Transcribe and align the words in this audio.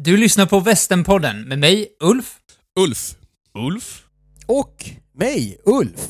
Du 0.00 0.16
lyssnar 0.16 0.46
på 0.46 0.60
Västernpodden 0.60 1.48
med 1.48 1.58
mig, 1.58 1.88
Ulf. 2.00 2.36
Ulf. 2.78 3.14
Ulf? 3.54 4.02
Och 4.46 4.90
mig, 5.14 5.58
Ulf. 5.64 6.08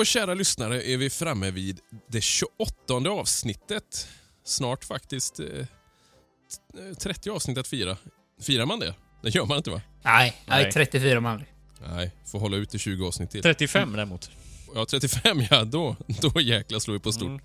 Då, 0.00 0.04
kära 0.04 0.34
lyssnare, 0.34 0.82
är 0.82 0.96
vi 0.96 1.10
framme 1.10 1.50
vid 1.50 1.80
det 2.08 2.20
28 2.20 3.10
avsnittet. 3.10 4.08
Snart 4.44 4.84
faktiskt 4.84 5.40
eh, 5.40 5.46
t- 5.46 6.94
30 7.00 7.30
avsnitt 7.30 7.58
att 7.58 7.68
fira. 7.68 7.96
Firar 8.42 8.66
man 8.66 8.78
det? 8.80 8.94
Det 9.22 9.34
gör 9.34 9.46
man 9.46 9.56
inte 9.56 9.70
va? 9.70 9.80
Nej, 10.02 10.42
nej, 10.46 10.62
Nej. 10.62 10.72
34 10.72 11.20
man 11.20 11.32
aldrig. 11.32 11.48
Nej, 11.88 12.10
får 12.26 12.38
hålla 12.40 12.56
ut 12.56 12.74
i 12.74 12.78
20 12.78 13.06
avsnitt 13.06 13.30
till. 13.30 13.42
35 13.42 13.92
däremot. 13.92 14.30
Ja, 14.74 14.86
35 14.90 15.42
ja, 15.50 15.64
då, 15.64 15.96
då 16.20 16.40
jäklar 16.40 16.78
slår 16.78 16.94
vi 16.94 17.00
på 17.00 17.12
stort. 17.12 17.40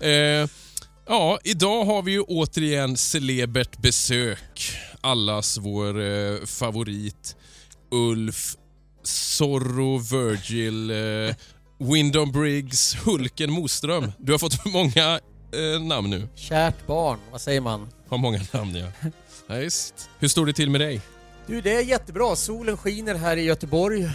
Mm. 0.00 0.42
Eh, 0.44 0.48
ja, 1.06 1.38
idag 1.44 1.84
har 1.84 2.02
vi 2.02 2.12
ju 2.12 2.20
återigen 2.22 2.96
celebert 2.96 3.78
besök. 3.78 4.72
Allas 5.00 5.58
vår 5.58 6.00
eh, 6.00 6.44
favorit 6.44 7.36
Ulf 7.90 8.56
Zorro, 9.02 9.98
Virgil, 9.98 10.90
eh, 10.90 11.34
Wyndham 11.78 12.32
Briggs, 12.32 12.96
Hulken 13.06 13.52
Moström. 13.52 14.12
Du 14.18 14.32
har 14.32 14.38
fått 14.38 14.64
många 14.72 15.20
eh, 15.52 15.82
namn 15.82 16.10
nu. 16.10 16.28
Kärt 16.34 16.86
barn, 16.86 17.18
vad 17.30 17.40
säger 17.40 17.60
man? 17.60 17.88
Har 18.08 18.18
många 18.18 18.40
namn 18.52 18.76
ja. 18.76 18.86
ja 19.46 19.54
visst. 19.54 20.10
Hur 20.18 20.28
står 20.28 20.46
det 20.46 20.52
till 20.52 20.70
med 20.70 20.80
dig? 20.80 21.00
Du, 21.46 21.60
det 21.60 21.74
är 21.74 21.82
jättebra. 21.82 22.36
Solen 22.36 22.76
skiner 22.76 23.14
här 23.14 23.36
i 23.36 23.42
Göteborg. 23.42 24.10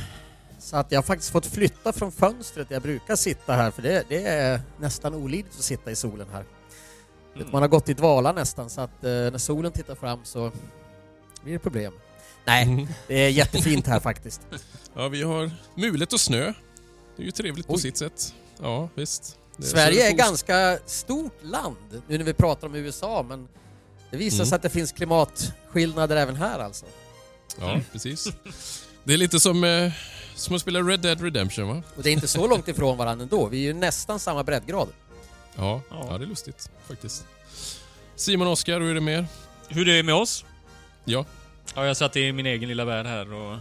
Så 0.59 0.77
att 0.77 0.91
jag 0.91 0.97
har 0.97 1.03
faktiskt 1.03 1.31
fått 1.31 1.45
flytta 1.45 1.93
från 1.93 2.11
fönstret 2.11 2.67
jag 2.71 2.81
brukar 2.81 3.15
sitta 3.15 3.53
här, 3.53 3.71
för 3.71 3.81
det, 3.81 4.03
det 4.09 4.23
är 4.23 4.61
nästan 4.79 5.13
olidligt 5.13 5.55
att 5.57 5.63
sitta 5.63 5.91
i 5.91 5.95
solen 5.95 6.27
här. 6.31 6.45
Vet, 7.35 7.51
Man 7.51 7.61
har 7.61 7.69
gått 7.69 7.89
i 7.89 7.93
dvala 7.93 8.31
nästan, 8.31 8.69
så 8.69 8.81
att 8.81 9.03
eh, 9.03 9.09
när 9.09 9.37
solen 9.37 9.71
tittar 9.71 9.95
fram 9.95 10.19
så 10.23 10.51
blir 11.43 11.53
det 11.53 11.59
problem. 11.59 11.93
Nej, 12.45 12.87
det 13.07 13.15
är 13.15 13.29
jättefint 13.29 13.87
här 13.87 13.99
faktiskt. 13.99 14.41
Ja, 14.95 15.07
vi 15.07 15.23
har 15.23 15.51
mulet 15.75 16.13
och 16.13 16.19
snö. 16.19 16.53
Det 17.15 17.21
är 17.21 17.25
ju 17.25 17.31
trevligt 17.31 17.67
på 17.67 17.73
Oj. 17.73 17.81
sitt 17.81 17.97
sätt. 17.97 18.33
Ja, 18.61 18.89
visst. 18.95 19.37
Det- 19.57 19.63
Sverige 19.63 20.05
är 20.07 20.11
det 20.11 20.17
ganska 20.17 20.79
stort 20.85 21.43
land, 21.43 22.01
nu 22.07 22.17
när 22.17 22.25
vi 22.25 22.33
pratar 22.33 22.67
om 22.67 22.75
USA, 22.75 23.25
men 23.29 23.47
det 24.11 24.17
visar 24.17 24.37
Mm. 24.37 24.45
sig 24.45 24.55
att 24.55 24.61
det 24.61 24.69
finns 24.69 24.91
klimatskillnader 24.91 26.15
även 26.15 26.35
här 26.35 26.59
alltså. 26.59 26.85
Ja, 27.59 27.79
precis. 27.91 28.27
Det 29.03 29.13
är 29.13 29.17
lite 29.17 29.39
som, 29.39 29.63
eh, 29.63 29.91
som 30.35 30.55
att 30.55 30.61
spela 30.61 30.79
Red 30.81 30.99
Dead 30.99 31.21
Redemption, 31.21 31.67
va? 31.67 31.83
Och 31.95 32.03
det 32.03 32.09
är 32.09 32.13
inte 32.13 32.27
så 32.27 32.47
långt 32.47 32.67
ifrån 32.67 32.97
varandra 32.97 33.23
ändå, 33.23 33.47
vi 33.47 33.57
är 33.57 33.61
ju 33.61 33.73
nästan 33.73 34.19
samma 34.19 34.43
breddgrad. 34.43 34.87
Ja, 35.55 35.81
Ja. 35.89 36.07
ja. 36.09 36.17
det 36.17 36.25
är 36.25 36.27
lustigt 36.27 36.69
faktiskt. 36.87 37.25
Simon 38.15 38.47
och 38.47 38.53
Oskar, 38.53 38.79
hur 38.81 38.89
är 38.89 38.93
det 38.93 39.01
med 39.01 39.19
er? 39.19 39.25
Hur 39.67 39.85
det 39.85 39.99
är 39.99 40.03
med 40.03 40.15
oss? 40.15 40.45
Ja. 41.05 41.25
Ja, 41.75 41.85
jag 41.85 41.97
satt 41.97 42.15
i 42.15 42.31
min 42.31 42.45
egen 42.45 42.69
lilla 42.69 42.85
värld 42.85 43.05
här 43.05 43.33
och 43.33 43.57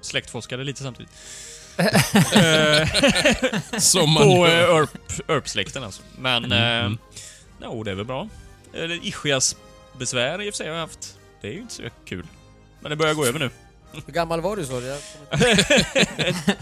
släktforskade 0.00 0.64
lite 0.64 0.82
samtidigt. 0.82 1.12
Eh, 1.76 2.88
Som 3.78 4.10
man 4.14 4.22
På 4.22 4.46
gör. 4.48 4.70
eh, 4.70 4.74
Örp- 4.82 5.20
Örpsläkten 5.28 5.84
alltså. 5.84 6.02
Men... 6.18 6.44
Mm. 6.44 6.92
Eh, 6.92 6.98
jo, 7.62 7.82
det 7.84 7.90
är 7.90 7.94
väl 7.94 8.04
bra. 8.06 8.28
Ischias 9.02 9.56
besvär 9.98 10.42
i 10.42 10.50
och 10.50 10.54
för 10.54 10.56
sig 10.56 10.66
har 10.68 10.74
jag 10.74 10.80
haft. 10.80 11.18
Det 11.40 11.48
är 11.48 11.52
ju 11.52 11.58
inte 11.60 11.74
så 11.74 11.82
kul. 12.04 12.26
Men 12.80 12.90
det 12.90 12.96
börjar 12.96 13.14
gå 13.14 13.26
över 13.26 13.38
nu. 13.38 13.50
Hur 14.06 14.12
gammal 14.12 14.40
var 14.40 14.56
du 14.56 14.64
så? 14.64 14.76
Inte- 14.76 14.98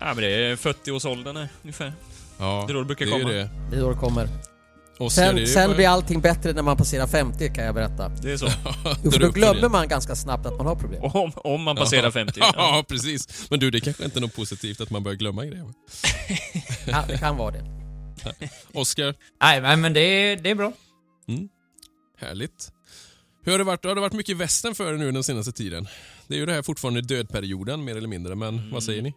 Ja, 0.00 0.14
men 0.14 0.16
det 0.16 0.30
är 0.30 0.56
40-årsåldern 0.56 1.36
eh, 1.36 1.46
ungefär. 1.62 1.92
Ja, 2.38 2.64
det 2.66 2.72
är 2.72 2.74
då 2.74 2.80
det 2.80 2.86
brukar 2.86 3.04
är 3.06 3.10
ju 3.10 3.12
komma. 3.20 3.28
det. 3.32 3.48
Det 3.70 3.76
är 3.76 3.80
då 3.80 3.90
det 3.92 3.98
kommer. 3.98 4.28
Är 5.00 5.08
Sen, 5.08 5.46
sen 5.46 5.68
bara- 5.68 5.76
blir 5.76 5.88
allting 5.88 6.20
bättre 6.20 6.52
när 6.52 6.62
man 6.62 6.76
passerar 6.76 7.06
50 7.06 7.54
kan 7.54 7.64
jag 7.64 7.74
berätta. 7.74 8.08
Det 8.08 8.32
är 8.32 8.36
så. 8.36 8.46
Då 8.84 8.94
Jo, 9.04 9.10
för 9.10 9.20
då 9.20 9.30
glömmer 9.30 9.68
man 9.68 9.88
ganska 9.88 10.16
snabbt 10.16 10.46
att 10.46 10.56
man 10.56 10.66
har 10.66 10.76
problem. 10.76 11.02
Om, 11.02 11.32
om 11.36 11.62
man 11.62 11.76
passerar 11.76 12.10
50. 12.10 12.32
Ja. 12.40 12.52
Ja, 12.56 12.84
precis. 12.88 13.50
Men 13.50 13.60
du, 13.60 13.70
det 13.70 13.80
kanske 13.80 14.04
inte 14.04 14.18
är 14.18 14.20
något 14.20 14.36
positivt 14.36 14.80
att 14.80 14.90
man 14.90 15.02
börjar 15.02 15.16
glömma 15.16 15.44
grejer. 15.44 15.72
Ja, 16.86 17.04
det 17.08 17.18
kan 17.18 17.36
vara 17.36 17.50
det. 17.50 17.64
Oskar, 18.74 19.14
Nej, 19.42 19.76
men- 19.76 19.92
det 19.92 20.00
är, 20.00 20.36
det 20.36 20.50
är 20.50 20.54
bra. 20.54 20.72
härligt. 22.20 22.72
Hur 23.44 23.52
har 23.52 23.58
det 23.58 23.64
varit? 23.64 23.84
Har 23.84 23.94
det 23.94 24.00
varit 24.00 24.12
mycket 24.12 24.36
västern 24.36 24.74
för 24.74 24.92
er 24.94 24.98
nu 24.98 25.12
den 25.12 25.24
senaste 25.24 25.52
tiden? 25.52 25.88
Det 26.28 26.34
är 26.34 26.38
ju 26.38 26.46
det 26.46 26.52
här 26.52 26.62
fortfarande 26.62 27.00
dödperioden 27.00 27.84
mer 27.84 27.96
eller 27.96 28.08
mindre, 28.08 28.34
men 28.34 28.70
vad 28.72 28.82
säger 28.82 29.02
ni? 29.02 29.14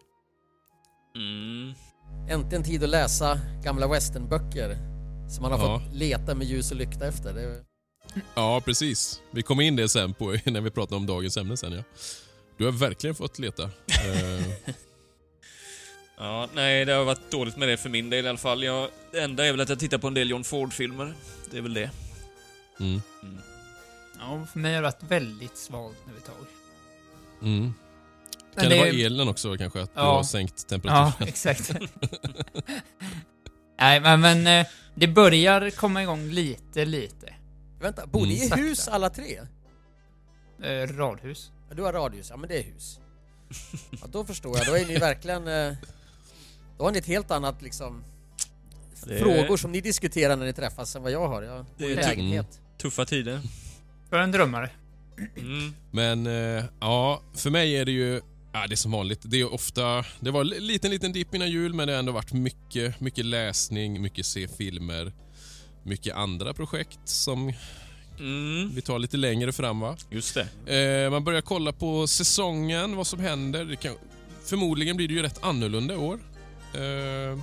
Mm. 1.16 1.74
Äntligen 2.30 2.64
tid 2.64 2.84
att 2.84 2.88
läsa 2.90 3.40
gamla 3.64 3.88
westernböcker 3.88 4.76
som 5.28 5.42
man 5.42 5.52
har 5.52 5.58
Ja. 5.58 5.80
fått 5.80 5.94
leta 5.94 6.34
med 6.34 6.46
ljus 6.46 6.70
och 6.70 6.76
lykta 6.76 7.06
efter. 7.06 7.32
Det. 7.34 7.64
Ja, 8.34 8.60
precis. 8.60 9.20
Vi 9.30 9.42
kommer 9.42 9.62
in 9.62 9.76
det 9.76 9.88
sen 9.88 10.14
på, 10.14 10.36
när 10.44 10.60
vi 10.60 10.70
pratar 10.70 10.96
om 10.96 11.06
dagens 11.06 11.36
ämne 11.36 11.56
sen. 11.56 11.72
Ja. 11.72 11.82
Du 12.58 12.64
har 12.64 12.72
verkligen 12.72 13.14
fått 13.16 13.38
leta. 13.38 13.62
Eh, 13.62 14.46
Ja, 16.18 16.48
nej, 16.54 16.84
det 16.84 16.92
har 16.92 17.04
varit 17.04 17.30
dåligt 17.30 17.56
med 17.56 17.68
det 17.68 17.76
för 17.76 17.88
min 17.88 18.10
del 18.10 18.24
i 18.24 18.28
alla 18.28 18.38
fall. 18.38 18.62
Jag, 18.62 18.88
det 19.12 19.20
enda 19.20 19.46
är 19.46 19.52
väl 19.52 19.60
att 19.60 19.68
jag 19.68 19.78
tittar 19.78 19.98
på 19.98 20.06
en 20.06 20.14
del 20.14 20.30
John 20.30 20.44
Ford-filmer. 20.44 21.14
Det 21.50 21.58
är 21.58 21.62
väl 21.62 21.74
det. 21.74 21.90
mm, 22.80 23.00
Ja, 24.18 24.46
för 24.52 24.58
mig 24.58 24.74
har 24.74 24.82
det 24.82 24.86
varit 24.88 25.02
väldigt 25.02 25.56
svalt 25.56 25.96
nu 26.06 26.12
ett 26.18 26.24
tag. 26.26 26.46
mm. 27.42 27.60
Men 27.60 27.72
Kan 28.62 28.64
det, 28.64 28.68
det- 28.76 28.78
vara 28.78 28.88
elen 28.88 29.28
också 29.28 29.56
kanske? 29.56 29.82
Att 29.82 29.94
du 29.94 30.00
Ja. 30.00 30.16
har 30.16 30.22
sänkt 30.22 30.68
temperaturen? 30.68 31.12
Ja, 31.20 31.26
exakt. 31.26 31.70
Nej, 33.80 34.00
men, 34.00 34.20
men 34.20 34.46
eh, 34.46 34.66
det 34.96 35.08
börjar 35.08 35.70
komma 35.70 36.02
igång 36.02 36.28
lite, 36.28 36.84
lite. 36.84 37.34
Vänta, 37.80 38.06
bor 38.06 38.26
ni 38.26 38.34
i 38.44 38.50
hus 38.56 38.88
alla 38.88 39.10
tre? 39.10 39.40
Eh, 40.62 40.96
radhus. 40.96 41.50
Ja, 41.68 41.74
Du 41.74 41.82
har 41.82 41.92
radhus, 41.92 42.30
ja 42.30 42.36
men 42.36 42.48
det 42.48 42.58
är 42.58 42.62
hus. 42.62 43.00
Ja, 43.90 44.06
då 44.12 44.24
förstår 44.24 44.56
jag, 44.58 44.66
då 44.66 44.72
är 44.76 44.86
ni 44.86 44.98
verkligen... 44.98 45.48
eh, 45.48 45.72
Då 46.78 46.84
har 46.84 46.92
ni 46.92 46.98
ett 46.98 47.06
helt 47.06 47.30
annat 47.30 47.62
liksom... 47.62 48.04
Det 49.06 49.14
är- 49.14 49.18
Frågor 49.18 49.56
som 49.56 49.72
ni 49.72 49.80
diskuterar 49.80 50.36
när 50.36 50.46
ni 50.46 50.52
träffas 50.52 50.96
än 50.96 51.02
vad 51.02 51.12
jag 51.12 51.28
har. 51.28 51.42
Jag 51.42 51.64
bor 51.78 51.90
i 51.90 51.94
Det 51.94 52.02
är- 52.02 52.08
lägenhet. 52.08 52.60
Tuffa 52.78 53.04
tider. 53.04 53.40
För 54.10 54.16
en 54.18 54.32
drömmare. 54.32 54.70
Mm. 55.36 55.74
Men 55.90 56.26
eh, 56.26 56.64
ja, 56.80 57.22
för 57.34 57.50
mig 57.50 57.76
är 57.76 57.84
det 57.84 57.92
ju 57.92 58.20
ja, 58.60 58.66
det 58.66 58.74
är 58.74 58.76
som 58.76 58.92
vanligt. 58.92 59.20
Det 59.22 59.40
är 59.40 59.54
ofta, 59.54 60.04
det 60.20 60.30
var 60.30 60.40
en 60.40 60.48
liten, 60.48 60.90
liten 60.90 61.12
dipp 61.12 61.34
innan 61.34 61.50
jul 61.50 61.74
men 61.74 61.86
det 61.86 61.92
har 61.92 61.98
ändå 61.98 62.12
varit 62.12 62.32
mycket, 62.32 63.00
mycket 63.00 63.24
läsning, 63.24 64.02
mycket 64.02 64.26
se 64.26 64.48
filmer, 64.48 65.12
mycket 65.82 66.16
andra 66.16 66.54
projekt 66.54 66.98
som 67.04 67.52
Mm. 68.18 68.74
vi 68.74 68.82
tar 68.82 68.98
lite 68.98 69.16
längre 69.16 69.52
fram 69.52 69.80
va. 69.80 69.96
Just 70.10 70.36
det. 70.66 71.04
Eh, 71.04 71.10
man 71.10 71.24
börjar 71.24 71.40
kolla 71.40 71.72
på 71.72 72.06
säsongen, 72.06 72.96
vad 72.96 73.06
som 73.06 73.20
händer. 73.20 73.64
Det 73.64 73.76
kan, 73.76 73.94
förmodligen 74.44 74.96
blir 74.96 75.08
det 75.08 75.14
ju 75.14 75.22
rätt 75.22 75.38
annorlunda 75.44 75.94
i 75.94 75.96
år. 75.96 76.18
Eh, 76.74 77.38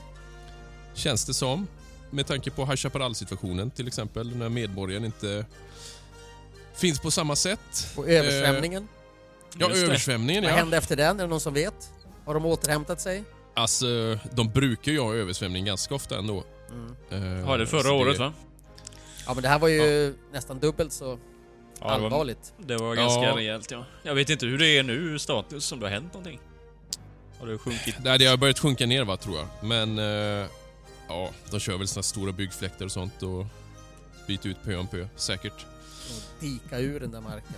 känns 0.93 1.25
det 1.25 1.33
som. 1.33 1.67
Med 2.11 2.27
tanke 2.27 2.51
på 2.51 2.65
High 2.65 2.75
Chaparral-situationen 2.75 3.71
till 3.71 3.87
exempel, 3.87 4.35
när 4.35 4.49
medborgaren 4.49 5.05
inte 5.05 5.45
finns 6.75 6.99
på 6.99 7.11
samma 7.11 7.35
sätt. 7.35 7.87
Och 7.95 8.09
översvämningen. 8.09 8.87
Ja, 9.57 9.67
Just 9.69 9.81
det. 9.81 9.87
översvämningen 9.87 10.43
Vad 10.43 10.51
ja. 10.51 10.55
hände 10.55 10.77
efter 10.77 10.95
den? 10.95 11.19
Är 11.19 11.23
det 11.23 11.29
någon 11.29 11.39
som 11.39 11.53
vet? 11.53 11.91
Har 12.25 12.33
de 12.33 12.45
återhämtat 12.45 13.01
sig? 13.01 13.23
Alltså, 13.53 13.85
de 14.31 14.49
brukar 14.49 14.91
ju 14.91 14.99
ha 14.99 15.13
översvämning 15.13 15.65
ganska 15.65 15.95
ofta 15.95 16.17
ändå. 16.17 16.43
Mm. 17.09 17.39
Eh, 17.39 17.45
Har 17.45 17.57
det 17.57 17.67
förra 17.67 17.81
så 17.83 17.95
året 17.95 18.17
va? 18.19 18.33
Ja 19.25 19.33
men 19.33 19.43
det 19.43 19.49
här 19.49 19.59
var 19.59 19.67
ju 19.67 20.15
nästan 20.33 20.59
dubbelt 20.59 20.93
så... 20.93 21.05
Ja, 21.79 21.93
det 21.93 21.97
var- 21.99 22.05
allvarligt. 22.05 22.53
Det 22.57 22.77
var 22.77 22.95
ganska 22.95 23.21
Ja. 23.23 23.35
rejält 23.37 23.71
ja. 23.71 23.85
Jag 24.03 24.15
vet 24.15 24.29
inte 24.29 24.45
hur 24.45 24.57
det 24.57 24.77
är 24.77 24.83
nu, 24.83 25.19
status, 25.19 25.71
om 25.71 25.79
det 25.79 25.85
har 25.85 25.91
hänt 25.91 26.13
någonting. 26.13 26.39
Har 27.39 27.47
det 27.47 27.57
sjunkit? 27.57 27.95
Nej, 28.03 28.19
det 28.19 28.25
har 28.25 28.37
börjat 28.37 28.59
sjunka 28.59 28.85
ner 28.85 29.03
va, 29.03 29.17
tror 29.17 29.37
jag. 29.37 29.47
Men 29.67 29.99
eh, 29.99 30.47
ja, 31.07 31.29
de 31.51 31.59
kör 31.59 31.77
väl 31.77 31.87
såna 31.87 32.03
stora 32.03 32.31
byggfläktar 32.31 32.85
och 32.85 32.91
sånt 32.91 33.23
och 33.23 33.45
byter 34.27 34.47
ut 34.47 34.57
pö 34.63 34.75
om 34.75 34.87
pö, 34.87 35.07
säkert. 35.15 35.65
Och 36.09 36.43
dika 36.43 36.79
ur 36.79 36.99
den 36.99 37.11
där 37.11 37.21
marken. 37.21 37.53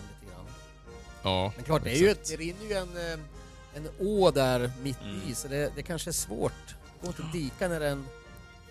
Ja, 1.26 1.52
Men 1.56 1.66
klart, 1.66 1.84
det, 1.84 1.92
är 1.92 1.96
ju 2.00 2.10
ett, 2.10 2.28
det 2.30 2.36
rinner 2.36 2.66
ju 2.70 2.74
en, 2.74 2.98
eh, 2.98 3.20
en 3.76 3.90
å 4.08 4.32
där 4.32 4.72
mitt 4.84 5.02
Mm. 5.02 5.22
i, 5.28 5.36
så 5.36 5.48
det, 5.48 5.72
det 5.76 5.84
kanske 5.84 6.10
är 6.10 6.14
svårt. 6.14 6.52
Det 6.68 7.02
går 7.02 7.08
inte 7.10 7.24
att 7.24 7.34
dika 7.34 7.68
när 7.68 7.80
det 7.80 7.86
är 7.88 7.92
en 7.92 8.06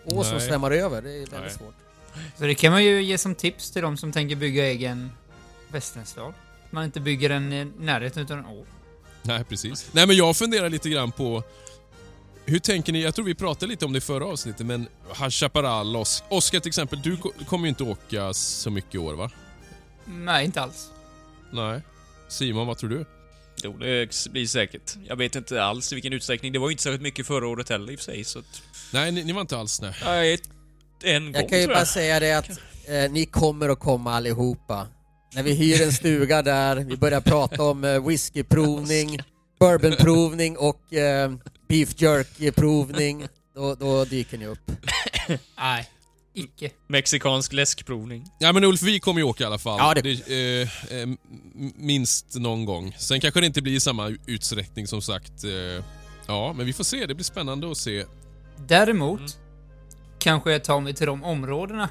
å 0.04 0.24
som 0.24 0.36
Nej. 0.36 0.46
svämmar 0.48 0.70
över. 0.70 1.02
Det 1.02 1.10
är 1.12 1.18
väldigt 1.18 1.32
Nej. 1.40 1.50
svårt. 1.50 1.74
Så 2.38 2.44
det 2.44 2.54
kan 2.54 2.72
man 2.72 2.84
ju 2.84 3.02
ge 3.02 3.18
som 3.18 3.34
tips 3.34 3.70
till 3.70 3.82
de 3.82 3.96
som 3.96 4.12
tänker 4.12 4.36
bygga 4.36 4.64
egen 4.66 5.10
västernstad. 5.68 6.34
Man 6.70 6.84
inte 6.84 7.00
bygger 7.00 7.28
den 7.28 7.52
i 7.52 7.64
närheten 7.78 8.22
utav 8.22 8.38
en 8.38 8.46
å. 8.46 8.64
Nej, 9.22 9.44
precis. 9.44 9.88
Nej, 9.92 10.06
men 10.06 10.16
jag 10.16 10.36
funderar 10.36 10.70
lite 10.70 10.88
grann 10.90 11.12
på 11.12 11.42
hur 12.44 12.58
tänker 12.58 12.92
ni? 12.92 13.02
Jag 13.02 13.14
tror 13.14 13.24
vi 13.24 13.34
pratade 13.34 13.66
lite 13.70 13.84
om 13.84 13.92
det 13.92 13.98
i 13.98 14.00
förra 14.00 14.26
avsnittet, 14.26 14.66
men 14.66 14.88
High 15.18 15.28
Chaparral, 15.30 15.96
Os- 15.96 16.22
Oskar 16.28 16.60
till 16.60 16.68
exempel, 16.68 17.02
du 17.02 17.16
ko- 17.16 17.32
kommer 17.48 17.64
ju 17.64 17.68
inte 17.68 17.84
åka 17.84 18.34
så 18.34 18.70
mycket 18.70 18.94
i 18.94 18.98
år 18.98 19.14
va? 19.14 19.30
Nej, 20.04 20.44
inte 20.44 20.60
alls. 20.60 20.90
Nej. 21.50 21.80
Simon, 22.28 22.66
vad 22.66 22.78
tror 22.78 22.90
du? 22.90 23.04
Jo, 23.62 23.76
det 23.78 24.30
blir 24.30 24.46
säkert. 24.46 24.96
Jag 25.08 25.16
vet 25.16 25.36
inte 25.36 25.62
alls 25.62 25.92
i 25.92 25.94
vilken 25.94 26.12
utsträckning. 26.12 26.52
Det 26.52 26.58
var 26.58 26.68
ju 26.68 26.72
inte 26.72 26.82
särskilt 26.82 27.02
mycket 27.02 27.26
förra 27.26 27.48
året 27.48 27.68
heller 27.68 27.92
i 27.92 27.94
och 27.94 27.98
för 27.98 28.04
sig, 28.04 28.24
så 28.24 28.38
att... 28.38 28.62
Nej, 28.92 29.12
ni, 29.12 29.24
ni 29.24 29.32
var 29.32 29.40
inte 29.40 29.58
alls 29.58 29.80
nej. 29.80 29.94
Nej, 30.04 30.38
en 31.04 31.24
gång 31.24 31.34
Jag 31.34 31.48
kan 31.48 31.60
ju 31.60 31.66
bara 31.66 31.84
säga 31.84 32.20
det 32.20 32.32
att 32.32 32.50
eh, 32.88 33.10
ni 33.10 33.26
kommer 33.26 33.68
att 33.68 33.80
komma 33.80 34.14
allihopa. 34.14 34.86
När 35.34 35.42
vi 35.42 35.54
hyr 35.54 35.82
en 35.82 35.92
stuga 35.92 36.42
där, 36.42 36.76
vi 36.76 36.96
börjar 36.96 37.20
prata 37.20 37.62
om 37.62 37.84
eh, 37.84 38.06
whiskyprovning, 38.06 39.18
bourbonprovning 39.60 40.56
och 40.56 40.94
eh, 40.94 41.32
beef 41.68 42.00
jerky-provning, 42.02 43.28
då, 43.54 43.74
då 43.74 44.04
dyker 44.04 44.38
ni 44.38 44.46
upp. 44.46 44.70
Nej, 45.56 45.88
icke. 46.34 46.70
Mexikansk 46.86 47.52
läskprovning. 47.52 48.24
Ja 48.40 48.52
men 48.52 48.64
Ulf, 48.64 48.82
vi 48.82 49.00
kommer 49.00 49.20
ju 49.20 49.24
åka 49.24 49.44
i 49.44 49.46
alla 49.46 49.58
fall. 49.58 49.78
Ja, 49.78 50.02
det- 50.02 50.10
eh, 50.10 50.68
eh, 50.96 51.02
m- 51.02 51.18
minst 51.76 52.34
någon 52.34 52.64
gång. 52.64 52.96
Sen 52.98 53.20
kanske 53.20 53.40
det 53.40 53.46
inte 53.46 53.62
blir 53.62 53.72
i 53.72 53.80
samma 53.80 54.16
utsträckning 54.26 54.86
som 54.86 55.02
sagt. 55.02 55.44
Eh, 55.44 55.84
ja, 56.26 56.52
men 56.52 56.66
vi 56.66 56.72
får 56.72 56.84
se. 56.84 57.06
Det 57.06 57.14
blir 57.14 57.24
spännande 57.24 57.70
att 57.70 57.78
se. 57.78 58.04
Däremot 58.68 59.20
Mm. 59.20 59.30
kanske 60.18 60.52
jag 60.52 60.64
tar 60.64 60.80
mig 60.80 60.94
till 60.94 61.06
de 61.06 61.24
områdena 61.24 61.88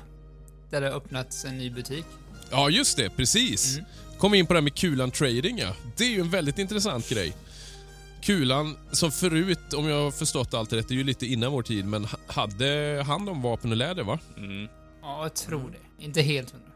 där 0.69 0.81
det 0.81 0.87
har 0.87 0.95
öppnats 0.97 1.45
en 1.45 1.57
ny 1.57 1.69
butik. 1.69 2.05
Ja, 2.51 2.69
just 2.69 2.97
det. 2.97 3.09
Precis. 3.09 3.73
Mm. 3.73 3.85
Kom 4.17 4.33
in 4.33 4.45
på 4.45 4.53
det 4.53 4.57
här 4.57 4.63
med 4.63 4.75
Kulan 4.75 5.11
Trading, 5.11 5.57
ja. 5.59 5.75
Det 5.97 6.03
är 6.03 6.09
ju 6.09 6.19
en 6.21 6.29
väldigt 6.29 6.59
intressant 6.59 7.09
grej. 7.09 7.33
Kulan, 8.23 8.77
som 8.91 9.11
förut, 9.11 9.73
om 9.73 9.87
jag 9.87 10.03
har 10.03 10.11
förstått 10.11 10.53
allt 10.53 10.73
rätt, 10.73 10.87
det 10.87 10.93
är 10.93 10.97
ju 10.97 11.03
lite 11.03 11.25
innan 11.25 11.51
vår 11.51 11.61
tid, 11.63 11.85
men 11.85 12.05
ha- 12.05 12.19
hade 12.27 13.03
hand 13.07 13.29
om 13.29 13.41
vapen 13.41 13.71
och 13.71 13.77
läder, 13.77 14.03
va? 14.03 14.19
Mm. 14.37 14.67
Ja, 15.01 15.23
jag 15.23 15.35
tror 15.35 15.71
det. 15.71 16.05
Inte 16.05 16.21
helt 16.21 16.51
hundra. 16.51 16.67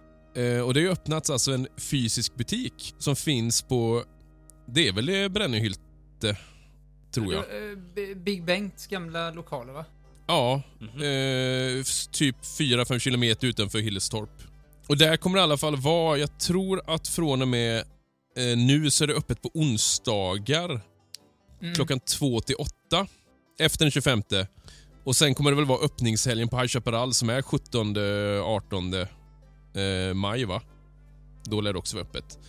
Eh, 0.57 0.61
och 0.61 0.73
det 0.73 0.79
har 0.79 0.85
ju 0.85 0.91
öppnats 0.91 1.29
alltså 1.29 1.51
en 1.51 1.67
fysisk 1.77 2.35
butik 2.35 2.95
som 2.99 3.15
finns 3.15 3.61
på... 3.61 4.03
Det 4.65 4.87
är 4.87 4.93
väl 4.93 5.09
eh, 5.09 5.27
Brännöhylte, 5.27 6.37
tror 7.13 7.33
jag. 7.33 7.41
Eh, 7.43 7.77
B- 7.95 8.15
Big 8.15 8.43
Bengts 8.45 8.87
gamla 8.87 9.31
lokaler, 9.31 9.73
va? 9.73 9.85
Ja, 10.27 10.61
Mhm. 10.79 11.01
eh, 11.03 11.79
s- 11.81 12.09
typ 12.11 12.35
4-5 12.59 12.99
kilometer 12.99 13.47
utanför 13.47 13.79
Hillestorp. 13.79 14.29
Och 14.87 14.97
där 14.97 15.17
kommer 15.17 15.37
det 15.37 15.41
i 15.41 15.43
alla 15.43 15.57
fall 15.57 15.75
vara, 15.75 16.17
jag 16.17 16.39
tror 16.39 16.81
att 16.87 17.07
från 17.07 17.41
och 17.41 17.47
med 17.47 17.77
eh, 18.37 18.57
nu 18.57 18.91
så 18.91 19.03
är 19.03 19.07
det 19.07 19.13
öppet 19.13 19.41
på 19.41 19.51
onsdagar 19.53 20.81
Mm. 21.61 21.75
klockan 21.75 21.99
2 21.99 22.41
till 22.41 22.55
8 22.55 23.07
efter 23.59 23.85
den 23.85 23.91
25. 23.91 24.23
Och 25.03 25.15
sen 25.15 25.35
kommer 25.35 25.51
det 25.51 25.55
väl 25.57 25.65
vara 25.65 25.79
öppningshelgen 25.85 26.49
på 26.49 26.57
High 26.57 26.67
Chaparral 26.67 27.13
som 27.13 27.29
är 27.29 27.41
17-18 27.41 29.07
eh, 30.09 30.13
maj 30.13 30.45
va? 30.45 30.61
Då 31.43 31.61
lär 31.61 31.73
det 31.73 31.79
också 31.79 31.95
vara 31.95 32.05
öppet. 32.05 32.39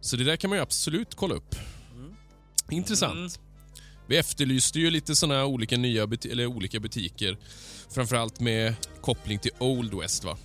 Så 0.00 0.16
det 0.16 0.24
där 0.24 0.36
kan 0.36 0.50
man 0.50 0.58
ju 0.58 0.62
absolut 0.62 1.14
kolla 1.14 1.34
upp. 1.34 1.54
Mm. 1.94 2.14
Intressant. 2.70 3.14
Mm. 3.14 3.30
Vi 4.06 4.16
efterlyste 4.16 4.78
ju 4.80 4.90
lite 4.90 5.16
såna 5.16 5.34
här 5.34 5.44
olika 5.44 5.76
nya 5.76 6.06
buti- 6.06 6.32
eller 6.32 6.46
olika 6.46 6.80
butiker. 6.80 7.38
Framförallt 7.90 8.40
med 8.40 8.74
koppling 9.00 9.38
till 9.38 9.50
Old 9.58 9.94
West 9.94 10.24
va? 10.24 10.38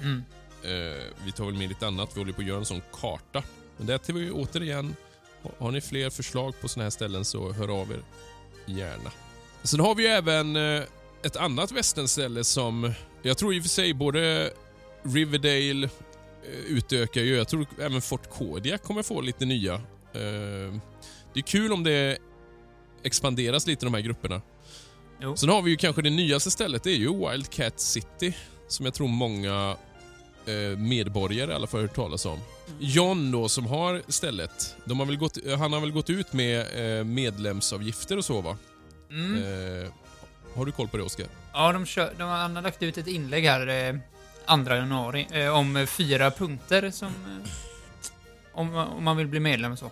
Mm. 0.00 0.22
Eh, 0.64 1.02
vi 1.24 1.32
tar 1.32 1.44
väl 1.44 1.54
med 1.54 1.68
lite 1.68 1.86
annat. 1.86 2.10
Vi 2.14 2.20
håller 2.20 2.32
på 2.32 2.40
att 2.40 2.46
göra 2.46 2.58
en 2.58 2.64
sån 2.64 2.82
karta. 2.92 3.42
Men 3.76 3.86
det 3.86 3.98
till 3.98 4.14
vi 4.14 4.30
återigen, 4.30 4.96
har- 5.58 5.70
ni 5.70 5.80
fler 5.80 6.10
förslag 6.10 6.54
på 6.60 6.68
såna 6.68 6.84
här 6.84 6.90
ställen 6.90 7.24
så 7.24 7.52
hör 7.52 7.80
av 7.80 7.92
er 7.92 8.00
gärna. 8.66 9.12
Sen 9.62 9.80
har 9.80 9.94
vi 9.94 10.06
även 10.06 10.56
eh, 10.56 10.82
ett 11.22 11.36
annat 11.36 11.72
västernställe 11.72 12.44
som 12.44 12.92
jag 13.22 13.38
tror 13.38 13.54
i 13.54 13.58
och 13.58 13.62
för 13.62 13.68
sig 13.68 13.94
både 13.94 14.50
Riverdale 15.02 15.84
eh, 15.84 16.58
utökar 16.68 17.20
ju. 17.20 17.36
Jag 17.36 17.48
tror 17.48 17.66
även 17.80 18.02
Fort 18.02 18.30
Kodiak 18.30 18.82
kommer 18.82 19.02
få 19.02 19.20
lite 19.20 19.44
nya. 19.44 19.74
Eh, 19.74 19.80
det 21.34 21.40
är 21.40 21.42
kul 21.46 21.72
om 21.72 21.84
det 21.84 22.18
expanderas 23.02 23.66
lite 23.66 23.86
de 23.86 23.94
här 23.94 24.00
grupperna. 24.00 24.42
Jo. 25.20 25.36
Sen 25.36 25.48
har 25.48 25.62
vi 25.62 25.70
ju 25.70 25.76
kanske 25.76 26.02
det 26.02 26.10
nyaste 26.10 26.50
stället, 26.50 26.82
det 26.82 26.90
är 26.90 26.96
ju 26.96 27.30
Wildcat 27.30 27.80
City. 27.80 28.36
Som 28.68 28.84
jag 28.84 28.94
tror 28.94 29.08
många 29.08 29.76
medborgare 30.76 31.50
i 31.50 31.54
alla 31.54 31.66
fall 31.66 31.80
hört 31.80 31.94
talas 31.94 32.26
om. 32.26 32.38
John 32.78 33.30
då 33.30 33.48
som 33.48 33.66
har 33.66 34.02
stället, 34.08 34.76
de 34.84 34.98
har 34.98 35.06
väl 35.06 35.16
gått, 35.16 35.38
han 35.58 35.72
har 35.72 35.80
väl 35.80 35.92
gått 35.92 36.10
ut 36.10 36.32
med 36.32 36.60
eh, 36.98 37.04
medlemsavgifter 37.04 38.16
och 38.16 38.24
så 38.24 38.40
va? 38.40 38.56
Mm. 39.10 39.34
Eh, 39.34 39.90
har 40.54 40.66
du 40.66 40.72
koll 40.72 40.88
på 40.88 40.96
det 40.96 41.02
Oskar? 41.02 41.26
Ja, 41.52 41.72
de 41.72 41.86
kör, 41.86 42.14
de, 42.18 42.28
han 42.28 42.56
har 42.56 42.62
lagt 42.62 42.82
ut 42.82 42.98
ett 42.98 43.06
inlägg 43.06 43.44
här 43.44 43.88
eh, 44.48 44.64
2 44.64 44.74
januari 44.74 45.26
eh, 45.32 45.48
om 45.48 45.76
eh, 45.76 45.86
fyra 45.86 46.30
punkter 46.30 46.90
som... 46.90 47.08
Eh, 47.08 47.50
om, 48.52 48.74
om 48.74 49.04
man 49.04 49.16
vill 49.16 49.26
bli 49.26 49.40
medlem 49.40 49.72
och 49.72 49.78
så. 49.78 49.90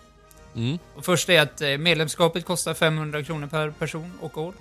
Mm. 0.55 0.79
Och 0.95 1.05
först 1.05 1.29
är 1.29 1.41
att 1.41 1.61
eh, 1.61 1.77
medlemskapet 1.77 2.45
kostar 2.45 2.73
500 2.73 3.23
kronor 3.23 3.47
per 3.47 3.71
person 3.71 4.11
och 4.21 4.37
år. 4.37 4.53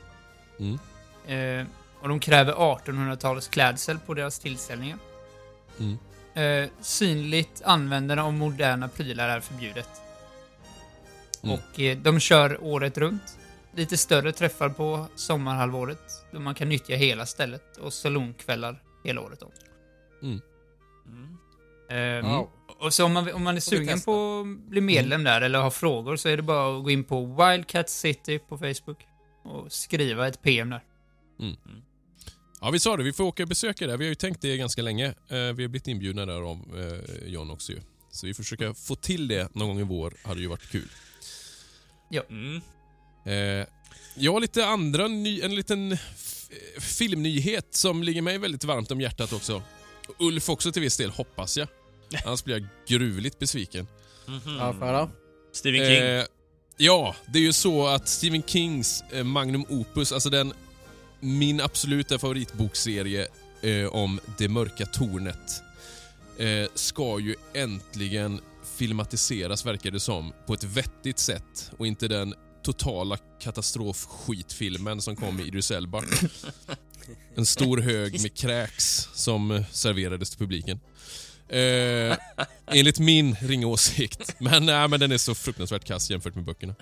Mm. 0.58 0.78
Eh, 1.26 1.66
och 2.00 2.08
de 2.08 2.20
kräver 2.20 2.52
1800-talets 2.52 3.48
klädsel 3.48 3.98
på 4.06 4.14
deras 4.14 4.38
tillställningar. 4.38 4.98
Mm. 5.78 5.99
Eh, 6.34 6.70
synligt 6.81 7.62
användande 7.62 8.23
av 8.23 8.32
moderna 8.32 8.88
prylar 8.88 9.28
är 9.28 9.40
förbjudet. 9.40 9.88
Mm. 11.43 11.55
Och 11.55 11.81
eh, 11.81 11.98
de 11.98 12.20
kör 12.20 12.65
året 12.65 12.98
runt. 12.98 13.39
Lite 13.74 13.96
större 13.96 14.32
träffar 14.32 14.69
på 14.69 15.06
sommarhalvåret. 15.17 16.24
Då 16.32 16.41
man 16.41 16.55
kan 16.55 16.69
nyttja 16.69 16.94
hela 16.94 17.27
stället. 17.27 17.77
Och 17.77 17.93
salongkvällar 17.93 18.82
hela 19.05 19.20
året 19.20 19.43
om. 19.43 19.50
Mm. 20.22 20.41
Eh, 21.91 22.31
Wow. 22.31 22.50
Och 22.79 22.94
så 22.94 23.05
om 23.05 23.12
man, 23.12 23.32
om 23.32 23.43
man 23.44 23.56
är 23.56 23.60
sugen 23.60 24.00
på 24.00 24.41
att 24.41 24.70
bli 24.70 24.81
medlem 24.81 25.24
där 25.24 25.41
eller 25.41 25.58
har 25.58 25.70
frågor 25.70 26.17
så 26.17 26.29
är 26.29 26.36
det 26.36 26.43
bara 26.43 26.79
att 26.79 26.84
gå 26.84 26.91
in 26.91 27.05
på 27.05 27.24
Wildcat 27.24 27.89
City 27.89 28.39
på 28.39 28.58
Facebook. 28.58 29.06
Och 29.44 29.72
skriva 29.72 30.29
ett 30.29 30.43
PM 30.43 30.70
där. 30.70 30.81
Ja, 32.60 32.70
vi 32.70 32.81
sa 32.81 32.96
det. 32.96 33.03
Vi 33.03 33.13
får 33.13 33.25
åka 33.25 33.43
och 33.43 33.48
besöka 33.48 33.86
det. 33.86 33.96
Vi 33.96 34.05
har 34.05 34.08
ju 34.08 34.15
tänkt 34.15 34.43
det 34.43 34.56
ganska 34.56 34.82
länge. 34.82 35.06
Eh, 35.06 35.15
vi 35.29 35.39
har 35.39 35.55
blivit 35.55 35.89
inbjudna 35.89 36.27
där 36.27 36.41
av 36.41 36.58
eh, 36.79 37.29
John 37.29 37.51
också 37.51 37.72
ju. 37.72 37.81
Så 38.10 38.27
vi 38.27 38.34
får 38.34 38.43
försöka 38.43 38.75
få 38.75 38.94
till 38.94 39.29
det 39.29 39.55
någon 39.55 39.69
gång 39.69 39.81
i 39.81 39.82
vår. 39.82 40.15
hade 40.22 40.41
ju 40.41 40.46
varit 40.46 40.70
kul. 40.70 40.89
Mm. 42.29 42.60
Eh, 43.27 43.67
jag 44.17 44.32
har 44.32 44.41
lite 44.41 44.67
andra, 44.67 45.08
ny, 45.08 45.41
en 45.41 45.55
liten 45.55 45.96
filmnyhet 46.79 47.75
som 47.75 48.03
ligger 48.03 48.22
mig 48.22 48.39
väldigt 48.39 48.65
varmt 48.65 48.91
om 48.91 49.01
hjärtat 49.01 49.32
också. 49.32 49.63
Ulf 50.19 50.48
också 50.48 50.72
till 50.72 50.82
viss 50.82 50.96
del, 50.96 51.10
hoppas 51.10 51.56
jag. 51.56 51.69
Annars 52.25 52.44
blir 52.44 52.58
jag 52.58 52.67
gruvligt 52.89 53.39
besviken. 53.39 53.86
Ja, 54.27 54.41
jag 54.58 54.72
höra? 54.72 55.10
Stephen 55.53 55.81
King. 55.81 55.96
Eh, 55.96 56.25
ja, 56.77 57.17
det 57.32 57.39
är 57.39 57.43
ju 57.43 57.53
så 57.53 57.86
att 57.86 58.08
Stephen 58.08 58.43
Kings 58.43 59.05
Magnum 59.25 59.65
Opus, 59.69 60.13
alltså 60.13 60.31
den 60.31 60.53
min 61.20 61.61
absoluta 61.61 62.19
favoritbokserie 62.19 63.29
eh, 63.63 63.87
om 63.87 64.20
Det 64.39 64.49
mörka 64.49 64.87
tornet, 64.87 65.63
eh, 66.39 66.69
ska 66.75 67.20
ju 67.20 67.35
äntligen 67.55 68.41
filmatiseras, 68.77 69.67
verkar 69.67 69.91
det 69.91 70.01
som, 70.01 70.32
på 70.46 70.55
ett 70.55 70.65
vettigt 70.65 71.19
sätt 71.19 71.70
och 71.79 71.87
inte 71.87 72.08
den 72.08 72.35
totala 72.63 73.19
katastrofskitfilmen 73.41 75.03
som 75.03 75.17
kom 75.17 75.41
i 75.41 75.43
Idris 75.43 75.70
Elba. 75.70 76.03
En 77.35 77.46
stor 77.46 77.79
hög 77.79 78.23
med 78.23 78.35
kräks 78.35 79.08
som 79.15 79.65
serverades 79.73 80.31
till 80.31 80.39
publiken. 80.39 80.81
Eh, 81.49 82.17
enligt 82.67 82.99
min 82.99 83.37
ringa 83.41 83.67
åsikt. 83.67 84.35
Men, 84.39 84.67
nej, 84.67 84.89
men 84.89 85.01
den 85.01 85.13
är 85.13 85.19
så 85.19 85.35
fruktansvärt 85.35 85.85
kass 85.85 86.11
jämfört 86.11 86.35
med 86.35 86.44
böckerna. 86.44 86.75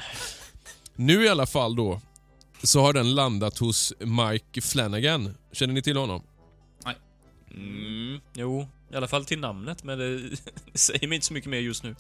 Nu 0.97 1.25
i 1.25 1.29
alla 1.29 1.47
fall 1.47 1.77
då, 1.77 2.01
så 2.65 2.81
har 2.81 2.93
den 2.93 3.15
landat 3.15 3.59
hos 3.59 3.93
Mike 3.99 4.61
Flanagan. 4.61 5.35
Känner 5.53 5.75
ni 5.75 5.83
till 5.83 5.97
honom? 5.97 6.23
Mm. 7.57 8.21
Jo, 8.35 8.69
I 8.93 8.97
alla 8.97 9.09
fall 9.09 9.25
till 9.25 9.39
namnet, 9.39 9.85
men 9.85 9.99
det, 9.99 10.19
det 10.73 10.79
säger 10.79 11.09
mig 11.09 11.15
inte 11.17 11.27
så 11.27 11.35
mycket 11.35 11.51
mer 11.51 11.59
just 11.59 11.83
nu. 11.83 11.95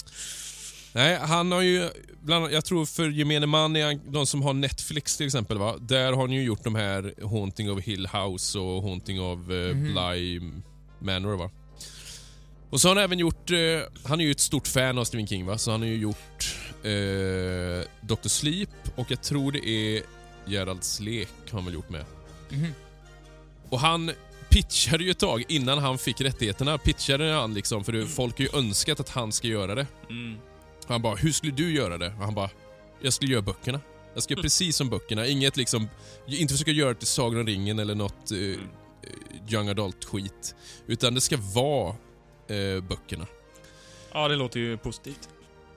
Nej, 0.92 1.18
han 1.18 1.52
har 1.52 1.60
ju, 1.60 1.90
bland, 2.22 2.52
jag 2.52 2.64
tror 2.64 2.86
för 2.86 3.08
gemene 3.08 3.46
man, 3.46 3.76
är 3.76 3.84
han, 3.86 4.00
de 4.08 4.26
som 4.26 4.42
har 4.42 4.52
Netflix 4.54 5.16
till 5.16 5.26
exempel, 5.26 5.58
va? 5.58 5.76
där 5.80 6.12
har 6.12 6.26
ni 6.26 6.34
ju 6.34 6.42
gjort 6.42 6.64
de 6.64 6.74
här 6.74 7.14
Haunting 7.22 7.70
of 7.70 7.80
Hill 7.80 8.06
House 8.06 8.58
och 8.58 8.82
Haunting 8.82 9.20
of 9.20 9.38
eh, 9.50 9.76
Mhm. 9.76 9.82
Bly 9.94 10.40
Manor. 10.98 11.36
Va? 11.36 11.50
Och 12.70 12.80
så 12.80 12.88
har 12.88 12.94
han 12.96 13.04
även 13.04 13.18
gjort, 13.18 13.50
eh, 13.50 13.56
han 14.04 14.20
är 14.20 14.24
ju 14.24 14.30
ett 14.30 14.40
stort 14.40 14.66
fan 14.68 14.98
av 14.98 15.04
Stephen 15.04 15.26
King, 15.26 15.46
va? 15.46 15.58
så 15.58 15.70
han 15.70 15.80
har 15.80 15.88
ju 15.88 15.96
gjort 15.96 16.56
eh, 16.82 18.06
Dr. 18.06 18.28
Sleep 18.28 18.70
och 18.96 19.10
jag 19.10 19.22
tror 19.22 19.52
det 19.52 19.68
är 19.68 20.02
Geralds 20.46 21.00
lek 21.00 21.28
har 21.50 21.58
han 21.58 21.64
väl 21.64 21.74
gjort 21.74 21.90
med. 21.90 22.04
Mhm. 22.50 22.72
Och 23.68 23.80
han 23.80 24.10
pitchade 24.48 25.04
ju 25.04 25.10
ett 25.10 25.18
tag 25.18 25.44
innan 25.48 25.78
han 25.78 25.98
fick 25.98 26.20
rättigheterna. 26.20 26.78
Pitchade 26.78 27.32
han 27.32 27.54
liksom, 27.54 27.84
för 27.84 28.06
folk 28.06 28.38
har 28.38 28.44
ju 28.44 28.58
önskat 28.58 29.00
att 29.00 29.08
han 29.08 29.32
ska 29.32 29.48
göra 29.48 29.74
det. 29.74 29.86
Mm. 30.10 30.38
Han 30.86 31.02
bara, 31.02 31.14
hur 31.14 31.32
skulle 31.32 31.52
du 31.52 31.74
göra 31.74 31.98
det? 31.98 32.06
Och 32.06 32.24
han 32.24 32.34
bara, 32.34 32.50
jag 33.00 33.12
skulle 33.12 33.32
göra 33.32 33.42
böckerna. 33.42 33.80
Jag 34.14 34.22
ska 34.22 34.34
göra 34.34 34.42
precis 34.42 34.76
som 34.76 34.88
böckerna. 34.90 35.26
Inget 35.26 35.56
liksom, 35.56 35.88
inte 36.26 36.54
försöka 36.54 36.70
göra 36.70 36.88
det 36.88 36.94
till 36.98 37.06
Sagan 37.06 37.40
om 37.40 37.46
ringen 37.46 37.78
eller 37.78 37.94
något 37.94 38.30
eh, 38.32 38.38
eh, 38.38 38.56
young 39.52 39.68
adult-skit. 39.68 40.54
Utan 40.86 41.14
det 41.14 41.20
ska 41.20 41.36
vara 41.54 41.88
eh, 42.48 42.80
böckerna. 42.80 43.26
Ja, 44.12 44.28
det 44.28 44.36
låter 44.36 44.60
ju 44.60 44.76
positivt. 44.76 45.28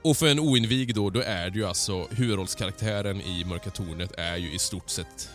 Och 0.07 0.17
för 0.17 0.27
en 0.27 0.39
oinvigd 0.39 0.95
då, 0.95 1.09
då 1.09 1.21
är 1.21 1.49
det 1.49 1.59
ju 1.59 1.65
alltså 1.65 2.07
huvudrollskaraktären 2.11 3.21
i 3.21 3.45
Mörka 3.45 3.69
Tornet 3.69 4.11
är 4.17 4.37
ju 4.37 4.53
i 4.53 4.59
stort 4.59 4.89
sett 4.89 5.29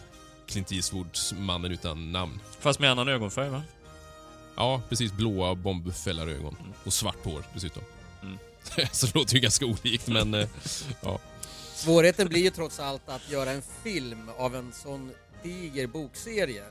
Clint 0.46 0.72
Eastwoods 0.72 1.34
mannen 1.38 1.72
utan 1.72 2.12
namn. 2.12 2.40
Fast 2.60 2.80
med 2.80 2.90
annan 2.90 3.08
ögonfärg, 3.08 3.48
va? 3.48 3.62
Ja, 4.56 4.82
precis. 4.88 5.12
Blåa 5.12 5.54
bombfällarögon. 5.54 6.56
Mm. 6.60 6.72
Och 6.84 6.92
svart 6.92 7.24
hår 7.24 7.44
dessutom. 7.54 7.82
Mm. 8.22 8.38
Så 8.92 9.06
det 9.06 9.14
låter 9.14 9.34
ju 9.34 9.40
ganska 9.40 9.66
olikt, 9.66 10.06
men... 10.08 10.34
eh, 10.34 10.48
Svårigheten 11.74 12.28
blir 12.28 12.42
ju 12.42 12.50
trots 12.50 12.80
allt 12.80 13.08
att 13.08 13.30
göra 13.30 13.50
en 13.50 13.62
film 13.82 14.30
av 14.38 14.56
en 14.56 14.72
sån 14.72 15.10
diger 15.42 15.86
bokserie. 15.86 16.64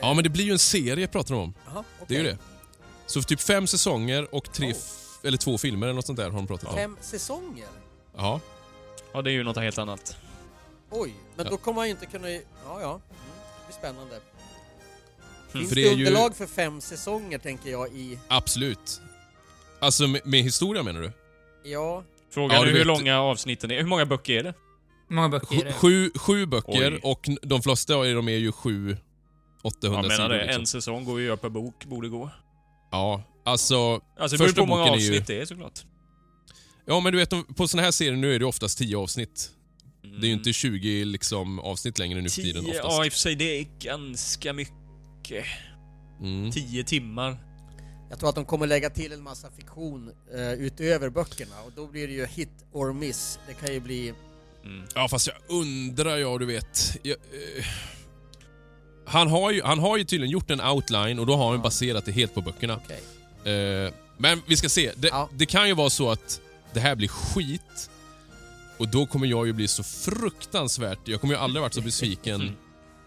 Ja, 0.00 0.14
men 0.14 0.24
det 0.24 0.30
blir 0.30 0.44
ju 0.44 0.52
en 0.52 0.58
serie 0.58 1.06
pratar 1.06 1.34
om. 1.34 1.54
Jaha, 1.66 1.84
Det 2.08 2.14
är 2.14 2.18
ju 2.18 2.24
det. 2.24 2.38
Så 3.06 3.20
för 3.22 3.28
typ 3.28 3.40
fem 3.40 3.66
säsonger 3.66 4.34
och 4.34 4.52
tre... 4.52 4.72
Oh. 4.72 4.76
Eller 5.26 5.38
två 5.38 5.58
filmer 5.58 5.86
eller 5.86 5.94
något 5.94 6.06
sånt 6.06 6.16
där 6.18 6.30
har 6.30 6.36
de 6.36 6.46
pratat 6.46 6.68
om. 6.68 6.74
Fem 6.76 6.96
säsonger? 7.00 7.68
Ja. 8.16 8.40
Ja, 9.12 9.22
det 9.22 9.30
är 9.30 9.32
ju 9.32 9.42
något 9.44 9.56
helt 9.56 9.78
annat. 9.78 10.16
Oj, 10.90 11.14
men 11.36 11.44
Ja. 11.46 11.50
då 11.50 11.56
kommer 11.56 11.74
man 11.76 11.86
ju 11.86 11.90
inte 11.90 12.06
kunna... 12.06 12.30
Ja, 12.30 12.40
ja. 12.64 12.90
Mm, 12.90 13.00
det 13.10 13.66
blir 13.66 13.76
spännande. 13.78 14.20
Finns 15.48 15.68
För 15.68 15.76
det, 15.76 15.82
det 15.82 15.88
är 15.88 15.92
ju- 15.94 16.06
underlag 16.06 16.36
för 16.36 16.46
fem 16.46 16.80
säsonger, 16.80 17.38
tänker 17.38 17.70
jag, 17.70 17.88
i... 17.88 18.18
Absolut. 18.28 19.00
Alltså 19.80 20.06
med, 20.06 20.20
med 20.26 20.42
historia 20.42 20.82
menar 20.82 21.00
du? 21.00 21.12
Ja, 21.70 22.04
Frågan 22.30 22.56
Ja, 22.56 22.62
är 22.62 22.66
hur 22.66 22.78
vet- 22.78 22.86
långa 22.86 23.20
avsnitten 23.20 23.70
är. 23.70 23.76
Hur 23.80 23.86
många 23.88 24.06
böcker 24.06 24.32
är 24.38 24.42
det? 24.42 24.54
Hur 25.08 25.16
många 25.16 25.28
böcker 25.28 25.54
är 25.54 25.58
Sju, 25.60 25.64
det? 25.64 25.72
sju, 25.72 26.10
sju 26.18 26.46
böcker 26.46 26.94
Oj. 26.94 27.00
och 27.02 27.28
n- 27.28 27.38
de 27.42 27.62
flesta 27.62 27.94
av 27.94 28.04
dem 28.04 28.28
är 28.28 28.32
ju 28.36 28.52
sju 28.52 28.96
800 29.62 29.96
Jag 29.98 30.02
menar 30.02 30.16
sidor. 30.16 30.28
det, 30.28 30.44
liksom. 30.44 30.60
en 30.60 30.66
säsong 30.66 31.04
går 31.04 31.20
ju 31.20 31.24
att 31.24 31.26
göra 31.26 31.36
per 31.36 31.48
bok, 31.48 31.84
borde 31.84 32.08
gå. 32.08 32.30
Ja, 32.90 33.22
alltså... 33.46 34.00
Alltså 34.18 34.36
det 34.36 34.44
Första 34.44 34.54
på 34.54 34.60
hur 34.60 34.68
många 34.68 34.82
boken 34.84 34.94
är 34.94 34.98
ju- 35.04 35.10
avsnitt 35.10 35.26
det 35.26 35.40
är 35.40 35.44
såklart. 35.46 35.84
Ja 36.86 37.00
men 37.00 37.12
du 37.12 37.18
vet, 37.18 37.56
på 37.56 37.68
såna 37.68 37.82
här 37.82 37.90
serier 37.90 38.16
nu 38.16 38.34
är 38.34 38.38
det 38.38 38.44
oftast 38.44 38.78
10 38.78 38.96
avsnitt. 38.96 39.50
Mm. 40.04 40.20
Det 40.20 40.26
är 40.26 40.28
ju 40.28 40.34
inte 40.34 40.52
20 40.52 41.04
liksom, 41.04 41.58
avsnitt 41.60 41.98
längre 41.98 42.20
nu 42.20 42.28
för 42.28 42.42
tiden 42.42 42.66
oftast. 42.66 42.80
ja 42.84 43.04
i 43.04 43.08
och 43.08 43.12
för 43.12 43.18
sig 43.20 43.34
det 43.36 43.58
är 43.60 43.66
ganska 43.80 44.52
mycket. 44.52 45.44
Mm. 46.20 46.50
Tio 46.52 46.84
timmar. 46.84 47.36
jag 48.10 48.18
tror 48.18 48.28
att 48.28 48.34
de 48.34 48.44
kommer 48.44 48.66
lägga 48.66 48.90
till 48.90 49.12
en 49.12 49.22
massa 49.22 49.50
fiktion 49.50 50.10
eh, 50.34 50.52
utöver 50.52 51.10
böckerna 51.10 51.54
och 51.66 51.72
då 51.76 51.86
blir 51.86 52.08
det 52.08 52.14
ju 52.14 52.26
hit 52.26 52.50
or 52.72 52.92
miss. 52.92 53.38
Det 53.48 53.54
kan 53.54 53.74
ju 53.74 53.80
bli... 53.80 54.12
Mm. 54.64 54.82
Ja 54.94 55.08
fast 55.08 55.26
jag 55.26 55.36
undrar, 55.48 56.16
ja 56.16 56.38
du 56.38 56.46
vet. 56.46 56.96
Jag, 57.02 57.16
eh, 57.16 57.64
han, 59.06 59.28
har 59.28 59.50
ju, 59.50 59.62
han 59.62 59.78
har 59.78 59.96
ju 59.96 60.04
tydligen 60.04 60.32
gjort 60.32 60.50
en 60.50 60.60
outline 60.60 61.18
och 61.18 61.26
då 61.26 61.36
har 61.36 61.46
han 61.46 61.56
Ja. 61.56 61.62
baserat 61.62 62.04
det 62.04 62.12
helt 62.12 62.34
på 62.34 62.40
böckerna. 62.40 62.80
Okej. 62.84 63.00
Eh, 63.46 63.92
men 64.18 64.42
vi 64.46 64.56
ska 64.56 64.68
se. 64.68 64.92
Det, 64.96 65.08
Ja. 65.08 65.28
det 65.32 65.46
kan 65.46 65.68
ju 65.68 65.74
vara 65.74 65.90
så 65.90 66.10
att 66.10 66.40
det 66.72 66.80
här 66.80 66.94
blir 66.94 67.08
skit. 67.08 67.90
Och 68.78 68.88
då 68.88 69.06
kommer 69.06 69.26
jag 69.26 69.46
ju 69.46 69.52
bli 69.52 69.68
så 69.68 69.82
fruktansvärt... 69.82 70.98
Jag 71.04 71.20
kommer 71.20 71.34
ju 71.34 71.40
aldrig 71.40 71.62
varit 71.62 71.74
så 71.74 71.80
besviken. 71.80 72.40
Mm. 72.40 72.54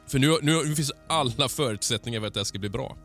För 0.07 0.19
nu, 0.19 0.37
nu, 0.41 0.63
nu 0.63 0.75
finns 0.75 0.91
alla 1.07 1.49
förutsättningar 1.49 2.19
för 2.19 2.27
att 2.27 2.33
det 2.33 2.39
här 2.39 2.45
ska 2.45 2.59
bli 2.59 2.69
bra. 2.69 2.97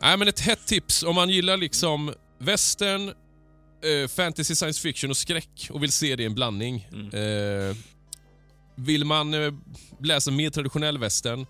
Nej 0.00 0.16
men 0.16 0.28
ett 0.28 0.40
hett 0.40 0.66
tips 0.66 1.02
om 1.02 1.14
man 1.14 1.28
gillar 1.28 1.56
liksom 1.56 2.14
western, 2.38 3.08
eh, 3.08 4.08
fantasy, 4.08 4.54
science 4.54 4.80
fiction 4.80 5.10
och 5.10 5.16
skräck 5.16 5.68
och 5.70 5.82
vill 5.82 5.92
se 5.92 6.16
det 6.16 6.22
i 6.22 6.26
en 6.26 6.34
blandning. 6.34 6.88
Mm. 6.92 7.06
Eh, 7.70 7.76
vill 8.74 9.04
man 9.04 9.34
eh, 9.34 9.52
läsa 10.00 10.30
mer 10.30 10.50
traditionell 10.50 10.98
western, 10.98 11.46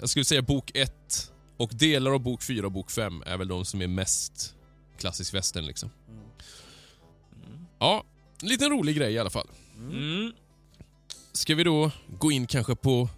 jag 0.00 0.08
skulle 0.08 0.24
säga 0.24 0.42
bok 0.42 0.70
1 0.74 1.31
och 1.62 1.70
delar 1.74 2.10
av 2.10 2.20
bok 2.20 2.42
4 2.42 2.66
och 2.66 2.72
bok 2.72 2.90
5 2.90 3.22
är 3.26 3.36
väl 3.36 3.48
de 3.48 3.64
som 3.64 3.82
är 3.82 3.86
mest 3.86 4.54
klassisk 4.98 5.34
western 5.34 5.66
liksom. 5.66 5.90
Mm. 6.08 7.66
Ja, 7.78 8.04
en 8.42 8.48
liten 8.48 8.70
rolig 8.70 8.96
grej 8.96 9.12
i 9.12 9.18
alla 9.18 9.30
fall. 9.30 9.48
Mm. 9.76 10.32
Ska 11.32 11.54
vi 11.54 11.64
då 11.64 11.90
gå 12.18 12.32
in 12.32 12.46
kanske 12.46 12.76
på 12.76 13.08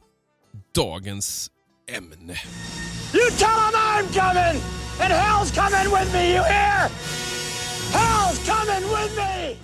dagens 0.75 1.51
ämne? 1.97 2.35
You 3.15 3.31
tell 3.39 3.49
him 3.49 3.75
I'm 3.75 4.07
coming! 4.13 4.63
And 5.01 5.13
hell's 5.13 5.55
coming 5.55 5.95
with 5.95 6.13
me, 6.13 6.35
you 6.35 6.45
hear? 6.45 6.91
Hell's 7.93 8.47
coming 8.47 8.89
with 8.89 9.17
me! 9.17 9.57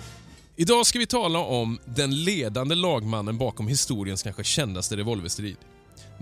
Idag 0.55 0.85
ska 0.85 0.99
vi 0.99 1.07
tala 1.07 1.39
om 1.39 1.79
den 1.85 2.23
ledande 2.23 2.75
lagmannen 2.75 3.37
bakom 3.37 3.67
historiens 3.67 4.23
kanske 4.23 4.43
kändaste 4.43 4.97
revolverstrid. 4.97 5.57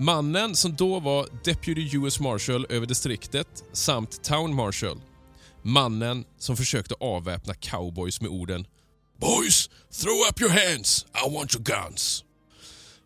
Mannen 0.02 0.56
som 0.56 0.76
då 0.76 1.00
var 1.00 1.28
Deputy 1.44 1.98
US 1.98 2.20
Marshal 2.20 2.66
över 2.70 2.86
distriktet 2.86 3.64
samt 3.74 4.24
Town 4.24 4.56
Marshal. 4.56 5.02
Mannen 5.64 6.26
som 6.38 6.58
försökte 6.58 6.96
avväpna 7.00 7.54
cowboys 7.54 8.22
med 8.22 8.32
orden 8.32 8.68
“Boys, 9.18 9.70
throw 10.02 10.18
up 10.30 10.42
your 10.42 10.52
hands, 10.52 11.06
I 11.26 11.34
want 11.36 11.56
your 11.56 11.64
guns”. 11.64 12.24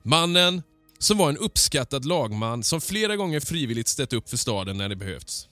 Mannen 0.03 0.63
som 1.00 1.17
var 1.17 1.29
en 1.29 1.38
uppskattad 1.38 2.05
lagman 2.05 2.63
som 2.63 2.81
flera 2.81 3.15
gånger 3.15 3.39
frivilligt 3.39 3.88
ställt 3.88 4.13
upp 4.13 4.29
för 4.29 4.38
staden 4.38 4.77
när 4.77 4.89
det 4.89 4.95
behövts. 4.95 5.47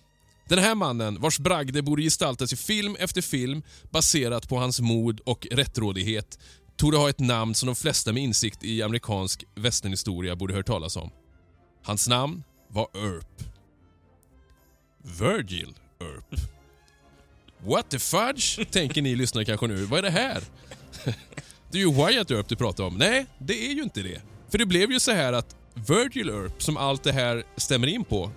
Den 0.50 0.60
här 0.60 0.76
mannen, 0.76 1.22
vars 1.22 1.40
bragder 1.40 1.82
borde 1.82 2.02
gestaltas 2.02 2.54
i 2.54 2.58
film 2.58 2.96
efter 3.00 3.22
film 3.22 3.64
baserat 3.92 4.50
på 4.50 4.58
hans 4.58 4.80
mod 4.80 5.20
och 5.20 5.48
rättrådighet, 5.52 6.40
torde 6.78 6.98
ha 6.98 7.10
ett 7.10 7.20
namn 7.20 7.56
som 7.56 7.68
de 7.68 7.76
flesta 7.76 8.14
med 8.14 8.24
insikt 8.24 8.64
i 8.64 8.82
amerikansk 8.82 9.44
västernhistoria 9.56 10.36
borde 10.36 10.54
hört 10.54 10.68
talas 10.68 10.96
om. 10.96 11.12
Hans 11.84 12.08
namn 12.08 12.44
var 12.68 12.88
Earp. 12.94 13.44
Virgil 15.20 15.74
Earp. 16.02 16.42
What 17.58 17.90
the 17.90 18.00
fudge? 18.00 18.72
Tänker 18.72 19.02
ni 19.02 19.16
lyssnare 19.16 19.46
kanske 19.46 19.68
nu. 19.68 19.86
Vad 19.86 20.00
är 20.00 20.04
det 20.04 20.10
här? 20.10 20.44
Det 21.72 21.78
är 21.78 21.82
ju 21.82 21.94
Wyatt 21.94 22.32
Earp 22.32 22.48
du 22.48 22.56
pratar 22.56 22.84
om. 22.84 22.98
Nej, 22.98 23.26
det 23.38 23.66
är 23.66 23.74
ju 23.74 23.84
inte 23.84 24.02
det. 24.02 24.22
För 24.50 24.58
det 24.58 24.66
blev 24.66 24.92
ju 24.92 25.00
så 25.00 25.12
här 25.12 25.34
att 25.34 25.56
Virgil 25.74 26.30
Earp, 26.30 26.64
som 26.64 26.78
allt 26.78 27.04
det 27.04 27.12
här 27.12 27.44
stämmer 27.58 27.88
in 27.88 28.04
på, 28.04 28.32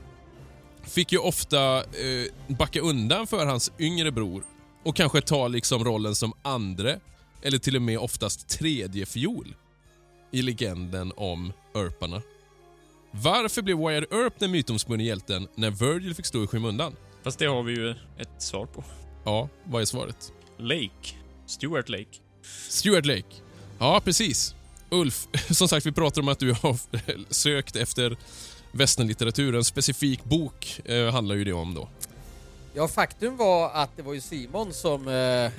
fick 0.83 1.13
ju 1.13 1.19
ofta 1.19 1.77
eh, 1.79 2.57
backa 2.59 2.81
undan 2.81 3.27
för 3.27 3.47
hans 3.47 3.73
yngre 3.79 4.13
bror 4.13 4.45
och 4.83 4.97
kanske 4.97 5.21
ta 5.21 5.49
liksom 5.49 5.85
rollen 5.85 6.15
som 6.15 6.33
andre 6.43 7.01
eller 7.43 7.59
till 7.59 7.77
och 7.77 7.83
med 7.83 7.99
oftast 7.99 8.49
tredje 8.49 9.07
fiol 9.07 9.55
i 10.31 10.43
legenden 10.43 11.13
om 11.17 11.53
Earparna. 11.75 12.23
Varför 13.23 13.63
blev 13.63 13.79
Wyatt 13.79 14.13
Earp 14.13 14.39
den 14.39 14.51
mytomspunne 14.51 15.03
hjälten 15.05 15.49
när 15.55 15.71
Virgil 15.71 16.15
fick 16.15 16.27
stå 16.27 16.45
i 16.45 16.47
skymundan? 16.47 16.97
Fast 17.23 17.39
det 17.39 17.47
har 17.47 17.63
vi 17.63 17.73
ju 17.73 17.91
ett 17.91 18.43
svar 18.43 18.67
på. 18.67 18.85
Ja, 19.25 19.49
vad 19.65 19.83
är 19.83 19.87
svaret? 19.87 20.33
Lake. 20.59 21.15
Stuart 21.47 21.89
Lake. 21.89 22.19
Stuart 22.69 23.07
Lake. 23.07 23.37
Ja, 23.79 24.01
precis. 24.05 24.55
Ulf, 24.91 25.27
som 25.51 25.69
sagt 25.69 25.87
vi 25.87 25.93
pratar 25.93 26.23
om 26.23 26.29
att 26.29 26.39
du 26.39 26.53
har 26.53 26.79
sökt 27.35 27.77
efter 27.77 28.17
västernlitteratur. 28.73 29.55
En 29.55 29.65
specifik 29.65 30.25
bok 30.25 30.81
eh, 30.85 31.13
handlar 31.13 31.35
ju 31.35 31.45
det 31.45 31.53
om 31.53 31.75
då. 31.75 31.89
Ja, 32.75 32.89
faktum 32.89 33.37
var 33.37 33.71
att 33.71 33.97
det 33.97 34.03
var 34.03 34.15
ju 34.15 34.21
Simon 34.21 34.73
som 34.73 35.09
eh, 35.09 35.51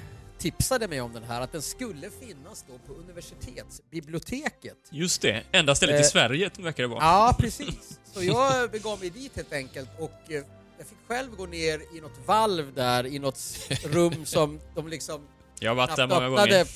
tipsade 0.52 0.88
mig 0.88 1.02
om 1.02 1.14
den 1.14 1.24
här, 1.24 1.42
att 1.42 1.52
den 1.52 1.62
skulle 1.62 2.10
finnas 2.10 2.66
då 2.68 2.78
på 2.78 2.94
universitetsbiblioteket. 3.00 4.78
Just 4.92 5.22
det. 5.22 5.44
Enda 5.52 5.76
stället 5.76 5.96
i 5.96 6.00
Eh, 6.00 6.04
Sverige 6.04 6.52
verkar 6.60 6.84
det 6.84 6.88
vara. 6.90 7.00
Ja, 7.04 7.36
precis. 7.40 8.00
Så 8.14 8.24
jag 8.24 8.72
begav 8.72 9.00
mig 9.00 9.10
dit 9.10 9.36
helt 9.36 9.54
enkelt 9.54 9.90
och 10.00 10.32
eh, 10.32 10.44
jag 10.78 10.88
fick 10.88 10.98
själv 11.08 11.36
gå 11.36 11.46
ner 11.46 11.82
i 11.98 12.02
något 12.02 12.20
valv 12.28 12.74
där, 12.74 13.06
i 13.06 13.20
något 13.20 13.40
rum 13.84 14.26
som 14.26 14.60
de 14.76 14.88
liksom 14.88 15.28
Jag 15.60 15.72
har 15.72 15.76
varit 15.76 15.96
där 15.96 16.08
många 16.08 16.30
gånger. 16.30 16.68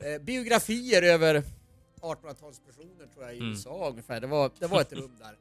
Eh, 0.00 0.22
Biografier 0.22 1.02
över 1.02 1.42
1800-talspersoner 2.00 3.14
tror 3.14 3.24
jag 3.24 3.34
i 3.34 3.38
Mm. 3.38 3.50
USA 3.50 3.88
ungefär. 3.90 4.20
Det 4.20 4.26
var, 4.26 4.50
det 4.58 4.66
var 4.66 4.80
ett 4.80 4.92
rum 4.92 5.16
där. 5.18 5.34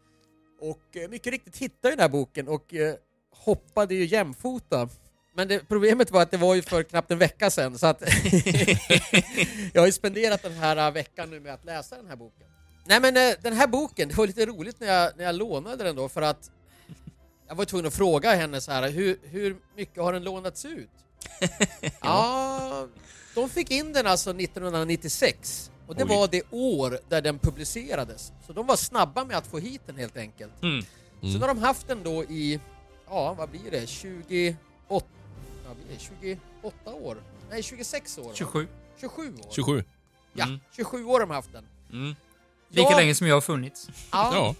Och 0.69 0.97
eh, 0.97 1.09
mycket 1.09 1.31
riktigt 1.33 1.57
hittade 1.57 1.89
jag 1.89 1.91
den 1.97 1.99
här 1.99 2.09
boken 2.09 2.47
och 2.47 2.73
eh, 2.73 2.95
hoppade 3.31 3.95
ju 3.95 4.05
jämfota. 4.05 4.89
Men 5.35 5.47
det, 5.47 5.67
problemet 5.67 6.11
var 6.11 6.21
att 6.21 6.31
det 6.31 6.37
var 6.37 6.55
ju 6.55 6.61
för 6.61 6.83
knappt 6.83 7.11
en 7.11 7.17
vecka 7.17 7.49
sedan 7.49 7.77
så 7.77 7.87
att 7.87 8.01
jag 9.73 9.81
har 9.81 9.85
ju 9.85 9.91
spenderat 9.91 10.43
den 10.43 10.53
här 10.53 10.77
äh, 10.87 10.91
veckan 10.91 11.29
nu 11.29 11.39
med 11.39 11.53
att 11.53 11.65
läsa 11.65 11.95
den 11.95 12.07
här 12.07 12.15
boken. 12.15 12.47
Nej 12.85 12.99
men 12.99 13.17
äh, 13.17 13.33
den 13.41 13.53
här 13.53 13.67
boken, 13.67 14.07
det 14.07 14.15
var 14.15 14.27
lite 14.27 14.45
roligt 14.45 14.79
när 14.79 14.87
jag, 14.87 15.17
när 15.17 15.23
jag 15.23 15.35
lånade 15.35 15.83
den 15.83 15.95
då 15.95 16.09
för 16.09 16.21
att 16.21 16.51
jag 17.47 17.55
var 17.55 17.65
tvungen 17.65 17.87
att 17.87 17.93
fråga 17.93 18.35
henne 18.35 18.61
så 18.61 18.71
här, 18.71 18.89
hur, 18.89 19.19
hur 19.23 19.57
mycket 19.75 20.03
har 20.03 20.13
den 20.13 20.23
lånats 20.23 20.65
ut? 20.65 20.89
ja, 22.01 22.87
de 23.35 23.49
fick 23.49 23.71
in 23.71 23.93
den 23.93 24.07
alltså 24.07 24.29
1996 24.29 25.71
och 25.87 25.95
det 25.95 26.03
Oj. 26.03 26.09
var 26.09 26.27
det 26.27 26.43
år 26.51 26.99
där 27.09 27.21
den 27.21 27.39
publicerades. 27.39 28.31
Så 28.47 28.53
de 28.53 28.67
var 28.67 28.75
snabba 28.75 29.25
med 29.25 29.37
att 29.37 29.47
få 29.47 29.59
hit 29.59 29.81
den 29.85 29.95
helt 29.95 30.17
enkelt. 30.17 30.63
Mm. 30.63 30.85
Sen 31.21 31.41
har 31.41 31.47
de 31.47 31.57
haft 31.57 31.87
den 31.87 32.03
då 32.03 32.23
i, 32.23 32.59
ja 33.07 33.33
vad 33.33 33.49
blir 33.49 33.71
det, 33.71 33.87
28, 33.87 34.57
vad 34.87 35.01
blir 35.01 35.01
det, 35.01 35.22
28 36.21 36.93
år? 36.93 37.17
Nej 37.49 37.63
26 37.63 38.17
år? 38.17 38.23
va? 38.23 38.29
27. 38.33 38.67
27 38.99 39.33
år? 39.33 39.51
27. 39.51 39.83
Ja, 40.33 40.45
Mm. 40.45 40.59
27 40.75 41.05
år 41.05 41.11
har 41.13 41.19
de 41.19 41.29
haft 41.29 41.51
den. 41.53 41.65
Mm. 41.91 42.15
Lika 42.69 42.89
Ja. 42.91 42.97
länge 42.97 43.15
som 43.15 43.27
jag 43.27 43.35
har 43.35 43.41
funnits. 43.41 43.89
Ja, 44.11 44.55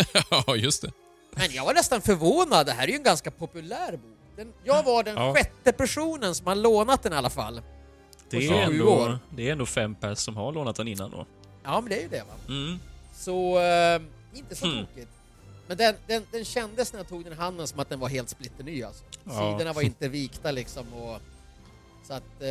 Ja, 0.00 0.04
ja 0.46 0.56
just 0.56 0.82
det. 0.82 0.92
men 1.36 1.52
jag 1.52 1.64
var 1.64 1.74
nästan 1.74 2.00
förvånad, 2.02 2.66
det 2.66 2.72
här 2.72 2.84
är 2.84 2.88
ju 2.88 2.94
en 2.96 3.02
ganska 3.02 3.30
populär 3.30 3.92
bok. 3.92 4.18
Den, 4.36 4.52
jag 4.64 4.82
var 4.82 5.02
den 5.02 5.16
Ja. 5.16 5.34
sjätte 5.34 5.72
personen 5.72 6.34
som 6.34 6.46
har 6.46 6.54
lånat 6.54 7.02
den 7.02 7.12
i 7.12 7.16
alla 7.16 7.30
fall. 7.30 7.60
Det, 8.30 8.36
är 8.36 8.40
27 8.40 8.54
ändå, 8.62 8.88
år. 8.92 9.18
det 9.30 9.48
är 9.48 9.52
ändå 9.52 9.66
fem 9.66 9.94
pers 9.94 10.18
som 10.18 10.36
har 10.36 10.52
lånat 10.52 10.76
den 10.76 10.88
innan 10.88 11.10
då. 11.10 11.26
Ja 11.64 11.80
men 11.80 11.90
det 11.90 11.96
är 11.98 12.02
ju 12.02 12.08
det 12.08 12.18
va. 12.28 12.34
Mm. 12.54 12.78
Så, 13.14 13.58
eh, 13.60 14.02
inte 14.34 14.54
så 14.54 14.66
Hmm. 14.66 14.86
tokigt. 14.86 15.10
Men 15.66 15.76
den, 15.76 15.94
den, 16.06 16.22
den 16.30 16.44
kändes 16.44 16.92
när 16.92 17.00
jag 17.00 17.08
tog 17.08 17.24
den 17.24 17.32
i 17.32 17.36
handen 17.36 17.68
som 17.68 17.80
att 17.80 17.88
den 17.88 18.00
var 18.00 18.08
helt 18.08 18.28
splitterny 18.28 18.82
alltså. 18.82 19.04
Ja. 19.24 19.30
Sidorna 19.58 19.72
var 19.72 19.82
inte 19.82 20.08
vikta 20.08 20.50
liksom 20.50 20.92
och... 20.92 21.20
Så 22.06 22.12
att... 22.14 22.22
Eh, 22.42 22.48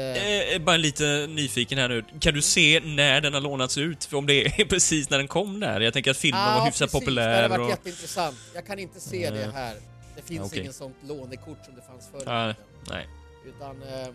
Eh, 0.53 0.61
bara 0.61 0.77
lite 0.77 1.27
nyfiken 1.29 1.77
här 1.77 1.89
nu. 1.89 2.03
Kan 2.19 2.33
du 2.33 2.41
se 2.41 2.79
när 2.79 3.21
den 3.21 3.33
har 3.33 3.41
lånats 3.41 3.77
ut? 3.77 4.05
För 4.05 4.17
om 4.17 4.25
det 4.25 4.45
är 4.45 4.65
precis 4.69 5.09
när 5.09 5.17
den 5.17 5.27
kom 5.27 5.59
där. 5.59 5.81
Jag 5.81 5.93
tänker 5.93 6.11
att 6.11 6.17
filmen 6.17 6.53
var 6.55 6.65
hyfsat 6.65 6.91
precis, 6.91 6.99
populär. 6.99 7.27
Det 7.29 7.35
hade 7.35 7.47
varit 7.47 7.61
och... 7.61 7.69
jätteintressant. 7.69 8.37
Jag 8.55 8.65
kan 8.67 8.79
inte 8.79 8.99
se 8.99 9.29
det 9.29 9.43
Eh. 9.43 9.51
här. 9.51 9.75
Det 10.15 10.21
finns 10.21 10.41
Okej. 10.47 10.59
ingen 10.59 10.73
sånt 10.73 10.95
lånekort 11.07 11.57
som 11.65 11.75
det 11.75 11.81
fanns 11.81 12.07
förr. 12.11 12.23
Nej, 12.25 12.55
nej. 12.89 13.07
Utan 13.45 13.81
eh, 13.83 14.07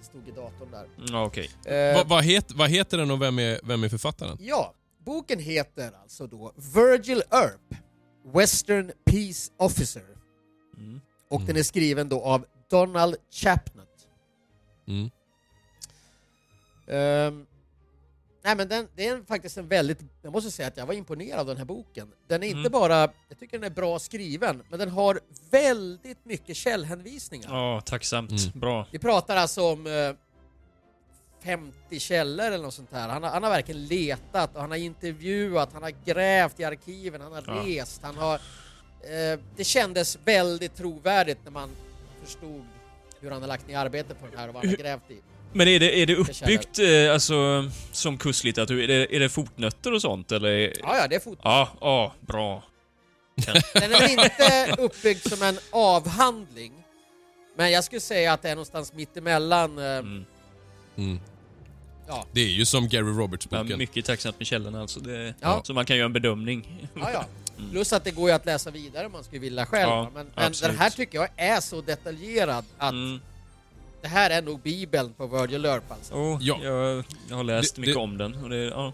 det 0.00 0.04
stod 0.04 0.28
i 0.28 0.30
datorn 0.30 0.70
där. 0.70 0.84
Mm, 0.98 1.06
ja, 1.12 1.24
Okej. 1.24 1.50
Eh, 1.64 1.94
Vad 1.96 2.08
vad 2.08 2.24
het, 2.24 2.52
vad 2.52 2.70
heter 2.70 2.98
den 2.98 3.10
och 3.10 3.22
vem 3.22 3.38
är, 3.38 3.60
vem 3.62 3.84
är 3.84 3.88
författaren? 3.88 4.38
Ja, 4.40 4.74
boken 5.04 5.38
heter 5.38 5.90
alltså 6.02 6.26
då 6.26 6.52
Virgil 6.74 7.22
Earp, 7.30 7.80
Western 8.34 8.92
Peace 9.04 9.52
Officer. 9.56 10.04
Mm. 10.76 11.00
Och 11.30 11.40
den 11.42 11.56
är 11.56 11.62
skriven 11.62 12.08
då 12.08 12.22
av 12.22 12.46
Donald 12.70 13.16
Chapnut. 13.30 14.08
Mm. 14.88 15.10
Ehm, 16.88 17.46
nej 18.44 18.56
men 18.56 18.68
den, 18.68 18.88
det 18.96 19.06
är 19.06 19.22
faktiskt 19.26 19.56
en 19.58 19.68
väldigt, 19.68 19.98
jag 20.22 20.32
måste 20.32 20.50
säga 20.50 20.68
att 20.68 20.76
jag 20.76 20.86
var 20.86 20.94
imponerad 20.94 21.40
av 21.40 21.46
den 21.46 21.56
här 21.56 21.64
boken. 21.64 22.12
Den 22.28 22.42
är 22.42 22.46
inte 22.46 22.58
Mm. 22.58 22.72
bara, 22.72 23.00
jag 23.28 23.38
tycker 23.38 23.58
den 23.58 23.70
är 23.70 23.74
bra 23.74 23.98
skriven, 23.98 24.62
men 24.70 24.78
den 24.78 24.90
har 24.90 25.20
väldigt 25.50 26.24
mycket 26.24 26.56
källhänvisningar. 26.56 27.48
Ja, 27.50 27.80
tacksamt. 27.80 28.30
Mm. 28.30 28.60
Bra. 28.60 28.86
Vi 28.92 28.98
pratar 28.98 29.36
alltså 29.36 29.62
om 29.72 29.86
eh, 29.86 29.92
50 31.46 32.00
källor 32.00 32.46
eller 32.46 32.64
något 32.64 32.74
sånt 32.74 32.92
här. 32.92 33.08
Han 33.08 33.22
har, 33.22 33.30
han 33.30 33.42
har 33.42 33.50
verkligen 33.50 33.86
letat 33.86 34.54
och 34.54 34.60
han 34.60 34.70
har 34.70 34.78
intervjuat, 34.78 35.68
han 35.72 35.82
har 35.82 35.92
grävt 36.04 36.60
i 36.60 36.64
arkiven, 36.64 37.20
han 37.20 37.32
har 37.32 37.44
Ja. 37.46 37.62
rest, 37.66 38.00
han 38.02 38.16
har... 38.16 38.34
Eh, 38.34 39.38
det 39.56 39.64
kändes 39.64 40.18
väldigt 40.24 40.76
trovärdigt 40.76 41.38
när 41.44 41.50
man 41.50 41.70
förstod 42.24 42.64
hur 43.20 43.30
han 43.30 43.40
har 43.42 43.48
lagt 43.48 43.68
ner 43.68 43.78
arbete 43.78 44.14
på 44.14 44.26
den 44.26 44.38
här 44.38 44.48
och 44.48 44.54
vad 44.54 44.62
han 44.64 44.70
har 44.70 44.76
grävt 44.78 45.10
i. 45.10 45.16
Men 45.52 45.68
är 45.68 45.80
det, 45.80 45.98
är 46.02 46.06
det 46.06 46.16
uppbyggt 46.16 46.78
eh, 46.78 47.12
alltså, 47.12 47.70
som 47.92 48.18
kurslitteratur? 48.18 48.82
Är 48.82 48.88
det, 48.88 49.16
är 49.16 49.20
det 49.20 49.28
fotnötter 49.28 49.92
och 49.94 50.02
sånt 50.02 50.32
eller? 50.32 50.72
Ja, 50.82 50.96
ja, 50.98 51.06
det 51.08 51.16
är 51.16 51.20
fot. 51.20 51.38
Ja, 51.42 51.68
ja, 51.80 52.12
bra. 52.20 52.62
Den 53.74 53.92
är 53.92 54.08
inte 54.10 54.74
uppbyggd 54.82 55.28
som 55.28 55.42
en 55.42 55.58
avhandling, 55.72 56.72
men 57.56 57.70
jag 57.70 57.84
skulle 57.84 58.00
säga 58.00 58.32
att 58.32 58.42
det 58.42 58.48
är 58.50 58.54
någonstans 58.54 58.92
mittemellan. 58.92 59.78
Eh, 59.78 59.84
Mm. 59.84 60.24
Mm. 60.96 61.20
Ja, 62.08 62.26
Det 62.32 62.40
är 62.40 62.48
ju 62.48 62.64
som 62.66 62.88
Gary 62.88 63.06
Ja, 63.06 63.12
Roberts-boken. 63.20 63.78
mycket 63.78 64.04
tacksamt 64.04 64.38
med 64.38 64.46
källorna 64.46 64.80
alltså. 64.80 65.00
Det, 65.00 65.34
Ja. 65.40 65.60
Så 65.64 65.74
man 65.74 65.86
kan 65.86 65.96
göra 65.96 66.06
en 66.06 66.12
bedömning. 66.12 66.88
ja, 66.94 67.10
ja. 67.12 67.24
Mm. 67.58 67.70
Plus 67.70 67.92
att 67.92 68.04
det 68.04 68.10
går 68.10 68.28
ju 68.28 68.34
att 68.34 68.46
läsa 68.46 68.70
vidare 68.70 69.06
om 69.06 69.12
man 69.12 69.24
skulle 69.24 69.40
vilja 69.40 69.66
själv. 69.66 69.90
Ja, 69.90 70.10
men 70.14 70.26
men 70.36 70.52
den 70.62 70.78
här 70.78 70.90
tycker 70.90 71.18
jag 71.18 71.28
är 71.36 71.60
så 71.60 71.80
detaljerad 71.80 72.64
att 72.78 72.92
Mm. 72.92 73.20
det 74.02 74.08
här 74.08 74.30
är 74.30 74.42
nog 74.42 74.60
bibeln 74.60 75.12
på 75.12 75.26
Virgil 75.26 75.64
Earp 75.64 75.90
alltså. 75.92 76.14
Oh, 76.14 76.38
Ja. 76.40 76.58
jag, 76.62 77.04
jag 77.28 77.36
har 77.36 77.44
läst 77.44 77.74
Det- 77.74 77.80
mycket 77.80 77.94
det- 77.96 78.00
om 78.00 78.18
den. 78.18 78.34
Och 78.44 78.50
det, 78.50 78.56
ja. 78.56 78.92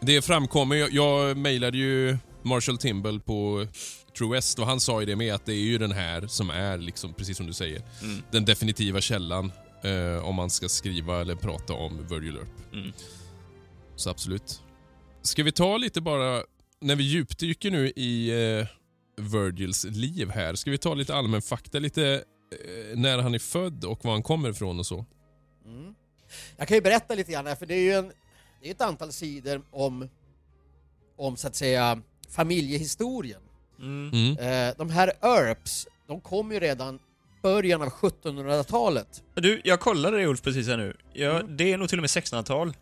Det 0.00 0.22
framkommer, 0.22 0.76
jag, 0.76 0.92
jag 0.92 1.36
mejlade 1.36 1.78
ju 1.78 2.18
Marshall 2.42 2.78
Timble 2.78 3.20
på 3.20 3.66
True 4.18 4.36
West 4.36 4.58
och 4.58 4.66
han 4.66 4.80
sa 4.80 5.00
ju 5.00 5.06
det 5.06 5.16
med 5.16 5.34
att 5.34 5.46
det 5.46 5.52
är 5.52 5.56
ju 5.56 5.78
den 5.78 5.92
här 5.92 6.26
som 6.26 6.50
är, 6.50 6.78
liksom, 6.78 7.12
precis 7.14 7.36
som 7.36 7.46
du 7.46 7.52
säger, 7.52 7.82
Mm. 8.02 8.22
den 8.30 8.44
definitiva 8.44 9.00
källan 9.00 9.52
eh, 9.82 10.28
om 10.28 10.34
man 10.34 10.50
ska 10.50 10.68
skriva 10.68 11.20
eller 11.20 11.34
prata 11.34 11.72
om 11.72 12.06
Virgil 12.06 12.36
Earp. 12.36 12.72
Mm. 12.72 12.92
Så 13.96 14.10
absolut. 14.10 14.62
Ska 15.22 15.42
vi 15.42 15.52
ta 15.52 15.76
lite 15.76 16.00
bara, 16.00 16.42
när 16.80 16.96
vi 16.96 17.04
djupdyker 17.04 17.70
nu 17.70 17.92
i 17.96 18.30
eh, 18.30 18.66
Virgils 19.16 19.84
liv 19.84 20.30
här, 20.30 20.54
ska 20.54 20.70
vi 20.70 20.78
ta 20.78 20.94
lite 20.94 21.14
allmän 21.14 21.42
fakta, 21.42 21.78
lite 21.78 22.24
eh, 22.52 22.98
när 22.98 23.18
han 23.18 23.34
är 23.34 23.38
född 23.38 23.84
och 23.84 24.04
var 24.04 24.12
han 24.12 24.22
kommer 24.22 24.50
ifrån 24.50 24.78
och 24.78 24.86
så? 24.86 25.04
Mm. 25.64 25.94
Jag 26.56 26.68
kan 26.68 26.76
ju 26.76 26.80
berätta 26.80 27.14
lite 27.14 27.32
grann 27.32 27.46
här, 27.46 27.54
för 27.54 27.66
det 27.66 27.74
är 27.74 27.82
ju 27.82 27.92
en, 27.92 28.12
det 28.62 28.68
är 28.68 28.70
ett 28.70 28.80
antal 28.80 29.12
sidor 29.12 29.62
om, 29.70 30.08
om 31.16 31.36
så 31.36 31.48
att 31.48 31.56
säga 31.56 32.02
familjehistorien. 32.28 33.40
Mm. 33.78 34.10
Mm. 34.12 34.38
Eh, 34.38 34.74
de 34.78 34.90
här 34.90 35.12
Earps, 35.22 35.86
de 36.06 36.20
kom 36.20 36.52
ju 36.52 36.60
redan 36.60 36.98
början 37.46 37.82
av 37.82 37.88
1700-talet. 37.88 39.22
Du, 39.34 39.60
jag 39.64 39.80
kollade 39.80 40.16
det 40.18 40.26
Ulf 40.26 40.42
precis 40.42 40.66
här 40.68 40.76
nu. 40.76 40.96
Ja, 41.12 41.30
Mm. 41.30 41.56
Det 41.56 41.72
är 41.72 41.78
nog 41.78 41.88
till 41.88 41.98
och 41.98 42.02
med 42.02 42.08
1600-tal. 42.08 42.72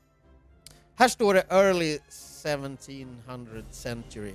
Här 0.96 1.08
står 1.08 1.34
det 1.34 1.46
early 1.50 1.98
1700 2.44 3.62
century. 3.70 4.32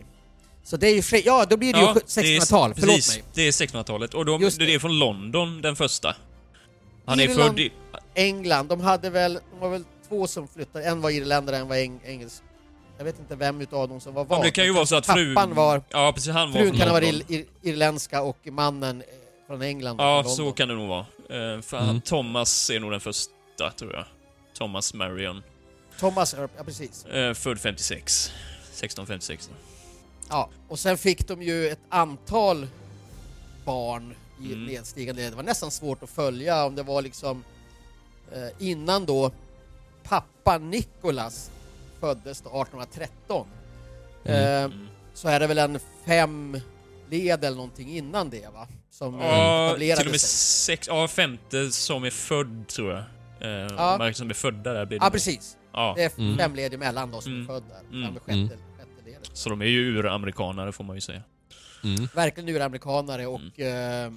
Så 0.64 0.78
det 0.78 0.88
är 0.88 1.14
ju, 1.14 1.22
ja 1.26 1.46
då 1.50 1.58
blir 1.58 1.74
det 1.74 1.80
ju 1.80 1.86
1600-tal, 1.86 2.74
förlåt 2.74 2.96
precis, 2.96 3.16
mig. 3.16 3.24
Det 3.34 3.42
är 3.42 3.52
1600-talet. 3.52 4.14
Och 4.14 4.26
de, 4.26 4.42
det. 4.42 4.58
det. 4.58 4.74
är 4.74 4.80
från 4.80 5.00
London, 5.00 5.62
den 5.62 5.76
första. 5.76 6.16
Han 7.06 7.20
är 7.20 7.24
Irland- 7.28 7.48
född 7.50 7.60
i... 7.60 7.72
England, 8.16 8.68
de 8.68 8.82
hade 8.82 9.10
väl, 9.10 9.34
de 9.52 9.60
var 9.60 9.70
väl 9.70 9.84
två 10.10 10.28
som 10.28 10.48
flyttade, 10.48 10.86
en 10.86 11.02
var 11.02 11.10
irländare, 11.10 11.58
en 11.58 11.68
var 11.68 11.76
eng 11.76 12.00
engelsk. 12.06 12.44
Jag 12.98 13.06
vet 13.06 13.20
inte 13.20 13.36
vem 13.36 13.62
utav 13.62 13.90
dem 13.90 14.00
som 14.02 14.14
var 14.14 14.22
Ja, 14.22 14.26
vad. 14.30 14.40
men 14.40 14.46
det 14.46 14.52
kan 14.52 14.66
ju 14.66 14.74
vara 14.74 14.86
så 14.86 14.96
att 14.96 15.06
frun... 15.06 15.36
Pappan 15.36 15.56
var, 15.56 15.82
Ja, 15.90 16.12
precis. 16.16 16.34
Han 16.34 16.52
var 16.52 16.60
frun 16.62 16.78
kan 16.78 16.88
ha 16.88 16.94
varit 16.94 17.14
ir, 17.14 17.24
ir, 17.28 17.46
irländska 17.62 18.22
och 18.22 18.38
mannen 18.52 19.04
från 19.50 19.62
England. 19.62 19.96
Ja, 20.00 20.24
från 20.24 20.32
så 20.36 20.52
kan 20.52 20.68
det 20.68 20.76
nog 20.76 20.90
vara. 20.90 21.06
Eh, 21.30 21.62
för 21.62 21.78
Mm. 21.78 21.88
han, 21.88 22.02
Thomas 22.02 22.70
är 22.70 22.80
nog 22.80 22.92
den 22.92 23.00
första, 23.02 23.72
tror 23.76 23.94
jag. 23.94 24.06
Thomas 24.54 24.94
Marion. 24.94 25.44
Thomas 26.00 26.36
ja 26.58 26.64
precis. 26.66 27.06
Eh, 27.06 27.34
född 27.34 27.60
56. 27.60 28.32
1656. 28.72 29.50
Ja, 30.30 30.50
och 30.68 30.80
sen 30.80 30.98
fick 30.98 31.28
de 31.28 31.42
ju 31.42 31.68
ett 31.70 31.80
antal 31.90 32.68
barn 33.66 34.16
i 34.42 34.54
Mm. 34.54 34.66
nedstigande 34.66 35.22
led. 35.22 35.32
Det 35.32 35.36
var 35.36 35.44
nästan 35.44 35.72
svårt 35.72 36.04
att 36.04 36.10
följa 36.10 36.66
om 36.66 36.76
det 36.76 36.84
var 36.84 37.02
liksom 37.02 37.44
eh, 38.32 38.48
innan 38.60 39.06
då 39.06 39.32
pappa 40.04 40.58
Nikolas 40.58 41.52
föddes 42.00 42.42
då 42.42 42.50
1813. 42.50 43.48
Mm. 44.26 44.44
Eh, 44.44 44.64
Mm. 44.64 44.88
så 45.14 45.28
är 45.28 45.40
det 45.40 45.48
väl 45.48 45.58
en 45.58 45.80
fem 46.06 46.60
led 47.10 47.44
eller 47.44 47.58
någonting 47.58 47.90
innan 47.90 48.30
det 48.30 48.54
va? 48.54 48.68
Som 48.90 49.20
eh, 49.20 49.26
Ja, 49.28 49.68
etablerade 49.70 49.98
till 50.02 50.08
och 50.08 50.12
med 50.12 50.22
sig. 50.22 50.30
sex... 50.76 50.88
Ja, 50.88 51.08
femte 51.08 51.72
som 51.72 52.04
är 52.04 52.10
född, 52.10 52.68
tror 52.68 52.92
jag. 52.92 53.04
Eh, 53.42 53.68
Ja. 53.78 53.96
Mark 54.00 54.16
som 54.16 54.30
är 54.30 54.34
födda 54.34 54.74
där 54.74 54.86
blir 54.86 55.00
det 55.00 55.06
Ja 55.06 55.10
precis. 55.10 55.58
Ja. 55.74 55.94
Det 55.98 56.04
är 56.04 56.12
Mm. 56.20 56.38
fem 56.38 56.56
led 56.56 56.74
emellan 56.74 57.12
då 57.12 57.22
som 57.22 57.32
Mm. 57.34 57.44
är 57.44 57.48
född 57.48 57.64
där. 57.70 57.80
Mm. 57.98 58.04
Mm. 58.04 58.20
sjätte 58.20 58.60
ledet. 59.06 59.30
Så 59.34 59.50
de 59.50 59.62
är 59.62 59.66
ju 59.66 59.98
uramerikanare, 59.98 60.72
får 60.72 60.84
man 60.84 60.96
ju 60.98 61.02
säga. 61.02 61.22
Mm. 61.84 62.08
verkligen 62.16 62.50
uramerikanare 62.56 63.26
och 63.28 63.60
eh, 63.60 64.12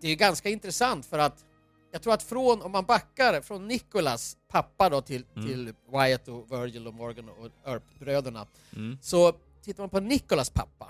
det 0.00 0.08
är 0.08 0.16
ganska 0.16 0.48
intressant 0.48 1.06
för 1.06 1.18
att 1.18 1.44
jag 1.92 2.02
tror 2.02 2.12
att 2.14 2.22
från, 2.22 2.62
om 2.62 2.72
man 2.72 2.84
backar 2.84 3.40
från 3.40 3.68
Nicholas 3.68 4.36
pappa 4.48 4.88
då 4.88 5.00
till, 5.00 5.24
Mm. 5.36 5.48
till 5.48 5.72
Wyatt 5.92 6.28
och 6.28 6.52
Virgil 6.52 6.86
och 6.86 6.94
Morgan 6.94 7.28
och 7.28 7.70
Earp-bröderna 7.70 8.46
Mm. 8.76 8.98
så 9.02 9.32
tittar 9.66 9.82
man 9.82 9.90
på 9.90 10.00
Nicholas 10.00 10.50
pappa, 10.50 10.88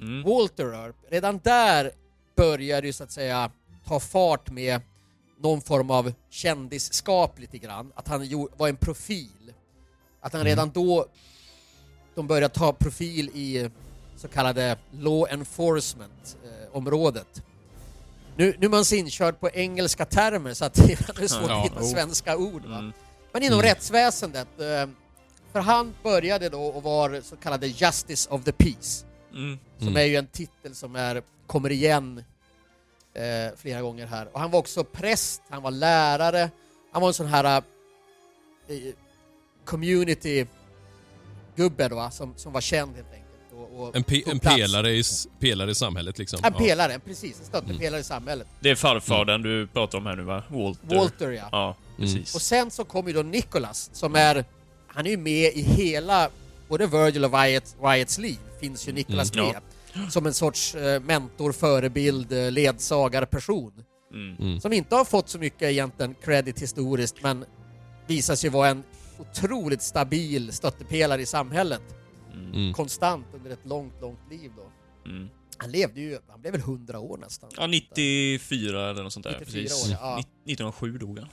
Mm. 0.00 0.22
Walter 0.22 0.64
Earp, 0.72 0.96
redan 1.10 1.38
där 1.44 1.90
börjar 2.36 2.80
det 2.80 2.86
ju 2.86 2.92
så 2.92 3.04
att 3.04 3.10
säga 3.12 3.50
ta 3.86 4.00
fart 4.00 4.50
med 4.50 4.80
någon 5.40 5.60
form 5.60 5.90
av 5.90 6.12
kändisskap 6.30 7.38
lite 7.38 7.58
grann, 7.58 7.92
att 7.94 8.08
han 8.08 8.48
var 8.56 8.68
en 8.68 8.76
profil. 8.76 9.52
Att 10.20 10.32
han 10.32 10.40
Mm. 10.40 10.50
redan 10.50 10.70
då 10.70 11.06
de 12.14 12.26
började 12.26 12.54
ta 12.54 12.72
profil 12.72 13.30
i 13.34 13.70
så 14.16 14.28
kallade 14.28 14.78
law 14.90 15.26
enforcement-området. 15.30 17.42
Nu, 18.36 18.54
nu 18.58 18.66
är 18.66 18.70
man 18.70 18.84
så 18.84 18.94
inkörd 18.94 19.40
på 19.40 19.50
engelska 19.50 20.04
termer 20.04 20.54
så 20.54 20.64
att 20.64 20.74
det 20.86 20.92
är 20.92 21.26
svårt 21.28 21.50
Ja, 21.50 21.58
att 21.58 21.64
hitta 21.64 21.76
jo. 21.80 21.86
svenska 21.86 22.36
ord. 22.36 22.64
Va? 22.66 22.78
Mm. 22.78 22.92
Men 23.32 23.42
inom 23.42 23.58
Mm. 23.58 23.68
rättsväsendet, 23.70 24.48
eh, 24.60 24.86
för 25.52 25.60
han 25.60 25.94
började 26.02 26.48
då 26.48 26.62
och 26.66 26.82
var 26.82 27.20
så 27.22 27.36
kallade 27.36 27.66
Justice 27.66 28.30
of 28.30 28.44
the 28.44 28.52
Peace, 28.52 29.04
Mm. 29.32 29.58
som 29.78 29.88
Mm. 29.88 30.02
är 30.02 30.06
ju 30.06 30.16
en 30.16 30.26
titel 30.26 30.74
som 30.74 30.96
är, 30.96 31.22
kommer 31.46 31.72
igen 31.72 32.24
eh, 33.14 33.56
flera 33.56 33.80
gånger 33.82 34.06
här. 34.06 34.28
Och 34.32 34.40
han 34.40 34.50
var 34.50 34.58
också 34.58 34.84
präst, 34.84 35.42
han 35.48 35.62
var 35.62 35.70
lärare, 35.70 36.50
han 36.92 37.00
var 37.02 37.08
en 37.08 37.14
sån 37.14 37.26
här 37.26 37.62
eh, 38.68 38.94
community-gubbe 39.64 41.88
då, 41.88 42.08
som, 42.12 42.34
som 42.36 42.52
var 42.52 42.60
känd 42.60 42.96
helt 42.96 43.06
enkelt. 43.12 43.24
Och, 43.52 43.82
och 43.88 43.96
En, 43.96 44.04
pe 44.04 44.22
en 44.30 44.38
pelare, 44.38 44.90
i, 44.90 45.02
pelare 45.40 45.70
i 45.70 45.74
samhället 45.74 46.18
liksom. 46.18 46.40
En 46.44 46.52
Ja. 46.52 46.58
pelare, 46.58 46.98
precis. 46.98 47.40
En 47.40 47.46
stöttepelare 47.46 47.88
Mm. 47.88 48.00
i 48.00 48.04
samhället. 48.04 48.46
Det 48.60 48.70
är 48.70 48.74
farfadern 48.74 49.42
du 49.42 49.66
pratar 49.66 49.98
om 49.98 50.06
här 50.06 50.16
nu 50.16 50.22
va? 50.22 50.42
Walter. 50.48 50.96
Walter, 50.96 51.30
ja. 51.30 51.48
Ja, 51.52 51.76
precis. 51.96 52.34
Och 52.34 52.42
sen 52.42 52.70
så 52.70 52.84
kommer 52.84 53.10
ju 53.10 53.16
då 53.16 53.22
Nicholas 53.22 53.90
som 53.92 54.14
är, 54.14 54.44
han 54.88 55.06
är 55.06 55.10
ju 55.10 55.16
med 55.16 55.52
i 55.54 55.62
hela, 55.62 56.30
både 56.68 56.86
Virgil 56.86 57.24
och 57.24 57.32
Wyatt, 57.32 57.76
Wyatts 57.82 58.18
liv 58.18 58.38
finns 58.60 58.88
ju 58.88 58.92
Nicholas 58.92 59.32
Mm, 59.34 59.46
med. 59.46 59.62
Som 60.12 60.26
en 60.26 60.34
sorts 60.34 60.74
eh, 60.74 61.02
mentor, 61.02 61.52
förebild, 61.52 62.32
eh, 62.32 62.50
ledsagarperson. 62.50 63.72
Mm. 64.12 64.36
Mm. 64.36 64.60
Som 64.60 64.72
inte 64.72 64.94
har 64.94 65.04
fått 65.04 65.28
så 65.28 65.38
mycket 65.38 65.62
egentligen 65.62 66.14
credit 66.14 66.62
historiskt 66.62 67.16
men 67.22 67.44
visar 68.06 68.34
sig 68.34 68.50
vara 68.50 68.68
en 68.68 68.82
otroligt 69.18 69.82
stabil 69.82 70.52
stöttepelare 70.52 71.22
i 71.22 71.26
samhället. 71.26 71.82
Mm. 72.52 72.72
Konstant 72.72 73.26
under 73.34 73.50
ett 73.50 73.66
långt, 73.66 73.92
långt 74.00 74.20
liv 74.30 74.50
då. 74.56 74.70
Mm. 75.10 75.28
Han 75.58 75.70
levde 75.70 76.00
ju, 76.00 76.18
han 76.28 76.40
blev 76.40 76.52
väl 76.52 76.60
100 76.60 76.98
år 76.98 77.18
nästan. 77.18 77.50
Ja, 77.56 77.66
94 77.66 78.90
eller 78.90 79.02
något 79.02 79.12
sånt 79.12 79.24
där. 79.24 79.36
94 79.40 79.62
precis. 79.62 79.84
år, 79.90 79.98
ja. 80.00 80.16
Ni- 80.16 80.52
1907 80.52 80.98
dog 80.98 81.18
han. 81.18 81.28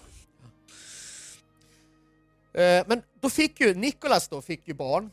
Eh, 2.56 2.84
Men 2.88 3.02
då 3.22 3.30
fick 3.30 3.60
ju 3.60 3.74
Nicholas 3.74 4.28
då 4.28 4.42
fick 4.42 4.68
ju 4.68 4.74
barn 4.74 5.04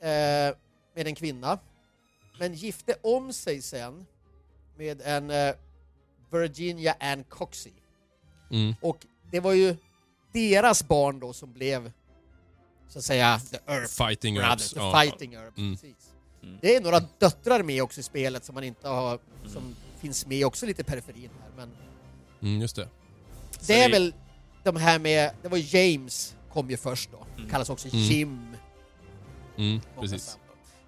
eh, 0.00 0.56
med 0.96 1.06
en 1.06 1.14
kvinna, 1.14 1.58
men 2.38 2.54
gifte 2.54 2.94
om 3.02 3.32
sig 3.32 3.62
sen 3.62 4.06
med 4.78 5.00
en 5.04 5.30
eh, 5.30 5.54
Virginia 6.32 6.94
Ann 7.00 7.24
Coxey. 7.24 7.72
Mm. 8.50 8.74
Och 8.80 8.98
det 9.30 9.40
var 9.40 9.52
ju 9.52 9.76
deras 10.32 10.88
barn 10.88 11.20
då 11.20 11.32
som 11.32 11.52
blev 11.52 11.92
så 12.88 12.98
att 12.98 13.04
säga 13.04 13.40
the 13.50 13.58
Earp 13.72 13.90
Fighting 13.90 14.34
Brothers, 14.34 14.50
Herbs. 14.50 14.72
the 14.72 14.78
Ja. 14.80 15.00
Fighting 15.00 15.34
Earp. 15.34 15.58
Mm. 15.58 15.76
Precis. 15.76 16.12
Mm. 16.42 16.58
Det 16.60 16.76
är 16.76 16.80
några 16.80 17.00
döttrar 17.18 17.62
med 17.62 17.82
också 17.82 18.00
i 18.00 18.02
spelet 18.02 18.44
som 18.44 18.54
man 18.54 18.64
inte 18.64 18.88
har, 18.88 19.18
som 19.46 19.76
finns 20.00 20.26
med 20.26 20.46
också 20.46 20.66
lite 20.66 20.80
i 20.82 20.84
periferin 20.84 21.30
här. 21.42 21.50
Men 21.56 21.70
Mm, 22.42 22.60
just 22.60 22.76
det. 22.76 22.88
det 23.66 23.74
är 23.82 23.88
det- 23.88 23.92
väl 23.92 24.14
de 24.64 24.76
här 24.76 24.98
med, 24.98 25.30
det 25.42 25.48
var 25.48 25.74
James 25.76 26.36
kom 26.52 26.70
ju 26.70 26.76
först 26.76 27.10
då, 27.12 27.26
Mm. 27.38 27.50
kallas 27.50 27.70
också 27.70 27.88
Mm. 27.88 28.00
Jim. 28.00 28.56
Mm, 29.58 29.80
precis. 30.00 30.38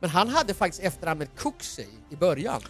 Men 0.00 0.10
han 0.10 0.28
hade 0.28 0.54
faktiskt 0.54 0.82
efternamnet 0.82 1.30
Cooksey 1.36 1.86
i 2.10 2.16
början. 2.16 2.60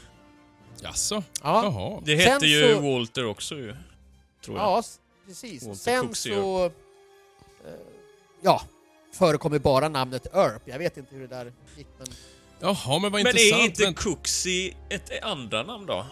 Jaså? 0.80 1.22
Ja, 1.42 1.64
Jaha. 1.64 2.00
Det 2.04 2.18
Sen 2.18 2.32
hette 2.32 2.46
ju 2.46 2.74
så- 2.74 2.80
Walter 2.80 3.24
också 3.26 3.54
ju. 3.54 3.76
Tror 4.44 4.56
jag. 4.58 4.66
ja 4.66 4.82
precis. 5.26 5.62
Walter 5.62 5.78
Sen 5.78 6.06
Cooksey, 6.06 6.32
så... 6.34 6.64
eh, 6.66 6.70
ja, 8.42 8.62
förekommer 9.12 9.58
bara 9.58 9.88
namnet 9.88 10.26
Earp. 10.34 10.62
Jag 10.64 10.78
vet 10.78 10.96
inte 10.96 11.14
hur 11.14 11.20
det 11.20 11.26
där 11.36 11.52
gick 11.76 11.86
men... 11.98 12.06
Jaha, 12.60 12.98
men 12.98 13.02
vad 13.02 13.12
Men 13.12 13.26
intressant. 13.26 13.60
är 13.62 13.64
inte 13.64 13.82
Men- 13.84 13.94
Cooksey 13.94 14.74
ett 14.90 15.22
andra 15.22 15.62
namn 15.62 15.86
då? 15.86 16.06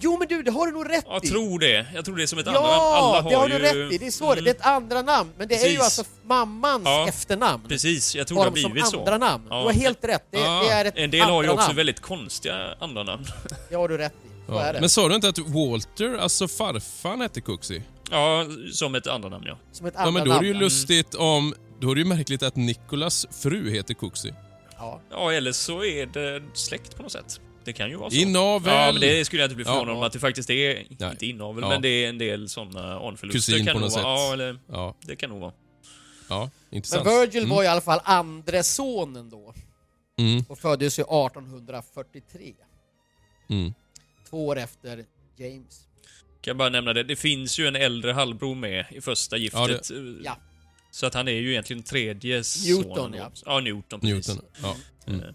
Jo 0.00 0.16
men 0.18 0.28
du, 0.28 0.42
det 0.42 0.50
har 0.50 0.66
du 0.66 0.72
nog 0.72 0.90
rätt 0.90 1.04
Jag 1.08 1.24
i! 1.24 1.28
tror 1.28 1.58
det. 1.58 1.86
Jag 1.94 2.04
tror 2.04 2.16
det 2.16 2.22
är 2.22 2.26
som 2.26 2.38
ett 2.38 2.46
andra 2.46 2.60
namn. 2.60 2.72
Ja, 2.74 2.96
Alla 2.96 3.22
har 3.22 3.30
det 3.30 3.36
har 3.36 3.48
ju... 3.48 3.54
du 3.58 3.58
rätt 3.58 3.92
i. 3.92 3.98
Det 3.98 4.06
är 4.06 4.10
så 4.10 4.24
det 4.24 4.32
Mm, 4.32 4.44
Det 4.44 4.50
är 4.50 4.54
ett 4.54 4.66
andra 4.66 5.02
namn. 5.02 5.30
Men 5.38 5.48
det 5.48 5.54
är 5.54 5.68
ju 5.68 5.76
Precis. 5.76 5.98
alltså 5.98 6.04
mammans 6.24 6.82
Ja, 6.84 7.08
efternamn. 7.08 7.62
Precis, 7.68 8.14
jag 8.16 8.26
tror 8.26 8.38
Har 8.38 8.44
det 8.44 8.50
de 8.50 8.60
har 8.60 8.62
som 8.62 8.72
blivit 8.72 8.90
så. 8.90 8.98
andra 8.98 9.18
namn. 9.18 9.44
Ja. 9.50 9.58
Du 9.60 9.64
har 9.64 9.72
helt 9.72 10.04
rätt. 10.04 10.24
Det, 10.30 10.38
Ah. 10.48 10.62
det 10.62 10.68
är 10.70 10.84
ett 10.84 10.94
En 10.96 11.10
del 11.10 11.20
har 11.20 11.42
ju 11.42 11.48
också 11.48 11.64
namn. 11.66 11.76
väldigt 11.76 12.00
konstiga 12.00 12.54
andra 12.80 13.02
namn. 13.02 13.24
Det 13.68 13.74
har 13.76 13.88
du 13.88 13.96
rätt 13.98 14.12
i. 14.12 14.28
Ja. 14.48 14.62
är 14.62 14.72
det. 14.72 14.80
Men 14.80 14.88
sa 14.90 15.08
du 15.08 15.14
inte 15.14 15.28
att 15.28 15.38
Walter, 15.38 16.18
alltså 16.18 16.48
farfan 16.48 17.20
hette 17.20 17.40
Cooksey? 17.40 17.82
Ja, 18.10 18.46
som 18.72 18.94
ett 18.94 19.06
andra 19.06 19.28
namn 19.28 19.44
ja. 19.46 19.58
Som 19.72 19.86
ett 19.86 19.94
Ja, 19.96 20.00
andra 20.00 20.12
men 20.12 20.28
då 20.28 20.34
är 20.34 20.40
det 20.40 20.46
ju 20.46 20.52
namn. 20.52 20.64
lustigt 20.64 21.14
om... 21.14 21.54
Då 21.80 21.90
är 21.90 21.94
det 21.94 22.00
ju 22.00 22.06
märkligt 22.06 22.42
att 22.42 22.56
Nicholas 22.56 23.26
fru 23.42 23.70
heter 23.70 23.94
Cooksey. 23.94 24.32
Ja. 24.78 25.00
Ja, 25.10 25.32
eller 25.32 25.52
så 25.52 25.84
är 25.84 26.06
det 26.06 26.42
släkt 26.54 26.96
på 26.96 27.02
något 27.02 27.12
sätt. 27.12 27.40
Det 27.66 27.72
kan 27.72 27.90
ju 27.90 27.96
vara 27.96 28.10
så. 28.10 28.16
Inavel! 28.16 28.72
Ja, 28.74 28.92
men 28.92 29.00
det 29.00 29.24
skulle 29.24 29.42
jag 29.42 29.46
inte 29.46 29.56
bli 29.56 29.64
Ja. 29.64 29.72
förvånad 29.72 29.96
om 29.96 30.02
att 30.02 30.12
det 30.12 30.18
faktiskt 30.18 30.50
är, 30.50 30.74
Nej. 30.98 31.10
inte 31.10 31.26
inavel, 31.26 31.62
Ja. 31.62 31.68
men 31.68 31.82
det 31.82 31.88
är 31.88 32.08
en 32.08 32.18
del 32.18 32.48
sådana 32.48 32.98
anförluster. 33.08 33.52
Kusin 33.52 33.66
kan 33.66 33.72
på 33.74 33.80
nog 33.80 33.90
något 33.90 34.02
vara. 34.04 34.16
sätt. 34.16 34.26
Ja, 34.26 34.32
eller 34.32 34.58
Ja, 34.68 34.96
det 35.02 35.16
kan 35.16 35.30
nog 35.30 35.40
vara. 35.40 35.52
ja 36.28 36.50
Men 36.70 36.76
intressant. 36.76 37.06
Virgil 37.06 37.42
Mm. 37.44 37.56
var 37.56 37.64
i 37.64 37.66
alla 37.66 37.80
fall 37.80 38.00
andre 38.04 38.62
sonen 38.62 39.30
då 39.30 39.54
Mm, 40.18 40.44
och 40.48 40.58
föddes 40.58 40.98
ju 40.98 41.02
1843. 41.02 42.54
mm. 43.50 43.74
Två 44.30 44.46
år 44.46 44.56
efter 44.58 45.04
James. 45.36 45.80
Kan 46.40 46.50
jag 46.50 46.56
bara 46.56 46.68
nämna 46.68 46.92
det, 46.92 47.02
det 47.02 47.16
finns 47.16 47.58
ju 47.58 47.66
en 47.68 47.76
äldre 47.76 48.12
halvbror 48.12 48.54
med 48.54 48.84
i 48.90 49.00
första 49.00 49.36
giftet. 49.36 49.90
Ja. 50.24 50.36
Så 50.90 51.06
att 51.06 51.14
han 51.14 51.28
är 51.28 51.32
ju 51.32 51.50
egentligen 51.50 51.82
tredje 51.82 52.34
Newton, 52.66 52.96
sonen. 52.96 53.18
ja. 53.18 53.30
Ja, 53.46 53.60
Newton, 53.60 54.00
precis. 54.00 54.28
Newton. 54.28 54.44
Ja. 54.62 54.76
Mm. 55.06 55.34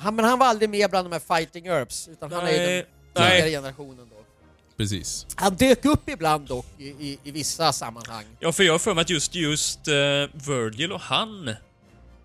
Han, 0.00 0.14
men 0.16 0.24
han 0.24 0.38
var 0.38 0.46
aldrig 0.46 0.70
med 0.70 0.90
bland 0.90 1.10
de 1.10 1.12
här 1.12 1.36
Fighting 1.36 1.66
Earps, 1.66 2.08
utan 2.08 2.32
han 2.32 2.46
är 2.46 2.50
ju 2.52 2.58
Nej, 2.58 2.86
den 3.14 3.24
tidigare 3.30 3.50
generationen 3.50 4.08
då. 4.10 4.16
Precis. 4.76 5.26
Han 5.36 5.54
dök 5.56 5.84
upp 5.84 6.08
ibland 6.08 6.46
dock 6.48 6.66
i, 6.78 6.84
i, 6.88 7.18
i 7.24 7.30
vissa 7.30 7.72
sammanhang. 7.72 8.24
Ja, 8.40 8.52
för 8.52 8.62
jag 8.62 8.72
har 8.74 8.78
för 8.78 8.94
mig 8.94 9.02
att 9.02 9.10
just, 9.10 9.34
just 9.34 9.88
uh, 9.88 9.94
Virgil 10.48 10.92
och 10.92 11.00
han 11.00 11.54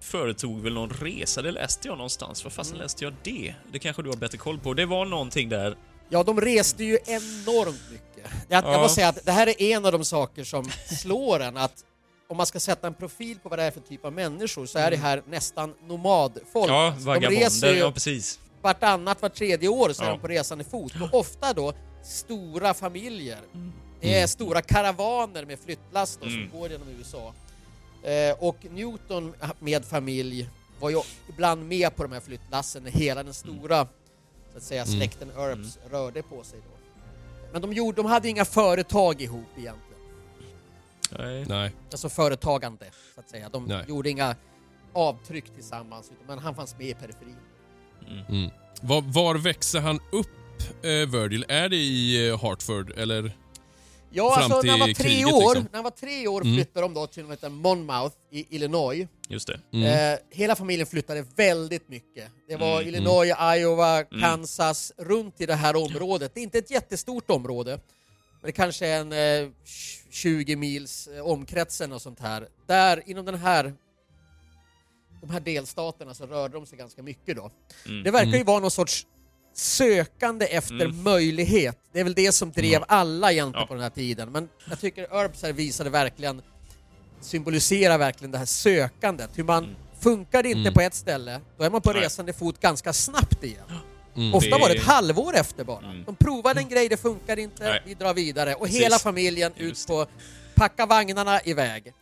företog 0.01 0.61
väl 0.61 0.73
någon 0.73 0.89
resa, 0.89 1.41
det 1.41 1.51
läste 1.51 1.87
jag 1.87 1.97
någonstans. 1.97 2.43
Var 2.43 2.51
fasen 2.51 2.73
Mm. 2.73 2.83
läste 2.83 3.03
jag 3.03 3.13
det? 3.23 3.55
Det 3.71 3.79
kanske 3.79 4.01
du 4.01 4.09
har 4.09 4.17
bättre 4.17 4.37
koll 4.37 4.59
på. 4.59 4.73
Det 4.73 4.85
var 4.85 5.05
någonting 5.05 5.49
där. 5.49 5.77
Ja, 6.09 6.23
de 6.23 6.41
reste 6.41 6.83
ju 6.83 6.97
enormt 7.05 7.81
mycket. 7.91 8.31
Jag, 8.49 8.63
jag 8.65 8.73
Ja. 8.73 8.81
måste 8.81 8.95
säga 8.95 9.07
att 9.09 9.25
det 9.25 9.31
här 9.31 9.47
är 9.47 9.61
en 9.61 9.85
av 9.85 9.91
de 9.91 10.05
saker 10.05 10.43
som 10.43 10.71
slår 11.01 11.39
en 11.39 11.57
att 11.57 11.73
om 12.27 12.37
man 12.37 12.45
ska 12.45 12.59
sätta 12.59 12.87
en 12.87 12.93
profil 12.93 13.37
på 13.43 13.49
vad 13.49 13.59
det 13.59 13.63
är 13.63 13.71
för 13.71 13.79
typ 13.81 14.05
av 14.05 14.13
människor 14.13 14.65
så 14.65 14.79
är 14.79 14.91
det 14.91 14.97
här 14.97 15.21
nästan 15.27 15.73
nomadfolk. 15.87 16.71
Ja, 16.71 16.87
Alltså, 16.87 17.13
de 17.13 17.19
reser 17.19 17.39
vagabonder. 17.39 17.73
ju 17.73 17.79
Ja, 17.79 17.91
precis. 17.91 18.39
vartannat, 18.61 19.21
var 19.21 19.29
tredje 19.29 19.69
år 19.69 19.93
så 19.93 20.03
är 20.03 20.07
Ja. 20.07 20.11
de 20.13 20.19
på 20.19 20.27
resande 20.27 20.63
fot. 20.63 20.93
Och 21.01 21.19
ofta 21.19 21.53
då 21.53 21.73
stora 22.03 22.73
familjer. 22.73 23.39
Det 24.01 24.19
är 24.19 24.27
stora 24.27 24.61
karavaner 24.61 25.45
med 25.45 25.59
flyttlass 25.59 26.17
då, 26.21 26.27
Mm. 26.27 26.49
som 26.49 26.59
går 26.59 26.69
genom 26.71 26.87
USA. 26.99 27.33
Eh, 28.09 28.35
och 28.39 28.57
Newton 28.71 29.33
med 29.59 29.85
familj 29.85 30.49
var 30.79 30.89
ju 30.89 31.01
ibland 31.29 31.67
med 31.67 31.95
på 31.95 32.03
de 32.03 32.11
här 32.11 32.19
flyttlassen 32.19 32.83
när 32.83 32.91
hela 32.91 33.23
den 33.23 33.33
stora 33.33 33.87
så 34.51 34.57
att 34.57 34.63
säga, 34.63 34.83
Mm. 34.83 34.95
släkten 34.95 35.31
Earps 35.37 35.77
rörde 35.91 36.21
på 36.23 36.43
sig. 36.43 36.59
Då. 36.59 36.77
Men 37.51 37.61
de, 37.61 37.73
gjorde, 37.73 37.95
de 37.95 38.05
hade 38.05 38.29
inga 38.29 38.45
företag 38.45 39.21
ihop 39.21 39.45
egentligen. 39.57 39.84
Nej. 41.19 41.45
Nej. 41.49 41.71
Alltså 41.91 42.09
företagande, 42.09 42.85
så 43.15 43.19
att 43.19 43.29
säga. 43.29 43.49
De 43.49 43.65
Nej. 43.65 43.85
gjorde 43.87 44.09
inga 44.09 44.35
avtryck 44.93 45.45
tillsammans, 45.55 46.11
men 46.27 46.39
han 46.39 46.55
fanns 46.55 46.77
med 46.77 46.87
i 46.87 46.93
periferin. 46.93 47.35
Mm. 48.29 48.49
Var, 48.81 49.01
var 49.01 49.35
växer 49.35 49.79
han 49.79 49.99
upp, 50.11 50.27
eh, 50.83 50.89
Virgil? 50.89 51.45
Är 51.49 51.69
det 51.69 51.75
i 51.75 52.27
eh, 52.29 52.41
Hartford, 52.41 52.91
eller? 52.97 53.31
Ja, 54.11 54.31
Fram 54.35 54.43
alltså 54.43 54.61
när 54.61 54.69
han 54.71 54.79
var 54.79 54.87
till 54.87 54.95
tre 54.95 55.05
kriget, 55.09 55.33
år, 55.33 55.39
liksom. 55.55 55.63
när 55.71 55.77
han 55.77 55.83
var 55.83 55.91
tre 55.91 56.27
år 56.27 56.41
Mm. 56.41 56.55
flyttade 56.55 56.81
de 56.85 56.93
då 56.93 57.07
till 57.07 57.29
heter 57.29 57.49
Monmouth 57.49 58.15
i 58.31 58.55
Illinois. 58.55 59.07
Just 59.29 59.47
det. 59.47 59.59
Mm. 59.73 60.13
Eh, 60.13 60.19
hela 60.31 60.55
familjen 60.55 60.87
flyttade 60.87 61.25
väldigt 61.35 61.89
mycket. 61.89 62.31
Det 62.47 62.55
var 62.55 62.75
Mm. 62.81 62.87
Illinois, 62.87 63.35
Iowa, 63.57 64.03
Kansas, 64.03 64.91
runt 64.97 65.41
i 65.41 65.45
det 65.45 65.55
här 65.55 65.75
området. 65.75 66.31
Det 66.33 66.39
är 66.39 66.43
inte 66.43 66.57
ett 66.57 66.71
jättestort 66.71 67.29
område, 67.29 67.79
men 68.45 68.51
det 68.51 68.55
kanske 68.55 68.87
är 68.87 68.99
en 69.01 69.43
eh, 69.45 69.51
20 70.09 70.55
mils 70.55 71.07
eh, 71.07 71.21
omkretsen 71.27 71.91
och 71.91 72.01
sånt 72.01 72.19
här. 72.19 72.47
Där, 72.67 73.03
inom 73.05 73.25
den 73.25 73.35
här 73.35 73.73
de 75.21 75.29
här 75.29 75.39
delstaterna 75.39 76.13
så 76.13 76.25
rörde 76.25 76.53
de 76.53 76.65
sig 76.65 76.77
ganska 76.77 77.03
mycket 77.03 77.35
då. 77.35 77.51
Mm. 77.85 78.03
Det 78.03 78.11
verkar 78.11 78.37
ju 78.37 78.43
vara 78.43 78.59
någon 78.59 78.71
sorts 78.71 79.05
sökande 79.53 80.45
efter 80.45 80.75
Mm. 80.85 81.03
möjlighet. 81.03 81.77
Det 81.93 81.99
är 81.99 82.03
väl 82.03 82.13
det 82.13 82.31
som 82.31 82.51
drev 82.51 82.83
alla 82.87 83.31
egentligen 83.31 83.61
Ja. 83.61 83.67
på 83.67 83.73
den 83.73 83.83
här 83.83 83.89
tiden. 83.89 84.31
Men 84.31 84.49
jag 84.69 84.79
tycker 84.79 85.07
Herbs 85.11 85.43
här 85.43 85.53
visade 85.53 85.89
verkligen, 85.89 86.41
symboliserar 87.21 87.97
verkligen 87.97 88.31
det 88.31 88.37
här 88.37 88.45
sökandet. 88.45 89.29
Hur 89.35 89.43
man, 89.43 89.63
Mm. 89.63 89.75
funkar 89.99 90.43
det 90.43 90.49
inte 90.49 90.59
Mm. 90.61 90.73
på 90.73 90.81
ett 90.81 90.93
ställe, 90.93 91.41
då 91.57 91.63
är 91.63 91.69
man 91.69 91.81
på 91.81 91.91
Nej. 91.91 92.01
resande 92.01 92.33
fot 92.33 92.59
ganska 92.59 92.93
snabbt 92.93 93.43
igen. 93.43 93.65
Mm. 94.15 94.33
Ofta 94.33 94.49
Det- 94.49 94.61
var 94.61 94.69
det 94.69 94.75
ett 94.75 94.83
halvår 94.83 95.35
efter 95.35 95.63
bara. 95.63 95.85
Mm. 95.85 96.03
De 96.03 96.15
provade 96.15 96.59
en 96.59 96.69
grej, 96.69 96.89
det 96.89 96.97
funkar 96.97 97.39
inte, 97.39 97.63
Nej. 97.63 97.81
vi 97.85 97.93
drar 97.93 98.13
vidare. 98.13 98.53
Och 98.55 98.65
Precis. 98.65 98.81
hela 98.81 98.99
familjen 98.99 99.51
ut 99.57 99.87
på, 99.87 100.05
packa 100.55 100.85
vagnarna 100.85 101.41
iväg. 101.41 101.93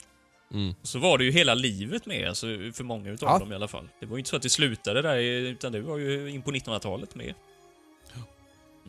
Mm. 0.53 0.75
Så 0.83 0.99
var 0.99 1.17
det 1.17 1.23
ju 1.23 1.31
hela 1.31 1.53
livet 1.53 2.05
med, 2.05 2.27
alltså, 2.27 2.45
för 2.73 2.83
många 2.83 3.09
utav 3.11 3.29
Ja. 3.29 3.39
dem 3.39 3.51
i 3.51 3.55
alla 3.55 3.67
fall. 3.67 3.89
Det 3.99 4.05
var 4.05 4.15
ju 4.17 4.19
inte 4.19 4.29
så 4.29 4.35
att 4.35 4.41
det 4.41 4.49
slutade 4.49 5.01
där, 5.01 5.17
utan 5.17 5.71
det 5.71 5.81
var 5.81 5.97
ju 5.97 6.29
in 6.29 6.41
på 6.41 6.51
1900-talet 6.51 7.15
med. 7.15 7.33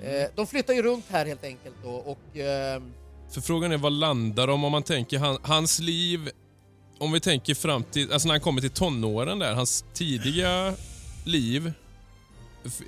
Eh, 0.01 0.29
de 0.35 0.47
flyttar 0.47 0.75
ju 0.75 0.83
runt 0.83 1.05
här 1.09 1.27
helt 1.27 1.45
enkelt 1.45 1.75
då 1.85 1.91
och 1.91 2.37
eh, 2.37 2.83
För 3.35 3.41
frågan 3.41 3.73
är 3.73 3.77
vad 3.79 3.93
landar 3.93 4.47
de 4.47 4.65
om 4.65 4.73
man 4.73 4.83
tänker 4.83 5.19
han, 5.19 5.39
hans 5.43 5.79
liv, 5.79 6.31
om 6.99 7.13
vi 7.13 7.21
tänker 7.21 7.55
fram 7.55 7.85
till, 7.85 8.13
alltså 8.13 8.29
när 8.29 8.35
han 8.35 8.41
kommer 8.41 8.61
till 8.61 8.71
tonåren 8.71 9.39
där, 9.39 9.55
hans 9.55 9.85
tidiga 9.95 10.75
liv. 11.25 11.73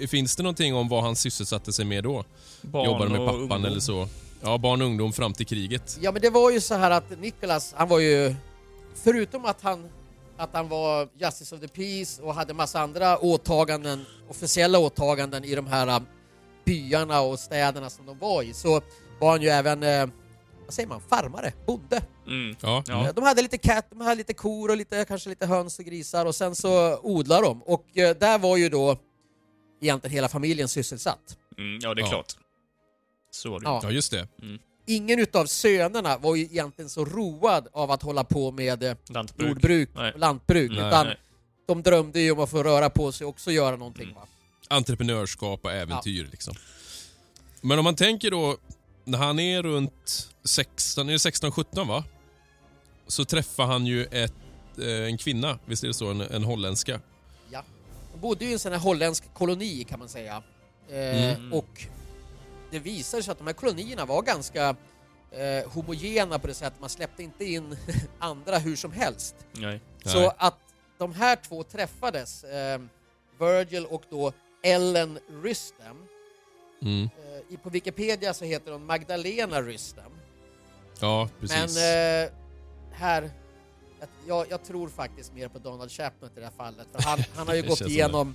Finns 0.09 0.37
det 0.37 0.43
någonting 0.43 0.75
om 0.75 0.89
vad 0.89 1.03
han 1.03 1.17
sysselsatte 1.17 1.73
sig 1.73 1.85
med 1.85 2.05
då? 2.05 2.25
Barn 2.63 2.85
Jobbade 2.85 3.11
med 3.11 3.19
pappan 3.19 3.41
ungdom. 3.41 3.65
eller 3.65 3.81
så? 3.81 4.09
Ja, 4.43 4.59
barn 4.59 4.81
och 4.83 4.87
ungdom 4.87 5.13
fram 5.13 5.33
till 5.33 5.47
kriget. 5.47 5.99
Ja 6.03 6.13
men 6.13 6.23
det 6.23 6.31
var 6.31 6.51
ju 6.51 6.61
så 6.61 6.75
här 6.75 6.91
att 6.91 7.21
Nicholas, 7.21 7.75
han 7.77 7.89
var 7.89 7.99
ju 7.99 8.35
förutom 8.95 9.45
att 9.45 9.63
han 9.63 9.89
att 10.39 10.51
han 10.53 10.69
var 10.69 11.09
Justice 11.19 11.55
of 11.55 11.61
the 11.61 11.69
Peace 11.69 12.23
och 12.23 12.35
hade 12.35 12.55
massa 12.55 12.81
andra 12.81 13.19
åtaganden, 13.19 14.05
officiella 14.29 14.79
åtaganden 14.79 15.45
i 15.45 15.55
de 15.55 15.67
här 15.67 15.87
äh, 15.87 16.01
byarna 16.65 17.21
och 17.21 17.39
städerna 17.39 17.91
som 17.91 18.07
de 18.07 18.19
var 18.19 18.43
i, 18.43 18.53
så 18.53 18.81
var 19.21 19.31
han 19.31 19.43
ju 19.43 19.49
även, 19.49 19.83
eh, 19.83 20.07
vad 20.65 20.75
säger 20.75 20.89
man, 20.89 21.01
farmare, 21.11 21.53
bonde. 21.67 22.03
Mm. 22.27 22.57
Ja. 22.61 22.83
Ja. 22.87 23.13
De 23.15 23.25
hade 23.25 23.43
lite 23.43 23.59
katt, 23.59 23.87
de 23.91 24.01
hade 24.01 24.15
lite 24.15 24.35
kor 24.35 24.71
och 24.71 24.77
lite, 24.77 25.05
kanske 25.05 25.29
lite 25.29 25.47
höns 25.47 25.79
och 25.79 25.85
grisar 25.85 26.27
och 26.27 26.35
sen 26.35 26.55
så 26.55 26.99
odlar 27.03 27.43
de 27.43 27.63
och 27.63 27.99
eh, 27.99 28.17
där 28.17 28.39
var 28.39 28.57
ju 28.57 28.69
då 28.69 28.97
egentligen 29.81 30.13
hela 30.15 30.29
familjen 30.29 30.69
sysselsatt. 30.69 31.37
Mm, 31.59 31.79
ja, 31.83 31.95
det 31.95 32.01
är 32.01 32.03
Ja. 32.05 32.09
klart. 32.11 32.33
Så 33.31 33.51
var 33.51 33.61
det 33.61 33.65
Ja. 33.67 33.81
ja, 33.83 33.91
just 33.91 34.11
det. 34.11 34.29
Ingen 34.87 35.19
utav 35.19 35.47
sönerna 35.47 36.19
var 36.19 36.37
ju 36.37 36.43
egentligen 36.45 36.89
så 36.89 37.05
road 37.05 37.69
av 37.73 37.91
att 37.91 38.03
hålla 38.03 38.25
på 38.25 38.51
med 38.53 38.83
eh, 38.83 38.97
Lantbruk. 39.09 39.49
jordbruk 39.49 39.91
och 39.95 40.19
lantbruk, 40.19 40.71
Nej, 40.71 40.87
utan 40.89 41.07
nej. 41.07 41.17
de 41.67 41.83
drömde 41.83 42.21
ju 42.21 42.31
om 42.31 42.41
att 42.41 42.51
få 42.51 42.63
röra 42.63 42.91
på 42.91 43.13
sig 43.13 43.25
och 43.25 43.31
också 43.31 43.51
göra 43.53 43.77
någonting. 43.77 44.03
Mm. 44.05 44.15
Va? 44.15 44.27
Entreprenörskap 44.69 45.65
och 45.65 45.73
äventyr 45.73 46.29
liksom. 46.31 46.55
Men 47.61 47.79
om 47.79 47.85
man 47.85 47.97
tänker 47.97 48.31
då, 48.31 48.57
när 49.05 49.19
han 49.19 49.39
är 49.39 49.63
runt 49.63 50.31
16, 50.45 51.09
är 51.09 51.13
det 51.13 51.19
16-17 51.19 51.87
va? 51.89 52.05
Så 53.07 53.25
träffar 53.25 53.67
han 53.67 53.87
ju 53.87 54.05
ett, 54.05 54.35
eh, 54.79 54.87
en 55.05 55.19
kvinna, 55.19 55.59
visst 55.67 55.83
är 55.85 55.89
det 55.89 55.95
så? 55.95 56.11
En, 56.11 56.21
en 56.21 56.45
holländska. 56.45 57.01
De 58.17 58.21
bodde 58.21 58.45
ju 58.45 58.51
i 58.51 58.53
en 58.53 58.59
sån 58.59 58.73
här 58.73 58.79
holländsk 58.79 59.35
koloni 59.35 59.85
kan 59.85 59.99
man 59.99 60.09
säga. 60.09 60.43
Eh, 60.89 61.37
Mm. 61.37 61.53
Och 61.53 61.87
det 62.71 62.79
visade 62.79 63.23
sig 63.23 63.33
att 63.33 63.39
de 63.39 63.47
här 63.47 63.55
kolonierna 63.55 64.05
var 64.05 64.23
ganska 64.23 64.77
eh, 65.31 65.71
homogena 65.73 66.39
på 66.39 66.47
det 66.47 66.55
sättet, 66.55 66.81
man 66.81 66.89
släppte 66.91 67.23
inte 67.23 67.45
in 67.45 67.77
andra 68.19 68.59
hur 68.59 68.77
som 68.77 68.93
helst. 68.93 69.35
Nej. 69.53 69.81
Så 70.05 70.21
Nej. 70.21 70.31
att 70.39 70.59
de 70.99 71.13
här 71.15 71.37
två 71.37 71.63
träffades, 71.63 72.45
eh, 72.45 72.81
Virgil 73.41 73.87
och 73.87 74.03
då 74.11 74.33
Ellen 74.63 75.19
Rystem. 75.43 75.97
Mm. 76.83 77.09
Eh, 77.51 77.59
på 77.59 77.71
Wikipedia 77.71 78.35
så 78.35 78.45
heter 78.45 78.73
hon 78.73 78.87
Magdalena 78.87 79.63
Rystem. 79.63 80.13
Ja, 81.01 81.29
Men 81.39 81.49
precis. 81.49 81.77
eh, 81.79 82.31
här, 82.93 83.31
jag, 84.29 84.47
jag, 84.51 84.65
tror 84.65 84.89
faktiskt 84.89 85.35
mer 85.35 85.49
på 85.49 85.59
Donald 85.59 85.91
Chapman 85.91 86.31
i 86.37 86.41
det 86.41 86.45
här 86.47 86.53
fallet. 86.57 86.87
För 86.93 87.03
han, 87.03 87.19
han 87.35 87.47
har 87.49 87.55
ju 87.55 87.63
gått 87.69 87.81
igenom 87.81 88.35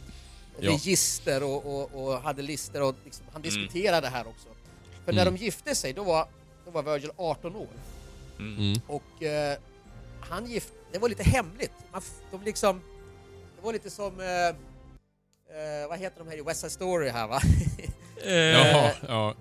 Ja. 0.59 0.69
register 0.71 1.43
och, 1.43 1.65
och, 1.65 2.03
och 2.03 2.21
hade 2.21 2.41
listor 2.41 2.81
och 2.81 2.95
liksom, 3.05 3.25
han 3.33 3.41
Mm. 3.41 3.55
diskuterade 3.55 4.01
det 4.07 4.11
här 4.11 4.27
också. 4.27 4.47
För 5.05 5.13
när 5.13 5.21
Mm. 5.21 5.35
de 5.35 5.43
gifte 5.45 5.75
sig, 5.75 5.93
då 5.93 6.03
var, 6.03 6.27
då 6.65 6.71
var 6.71 6.83
Virgil 6.83 7.11
18 7.17 7.55
år. 7.55 7.67
Mm. 8.39 8.79
Och 8.87 9.23
eh, 9.23 9.57
han 10.21 10.45
gift, 10.45 10.73
det 10.91 10.99
var 10.99 11.09
lite 11.09 11.23
hemligt. 11.23 11.71
Man, 11.91 12.01
de 12.31 12.41
liksom, 12.43 12.81
det 13.55 13.65
var 13.65 13.73
lite 13.73 13.89
som, 13.89 14.19
eh, 14.19 14.47
eh, 14.47 15.87
vad 15.89 15.99
heter 15.99 16.19
de 16.19 16.27
här 16.27 16.37
i 16.37 16.41
West 16.41 16.59
Side 16.61 16.71
Story 16.71 17.09
här 17.09 17.27
va? 17.27 17.41
Jaha, 18.25 18.91
ja. 19.07 19.35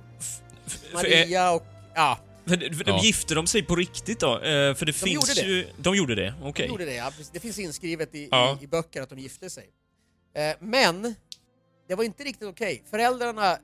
Maria 0.94 1.50
och, 1.50 1.62
ja, 1.94 2.18
för, 2.50 2.74
för, 2.74 2.84
de 2.84 2.90
Ja. 2.90 3.02
gifte 3.02 3.34
de 3.34 3.46
sig 3.46 3.62
på 3.62 3.76
riktigt 3.76 4.20
då? 4.20 4.34
Eh, 4.38 4.74
för 4.74 4.86
det 4.86 4.92
finns 4.92 5.14
gjorde 5.14 5.34
det. 5.34 5.52
ju... 5.54 5.66
De 5.76 5.96
gjorde 5.96 6.14
det? 6.14 6.34
de 6.40 6.48
Okej. 6.48 6.68
gjorde 6.68 6.84
det. 6.84 6.94
Ja. 6.94 7.12
Det 7.32 7.40
finns 7.40 7.58
inskrivet 7.58 8.14
i, 8.14 8.28
Ja. 8.30 8.58
i, 8.60 8.64
i 8.64 8.66
böcker 8.66 9.02
att 9.02 9.10
de 9.10 9.18
gifte 9.18 9.50
sig. 9.50 9.70
Eh, 10.34 10.56
men 10.60 11.14
det 11.88 11.94
var 11.94 12.04
inte 12.04 12.24
riktigt 12.24 12.48
okej. 12.48 12.82
Föräldrarna, 12.90 13.58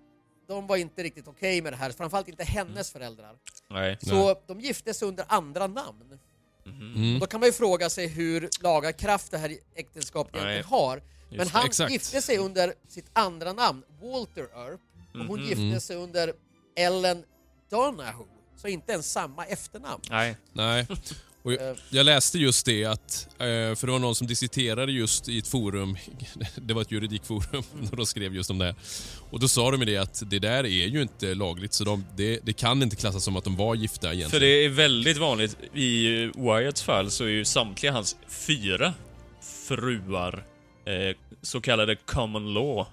de 0.49 0.67
var 0.67 0.77
inte 0.77 1.03
riktigt 1.03 1.29
okej 1.29 1.63
med 1.63 1.73
det 1.73 1.77
här, 1.77 1.91
framförallt 1.91 2.29
inte 2.29 2.45
hennes 2.45 2.91
föräldrar. 2.93 3.35
Nej. 3.71 3.99
Så 4.01 4.41
de 4.47 4.61
gifte 4.61 4.95
sig 4.95 5.09
under 5.09 5.25
andra 5.29 5.67
namn. 5.67 6.19
Mm. 6.67 7.19
Då 7.19 7.27
kan 7.27 7.41
man 7.41 7.47
ju 7.49 7.53
fråga 7.53 7.91
sig 7.91 8.07
hur 8.07 8.49
laga 8.63 8.93
kraft 8.93 9.31
det 9.31 9.39
här 9.39 9.57
äktenskapet 9.75 10.35
egentligen 10.35 10.65
Nej. 10.71 10.81
har. 10.81 11.03
Men 11.31 11.39
Just 11.39 11.51
han 11.53 11.67
Exakt. 11.67 11.93
gifte 11.93 12.23
sig 12.23 12.39
under 12.39 12.75
sitt 12.89 13.07
andra 13.13 13.53
namn, 13.53 13.83
Walter 14.03 14.43
Earp, 14.43 14.81
och 15.15 15.21
hon 15.27 15.39
Mhm. 15.41 15.49
gifte 15.49 15.63
Mm. 15.63 15.81
sig 15.81 15.97
under 15.97 16.33
Ellen 16.77 17.25
Donahoe, 17.71 18.27
så 18.57 18.69
inte 18.69 18.93
ens 18.93 19.13
samma 19.13 19.45
efternamn. 19.45 20.03
Nej. 20.11 20.37
Nej. 20.53 20.87
Och 21.43 21.53
Eh. 21.53 21.67
jag, 21.67 21.77
jag 21.91 22.07
läste 22.07 22.39
just 22.39 22.67
det 22.67 22.85
att, 22.85 23.29
eh, 23.33 23.47
för 23.47 23.87
det 23.87 23.93
var 23.93 23.99
någon 23.99 24.15
som 24.15 24.27
diskuterade 24.27 24.93
just 24.93 25.29
i 25.29 25.39
ett 25.39 25.49
forum, 25.49 25.97
det 26.57 26.75
var 26.75 26.83
ett 26.83 26.91
juridikforum, 26.91 27.63
och 27.91 27.97
de 27.97 28.07
skrev 28.07 28.35
just 28.35 28.51
om 28.51 28.59
det 28.59 28.65
här. 28.65 28.75
Och 29.31 29.41
då 29.41 29.49
sa 29.49 29.71
de 29.71 29.85
det 29.85 29.97
att 29.97 30.23
det 30.31 30.39
där 30.39 30.65
är 30.65 30.87
ju 30.87 31.03
inte 31.03 31.35
lagligt, 31.35 31.73
så 31.73 31.85
de, 31.85 32.05
det, 32.17 32.41
det 32.43 32.53
kan 32.53 32.83
inte 32.83 32.97
klassas 32.97 33.25
som 33.25 33.37
att 33.37 33.45
de 33.45 33.57
var 33.57 33.75
gifta 33.75 34.07
egentligen. 34.07 34.31
För 34.31 34.41
det 34.41 34.65
är 34.65 34.69
väldigt 34.69 35.17
vanligt, 35.17 35.57
i 35.75 36.07
Wyatts 36.35 36.83
fall 36.83 37.11
så 37.11 37.25
är 37.25 37.29
ju 37.29 37.45
samtliga 37.45 37.93
hans 37.93 38.17
fyra 38.29 38.95
fruar 39.69 40.45
eh, 40.85 41.17
så 41.43 41.61
kallade 41.61 41.97
common 41.97 42.55
law 42.55 42.87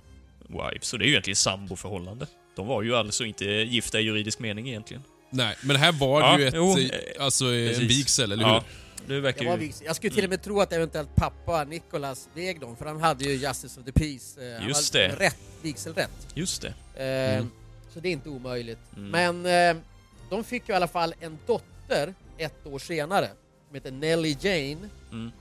wives. 0.47 0.87
Så 0.87 0.97
det 0.97 1.03
är 1.03 1.07
ju 1.07 1.11
egentligen 1.11 1.35
samboförhållande. 1.35 2.27
De 2.55 2.67
var 2.67 2.81
ju 2.83 2.95
alltså 2.95 3.25
inte 3.25 3.45
gifta 3.45 3.99
i 3.99 4.03
juridisk 4.03 4.39
mening 4.39 4.69
egentligen. 4.69 5.03
Nej, 5.33 5.55
men 5.61 5.75
här 5.75 5.91
var 5.91 6.21
det 6.21 6.27
Ja, 6.27 6.39
ju 6.39 6.47
ett, 6.47 6.53
jo, 6.57 6.77
eh, 6.79 7.23
alltså 7.25 7.45
en 7.45 7.87
vigsel, 7.87 8.31
eller 8.31 8.43
hur? 8.45 8.51
Ja, 8.53 8.63
det 9.07 9.19
verkar 9.19 9.45
var 9.45 9.57
ju... 9.57 9.71
jag 9.85 9.95
skulle 9.95 10.13
till 10.13 10.23
och 10.23 10.29
med 10.29 10.41
tro 10.43 10.61
att 10.61 10.73
eventuellt 10.73 11.15
pappa 11.15 11.63
Nicholas 11.63 12.29
deg 12.35 12.59
dem, 12.59 12.75
för 12.77 12.85
han 12.85 13.01
hade 13.01 13.23
ju 13.23 13.31
Justice 13.47 13.79
of 13.79 13.85
the 13.85 13.91
Peace. 13.91 14.47
Eh, 14.47 14.59
han 14.59 14.67
Just 14.67 14.93
det. 14.93 15.07
Rätt, 15.07 15.37
vigselrätt. 15.61 16.27
Just 16.33 16.61
det. 16.61 16.73
Eh, 17.03 17.37
Mm. 17.37 17.51
Så 17.93 17.99
det 17.99 18.09
är 18.09 18.11
inte 18.13 18.29
omöjligt. 18.29 18.79
Mm. 18.97 19.09
Men 19.41 19.75
eh, 19.77 19.83
de 20.29 20.43
fick 20.43 20.69
ju 20.69 20.73
i 20.73 20.75
alla 20.75 20.87
fall 20.87 21.13
en 21.19 21.37
dotter 21.47 22.13
ett 22.37 22.67
år 22.67 22.79
senare, 22.79 23.29
som 23.67 23.75
heter 23.75 23.91
Nellie 23.91 24.37
Jane. 24.41 24.89
Mm. 25.11 25.31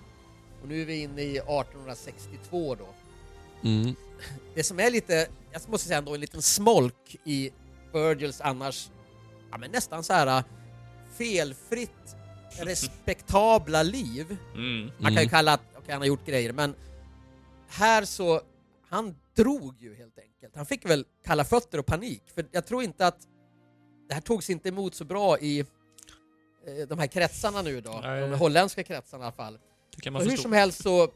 Och 0.63 0.69
nu 0.69 0.83
är 0.83 0.87
vi 0.87 0.97
inne 1.03 1.23
i 1.23 1.37
1862 1.37 2.75
då. 2.75 2.89
Mm. 3.69 3.95
Det 4.55 4.63
som 4.65 4.81
är 4.81 4.91
lite, 4.91 5.27
jag 5.53 5.63
måste 5.69 5.87
säga 5.87 5.99
ändå 5.99 6.15
en 6.15 6.21
liten 6.21 6.43
smolk 6.43 7.17
i 7.25 7.51
Virgils 7.93 8.41
annars, 8.41 8.89
ja 9.53 9.59
men 9.59 9.71
nästan 9.71 10.05
så 10.05 10.13
här 10.13 10.27
äh, 10.39 10.45
felfritt 11.19 12.17
respektabla 12.59 13.83
liv. 13.83 14.37
Mm. 14.55 14.91
Man 14.99 15.03
kan 15.03 15.13
ju 15.13 15.19
Mm. 15.19 15.29
kalla 15.29 15.53
att, 15.53 15.61
okej 15.77 15.93
han 15.93 16.01
har 16.01 16.07
gjort 16.09 16.27
grejer, 16.27 16.53
men 16.53 16.75
här 17.69 18.05
så, 18.05 18.41
han 18.89 19.15
drog 19.37 19.83
ju 19.83 19.97
helt 19.97 20.19
enkelt. 20.19 20.57
Han 20.57 20.67
fick 20.67 20.85
väl 20.91 21.05
kalla 21.25 21.45
fötter 21.45 21.79
och 21.79 21.87
panik, 21.87 22.23
för 22.35 22.47
jag 22.53 22.67
tror 22.67 22.83
inte 22.83 23.07
att 23.07 23.19
det 24.09 24.15
här 24.15 24.21
togs 24.21 24.51
inte 24.51 24.69
emot 24.69 24.95
så 24.95 25.05
bra 25.05 25.39
i 25.39 25.61
eh, 25.61 25.67
de 26.89 26.99
här 26.99 27.07
kretsarna 27.07 27.63
nu 27.63 27.81
då, 27.81 28.01
Nej. 28.03 28.21
de 28.21 28.35
holländska 28.39 28.83
kretsarna 28.83 29.23
i 29.25 29.27
alla 29.27 29.33
fall. 29.33 29.59
Det 29.97 30.01
kan 30.03 30.11
Och 30.11 30.21
man 30.21 30.23
hur 30.23 30.31
förstå. 30.31 30.43
som 30.43 30.53
helst 30.53 30.83
så, 30.83 31.13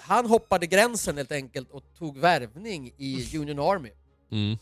han 0.00 0.26
hoppade 0.26 0.66
gränsen 0.66 1.16
helt 1.16 1.32
enkelt 1.32 1.70
och 1.70 1.82
tog 1.98 2.18
värvning 2.18 2.92
i 2.98 3.38
Union 3.38 3.58
Army. 3.58 3.90
Mm. 4.30 4.58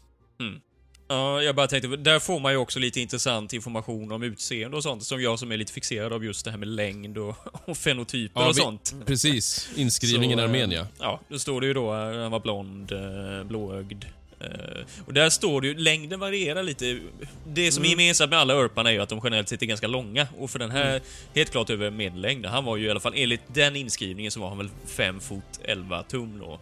Ja, 1.12 1.42
jag 1.42 1.54
bara 1.54 1.66
tänkte, 1.66 1.96
där 1.96 2.18
får 2.18 2.40
man 2.40 2.52
ju 2.52 2.58
också 2.58 2.78
lite 2.78 3.00
intressant 3.00 3.52
information 3.52 4.12
om 4.12 4.22
utseende 4.22 4.76
och 4.76 4.82
sånt, 4.82 5.02
som 5.04 5.22
jag 5.22 5.38
som 5.38 5.52
är 5.52 5.56
lite 5.56 5.72
fixerad 5.72 6.12
av 6.12 6.24
just 6.24 6.44
det 6.44 6.50
här 6.50 6.58
med 6.58 6.68
längd 6.68 7.18
och, 7.18 7.36
och 7.68 7.76
fenotyper 7.76 8.40
Ja, 8.40 8.48
och 8.48 8.56
vi- 8.56 8.60
sånt. 8.60 8.94
Precis, 9.06 9.68
inskrivningen 9.76 10.38
i 10.38 10.42
eh, 10.42 10.48
armén 10.48 10.70
ja. 11.00 11.20
Då 11.28 11.38
står 11.38 11.60
det 11.60 11.66
ju 11.66 11.74
då 11.74 11.90
att 11.92 12.14
han 12.16 12.30
var 12.30 12.40
blond, 12.40 12.92
eh, 12.92 13.44
blåögd. 13.44 14.04
Eh, 14.42 14.84
Och 15.06 15.12
där 15.12 15.30
står 15.30 15.60
det 15.60 15.66
ju, 15.66 15.74
längden 15.78 16.20
varierar 16.20 16.62
lite. 16.62 17.00
Det 17.46 17.72
som 17.72 17.84
är 17.84 17.88
gemensamt 17.88 18.30
med 18.30 18.38
alla 18.38 18.54
urparna 18.54 18.90
är 18.90 18.94
ju 18.94 19.00
att 19.00 19.08
de 19.08 19.20
generellt 19.24 19.48
sett 19.48 19.62
är 19.62 19.66
ganska 19.66 19.86
långa. 19.86 20.28
Och 20.38 20.50
för 20.50 20.58
den 20.58 20.70
här, 20.70 21.00
helt 21.34 21.50
klart 21.50 21.70
över 21.70 21.90
medellängd. 21.90 22.46
Han 22.46 22.64
var 22.64 22.76
ju 22.76 22.86
i 22.86 22.90
alla 22.90 23.00
fall, 23.00 23.12
enligt 23.16 23.40
den 23.46 23.76
inskrivningen 23.76 24.32
så 24.32 24.40
var 24.40 24.48
han 24.48 24.58
väl 24.58 24.68
5 24.86 25.20
fot 25.20 25.60
11 25.64 26.02
tum 26.02 26.38
då. 26.38 26.60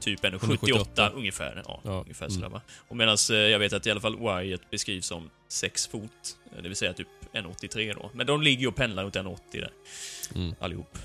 Typ 0.00 0.24
1,78 0.24 0.56
1,78 0.96 1.10
ungefär. 1.14 1.62
Ja, 1.66 1.80
Ja, 1.84 2.00
ungefär 2.00 2.26
mm. 2.26 2.34
sådär 2.34 2.48
va. 2.48 2.60
Och 2.88 2.96
medan 2.96 3.16
jag 3.28 3.58
vet 3.58 3.72
att 3.72 3.86
i 3.86 3.90
alla 3.90 4.00
fall 4.00 4.18
Wyatt 4.18 4.70
beskrivs 4.70 5.06
som 5.06 5.30
6 5.48 5.86
fot. 5.86 6.10
eh, 6.56 6.62
Det 6.62 6.68
vill 6.68 6.76
säga 6.76 6.92
typ 6.92 7.08
1,83 7.32 7.94
då. 7.94 8.10
Men 8.14 8.26
de 8.26 8.42
ligger 8.42 8.60
ju 8.60 8.66
och 8.66 8.76
pendlar 8.76 9.02
runt 9.04 9.16
1,80 9.16 9.38
där. 9.52 9.70
Mm. 10.34 10.54
Allihop. 10.60 10.98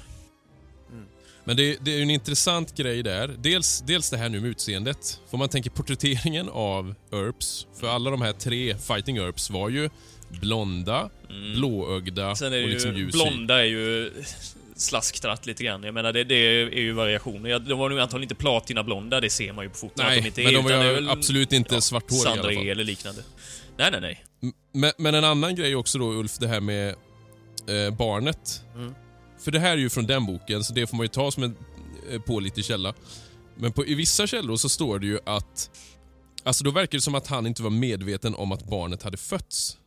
Men 1.47 1.57
det, 1.57 1.77
det 1.81 1.91
är 1.91 1.95
ju 1.95 2.01
en 2.01 2.10
intressant 2.10 2.75
grej 2.75 3.03
där. 3.03 3.36
Dels, 3.39 3.83
dels 3.88 4.10
det 4.10 4.17
här 4.17 4.29
nu 4.29 4.39
med 4.39 4.49
utseendet. 4.49 5.19
För 5.29 5.38
man 5.38 5.49
tänker 5.49 5.69
porträtteringen 5.69 6.49
av 6.49 6.95
Earps, 7.13 7.67
för 7.79 7.88
alla 7.88 8.10
de 8.10 8.21
här 8.21 8.33
tre 8.33 8.75
Fighting 8.77 9.17
Earps 9.17 9.49
var 9.49 9.69
ju 9.69 9.89
blonda, 10.29 11.10
blåögda 11.55 12.23
Mm. 12.23 12.36
Sen 12.36 12.53
är 12.53 12.57
det 12.57 12.63
och 12.63 12.67
ju, 12.69 12.73
liksom 12.73 12.95
ljus 12.95 13.15
hy. 13.15 13.19
blonda 13.19 13.60
är 13.60 13.63
ju 13.63 14.12
slasktratt 14.75 15.45
lite 15.45 15.63
grann. 15.63 15.83
Jag 15.83 15.93
menar, 15.93 16.13
det, 16.13 16.23
det 16.23 16.36
är 16.36 16.79
ju 16.79 16.91
variationer. 16.93 17.60
De 17.60 17.79
var 17.79 17.89
nog 17.89 17.99
antagligen 17.99 18.23
inte 18.23 18.36
platinablonda, 18.36 19.19
det 19.19 19.29
ser 19.29 19.53
man 19.53 19.65
ju 19.65 19.69
på 19.69 19.77
foton 19.77 20.05
att 20.05 20.12
Nej, 20.12 20.21
de 20.21 20.27
inte 20.27 20.41
är. 20.41 20.43
men 20.43 20.53
de 20.53 20.63
var 20.63 20.71
ju 20.71 20.93
väl, 20.93 21.10
absolut 21.10 21.53
inte 21.53 21.75
ja, 21.75 21.81
svarthåriga 21.81 22.36
i 22.36 22.39
alla 22.39 22.53
fall. 22.53 22.67
eller 22.67 22.83
liknande. 22.83 23.21
Nej, 23.77 23.91
nej, 23.91 24.01
nej. 24.01 24.25
Men, 24.73 24.91
men 24.97 25.15
en 25.15 25.23
annan 25.23 25.55
grej 25.55 25.75
också 25.75 25.97
då 25.97 26.13
Ulf, 26.13 26.38
det 26.38 26.47
här 26.47 26.60
med 26.60 26.88
eh, 26.89 27.97
barnet. 27.97 28.62
Mm. 28.75 28.93
För 29.39 29.52
det 29.52 29.60
här 29.60 29.71
är 29.71 29.78
ju 29.78 29.89
från 29.89 30.06
den 30.08 30.26
boken, 30.26 30.63
så 30.63 30.73
det 30.73 30.88
får 30.88 30.97
man 30.97 31.04
ju 31.04 31.08
ta 31.08 31.32
som 31.32 31.43
en 31.43 31.56
eh, 32.12 32.21
pålitlig 32.21 32.65
källa. 32.65 32.93
Men 33.56 33.71
på, 33.71 33.86
i 33.86 33.95
vissa 33.95 34.28
källor 34.28 34.56
så 34.56 34.69
står 34.69 35.00
det 35.00 35.06
ju 35.08 35.19
att... 35.26 35.69
Alltså 36.43 36.63
då 36.63 36.71
verkar 36.71 36.97
det 36.97 37.02
som 37.02 37.15
att 37.15 37.28
han 37.28 37.47
inte 37.47 37.63
var 37.63 37.69
medveten 37.69 38.36
om 38.36 38.52
att 38.52 38.63
barnet 38.63 39.04
hade 39.04 39.17
fötts, 39.17 39.78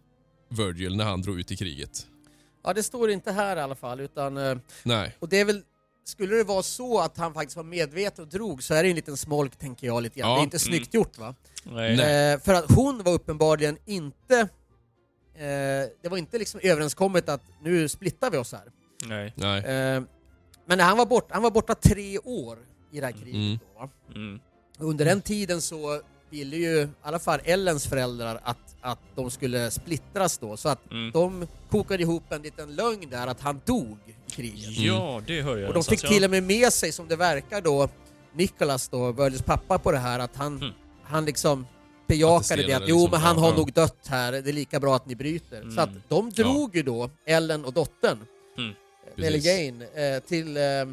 Virgil, 0.48 0.96
när 0.96 1.04
han 1.04 1.22
drog 1.22 1.40
ut 1.40 1.50
i 1.50 1.56
kriget. 1.56 2.06
Ja, 2.64 2.72
det 2.72 2.82
står 2.82 3.10
inte 3.10 3.32
här 3.32 3.56
i 3.56 3.60
alla 3.60 3.74
fall, 3.74 4.00
utan... 4.00 4.36
eh, 4.36 4.56
Nej. 4.82 5.16
Och 5.18 5.28
det 5.28 5.40
är 5.40 5.44
väl... 5.44 5.62
Skulle 6.04 6.36
det 6.36 6.44
vara 6.44 6.62
så 6.62 7.00
att 7.00 7.16
han 7.16 7.34
faktiskt 7.34 7.56
var 7.56 7.64
medveten 7.64 8.24
och 8.24 8.30
drog 8.30 8.62
så 8.62 8.74
är 8.74 8.82
det 8.82 8.88
en 8.88 8.96
liten 8.96 9.16
smolk, 9.16 9.56
tänker 9.56 9.86
jag 9.86 10.02
lite 10.02 10.20
grann. 10.20 10.30
Ja, 10.30 10.36
Det 10.36 10.40
är 10.40 10.44
inte 10.44 10.58
snyggt 10.58 10.94
gjort 10.94 11.18
va? 11.18 11.34
Nej. 11.64 11.96
Nej. 11.96 12.32
Eh, 12.34 12.40
för 12.40 12.54
att 12.54 12.64
hon 12.74 13.02
var 13.02 13.12
uppenbarligen 13.12 13.78
inte... 13.86 14.40
Eh, 15.34 15.88
det 16.02 16.08
var 16.10 16.16
inte 16.16 16.38
liksom 16.38 16.60
överenskommet 16.62 17.28
att 17.28 17.42
nu 17.62 17.88
splittar 17.88 18.30
vi 18.30 18.36
oss 18.38 18.52
här. 18.52 18.62
Nej. 19.06 19.32
Nej. 19.36 19.58
Eh, 19.64 20.02
men 20.66 20.78
när 20.78 20.84
han 20.84 20.96
var, 20.98 21.06
bort, 21.06 21.26
han 21.30 21.42
var 21.42 21.50
borta 21.50 21.74
tre 21.74 22.18
år 22.18 22.58
i 22.92 23.00
det 23.00 23.06
här 23.06 23.12
kriget 23.12 23.34
Mm. 23.34 23.58
då, 23.74 23.80
va? 23.80 23.88
Mm. 24.14 24.40
Under 24.78 25.04
den 25.04 25.20
tiden 25.22 25.60
så 25.60 26.00
ville 26.30 26.56
ju 26.56 26.80
i 26.82 26.88
alla 27.02 27.18
fall 27.18 27.40
Ellens 27.44 27.86
föräldrar 27.86 28.40
att, 28.42 28.76
att 28.80 28.98
de 29.14 29.30
skulle 29.30 29.70
splittras 29.70 30.38
då, 30.38 30.56
så 30.56 30.68
att 30.68 30.90
Mm. 30.90 31.10
de 31.10 31.46
kokade 31.70 32.02
ihop 32.02 32.32
en 32.32 32.42
liten 32.42 32.74
lögn 32.74 33.10
där 33.10 33.26
att 33.26 33.40
han 33.40 33.60
dog 33.64 33.98
i 34.06 34.30
kriget. 34.30 34.78
Ja, 34.78 35.22
det 35.26 35.42
hör 35.42 35.56
jag 35.56 35.68
Och 35.68 35.74
de 35.74 35.82
fick 35.84 36.00
till 36.08 36.22
ja. 36.22 36.24
och 36.26 36.30
med 36.30 36.42
med 36.42 36.72
sig, 36.72 36.92
som 36.92 37.08
det 37.08 37.16
verkar 37.16 37.60
då, 37.60 37.88
Nicholas 38.32 38.88
då, 38.88 39.12
Virgils 39.12 39.42
pappa 39.42 39.78
på 39.78 39.92
det 39.92 39.98
här, 39.98 40.18
att 40.18 40.36
han, 40.36 40.56
Mm. 40.56 40.72
han 41.02 41.24
liksom 41.24 41.66
bejakade 42.06 42.62
det 42.62 42.72
att 42.74 42.82
jo 42.88 42.96
liksom, 42.96 43.10
men 43.10 43.20
han 43.20 43.36
ja, 43.36 43.42
har 43.42 43.50
ja. 43.50 43.56
nog 43.56 43.72
dött 43.72 44.06
här, 44.08 44.32
det 44.32 44.50
är 44.50 44.52
lika 44.52 44.80
bra 44.80 44.96
att 44.96 45.06
ni 45.06 45.14
bryter. 45.14 45.60
Mm. 45.62 45.74
Så 45.74 45.80
att 45.80 45.90
de 46.08 46.30
drog 46.30 46.76
ju 46.76 46.82
då, 46.82 47.10
Ellen 47.26 47.64
och 47.64 47.72
dottern, 47.72 48.18
Mm. 49.18 49.40
Jane, 49.40 50.14
eh, 50.16 50.20
till 50.22 50.56
eh, 50.56 50.62
ja, 50.62 50.86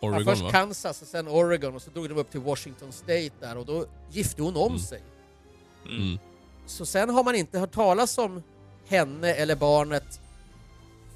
Oregon 0.00 0.24
först 0.24 0.42
va? 0.42 0.50
Kansas 0.50 1.02
och 1.02 1.08
sen 1.08 1.28
Oregon 1.28 1.74
och 1.74 1.82
så 1.82 1.90
drog 1.90 2.08
de 2.08 2.18
upp 2.18 2.30
till 2.30 2.40
Washington 2.40 2.92
State 2.92 3.30
där 3.40 3.56
och 3.56 3.66
då 3.66 3.86
gifte 4.12 4.42
hon 4.42 4.56
om 4.56 4.66
Mm. 4.72 4.78
sig. 4.78 5.02
Mm. 5.86 6.18
Så 6.66 6.86
sen 6.86 7.08
har 7.10 7.24
man 7.24 7.34
inte 7.34 7.58
hört 7.58 7.72
talas 7.72 8.18
om 8.18 8.42
henne 8.88 9.34
eller 9.34 9.54
barnet 9.56 10.20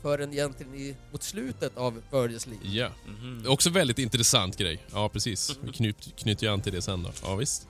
förrän 0.03 0.33
egentligen 0.33 0.75
i, 0.75 0.97
mot 1.13 1.23
slutet 1.23 1.77
av 1.77 2.03
Virgils 2.13 2.47
liv. 2.47 2.59
Ja. 2.63 2.89
Mhm. 3.07 3.45
Också 3.49 3.71
väldigt 3.71 3.99
intressant 3.99 4.57
grej. 4.57 4.79
Ja, 4.93 5.09
precis. 5.09 5.59
Vi 5.63 5.73
knyt, 5.73 5.97
knyter 6.17 6.47
ju 6.47 6.53
an 6.53 6.61
till 6.61 6.73
det 6.73 6.83
sen 6.83 7.03
då. 7.03 7.11
Ja, 7.23 7.35
visst. 7.35 7.67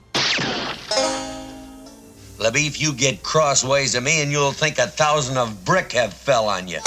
Labif, 2.38 2.80
you 2.82 2.94
get 2.96 3.20
crossways 3.24 3.94
of 3.94 4.02
me 4.02 4.22
and 4.22 4.32
you'll 4.32 4.52
think 4.52 4.78
a 4.78 4.86
thousand 4.96 5.38
of 5.38 5.48
brick 5.64 5.94
have 5.94 6.10
fell 6.10 6.44
on 6.62 6.68
you. 6.68 6.80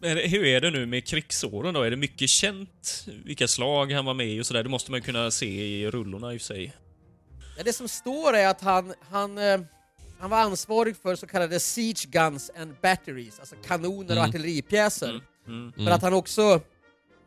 Hur 0.00 0.44
är 0.44 0.60
det 0.60 0.70
nu 0.70 0.86
med 0.86 1.04
krigsåren 1.06 1.74
då? 1.74 1.82
Är 1.82 1.90
det 1.90 1.96
mycket 1.96 2.28
känt 2.30 3.06
vilka 3.24 3.48
slag 3.48 3.92
han 3.92 4.04
var 4.04 4.14
med 4.14 4.26
i 4.28 4.40
och 4.40 4.46
sådär? 4.46 4.62
Det 4.62 4.68
måste 4.68 4.90
man 4.90 5.02
kunna 5.02 5.30
se 5.30 5.46
i 5.46 5.90
rullorna 5.90 6.34
i 6.34 6.36
och 6.36 6.40
för 6.40 6.46
sig. 6.46 6.72
Ja, 7.56 7.62
det 7.62 7.72
som 7.72 7.88
står 7.88 8.34
är 8.34 8.48
att 8.48 8.60
han, 8.60 8.94
han, 9.10 9.38
eh, 9.38 9.60
han 10.18 10.30
var 10.30 10.38
ansvarig 10.38 10.96
för 10.96 11.16
så 11.16 11.26
kallade 11.26 11.60
siege 11.60 12.06
guns 12.08 12.50
and 12.56 12.74
batteries, 12.82 13.40
alltså 13.40 13.56
kanoner 13.66 14.04
och 14.04 14.12
Mm. 14.12 14.28
artilleripjäser. 14.28 15.20
Mm. 15.46 15.72
Men 15.76 15.88
att 15.88 16.02
han 16.02 16.14
också 16.14 16.60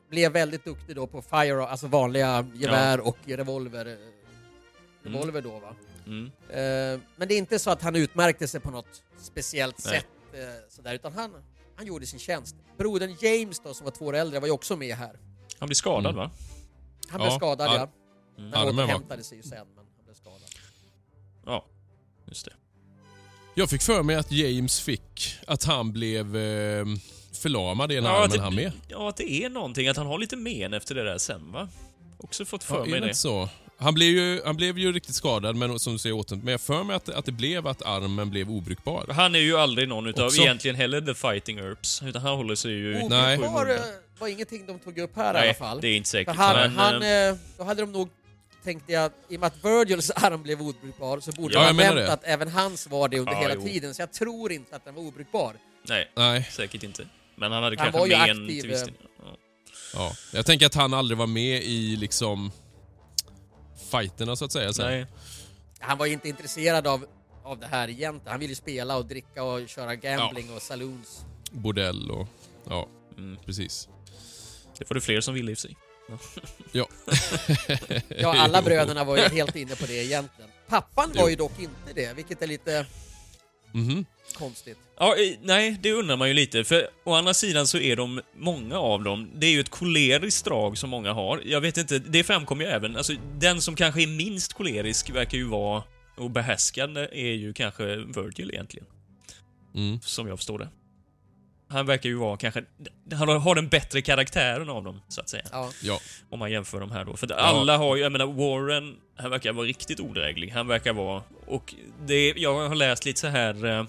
blev 0.10 0.32
väldigt 0.32 0.66
duktig 0.66 0.96
då 0.96 1.08
på 1.08 1.22
fire, 1.22 1.64
alltså 1.64 1.88
vanliga 1.88 2.48
gevär 2.56 3.00
och 3.00 3.18
revolver. 3.26 3.86
eh, 3.86 3.96
Revolver 5.04 5.42
då 5.42 5.60
va. 5.60 5.76
Mm. 6.06 6.26
Eh, 6.50 7.00
men 7.16 7.28
det 7.28 7.34
är 7.34 7.38
inte 7.38 7.60
så 7.60 7.70
att 7.72 7.82
han 7.82 7.96
utmärkte 7.96 8.48
sig 8.48 8.60
på 8.60 8.72
något 8.72 9.04
speciellt 9.18 9.86
Nej. 9.86 9.94
sätt 9.96 10.06
sådär, 10.70 10.94
utan 10.94 11.14
han, 11.14 11.32
han 11.80 11.88
gjorde 11.88 12.06
sin 12.06 12.20
tjänst. 12.20 12.56
Brodern 12.78 13.15
James 13.22 13.60
då, 13.63 13.74
som 13.74 13.86
var 13.86 13.92
två 13.92 14.06
år 14.06 14.15
äldre, 14.15 14.39
var 14.39 14.48
ju 14.48 14.54
också 14.54 14.76
med 14.76 14.96
här. 14.96 15.20
Han 15.60 15.68
blir 15.68 15.76
skadad 15.76 16.06
Mm. 16.06 16.15
va? 16.15 16.32
Han 17.10 17.20
blev 17.20 17.32
Ja, 17.32 17.38
skadad 17.38 17.68
ar- 17.70 17.76
ja. 17.76 17.89
Mm. 18.38 18.54
Han 18.54 18.68
Armen, 18.68 18.86
återhämtade 18.86 19.24
sig 19.24 19.38
ju 19.38 19.44
sen, 19.44 19.68
men 19.76 19.86
han 19.98 20.06
blev 20.06 20.13
skadad. 20.15 20.42
Ja, 21.46 21.65
just 22.26 22.46
det. 22.46 22.52
Jag 23.56 23.70
fick 23.70 23.82
för 23.82 24.04
mig 24.04 24.15
att 24.15 24.32
James 24.32 24.80
fick 24.82 25.36
att 25.48 25.63
han 25.63 25.92
blev 25.92 26.38
eh, 26.38 26.86
förlamad 27.34 27.92
i 27.92 27.96
ena 27.96 28.08
Ja, 28.10 28.15
armen 28.15 28.32
att 28.32 28.39
han 28.44 28.56
det, 28.56 28.62
med. 28.63 28.72
ja, 28.88 29.10
att 29.10 29.18
det 29.18 29.32
är 29.32 29.50
någonting. 29.50 29.88
Att 29.88 29.98
han 29.98 30.08
har 30.08 30.18
lite 30.20 30.36
men 30.36 30.74
efter 30.74 30.96
det 30.96 31.04
där 31.04 31.18
sen 31.18 31.52
va? 31.52 31.70
Också 32.18 32.46
fått 32.46 32.63
för 32.63 32.76
Ja, 32.76 32.82
mig 32.82 32.92
det 32.92 33.00
det. 33.00 33.06
inte 33.06 33.18
så? 33.18 33.50
Han 33.82 33.94
blev, 33.94 34.10
ju, 34.10 34.42
han 34.46 34.56
blev 34.56 34.78
ju 34.78 34.92
riktigt 34.92 35.15
skadad, 35.15 35.56
men 35.56 35.80
som 35.80 35.94
du 35.94 36.00
säger 36.00 36.15
återhämtad. 36.15 36.44
Men 36.46 36.52
jag 36.52 36.62
för 36.62 36.84
mig 36.84 36.96
att, 36.96 37.10
att 37.10 37.26
det 37.26 37.32
blev 37.32 37.68
att 37.68 37.82
armen 37.82 38.30
blev 38.30 38.50
obrukbar. 38.52 39.06
Han 39.12 39.36
är 39.36 39.39
ju 39.39 39.58
aldrig 39.58 39.88
någon 39.88 40.08
utav 40.08 40.26
Också. 40.26 40.42
egentligen 40.42 40.76
heller 40.76 41.02
the 41.02 41.13
fighting 41.13 41.58
herbs. 41.60 42.02
Utan 42.02 42.22
han 42.22 42.36
håller 42.38 42.56
sig 42.56 42.72
ju... 42.72 43.08
Nej. 43.10 43.38
Obrukbar 43.38 43.70
eh, 43.70 43.76
var 44.20 44.28
ingenting 44.28 44.65
de 44.65 44.80
tog 44.80 44.98
upp 44.98 45.15
här 45.15 45.24
i 45.26 45.28
alla 45.30 45.39
Nej, 45.39 45.54
fall. 45.54 45.82
det 45.82 45.88
är 45.88 45.96
inte 45.98 46.08
För 46.10 46.18
säkert. 46.18 46.36
han, 46.36 46.56
men, 46.56 46.72
han, 46.78 47.02
eh, 47.02 47.10
eh, 47.10 47.36
då 47.58 47.63
hade 47.63 47.82
de 47.82 47.92
nog, 47.92 48.10
tänkte 48.63 48.92
jag, 48.94 49.12
i 49.30 49.36
och 49.36 49.39
med 49.39 49.48
att 49.48 49.65
Virgils 49.65 50.12
arm 50.12 50.44
blev 50.44 50.62
obrukbar 50.62 51.20
så 51.20 51.32
borde 51.32 51.54
Ja, 51.54 51.60
de 51.60 51.65
jag 51.80 51.86
ha 51.88 51.94
nämnt 51.96 52.08
det. 52.08 52.13
att 52.13 52.24
även 52.24 52.48
hans 52.48 52.88
var 52.88 53.08
det 53.10 53.20
under 53.20 53.34
Ja, 53.34 53.39
hela 53.39 53.54
jo. 53.56 53.62
tiden, 53.68 53.94
så 53.94 54.02
jag 54.02 54.13
tror 54.13 54.52
inte 54.52 54.76
att 54.76 54.86
den 54.86 54.96
var 54.96 55.02
obrukbar. 55.02 55.54
nej, 55.88 56.12
Nej, 56.15 56.50
säkert 56.52 56.84
inte. 56.84 57.06
Men 57.36 57.52
han 57.52 57.63
hade 57.63 57.76
Han 57.78 57.86
kanske 57.92 58.00
var 58.00 58.08
ju 58.08 58.18
men 58.18 58.44
aktiv, 58.46 58.62
till 58.62 58.70
viss 58.70 58.84
del. 58.84 58.94
Ja. 59.24 59.38
ja. 59.94 60.13
Jag 60.34 60.46
tänker 60.46 60.65
att 60.65 60.76
han 60.76 60.94
aldrig 60.94 61.18
var 61.18 61.28
med 61.28 61.63
i 61.63 61.96
liksom 61.96 62.52
fighterna 63.89 64.36
så 64.36 64.45
att 64.45 64.52
säga. 64.52 64.73
Sen. 64.73 64.86
Nej. 64.86 65.06
Han 65.80 65.97
var 65.97 66.06
ju 66.06 66.13
inte 66.13 66.30
intresserad 66.30 66.88
av, 66.88 67.06
av 67.43 67.60
det 67.60 67.67
här 67.67 67.89
egentligen. 67.89 68.32
Han 68.32 68.39
ville 68.39 68.52
ju 68.52 68.56
spela 68.56 68.97
och 68.97 69.06
dricka 69.06 69.43
och 69.43 69.69
köra 69.69 69.95
gambling 69.95 70.54
och 70.56 70.62
saloons. 70.62 71.25
Bordell 71.52 72.12
och... 72.12 72.28
Ja, 72.69 72.88
Mm. 73.17 73.38
precis. 73.45 73.89
Det 74.78 74.86
får 74.86 74.95
det 74.95 75.02
fler 75.02 75.21
som 75.21 75.34
vill 75.34 75.49
i 75.49 75.54
och 75.54 75.58
för 75.58 75.62
sig. 75.67 75.78
Ja. 76.71 76.88
Ja, 78.17 78.36
alla 78.39 78.58
Jo. 78.60 78.63
bröderna 78.65 79.04
var 79.04 79.17
ju 79.17 79.23
helt 79.23 79.56
inne 79.56 79.75
på 79.75 79.86
det 79.86 79.93
egentligen. 80.06 80.52
Pappan 80.67 81.12
var 81.15 81.30
ju 81.30 81.36
dock 81.36 81.60
inte 81.60 81.93
det, 81.95 82.13
vilket 82.13 82.41
är 82.41 82.47
lite 82.47 82.86
Mhm. 83.72 84.06
konstigt. 84.38 84.78
Ja, 85.00 85.16
eh, 85.16 85.38
nej, 85.42 85.78
det 85.82 85.92
undrar 85.92 86.18
man 86.18 86.28
ju 86.28 86.34
lite. 86.34 86.64
För 86.64 86.88
å 87.04 87.14
andra 87.14 87.34
sidan 87.34 87.68
så 87.68 87.78
är 87.78 87.96
de, 87.96 88.22
många 88.38 88.78
av 88.80 89.04
dem, 89.04 89.32
det 89.36 89.48
är 89.48 89.52
ju 89.52 89.60
ett 89.60 89.70
koleriskt 89.70 90.46
drag 90.46 90.78
som 90.78 90.90
många 90.90 91.14
har. 91.14 91.42
Jag 91.46 91.62
vet 91.62 91.78
inte, 91.78 92.00
det 92.00 92.24
framkommer 92.24 92.66
ju 92.66 92.70
även, 92.72 92.96
alltså 92.96 93.14
den 93.40 93.62
som 93.62 93.76
kanske 93.76 94.04
är 94.04 94.08
minst 94.08 94.54
kolerisk 94.54 95.10
verkar 95.10 95.38
ju 95.38 95.44
vara, 95.44 95.84
och 96.18 96.32
behärskande, 96.32 97.08
är 97.12 97.34
ju 97.34 97.54
kanske 97.54 97.96
Virgil 97.96 98.50
egentligen. 98.52 98.88
Mm. 99.76 100.00
Som 100.02 100.28
jag 100.28 100.38
förstår 100.38 100.60
det. 100.60 100.70
Han 101.72 101.86
verkar 101.86 102.10
ju 102.10 102.16
vara 102.16 102.38
kanske, 102.38 102.64
han 103.14 103.28
har- 103.30 103.56
den 103.56 103.68
bättre 103.68 104.02
karaktären 104.02 104.70
av 104.70 104.84
dem, 104.84 105.02
så 105.08 105.22
att 105.22 105.30
säga. 105.30 105.44
Ja. 105.52 105.70
Ja. 105.84 106.00
Om 106.30 106.40
man 106.40 106.52
jämför 106.52 106.80
de 106.80 106.92
här 106.92 107.06
då. 107.06 107.18
För 107.18 107.26
att 107.28 107.32
alla 107.32 107.78
har 107.78 107.96
ju, 107.96 108.02
jag 108.02 108.12
menar 108.12 108.26
Warren, 108.26 108.96
han 109.18 109.32
verkar 109.32 109.54
vara 109.54 109.66
riktigt 109.66 110.00
odräglig. 110.00 110.50
Han 110.50 110.68
verkar 110.68 110.94
vara, 110.94 111.24
och 111.48 111.76
det, 112.06 112.34
jag 112.38 112.70
har 112.70 112.76
läst 112.76 113.06
lite 113.06 113.20
så 113.20 113.28
här 113.28 113.66
eh, 113.66 113.86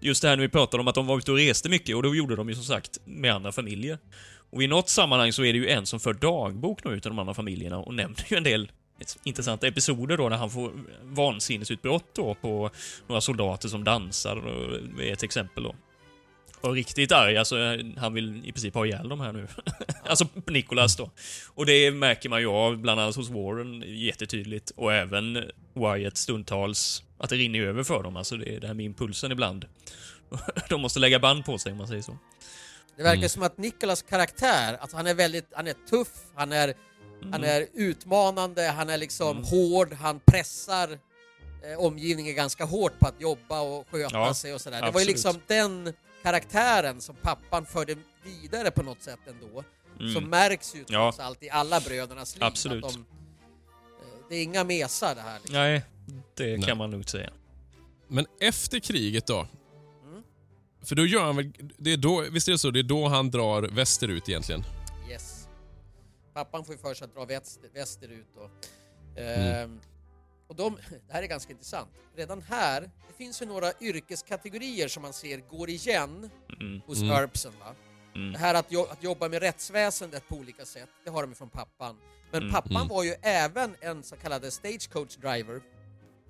just 0.00 0.22
det 0.22 0.28
här 0.28 0.36
när 0.36 0.42
vi 0.42 0.48
pratade 0.48 0.80
om 0.80 0.88
att 0.88 0.94
de 0.94 1.06
var 1.06 1.18
ute 1.18 1.30
och 1.32 1.36
reste 1.38 1.68
mycket 1.68 1.96
och 1.96 2.02
då 2.02 2.14
gjorde 2.14 2.36
de 2.36 2.48
ju 2.48 2.54
som 2.54 2.64
sagt 2.64 2.98
med 3.04 3.32
andra 3.34 3.52
familjer. 3.52 3.98
Och 4.50 4.62
i 4.62 4.66
något 4.66 4.88
sammanhang 4.88 5.32
så 5.32 5.44
är 5.44 5.52
det 5.52 5.58
ju 5.58 5.68
en 5.68 5.86
som 5.86 6.00
för 6.00 6.12
dagbok 6.14 6.84
nu 6.84 6.90
utav 6.90 7.10
de 7.10 7.18
andra 7.18 7.34
familjerna 7.34 7.78
och 7.78 7.94
nämner 7.94 8.24
ju 8.28 8.36
en 8.36 8.44
del 8.44 8.70
intressanta 9.24 9.66
episoder 9.66 10.16
då 10.16 10.28
när 10.28 10.36
han 10.36 10.50
får 10.50 10.72
vansinnesutbrott 11.02 12.14
då 12.14 12.34
på 12.34 12.70
några 13.06 13.20
soldater 13.20 13.68
som 13.68 13.84
dansar 13.84 14.36
och 14.36 14.78
det 14.98 15.08
är 15.08 15.12
ett 15.12 15.22
exempel 15.22 15.62
då. 15.64 15.74
Och 16.62 16.74
riktigt 16.74 17.12
arg, 17.12 17.36
alltså 17.36 17.56
han 17.96 18.14
vill 18.14 18.42
i 18.48 18.52
princip 18.52 18.74
ha 18.74 18.86
ihjäl 18.86 19.08
dem 19.08 19.20
här 19.20 19.32
nu. 19.32 19.48
alltså 20.04 20.26
Nicholas 20.46 20.96
då. 20.96 21.10
Och 21.54 21.66
det 21.66 21.90
märker 21.90 22.28
man 22.28 22.40
ju 22.40 22.46
av, 22.46 22.76
bland 22.78 23.00
annat 23.00 23.16
hos 23.16 23.30
Warren, 23.30 23.84
jättetydligt. 23.86 24.70
Och 24.76 24.92
även 24.92 25.50
Wyatt 25.74 26.16
stundtals, 26.16 27.02
att 27.18 27.30
det 27.30 27.36
rinner 27.36 27.60
över 27.60 27.82
för 27.84 28.02
dem. 28.02 28.16
Alltså 28.16 28.36
det 28.36 28.56
är 28.56 28.60
det 28.60 28.66
här 28.66 28.74
med 28.74 28.86
impulsen 28.86 29.32
ibland. 29.32 29.64
De 30.68 30.80
måste 30.80 30.98
lägga 31.00 31.18
band 31.18 31.44
på 31.44 31.58
sig 31.58 31.72
om 31.72 31.78
man 31.78 31.88
säger 31.88 32.02
så. 32.02 32.18
Det 32.96 33.02
verkar 33.02 33.16
Mm. 33.16 33.28
som 33.28 33.42
att 33.42 33.58
Nicholas 33.58 34.02
karaktär, 34.02 34.76
alltså 34.80 34.96
han 34.96 35.06
är 35.06 35.14
väldigt, 35.14 35.46
han 35.52 35.66
är 35.66 35.74
tuff, 35.90 36.08
han 36.34 36.52
är, 36.52 36.74
Mm. 37.20 37.32
han 37.32 37.44
är 37.44 37.66
utmanande, 37.74 38.62
han 38.68 38.90
är 38.90 38.98
liksom 38.98 39.30
Mm. 39.36 39.44
hård, 39.44 39.92
han 39.92 40.20
pressar 40.20 40.88
eh, 41.64 41.78
omgivningen 41.78 42.34
ganska 42.34 42.64
hårt 42.64 42.98
på 42.98 43.06
att 43.06 43.20
jobba 43.20 43.60
och 43.60 43.86
sköta 43.90 44.16
Ja, 44.18 44.34
sig 44.34 44.54
och 44.54 44.60
sådär. 44.60 44.76
Det 44.76 44.80
var 44.82 44.86
ju 44.86 44.88
absolut. 44.90 45.08
liksom 45.08 45.40
den 45.46 45.92
karaktären 46.22 47.00
som 47.00 47.14
pappan 47.22 47.66
förde 47.66 47.96
vidare 48.24 48.70
på 48.70 48.82
något 48.82 49.02
sätt 49.02 49.20
ändå, 49.28 49.64
Mm. 50.00 50.14
så 50.14 50.20
märks 50.20 50.74
ju 50.74 50.84
Ja. 50.88 51.02
trots 51.12 51.18
allt 51.20 51.42
i 51.42 51.50
alla 51.50 51.80
brödernas 51.80 52.34
liv 52.36 52.44
Absolut. 52.44 52.84
att 52.84 52.92
de... 52.92 53.00
eh, 53.00 53.06
Det 54.28 54.36
är 54.36 54.42
inga 54.42 54.64
mesar 54.64 55.14
det 55.14 55.20
här. 55.20 55.38
Liksom. 55.38 55.54
Nej, 55.54 55.82
det 56.34 56.56
Nej. 56.56 56.62
kan 56.62 56.78
man 56.78 56.90
lugnt 56.90 57.08
säga. 57.08 57.30
Men 58.08 58.26
efter 58.40 58.78
kriget 58.78 59.26
då? 59.26 59.46
Mm. 60.04 60.22
För 60.82 60.94
då 60.96 61.06
gör 61.06 61.24
han 61.24 61.36
väl... 61.36 61.52
Det 61.78 61.92
är 61.92 61.96
då, 61.96 62.20
visst 62.30 62.48
är 62.48 62.52
det 62.52 62.58
så? 62.58 62.70
Det 62.70 62.78
är 62.78 62.82
då 62.82 63.08
han 63.08 63.30
drar 63.30 63.62
västerut 63.62 64.28
egentligen? 64.28 64.64
Yes. 65.10 65.48
Pappan 66.34 66.64
får 66.64 66.74
ju 66.74 66.80
för 66.80 66.94
sig 66.94 67.04
att 67.04 67.14
dra 67.14 67.24
väster, 67.24 67.70
västerut 67.74 68.36
och... 68.36 68.50
Mm. 69.16 69.54
ehm, 69.64 69.80
och 70.52 70.56
de, 70.56 70.76
det 71.06 71.12
här 71.12 71.22
är 71.22 71.26
ganska 71.26 71.52
intressant. 71.52 71.88
Redan 72.16 72.42
här, 72.42 72.80
det 73.08 73.14
finns 73.16 73.42
ju 73.42 73.46
några 73.46 73.72
yrkeskategorier 73.80 74.88
som 74.88 75.02
man 75.02 75.12
ser 75.12 75.38
går 75.38 75.70
igen 75.70 76.30
Mm. 76.60 76.80
hos 76.86 76.98
Mm. 76.98 77.10
Earpsen. 77.10 77.52
Va? 77.60 77.74
Mm. 78.14 78.32
Det 78.32 78.38
här 78.38 78.54
att, 78.54 78.66
jo, 78.68 78.86
att 78.90 79.02
jobba 79.02 79.28
med 79.28 79.42
rättsväsendet 79.42 80.28
på 80.28 80.36
olika 80.36 80.64
sätt, 80.64 80.88
det 81.04 81.10
har 81.10 81.22
de 81.22 81.34
från 81.34 81.48
pappan. 81.50 81.96
Men 82.30 82.40
Mm. 82.42 82.52
pappan 82.54 82.76
Mm. 82.76 82.88
var 82.88 83.02
ju 83.04 83.14
även 83.22 83.76
en 83.80 84.02
så 84.02 84.16
kallad 84.16 84.52
stagecoach 84.52 85.16
driver. 85.16 85.60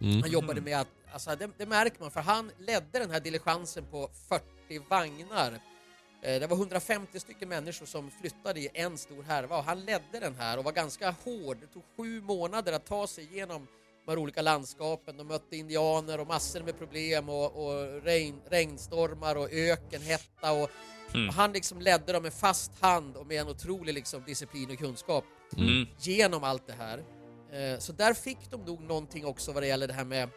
Mm. 0.00 0.22
Han 0.22 0.30
jobbade 0.30 0.60
med 0.60 0.80
att, 0.80 0.88
alltså 1.12 1.36
det, 1.36 1.50
det 1.58 1.66
märker 1.66 2.00
man, 2.00 2.10
för 2.10 2.20
han 2.20 2.50
ledde 2.58 2.98
den 2.98 3.10
här 3.10 3.20
diligensen 3.20 3.84
på 3.90 4.10
40 4.28 4.78
vagnar. 4.88 5.52
Eh, 6.22 6.40
Det 6.40 6.46
var 6.46 6.56
150 6.56 7.20
stycken 7.20 7.48
människor 7.48 7.86
som 7.86 8.10
flyttade 8.10 8.60
i 8.60 8.68
en 8.74 8.98
stor 8.98 9.22
härva 9.22 9.56
och 9.58 9.64
han 9.64 9.80
ledde 9.84 10.20
den 10.20 10.34
här 10.34 10.58
och 10.58 10.64
var 10.64 10.72
ganska 10.72 11.10
hård. 11.10 11.56
Det 11.60 11.66
tog 11.66 11.82
sju 11.96 12.20
månader 12.20 12.72
att 12.72 12.86
ta 12.86 13.06
sig 13.06 13.24
igenom 13.24 13.66
de 14.04 14.10
här 14.10 14.18
olika 14.18 14.42
landskapen. 14.42 15.16
De 15.16 15.26
mötte 15.26 15.56
indianer 15.56 16.20
och 16.20 16.26
massor 16.26 16.60
med 16.62 16.78
problem 16.78 17.28
och, 17.28 17.66
och 17.66 18.02
regn, 18.04 18.40
regnstormar 18.50 19.36
och 19.36 19.48
ökenhetta 19.52 20.52
och, 20.52 20.70
Mm. 21.14 21.28
och 21.28 21.34
han 21.34 21.52
liksom 21.52 21.80
ledde 21.80 22.12
dem 22.12 22.22
med 22.22 22.32
fast 22.34 22.72
hand 22.80 23.16
och 23.16 23.26
med 23.26 23.40
en 23.40 23.48
otrolig 23.48 23.94
liksom 23.94 24.22
disciplin 24.26 24.70
och 24.70 24.78
kunskap 24.78 25.24
Mm. 25.56 25.86
genom 26.00 26.44
allt 26.44 26.66
det 26.66 26.72
här. 26.78 26.98
Eh, 27.52 27.78
Så 27.78 27.92
där 27.92 28.14
fick 28.14 28.38
de 28.50 28.60
nog 28.64 28.82
någonting 28.82 29.26
också 29.26 29.52
vad 29.52 29.62
det 29.62 29.66
gäller 29.66 29.86
det 29.88 29.92
här 29.94 30.04
med 30.04 30.28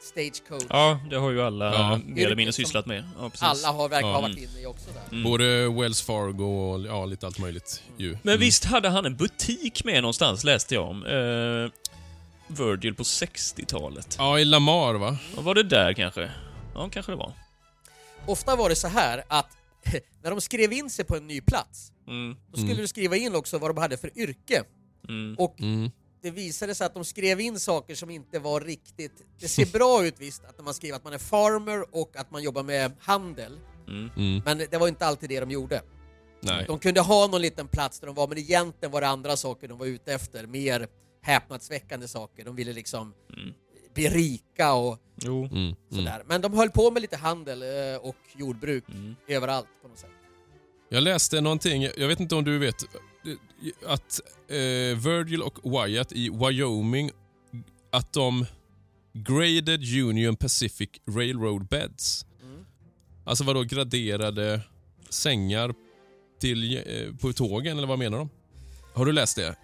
stagecoach. 0.00 0.62
Ja, 0.68 1.00
det 1.10 1.16
har 1.16 1.30
ju 1.30 1.42
alla 1.42 1.64
Ja. 1.74 2.00
mer 2.06 2.26
eller 2.26 2.36
mindre 2.36 2.52
sysslat 2.52 2.86
med. 2.86 3.04
Ja. 3.18 3.30
Alla 3.40 3.68
har 3.68 3.88
verkligen 3.88 4.14
Ja. 4.14 4.20
varit 4.20 4.38
inne 4.38 4.60
i 4.62 4.66
också 4.66 4.90
där. 4.94 5.02
Mm. 5.16 5.24
Både 5.30 5.68
Wells 5.82 6.02
Fargo 6.02 6.44
och 6.44 6.80
ja, 6.86 7.04
lite 7.06 7.26
allt 7.26 7.38
möjligt 7.38 7.82
ju. 7.96 8.10
Men 8.22 8.32
Mm. 8.34 8.40
visst 8.40 8.64
hade 8.64 8.88
han 8.88 9.06
en 9.06 9.16
butik 9.16 9.84
med 9.84 10.02
någonstans, 10.02 10.44
läste 10.44 10.74
jag 10.74 10.88
om. 10.88 11.06
Eh, 11.06 11.87
Virgil 12.48 12.94
på 12.94 13.02
60-talet. 13.02 14.14
Ja, 14.18 14.38
i 14.38 14.44
Lamar 14.44 14.94
va? 14.94 15.16
Vad 15.36 15.44
var 15.44 15.54
det 15.54 15.62
där 15.62 15.92
kanske? 15.92 16.30
Ja, 16.74 16.88
kanske 16.92 17.12
det 17.12 17.16
var. 17.16 17.32
Ofta 18.26 18.56
var 18.56 18.68
det 18.68 18.76
så 18.76 18.88
här 18.88 19.22
att 19.28 19.56
när 20.22 20.30
de 20.30 20.40
skrev 20.40 20.72
in 20.72 20.90
sig 20.90 21.04
på 21.04 21.16
en 21.16 21.26
ny 21.26 21.40
plats, 21.40 21.92
Mm. 22.08 22.36
då 22.50 22.52
skulle 22.56 22.72
Mm. 22.72 22.82
du 22.82 22.88
skriva 22.88 23.16
in 23.16 23.34
också 23.34 23.58
vad 23.58 23.70
de 23.70 23.80
hade 23.80 23.96
för 23.96 24.18
yrke. 24.18 24.64
Mm. 25.08 25.36
Och 25.38 25.60
Mm. 25.60 25.90
det 26.22 26.30
visade 26.30 26.74
sig 26.74 26.86
att 26.86 26.94
de 26.94 27.04
skrev 27.04 27.40
in 27.40 27.60
saker 27.60 27.94
som 27.94 28.10
inte 28.10 28.38
var 28.38 28.60
riktigt... 28.60 29.12
Det 29.40 29.48
ser 29.48 29.66
bra 29.78 30.06
ut 30.06 30.14
visst, 30.18 30.44
att 30.44 30.64
man 30.64 30.74
skriver 30.74 30.96
att 30.96 31.04
man 31.04 31.12
är 31.12 31.18
farmer 31.18 31.84
och 31.96 32.16
att 32.16 32.30
man 32.30 32.42
jobbar 32.42 32.62
med 32.62 32.92
handel, 33.00 33.58
Mm. 33.88 34.10
Mm. 34.16 34.42
men 34.44 34.58
det 34.70 34.78
var 34.78 34.88
inte 34.88 35.06
alltid 35.06 35.28
det 35.28 35.40
de 35.40 35.50
gjorde. 35.50 35.82
Nej. 36.40 36.64
De 36.66 36.78
kunde 36.78 37.00
ha 37.00 37.26
någon 37.26 37.42
liten 37.42 37.68
plats 37.68 38.00
där 38.00 38.06
de 38.06 38.14
var, 38.16 38.28
men 38.28 38.38
egentligen 38.38 38.92
var 38.92 39.00
det 39.00 39.08
andra 39.08 39.36
saker 39.36 39.68
de 39.68 39.78
var 39.78 39.86
ute 39.86 40.12
efter. 40.12 40.46
Mer 40.46 40.86
häpnadsväckande 41.28 42.08
saker. 42.08 42.44
De 42.44 42.56
ville 42.56 42.72
liksom 42.72 43.14
Mm. 43.36 43.54
bli 43.94 44.08
rika 44.08 44.72
och 44.72 44.98
Jo. 45.16 45.44
Mm. 45.44 45.56
Mm. 45.58 45.74
sådär. 45.90 46.22
Men 46.26 46.40
de 46.40 46.52
höll 46.54 46.70
på 46.70 46.90
med 46.90 47.02
lite 47.02 47.16
handel 47.16 47.62
eh, 47.62 47.96
och 48.00 48.16
jordbruk 48.36 48.84
Mm. 48.88 49.16
överallt 49.28 49.66
på 49.82 49.88
något 49.88 49.98
sätt. 49.98 50.10
Jag 50.88 51.02
läste 51.02 51.40
någonting, 51.40 51.82
jag 51.82 52.08
vet 52.08 52.20
inte 52.20 52.34
om 52.34 52.44
du 52.44 52.58
vet, 52.58 52.82
att 53.86 54.20
eh, 54.48 54.56
Virgil 54.98 55.42
och 55.42 55.58
Wyatt 55.86 56.12
i 56.12 56.28
Wyoming, 56.30 57.10
att 57.90 58.12
de 58.12 58.46
graded 59.12 59.80
Union 60.02 60.36
Pacific 60.36 60.88
Railroad 61.08 61.66
beds. 61.68 62.26
Mm. 62.42 62.64
Alltså 63.24 63.44
vadå 63.44 63.62
graderade 63.62 64.60
sängar 65.08 65.74
till, 66.40 66.76
eh, 66.76 67.14
på 67.20 67.32
tågen, 67.32 67.78
eller 67.78 67.88
vad 67.88 67.98
menar 67.98 68.18
de? 68.18 68.28
Har 68.94 69.06
du 69.06 69.12
läst 69.12 69.36
det 69.36 69.56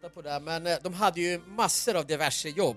syftar 0.00 0.08
på 0.14 0.22
där, 0.22 0.40
men 0.40 0.66
eh, 0.66 0.76
de 0.82 0.94
hade 0.94 1.20
ju 1.20 1.40
massor 1.56 1.96
av 1.96 2.06
diverse 2.06 2.48
jobb. 2.48 2.76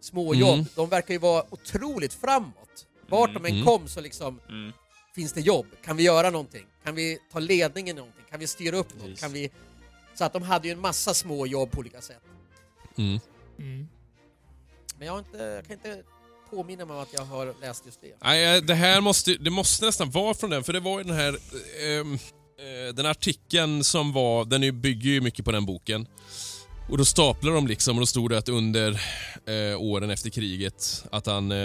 Småjobb. 0.00 0.54
Mm. 0.54 0.66
De 0.74 0.88
verkar 0.88 1.14
ju 1.14 1.18
vara 1.20 1.44
otroligt 1.50 2.14
framåt. 2.14 2.86
Vart 3.08 3.34
de 3.34 3.44
än 3.44 3.52
Mm. 3.52 3.64
kom 3.64 3.88
så 3.88 4.00
liksom 4.00 4.40
Mm. 4.48 4.72
finns 5.14 5.32
det 5.32 5.40
jobb. 5.40 5.66
Kan 5.84 5.96
vi 5.96 6.02
göra 6.02 6.30
någonting? 6.30 6.66
Kan 6.84 6.94
vi 6.94 7.18
ta 7.32 7.38
ledningen 7.38 7.96
i 7.96 7.98
någonting? 8.00 8.24
Kan 8.30 8.40
vi 8.40 8.46
styra 8.46 8.76
upp 8.76 8.88
något? 9.02 9.20
Kan 9.20 9.32
vi... 9.32 9.50
Så 10.14 10.24
att 10.24 10.32
de 10.32 10.42
hade 10.42 10.68
ju 10.68 10.72
en 10.72 10.80
massa 10.80 11.14
små 11.14 11.46
jobb 11.46 11.70
på 11.70 11.78
olika 11.78 12.00
sätt. 12.00 12.22
Mm. 12.98 13.20
Mm. 13.58 13.88
Men 14.98 15.06
jag, 15.06 15.12
har 15.12 15.18
inte, 15.18 15.38
jag 15.38 15.66
kan 15.66 15.72
inte 15.72 16.02
påminna 16.50 16.84
mig 16.84 16.96
om 16.96 17.02
att 17.02 17.12
jag 17.14 17.24
har 17.24 17.54
läst 17.60 17.86
just 17.86 18.00
det. 18.00 18.14
Nej, 18.22 18.56
eh, 18.56 18.62
det 18.62 18.74
här 18.74 19.00
måste, 19.00 19.34
det 19.34 19.50
måste 19.50 19.86
nästan 19.86 20.10
vara 20.10 20.34
från 20.34 20.50
den, 20.50 20.64
för 20.64 20.72
det 20.72 20.80
var 20.80 20.98
ju 20.98 21.04
den 21.04 21.16
här 21.16 21.36
ehm, 21.86 22.14
eh, 22.58 22.94
den 22.94 23.06
artikeln 23.06 23.84
som 23.84 24.12
var, 24.12 24.44
den 24.44 24.80
bygger 24.80 25.10
ju 25.10 25.20
mycket 25.20 25.44
på 25.44 25.52
den 25.52 25.66
boken. 25.66 26.06
Och 26.90 26.98
då 26.98 27.04
staplar 27.04 27.52
de 27.52 27.66
liksom 27.66 27.96
och 27.96 28.00
då 28.00 28.06
stod 28.06 28.30
det 28.30 28.38
att 28.38 28.48
under 28.48 28.90
eh, 29.46 29.80
åren 29.80 30.10
efter 30.10 30.30
kriget 30.30 31.04
att 31.12 31.26
han, 31.26 31.52
eh, 31.52 31.58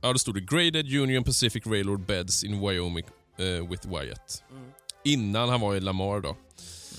ja 0.00 0.12
då 0.12 0.18
stod 0.18 0.34
det 0.34 0.40
Graded 0.40 0.94
Union 0.94 1.24
Pacific 1.24 1.66
Railroad 1.66 2.00
Beds 2.06 2.44
in 2.44 2.60
Wyoming 2.68 3.04
eh, 3.38 3.70
with 3.70 3.88
Wyatt. 3.88 4.42
Mm. 4.50 4.64
Innan 5.04 5.48
han 5.48 5.60
var 5.60 5.76
i 5.76 5.80
Lamar 5.80 6.20
då. 6.20 6.36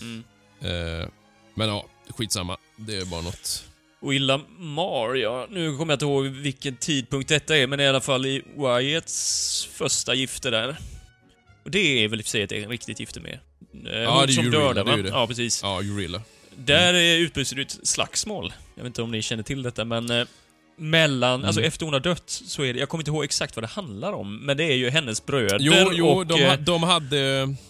Mm. 0.01 0.23
Eh, 0.61 1.07
men 1.55 1.67
ja, 1.69 1.85
skitsamma. 2.09 2.57
Det 2.75 2.97
är 2.97 3.05
bara 3.05 3.21
något. 3.21 3.63
Och 4.01 4.13
i 4.13 4.19
Lamar, 4.19 5.15
ja, 5.15 5.47
nu 5.49 5.77
kommer 5.77 5.93
jag 5.93 5.95
inte 5.95 6.05
ihåg 6.05 6.25
vilken 6.25 6.75
tidpunkt 6.77 7.29
detta 7.29 7.57
är, 7.57 7.67
men 7.67 7.79
i 7.79 7.87
alla 7.87 8.01
fall 8.01 8.25
i 8.25 8.43
Wyatts 8.57 9.65
första 9.71 10.13
gifte 10.13 10.49
där. 10.49 10.77
Och 11.63 11.71
det 11.71 12.03
är 12.03 12.07
väl 12.07 12.19
i 12.19 12.21
och 12.21 12.25
för 12.25 12.29
sig 12.31 12.41
ett 12.41 12.51
riktigt 12.51 12.99
gifte 12.99 13.19
med. 13.19 13.39
Eh, 13.87 13.99
Ja, 14.01 14.17
hon 14.17 14.27
det 14.27 14.33
är 14.33 14.35
som 14.35 14.51
dödar, 14.51 14.69
Rilla, 14.69 14.83
det 14.83 14.91
är 14.91 14.97
va? 14.97 15.03
det. 15.03 15.09
Ja, 15.09 15.27
precis. 15.27 15.63
Ja, 15.63 15.81
Urilla. 15.83 16.21
Där 16.57 16.89
mm. 16.93 17.21
utbryter 17.25 17.55
det 17.55 17.61
ett 17.61 17.87
slagsmål. 17.87 18.53
Jag 18.75 18.83
vet 18.83 18.89
inte 18.89 19.01
om 19.01 19.11
ni 19.11 19.21
känner 19.21 19.43
till 19.43 19.63
detta, 19.63 19.85
men 19.85 20.09
eh, 20.11 20.27
mellan, 20.77 21.33
Mm. 21.35 21.45
alltså 21.47 21.61
efter 21.61 21.85
hon 21.85 21.93
har 21.93 21.99
dött 21.99 22.23
så 22.29 22.63
är 22.63 22.73
det, 22.73 22.79
jag 22.79 22.89
kommer 22.89 23.01
inte 23.01 23.11
ihåg 23.11 23.23
exakt 23.23 23.55
vad 23.55 23.63
det 23.63 23.67
handlar 23.67 24.13
om, 24.13 24.37
men 24.45 24.57
det 24.57 24.63
är 24.63 24.75
ju 24.75 24.89
hennes 24.89 25.25
bröder 25.25 25.57
Jo, 25.61 25.73
jo 25.93 26.07
och... 26.07 26.27
de, 26.27 26.41
eh, 26.43 26.49
ha- 26.49 26.57
de 26.57 26.83
hade, 26.83 27.17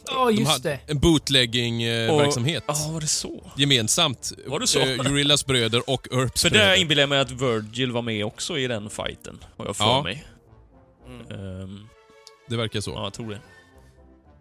Ja, 0.07 0.25
de 0.27 0.35
just 0.35 0.51
hade 0.51 0.69
det. 0.69 0.79
en 0.87 0.99
bootlegging-verksamhet. 0.99 2.63
Ja, 2.67 2.75
var 2.93 3.01
det 3.01 3.07
så? 3.07 3.51
gemensamt. 3.57 4.31
Var 4.45 4.59
det 4.59 4.67
så? 4.67 4.79
Eh, 4.79 4.99
Urillas 4.99 5.45
bröder 5.45 5.89
och 5.89 6.07
Earps 6.11 6.41
För 6.41 6.49
bröder. 6.49 6.67
där 6.67 6.75
inbillar 6.75 7.01
jag 7.01 7.09
mig 7.09 7.19
att 7.19 7.31
Virgil 7.31 7.91
var 7.91 8.01
med 8.01 8.25
också 8.25 8.57
i 8.59 8.67
den 8.67 8.89
fighten, 8.89 9.43
har 9.57 9.65
jag 9.65 9.75
för 9.75 9.83
Ja. 9.85 10.03
mig. 10.03 10.25
Mm. 11.07 11.61
Ehm, 11.61 11.87
Det 12.49 12.57
verkar 12.57 12.81
så. 12.81 12.91
ja, 12.91 13.03
jag 13.03 13.13
tror 13.13 13.29
det. 13.29 13.39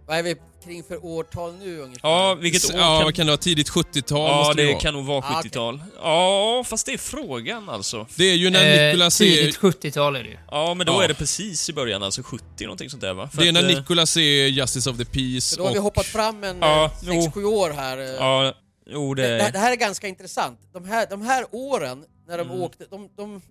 Vad 0.06 0.18
är 0.18 0.22
vi 0.22 0.36
kring 0.64 0.84
för 0.84 1.04
årtal 1.04 1.54
nu 1.54 1.78
ungefär? 1.80 2.08
Ja, 2.08 2.34
vilket 2.34 2.64
år 2.74 2.76
ja, 2.80 3.00
kan... 3.02 3.12
kan 3.12 3.26
det 3.26 3.30
vara? 3.32 3.36
Tidigt 3.40 3.70
70-tal 3.70 4.18
Ja, 4.30 4.54
det, 4.56 4.62
det 4.66 4.74
kan 4.74 4.94
nog 4.94 5.04
vara 5.04 5.18
Ah, 5.24 5.38
okej. 5.38 5.50
70-tal. 5.50 5.82
Ja, 6.02 6.64
fast 6.66 6.86
det 6.86 6.92
är 6.92 6.98
frågan 6.98 7.68
alltså. 7.68 8.06
Det 8.16 8.24
är 8.24 8.34
ju 8.34 8.50
när 8.50 8.78
Eh, 8.78 8.86
Nicolas 8.86 9.20
är... 9.20 9.24
tidigt 9.24 9.58
70-tal 9.58 10.16
är 10.16 10.22
det 10.22 10.28
ju. 10.28 10.38
Ja, 10.50 10.74
men 10.74 10.86
då 10.86 10.92
Ja. 10.92 11.04
är 11.04 11.08
det 11.08 11.14
precis 11.14 11.68
i 11.68 11.72
början, 11.72 12.02
alltså 12.02 12.22
70 12.22 12.44
någonting 12.64 12.90
sånt 12.90 13.00
där 13.00 13.14
va? 13.14 13.28
För 13.28 13.38
Det 13.42 13.44
är 13.44 13.48
att, 13.48 13.54
när 13.54 13.70
eh, 13.70 13.78
Nicolas 13.78 14.16
är 14.16 14.46
Justice 14.46 14.90
of 14.90 14.96
the 14.96 15.04
Peace 15.04 15.40
Så 15.40 15.56
då 15.56 15.64
har 15.66 15.72
vi 15.72 15.78
och... 15.78 15.82
hoppat 15.82 16.06
fram 16.06 16.44
en 16.44 16.58
Ja, 16.60 16.90
ja, 17.02 17.12
6-7 17.12 17.44
år 17.44 17.70
här. 17.70 17.98
eh. 17.98 18.04
Ja, 18.04 18.54
jo 18.86 19.14
det, 19.14 19.22
det... 19.22 19.28
det, 19.38 19.50
det 19.52 19.58
här 19.58 19.72
är 19.72 19.76
ganska 19.76 20.08
intressant. 20.08 20.58
De 20.72 20.84
här, 20.84 21.06
de 21.10 21.22
här 21.22 21.44
åren 21.50 22.04
när 22.28 22.38
de 22.38 22.46
Mm. 22.50 22.62
åkte, 22.62 22.84
de, 22.90 23.08
de 23.16 23.42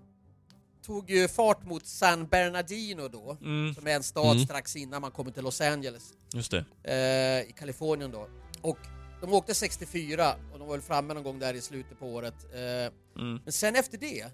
tog 0.86 1.10
ju 1.12 1.28
fart 1.28 1.66
mot 1.66 1.86
San 1.88 2.28
Bernardino 2.28 3.08
då, 3.08 3.38
Mm, 3.42 3.76
som 3.76 3.88
är 3.88 3.92
en 3.96 4.04
stad 4.04 4.32
Mm. 4.36 4.46
strax 4.46 4.76
innan 4.76 5.02
man 5.02 5.12
kommer 5.12 5.32
till 5.32 5.44
Los 5.44 5.62
Angeles 5.62 6.04
just 6.34 6.52
det. 6.52 6.66
eh, 6.84 7.50
i 7.50 7.54
Kalifornien 7.60 8.12
då. 8.12 8.28
Och 8.62 8.78
de 9.22 9.34
åkte 9.34 9.56
64 9.56 10.36
och 10.54 10.60
de 10.60 10.68
var 10.68 10.76
väl 10.76 10.82
framme 10.82 11.14
någon 11.14 11.24
gång 11.24 11.40
där 11.40 11.54
i 11.54 11.62
slutet 11.62 12.00
på 12.00 12.08
året. 12.14 12.34
Eh, 12.54 13.22
Mm. 13.22 13.40
men 13.44 13.52
sen 13.54 13.76
efter 13.76 13.98
det 13.98 14.26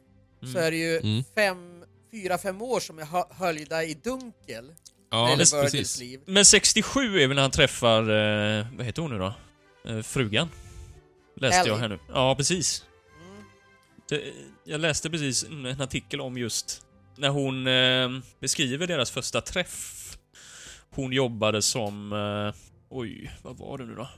så 0.42 0.46
Mm. 0.48 0.64
är 0.64 0.72
det 0.72 0.78
ju 0.78 0.98
Mm. 0.98 1.24
fem, 1.36 1.84
fyra, 2.12 2.38
fem 2.38 2.62
år 2.62 2.80
som 2.80 3.00
är 3.00 3.06
hö- 3.06 3.28
höljda 3.32 3.84
i 3.84 3.94
dunkel 3.94 4.74
Ja, 5.12 5.36
det 5.38 5.52
precis. 5.62 6.00
liv. 6.00 6.20
Men 6.26 6.46
67 6.46 7.20
är 7.22 7.28
väl 7.28 7.36
när 7.36 7.42
han 7.42 7.52
träffar, 7.52 8.02
eh, 8.02 8.66
vad 8.78 8.86
heter 8.86 9.02
hon 9.02 9.12
nu 9.12 9.18
då? 9.18 9.34
Eh, 9.92 10.02
frugan. 10.02 10.50
Läste 11.36 11.60
Ellie. 11.60 11.70
jag 11.72 11.78
här 11.78 11.88
nu. 11.88 12.00
Ja, 12.14 12.36
precis. 12.36 12.86
Mm. 14.12 14.24
Det, 14.26 14.72
jag 14.72 14.82
läste 14.82 15.10
precis 15.10 15.44
en 15.44 15.82
artikel 15.82 16.22
om 16.22 16.38
just 16.38 16.82
när 17.18 17.30
hon 17.30 17.68
eh, 17.68 18.24
beskriver 18.40 18.88
deras 18.88 19.12
första 19.12 19.42
träff. 19.42 19.96
Hon 20.96 21.12
jobbade 21.14 21.62
som, 21.62 22.14
eh, 22.14 22.62
oj, 22.90 23.32
vad 23.42 23.58
var 23.58 23.78
det 23.78 23.86
nu 23.86 23.96
då? 23.96 24.10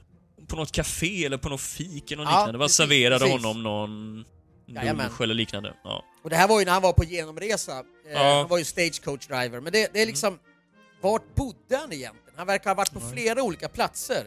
På 0.47 0.55
något 0.55 0.71
café 0.71 1.25
eller 1.25 1.37
på 1.37 1.49
något 1.49 1.61
fik 1.61 2.11
eller 2.11 2.23
något 2.23 2.31
Ja, 2.33 2.39
liknande. 2.39 2.59
Vad 2.59 2.71
serverade 2.71 3.19
precis. 3.25 3.45
honom 3.45 3.63
någon. 3.63 4.25
Gulf 4.67 5.21
eller 5.21 5.33
liknande. 5.33 5.73
Ja. 5.83 6.05
Och 6.23 6.29
det 6.29 6.35
här 6.35 6.47
var 6.47 6.59
ju 6.59 6.65
när 6.65 6.71
han 6.73 6.81
var 6.81 6.93
på 6.93 7.03
genomresa. 7.03 7.79
Eh, 7.79 8.11
Ja. 8.13 8.33
Han 8.39 8.47
var 8.47 8.57
ju 8.57 8.63
stagecoach 8.63 9.27
driver. 9.27 9.59
Men 9.59 9.73
det, 9.73 9.93
det 9.93 10.01
är 10.01 10.05
liksom, 10.05 10.39
vart 11.01 11.35
bodde 11.35 11.77
han 11.77 11.93
egentligen? 11.93 12.33
Han 12.37 12.47
verkar 12.47 12.69
ha 12.69 12.75
varit 12.75 12.93
på 12.93 12.99
flera 12.99 13.43
olika 13.43 13.69
platser. 13.69 14.25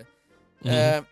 Eh, 0.64 1.02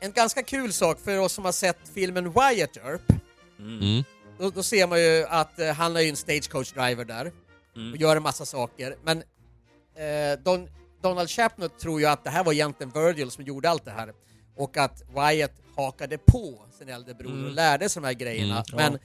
en 0.00 0.12
ganska 0.12 0.42
kul 0.42 0.72
sak 0.72 0.98
för 1.04 1.18
oss 1.18 1.32
som 1.32 1.44
har 1.44 1.52
sett 1.52 1.78
filmen 1.94 2.24
Wyatt 2.32 2.76
Earp. 2.76 3.12
Mm. 3.60 4.04
Då, 4.38 4.50
då 4.50 4.62
ser 4.62 4.86
man 4.86 5.00
ju 5.02 5.24
att 5.28 5.58
eh, 5.58 5.68
han 5.72 5.96
är 5.96 6.00
ju 6.00 6.08
en 6.08 6.16
stagecoach 6.16 6.72
driver 6.72 7.04
där 7.04 7.32
Mm. 7.76 7.92
och 7.92 7.96
gör 7.96 8.16
en 8.16 8.22
massa 8.22 8.44
saker. 8.46 8.96
Men 9.04 9.18
eh, 9.96 10.38
Don, 10.44 10.68
Donald 11.02 11.30
Chapnut 11.30 11.78
tror 11.78 12.00
ju 12.00 12.06
att 12.06 12.24
det 12.24 12.30
här 12.30 12.44
var 12.44 12.52
egentligen 12.52 12.92
Virgil 12.92 13.30
som 13.30 13.44
gjorde 13.44 13.70
allt 13.70 13.84
det 13.84 13.90
här 13.90 14.12
och 14.56 14.76
att 14.76 15.02
Wyatt 15.14 15.52
hakade 15.76 16.18
på 16.18 16.62
sin 16.78 16.88
äldre 16.88 17.14
bror 17.14 17.30
Mm. 17.32 17.44
och 17.44 17.50
lärde 17.50 17.88
sig 17.88 18.02
de 18.02 18.06
här 18.06 18.14
grejerna. 18.14 18.52
Mm, 18.54 18.64
ja. 18.66 18.76
Men 18.76 18.98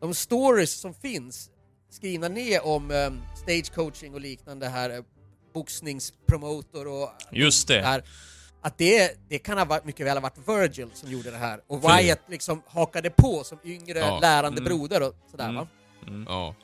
de 0.00 0.14
stories 0.14 0.72
som 0.72 0.94
finns 0.94 1.50
skrivna 1.90 2.28
ner 2.28 2.66
om 2.66 2.90
eh, 2.90 3.10
stagecoaching 3.42 4.14
och 4.14 4.20
liknande 4.20 4.68
här, 4.68 4.90
eh, 4.90 5.02
boxningspromotor 5.54 6.86
och 6.88 7.10
Just 7.30 7.68
det. 7.68 7.80
här, 7.82 8.02
att 8.62 8.78
det, 8.78 9.12
det 9.28 9.38
kan 9.38 9.58
ha 9.58 9.64
varit, 9.64 9.84
mycket 9.84 10.06
väl 10.06 10.16
ha 10.16 10.20
varit 10.22 10.48
Virgil 10.48 10.88
som 10.94 11.10
gjorde 11.12 11.30
det 11.30 11.36
här 11.36 11.60
och 11.66 11.84
Wyatt 11.84 12.20
liksom 12.28 12.62
hakade 12.66 13.10
på 13.10 13.44
som 13.44 13.58
yngre 13.64 13.98
Ja. 13.98 14.18
lärande 14.20 14.60
Mm. 14.60 14.64
broder 14.64 15.02
och 15.02 15.14
sådär 15.30 15.44
Mm. 15.48 15.56
va. 15.56 15.66
Ja, 16.28 16.54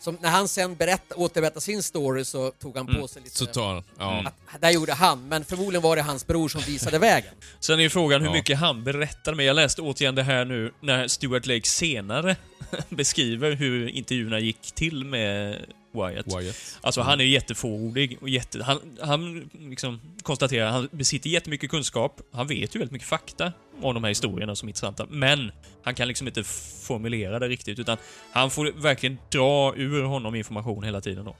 Som 0.00 0.18
när 0.20 0.30
han 0.30 0.48
sen 0.48 0.76
berätta, 0.76 1.14
återberättade 1.14 1.60
sin 1.60 1.82
story 1.82 2.24
så 2.24 2.50
tog 2.50 2.76
han 2.76 2.86
på 2.86 2.92
Mm. 2.92 3.08
sig 3.08 3.22
lite... 3.22 3.36
så 3.36 3.46
tar. 3.46 3.84
Ja. 3.98 4.12
Mm. 4.12 4.26
att, 4.26 4.60
där 4.60 4.70
gjorde 4.70 4.92
han, 4.92 5.28
men 5.28 5.44
förmodligen 5.44 5.82
var 5.82 5.96
det 5.96 6.02
hans 6.02 6.26
bror 6.26 6.48
som 6.48 6.60
visade 6.60 6.98
vägen. 7.08 7.34
Sen 7.60 7.78
är 7.78 7.82
ju 7.82 7.90
frågan 7.90 8.20
hur 8.20 8.28
Ja. 8.28 8.32
mycket 8.32 8.58
han 8.58 8.84
berättade, 8.84 9.36
men 9.36 9.46
jag 9.46 9.54
läste 9.56 9.82
återigen 9.82 10.14
det 10.14 10.22
här 10.22 10.44
nu 10.44 10.72
när 10.80 11.08
Stuart 11.08 11.46
Lake 11.46 11.68
senare 11.68 12.36
beskriver 12.88 13.52
hur 13.52 13.88
intervjuerna 13.88 14.38
gick 14.38 14.72
till 14.72 15.04
med 15.04 15.58
Wyatt. 15.92 16.26
Wyatt. 16.40 16.56
Alltså 16.80 17.00
han 17.00 17.20
är 17.20 17.24
ju 17.24 17.30
jättefåordig 17.30 18.18
och 18.20 18.28
jätte... 18.28 18.62
Han, 18.62 18.98
han 19.00 19.50
liksom 19.58 20.00
konstaterar 20.22 20.70
han 20.70 20.88
besitter 20.92 21.30
jättemycket 21.30 21.70
kunskap. 21.70 22.20
Han 22.32 22.46
vet 22.46 22.74
ju 22.74 22.78
väldigt 22.78 22.92
mycket 22.92 23.08
fakta 23.08 23.52
om 23.82 23.94
de 23.94 24.04
här 24.04 24.08
historierna 24.08 24.56
som 24.56 24.68
är 24.68 24.70
intressanta. 24.70 25.06
Men 25.10 25.52
han 25.84 25.94
kan 25.94 26.08
liksom 26.08 26.26
inte 26.26 26.44
formulera 26.86 27.38
det 27.38 27.48
riktigt 27.48 27.78
utan 27.78 27.96
han 28.32 28.50
får 28.50 28.72
verkligen 28.82 29.18
dra 29.30 29.74
ur 29.76 30.02
honom 30.02 30.34
information 30.34 30.84
hela 30.84 31.00
tiden 31.00 31.24
då. 31.24 31.36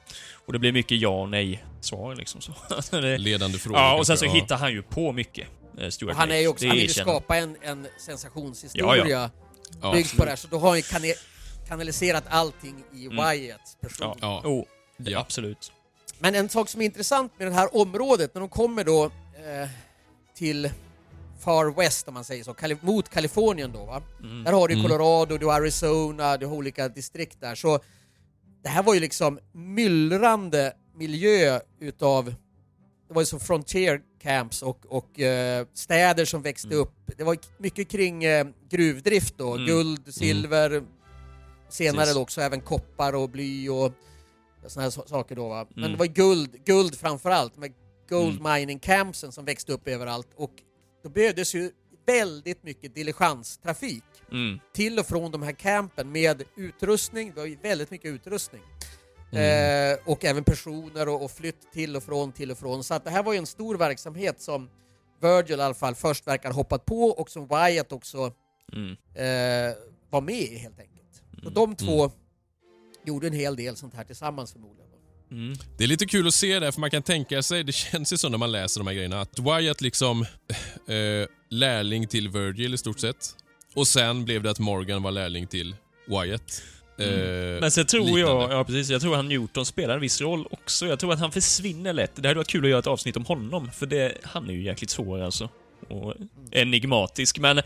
Och 0.47 0.53
det 0.53 0.59
blir 0.59 0.73
mycket 0.73 0.99
ja 1.01 1.23
och 1.23 1.29
nej 1.29 1.65
svar 1.81 2.15
liksom 2.15 2.41
så. 2.41 2.53
Alltså 2.75 3.01
Ledande 3.01 3.59
frågor. 3.59 3.81
ja, 3.81 3.95
och 3.99 4.07
sen 4.07 4.19
så 4.19 4.25
ja. 4.25 4.33
hittar 4.33 4.57
han 4.57 4.73
ju 4.73 4.83
på 4.83 5.13
mycket. 5.13 5.49
eh, 5.79 5.89
Stuart 5.89 6.17
han 6.17 6.31
är 6.31 6.37
ju 6.37 6.49
också, 6.49 6.67
han 6.67 6.77
vill 6.77 6.87
ju 6.87 6.93
skapa 6.93 7.37
en, 7.37 7.57
en 7.63 7.87
sensationshistoria 8.07 9.09
Ja, 9.09 9.31
Ja, 9.83 9.93
byggd 9.93 10.17
på 10.17 10.25
det 10.25 10.31
här, 10.31 10.37
så 10.37 10.49
då 10.51 10.59
har 10.59 10.69
han 10.69 10.77
ju 10.77 10.83
kanaliserat 11.73 12.25
allting 12.29 12.85
i 12.95 13.07
Mm. 13.07 13.17
Wyatts 13.17 13.77
person. 13.81 14.17
Ja, 14.21 14.41
Ja. 14.45 14.49
Oh, 14.51 14.65
det, 14.97 15.11
Ja. 15.11 15.21
absolut. 15.21 15.73
Men 16.19 16.35
en 16.35 16.49
sak 16.49 16.69
som 16.69 16.81
är 16.81 16.85
intressant 16.85 17.33
med 17.39 17.47
det 17.49 17.55
här 17.55 17.77
området, 17.77 18.35
när 18.35 18.41
de 18.41 18.49
kommer 18.49 18.85
då 18.85 19.05
eh, 19.05 19.69
till 20.35 20.71
Far 21.41 21.77
West 21.77 22.09
om 22.09 22.15
man 22.15 22.25
säger 22.25 22.45
så, 22.45 22.53
Kali- 22.55 22.77
mot 22.81 23.09
Kalifornien 23.09 23.73
då 23.73 23.85
va. 23.85 24.03
Mm. 24.21 24.45
Där 24.45 24.53
har 24.53 24.69
du 24.69 24.75
Mm. 24.75 24.87
Colorado, 24.87 25.39
du 25.39 25.47
har 25.47 25.55
Arizona, 25.61 26.37
du 26.37 26.47
har 26.47 26.55
olika 26.57 26.89
distrikt 26.89 27.41
där. 27.41 27.55
Så 27.55 27.79
det 28.63 28.69
här 28.69 28.83
var 28.83 28.95
ju 28.95 29.01
liksom 29.01 29.39
myllrande 29.53 30.73
miljö 30.95 31.61
utav, 31.81 32.25
det 33.09 33.15
var 33.15 33.23
ju 33.23 33.27
så 33.27 33.39
frontier 33.39 34.01
camps 34.23 34.63
och, 34.63 34.87
och 34.89 35.21
eh, 35.21 35.67
städer 35.75 36.25
som 36.25 36.43
växte 36.43 36.69
Mm. 36.69 36.79
upp. 36.81 36.95
Det 37.17 37.25
var 37.25 37.37
mycket 37.59 37.89
kring 37.89 38.25
eh, 38.25 38.47
gruvdrift 38.71 39.39
då, 39.39 39.55
Mm. 39.55 39.67
guld, 39.67 40.15
silver, 40.15 40.83
senare 41.73 42.05
Precis. 42.05 42.17
också 42.17 42.41
även 42.41 42.61
koppar 42.61 43.13
och 43.13 43.29
bly 43.31 43.69
och 43.69 43.93
sådana 44.67 44.83
här 44.83 44.91
so- 44.91 45.07
saker 45.09 45.37
då 45.37 45.49
va. 45.49 45.67
Men 45.71 45.79
Mm. 45.85 45.93
det 45.93 45.99
var 45.99 46.07
guld, 46.07 46.65
guld 46.65 46.99
framförallt, 46.99 47.57
med 47.57 47.73
gold 48.09 48.41
Mm. 48.41 48.53
mining 48.55 48.79
campsen 48.79 49.33
som 49.33 49.45
växte 49.45 49.73
upp 49.73 49.89
överallt 49.89 50.29
och 50.37 50.51
då 51.03 51.09
behövdes 51.09 51.55
ju 51.55 51.71
väldigt 52.07 52.63
mycket 52.63 52.95
diligenstrafik 52.95 54.05
Mm. 54.33 54.61
till 54.75 54.99
och 54.99 55.07
från 55.07 55.31
de 55.31 55.43
här 55.43 55.53
campen 55.53 56.13
med 56.13 56.43
utrustning, 56.57 57.33
det 57.35 57.41
var 57.41 57.47
ju 57.47 57.57
väldigt 57.57 57.91
mycket 57.91 58.11
utrustning. 58.11 58.63
Mm. 59.33 59.93
Eh, 59.93 59.99
och 60.07 60.25
även 60.25 60.45
personer 60.45 61.09
och, 61.09 61.25
och 61.25 61.31
flytt 61.31 61.73
till 61.73 61.97
och 61.97 62.03
från, 62.03 62.33
till 62.33 62.51
och 62.51 62.59
från. 62.59 62.85
Så 62.85 62.95
att 62.95 63.05
det 63.05 63.11
här 63.11 63.23
var 63.23 63.33
ju 63.33 63.39
en 63.39 63.47
stor 63.47 63.77
verksamhet 63.77 64.41
som 64.41 64.71
Virgil 65.21 65.59
i 65.59 65.63
alla 65.63 65.75
fall 65.75 65.95
först 65.95 66.27
verkar 66.27 66.49
ha 66.49 66.55
hoppat 66.57 66.85
på 66.85 67.05
och 67.09 67.31
som 67.31 67.47
Wyatt 67.49 67.93
också 67.93 68.33
Mm. 68.73 68.91
eh, 69.15 69.77
var 70.11 70.21
med 70.21 70.35
i 70.35 70.57
helt 70.57 70.79
enkelt. 70.81 70.92
Så 71.43 71.49
Mm. 71.49 71.55
de 71.55 71.77
två 71.77 72.11
gjorde 73.07 73.27
en 73.27 73.33
hel 73.33 73.57
del 73.57 73.77
sånt 73.77 73.95
här 73.95 74.05
tillsammans 74.05 74.53
förmodligen. 74.53 74.89
Mm. 75.31 75.55
Det 75.79 75.85
är 75.85 75.89
lite 75.89 76.07
kul 76.07 76.27
att 76.29 76.35
se 76.35 76.59
det, 76.59 76.73
för 76.73 76.81
man 76.81 76.91
kan 76.91 77.03
tänka 77.03 77.43
sig, 77.43 77.65
det 77.65 77.73
känns 77.93 78.13
ju 78.13 78.17
så 78.17 78.29
när 78.29 78.39
man 78.39 78.53
läser 78.53 78.81
de 78.81 78.87
här 78.87 78.95
grejerna, 78.95 79.21
att 79.21 79.39
Wyatt 79.39 79.81
liksom 79.81 80.23
eh, 80.89 81.29
lärling 81.51 82.07
till 82.09 82.29
Virgil 82.29 82.75
i 82.75 82.79
stort 82.79 83.01
sett. 83.01 83.37
Och 83.75 83.89
sen 83.89 84.25
blev 84.25 84.43
det 84.43 84.51
att 84.51 84.59
Morgan 84.59 85.03
var 85.03 85.11
lärling 85.11 85.47
till 85.47 85.77
Wyatt. 86.07 86.63
Eh, 86.99 87.61
Men 87.61 87.71
sen 87.71 87.87
tror 87.87 88.05
jag, 88.09 88.17
liknande. 88.17 88.55
ja 88.55 88.65
precis, 88.65 88.91
jag 88.91 89.01
tror 89.01 89.17
han 89.17 89.29
Newton 89.29 89.67
spelar 89.67 89.95
en 89.95 90.01
viss 90.01 90.21
roll 90.21 90.47
också. 90.51 90.87
Jag 90.87 90.99
tror 91.01 91.13
att 91.13 91.19
han 91.21 91.33
försvinner 91.33 91.93
lätt. 91.93 92.13
Det 92.23 92.29
hade 92.29 92.39
varit 92.39 92.49
kul 92.49 92.65
att 92.65 92.71
göra 92.71 92.79
ett 92.79 92.87
avsnitt 92.87 93.17
om 93.17 93.25
honom, 93.25 93.71
för 93.71 93.87
det, 93.87 94.19
han 94.23 94.49
är 94.49 94.53
ju 94.53 94.63
jäkligt 94.63 94.91
svår 94.91 95.21
alltså. 95.21 95.49
Och 95.89 96.15
enigmatisk, 96.51 97.39
men 97.39 97.61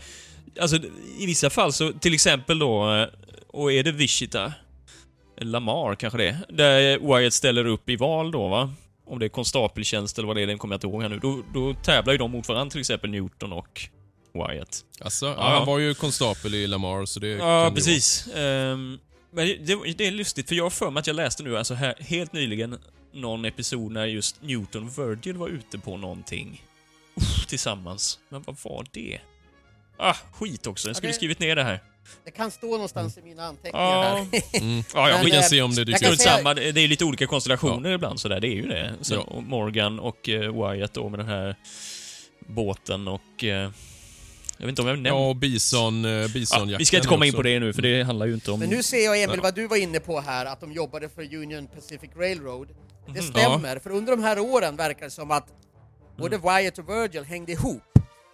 alltså 0.59 0.77
i 1.17 1.25
vissa 1.25 1.49
fall 1.49 1.73
så, 1.73 1.91
till 1.91 2.13
exempel 2.13 2.59
då, 2.59 2.93
eh, 2.93 3.07
och 3.47 3.71
är 3.71 3.83
det 3.83 3.91
Wichita? 3.91 4.53
Lamar 5.41 5.95
kanske 5.95 6.17
det 6.17 6.27
är, 6.27 6.37
Där 6.49 6.99
Wyatt 6.99 7.33
ställer 7.33 7.65
upp 7.65 7.89
i 7.89 7.95
val 7.95 8.31
då 8.31 8.47
va? 8.47 8.73
Om 9.05 9.19
det 9.19 9.25
är 9.25 9.29
konstapeltjänst 9.29 10.17
eller 10.17 10.27
vad 10.27 10.35
det 10.35 10.41
är, 10.41 10.47
den 10.47 10.57
kommer 10.57 10.73
jag 10.73 10.77
inte 10.77 10.87
ihåg 10.87 11.01
här 11.01 11.09
nu. 11.09 11.19
Då, 11.19 11.43
då 11.53 11.73
tävlar 11.73 12.13
ju 12.13 12.17
de 12.17 12.31
mot 12.31 12.47
varandra, 12.47 12.71
till 12.71 12.79
exempel 12.79 13.09
Newton 13.09 13.53
och 13.53 13.89
Wyatt. 14.33 14.85
Alltså, 15.01 15.25
ja. 15.25 15.49
Han 15.49 15.65
var 15.65 15.79
ju 15.79 15.93
konstapel 15.93 16.55
i 16.55 16.67
Lamar, 16.67 17.05
så 17.05 17.19
det 17.19 17.27
Ja, 17.27 17.71
precis. 17.75 18.27
Ehm, 18.35 18.99
men 19.31 19.47
det, 19.47 19.93
det 19.97 20.07
är 20.07 20.11
lustigt, 20.11 20.47
för 20.47 20.55
jag 20.55 20.65
har 20.65 20.69
för 20.69 20.91
mig 20.91 20.99
att 20.99 21.07
jag 21.07 21.15
läste 21.15 21.43
nu, 21.43 21.57
alltså 21.57 21.73
här, 21.73 21.95
helt 21.99 22.33
nyligen, 22.33 22.77
någon 23.13 23.45
episod 23.45 23.91
när 23.91 24.05
just 24.05 24.41
Newton 24.41 24.83
och 24.83 24.97
Virgil 24.97 25.37
var 25.37 25.47
ute 25.47 25.79
på 25.79 25.97
någonting. 25.97 26.63
Uff, 27.15 27.47
tillsammans. 27.47 28.19
Men 28.29 28.41
vad 28.41 28.57
var 28.63 28.85
det? 28.91 29.19
Ah, 29.97 30.15
skit 30.31 30.67
också. 30.67 30.89
Jag 30.89 30.95
skulle 30.95 31.07
Ja, 31.07 31.11
det- 31.11 31.15
skrivit 31.15 31.39
ner 31.39 31.55
det 31.55 31.63
här. 31.63 31.83
Det 32.25 32.31
kan 32.31 32.51
stå 32.51 32.67
någonstans 32.71 33.17
i 33.17 33.21
mina 33.21 33.43
anteckningar 33.45 33.85
Ja. 33.85 34.01
här. 34.01 34.13
vara. 34.13 34.27
Mm. 34.61 34.83
Ja, 34.93 35.09
ja, 35.09 35.19
Vi 35.23 35.31
kan 35.31 35.39
eh, 35.39 35.45
se 35.45 35.61
om 35.61 35.75
det 35.75 35.83
dyker 35.83 36.11
upp. 36.11 36.19
säga- 36.19 36.53
det 36.53 36.81
är 36.81 36.87
lite 36.87 37.05
olika 37.05 37.27
konstellationer 37.27 37.91
ibland 37.91 38.19
sådär, 38.19 38.39
det 38.39 38.47
är 38.47 38.55
ju 38.55 38.67
det. 38.67 38.93
Så, 39.01 39.13
Ja. 39.13 39.19
och 39.21 39.43
Morgan 39.43 39.99
och 39.99 40.29
eh, 40.29 40.69
Wyatt 40.71 40.93
då 40.93 41.09
med 41.09 41.19
den 41.19 41.27
här 41.27 41.55
båten 42.47 43.07
och... 43.07 43.43
Eh, 43.43 43.71
jag 44.59 44.65
vet 44.65 44.69
inte 44.69 44.81
om 44.81 44.87
jag 44.87 44.93
nämnde... 44.95 45.09
Ja, 45.09 45.29
och 45.29 45.35
bison, 45.35 46.05
eh, 46.05 46.27
bisonjakten. 46.33 46.69
ja, 46.69 46.77
vi 46.77 46.85
ska 46.85 46.97
inte 46.97 47.07
komma 47.09 47.25
in 47.25 47.33
på 47.33 47.41
det 47.41 47.59
nu, 47.59 47.73
för 47.73 47.81
det 47.81 48.03
handlar 48.03 48.25
ju 48.25 48.33
inte 48.33 48.51
om... 48.51 48.59
Men 48.59 48.69
nu 48.69 48.83
ser 48.83 49.05
jag 49.05 49.23
Emil 49.23 49.35
Ja. 49.37 49.43
vad 49.43 49.55
du 49.55 49.67
var 49.67 49.77
inne 49.77 49.99
på 49.99 50.19
här, 50.19 50.45
att 50.45 50.61
de 50.61 50.71
jobbade 50.71 51.09
för 51.09 51.35
Union 51.35 51.67
Pacific 51.67 52.09
Railroad. 52.15 52.67
Det 53.05 53.11
Mhm. 53.11 53.21
stämmer, 53.21 53.79
för 53.79 53.89
under 53.89 54.11
de 54.17 54.23
här 54.23 54.39
åren 54.39 54.75
verkar 54.75 55.05
det 55.05 55.11
som 55.11 55.31
att 55.31 55.47
både 56.17 56.37
Wyatt 56.37 56.77
och 56.77 56.89
Virgil 56.89 57.23
hängde 57.23 57.51
ihop 57.51 57.83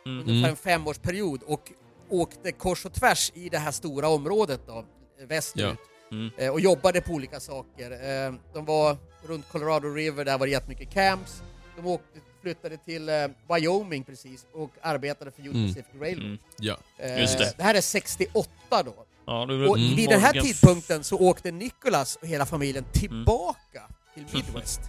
Mm. 0.06 0.20
under 0.20 0.32
ungefär 0.34 0.50
en 0.50 0.56
femårsperiod 0.56 1.44
och 1.44 1.72
åkte 2.10 2.52
kors 2.52 2.86
och 2.86 2.94
tvärs 2.94 3.32
i 3.36 3.50
det 3.50 3.58
här 3.58 3.72
stora 3.72 4.08
området 4.08 4.62
då, 4.68 4.86
västerut. 5.28 5.80
Mm. 6.12 6.30
Eh, 6.38 6.50
och 6.50 6.60
jobbade 6.60 7.02
på 7.02 7.14
olika 7.14 7.40
saker. 7.40 7.92
Eh, 7.92 8.34
de 8.54 8.66
var 8.66 8.98
runt 9.28 9.50
Colorado 9.50 9.88
River, 9.88 10.26
där 10.26 10.38
var 10.38 10.46
det 10.46 10.52
jättemycket 10.52 10.90
camps. 10.94 11.44
De 11.76 11.86
åkte, 11.88 12.20
flyttade 12.42 12.78
till 12.78 13.10
eh, 13.10 13.16
Wyoming 13.56 14.04
precis 14.04 14.46
och 14.54 14.72
arbetade 14.82 15.32
för 15.32 15.42
Union 15.42 15.56
Mm. 15.56 15.68
Pacific 15.68 16.02
Railroad. 16.02 16.26
Mm. 16.26 16.38
Ja. 16.60 16.78
Just 17.20 17.38
det. 17.38 17.54
det 17.58 17.64
här 17.64 17.76
är 17.76 17.82
68 17.82 18.50
då. 18.70 19.06
Ja, 19.26 19.46
då, 19.46 19.70
Och 19.70 19.78
Mm. 19.78 19.96
vid 19.96 20.10
den 20.10 20.20
här 20.22 20.42
tidpunkten 20.42 21.04
så 21.04 21.18
åkte 21.20 21.52
Nicholas 21.52 22.16
och 22.16 22.28
hela 22.28 22.46
familjen 22.46 22.86
tillbaka 22.92 23.82
till 24.14 24.26
Midwest. 24.34 24.82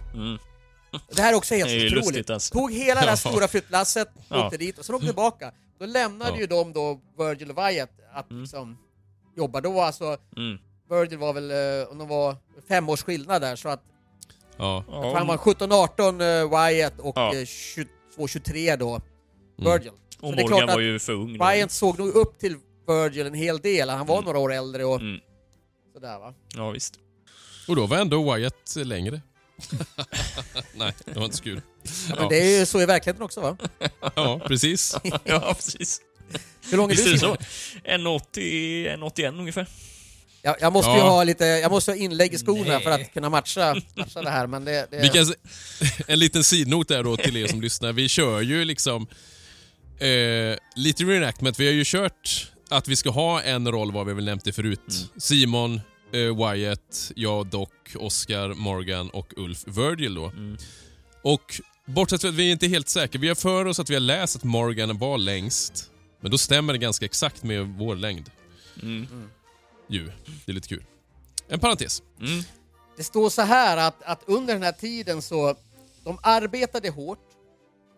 Mm. 0.95 1.15
Det 1.15 1.21
här 1.21 1.33
är 1.33 1.37
också 1.37 1.55
helt 1.55 1.69
Det 1.69 1.75
är 1.75 1.87
otroligt. 1.87 2.05
lustigt, 2.05 2.29
alltså. 2.29 2.53
Tog 2.53 2.71
hela 2.73 3.01
det 3.01 3.07
här 3.09 3.15
stora 3.29 3.47
flyttlasset, 3.47 4.07
Ja. 4.29 4.45
åkte 4.45 4.57
dit 4.57 4.77
och 4.79 4.85
sen 4.85 4.95
åkte 4.95 5.07
tillbaka. 5.07 5.51
Då 5.79 5.85
lämnade 5.85 6.31
Ja. 6.31 6.37
ju 6.39 6.47
de 6.47 6.73
då 6.73 6.99
Virgil 7.17 7.51
och 7.51 7.57
Wyatt 7.57 7.89
att 8.13 8.29
Mm. 8.31 8.41
liksom 8.41 8.77
jobba. 9.37 9.61
Då 9.61 9.81
alltså, 9.81 10.17
Mm. 10.37 10.57
Virgil 10.89 11.17
var 11.17 11.33
väl, 11.33 11.51
eh, 11.51 11.91
om 11.91 11.97
de 11.97 12.07
var 12.07 12.35
fem 12.67 12.89
års 12.89 13.03
skillnad 13.03 13.41
där 13.41 13.55
så 13.55 13.69
att 13.69 13.81
Ja. 14.57 14.83
Ja, 14.87 15.17
han 15.17 15.27
var 15.27 15.37
17-18 15.37 16.21
uh, 16.21 16.49
Wyatt 16.49 16.99
och 16.99 17.17
Ja. 17.17 17.33
eh, 17.35 17.45
22-23 18.17 18.75
då 18.75 18.89
Mm. 18.89 19.01
Virgil. 19.71 19.91
och 19.91 19.97
så 20.19 20.31
det 20.31 20.41
är 20.41 20.43
Morgan 20.43 20.47
klart 20.47 20.69
att 20.69 20.75
var 20.75 20.81
ju 20.81 20.99
för 20.99 21.13
ung. 21.13 21.37
då. 21.37 21.45
Wyatt 21.49 21.71
såg 21.71 21.99
nog 21.99 22.07
upp 22.15 22.39
till 22.39 22.57
Virgil 22.87 23.27
en 23.27 23.33
hel 23.33 23.59
del. 23.59 23.89
Han 23.89 24.05
var 24.05 24.15
Mm. 24.15 24.25
några 24.25 24.39
år 24.39 24.53
äldre 24.53 24.85
och 24.85 24.95
Mm. 25.01 25.19
sådär 25.93 26.19
va. 26.19 26.33
Ja, 26.55 26.69
visst. 26.69 26.99
Och 27.67 27.75
då 27.75 27.85
var 27.87 27.97
ändå 27.97 28.33
Wyatt 28.35 28.75
längre. 28.75 29.21
Nej, 30.73 30.93
det 31.05 31.13
var 31.15 31.25
inte 31.25 31.37
så 31.37 31.43
kul. 31.43 31.61
Ja, 32.09 32.15
men 32.19 32.29
det 32.29 32.37
är 32.37 32.59
ju 32.59 32.65
så 32.65 32.81
i 32.81 32.85
verkligheten 32.85 33.23
också 33.23 33.41
va? 33.41 33.57
Ja, 34.15 34.39
precis. 34.47 34.95
ja, 35.23 35.53
precis. 35.53 36.01
Hur 36.69 36.77
lång 36.77 36.91
är 36.91 36.95
Visst 36.95 37.05
du? 37.05 37.17
Simon? 37.17 37.37
1,80, 37.83 38.97
1,81 38.97 39.39
ungefär. 39.39 39.67
Jag, 40.41 40.55
jag 40.59 40.73
måste 40.73 40.91
ju 40.91 40.97
Ja. 40.97 41.09
ha 41.09 41.23
lite, 41.23 41.45
jag 41.45 41.71
måste 41.71 41.91
ha 41.91 41.95
inlägg 41.95 42.33
i 42.33 42.37
skorna 42.37 42.63
Nej. 42.73 42.83
för 42.83 42.91
att 42.91 43.13
kunna 43.13 43.29
matcha, 43.29 43.75
matcha 43.95 44.21
det 44.21 44.29
här, 44.29 44.47
men 44.47 44.65
det... 44.65 44.87
det 44.91 45.01
Vi 45.01 45.09
kan, 45.09 45.33
en 46.07 46.19
liten 46.19 46.43
sidnot 46.43 46.87
där 46.87 47.03
då 47.03 47.17
till 47.17 47.37
er 47.37 47.47
som 47.47 47.61
lyssnar. 47.61 47.93
Vi 47.93 48.09
kör 48.09 48.41
ju 48.41 48.65
liksom 48.65 49.07
eh, 49.99 50.57
lite 50.75 51.03
reenactment. 51.03 51.59
Vi 51.59 51.65
har 51.65 51.73
ju 51.73 51.83
kört 51.85 52.51
att 52.69 52.87
vi 52.87 52.95
ska 52.95 53.09
ha 53.09 53.41
en 53.41 53.71
roll 53.71 53.91
vad 53.91 54.05
vi 54.07 54.13
väl 54.13 54.25
nämnt 54.25 54.43
det 54.45 54.53
förut. 54.53 55.11
Simon, 55.17 55.81
eh, 56.15 56.51
Wyatt, 56.51 57.11
jag, 57.15 57.47
Doc, 57.47 57.69
Oscar, 57.95 58.53
Morgan 58.53 59.09
och 59.09 59.33
Ulf 59.37 59.63
Virgil 59.67 60.15
då. 60.15 60.31
Och 61.21 61.61
bortsett 61.85 62.21
från 62.21 62.29
att 62.29 62.35
vi 62.35 62.47
är 62.47 62.51
inte 62.51 62.67
helt 62.67 62.89
säkra. 62.89 63.21
Vi 63.21 63.27
har 63.27 63.35
för 63.35 63.65
oss 63.65 63.79
att 63.79 63.89
vi 63.89 63.93
har 63.93 64.01
läst 64.01 64.35
att 64.35 64.43
Morgan 64.43 64.97
var 64.97 65.17
längst. 65.17 65.91
Men 66.21 66.31
då 66.31 66.37
stämmer 66.37 66.73
det 66.73 66.79
ganska 66.79 67.05
exakt 67.05 67.43
med 67.43 67.67
vår 67.67 67.95
längd. 67.95 68.31
Mm. 68.81 69.07
Ju. 69.87 70.11
Det 70.45 70.51
är 70.51 70.53
lite 70.53 70.67
kul. 70.67 70.83
En 71.47 71.59
parentes. 71.59 72.03
Mm. 72.19 72.43
Det 72.97 73.03
står 73.03 73.29
så 73.29 73.41
här 73.41 73.77
att, 73.77 74.03
att 74.03 74.23
under 74.25 74.53
den 74.53 74.63
här 74.63 74.71
tiden 74.71 75.21
så, 75.21 75.55
de 76.03 76.19
arbetade 76.21 76.89
hårt, 76.89 77.19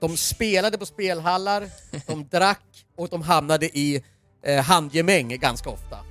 de 0.01 0.17
spelade 0.17 0.77
på 0.77 0.85
spelhallar, 0.85 1.69
de 2.07 2.27
drack 2.27 2.85
och 2.95 3.09
de 3.09 3.21
hamnade 3.21 3.65
i 3.65 4.03
eh, 4.43 4.63
handgemäng 4.63 5.39
ganska 5.39 5.69
ofta. 5.69 6.06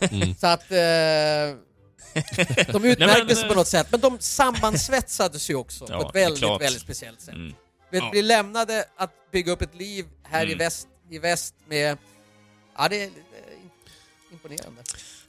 Mm. 0.00 0.34
Så 0.40 0.46
att 0.46 0.70
eh, 0.70 0.76
de 2.72 2.84
utmärkte 2.84 3.06
Nej, 3.06 3.24
men, 3.26 3.36
sig 3.36 3.44
eh, 3.44 3.48
på 3.48 3.54
något 3.54 3.68
sätt, 3.68 3.86
men 3.90 4.00
de 4.00 4.18
sammansvetsades 4.20 5.50
ju 5.50 5.54
också 5.54 5.86
Ja, 5.88 6.00
på 6.02 6.08
ett 6.08 6.14
väldigt, 6.14 6.38
klart. 6.42 6.62
väldigt 6.62 6.82
speciellt 6.82 7.20
sätt. 7.20 7.34
Mm. 7.34 7.54
Vet, 7.90 8.02
Ja. 8.02 8.10
Bli 8.10 8.22
lämnade 8.22 8.84
att 8.96 9.10
bygga 9.32 9.52
upp 9.52 9.62
ett 9.62 9.74
liv 9.74 10.06
här 10.24 10.42
i, 10.42 10.46
Mm. 10.46 10.58
väst, 10.58 10.88
i 11.10 11.18
väst 11.18 11.54
med... 11.68 11.98
Ja, 12.76 12.88
det 12.88 12.96
är, 12.96 13.10
det 13.10 13.38
är 13.38 14.32
imponerande. 14.32 14.82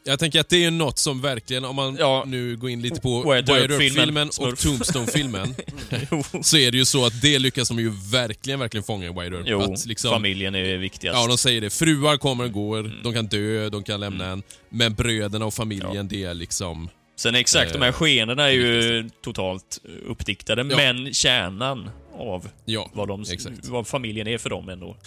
Jag 0.03 0.19
tänker 0.19 0.39
att 0.39 0.49
det 0.49 0.65
är 0.65 0.71
något 0.71 0.99
som 0.99 1.21
verkligen, 1.21 1.65
om 1.65 1.75
man 1.75 1.95
Ja. 1.99 2.23
nu 2.27 2.55
går 2.57 2.69
in 2.69 2.81
lite 2.81 3.01
på 3.01 3.31
Wyatt 3.31 3.49
Earp-filmen, 3.49 4.27
och. 4.39 4.57
Tombstone-filmen, 4.57 5.55
så 6.43 6.57
är 6.57 6.71
det 6.71 6.77
ju 6.77 6.85
så 6.85 7.05
att 7.05 7.21
det 7.21 7.39
lyckas 7.39 7.67
de 7.67 7.79
ju 7.79 7.91
verkligen, 8.11 8.59
verkligen 8.59 8.83
fånga 8.83 9.05
i 9.05 9.09
Wyatt 9.09 9.33
Earp. 9.33 9.43
jo 9.45 9.61
att 9.61 9.85
liksom, 9.85 10.11
familjen 10.11 10.55
är 10.55 10.77
viktigast. 10.77 11.17
Ja, 11.21 11.27
de 11.27 11.37
säger 11.37 11.61
det. 11.61 11.69
Fruar 11.69 12.17
kommer 12.17 12.43
och 12.43 12.51
går, 12.51 12.79
Mm. 12.79 12.91
de 13.03 13.13
kan 13.13 13.27
dö, 13.27 13.69
de 13.69 13.83
kan 13.83 13.99
lämna 13.99 14.25
en. 14.25 14.43
Men 14.69 14.93
bröderna 14.93 15.45
och 15.45 15.53
familjen, 15.53 16.07
det 16.07 16.23
är 16.23 16.33
liksom... 16.33 16.89
Sen 17.15 17.35
exakt, 17.35 17.73
de 17.73 17.81
här 17.81 17.87
Eh, 17.87 17.93
skenorna 17.93 18.43
är 18.47 18.51
ju 18.53 19.09
totalt 19.23 19.79
uppdiktade, 20.07 20.65
Ja. 20.69 20.77
men 20.77 21.13
kärnan 21.13 21.89
av 22.17 22.49
Ja, 22.65 22.89
vad, 22.93 23.07
de, 23.07 23.25
vad 23.63 23.87
familjen 23.87 24.27
är 24.27 24.37
för 24.37 24.49
dem 24.49 24.69
ändå 24.69 24.97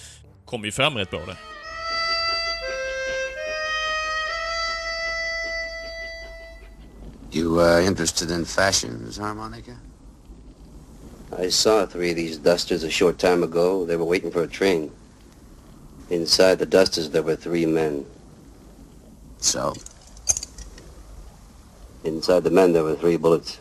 kommer 0.45 0.67
ju 0.67 0.73
fram 0.73 0.95
rätt 0.97 1.11
bra 1.11 1.21
där. 1.27 1.37
You 7.33 7.61
uh, 7.61 7.81
interested 7.81 8.31
in 8.31 8.45
fashions, 8.45 9.17
harmonica? 9.17 9.75
I 11.39 11.49
saw 11.49 11.87
three 11.87 12.11
of 12.11 12.17
these 12.17 12.37
dusters 12.37 12.85
a 12.85 12.91
short 12.91 13.19
time 13.19 13.43
ago. 13.43 13.87
They 13.87 13.97
were 13.97 14.05
waiting 14.05 14.31
for 14.31 14.43
a 14.43 14.47
train. 14.47 14.91
Inside 16.11 16.59
the 16.59 16.67
dusters 16.67 17.09
there 17.09 17.23
were 17.23 17.37
three 17.37 17.65
men. 17.65 18.05
So? 19.39 19.73
Inside 22.05 22.45
the 22.45 22.51
men 22.51 22.75
there 22.75 22.85
were 22.85 22.97
three 22.97 23.17
bullets. 23.17 23.59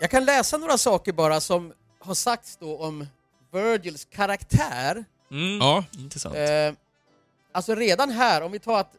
Jag 0.00 0.10
kan 0.10 0.24
läsa 0.24 0.56
några 0.56 0.78
saker 0.78 1.12
bara 1.12 1.40
som 1.40 1.72
har 1.98 2.14
sagts 2.14 2.56
då 2.56 2.76
om 2.76 3.06
Virgils 3.52 4.04
karaktär. 4.04 5.04
Mm. 5.32 5.58
Ja, 5.58 5.84
Intressant. 5.98 6.34
Eh, 6.34 6.72
alltså 7.52 7.74
redan 7.74 8.10
här, 8.10 8.42
om 8.42 8.52
vi 8.52 8.58
tar 8.58 8.80
att 8.80 8.94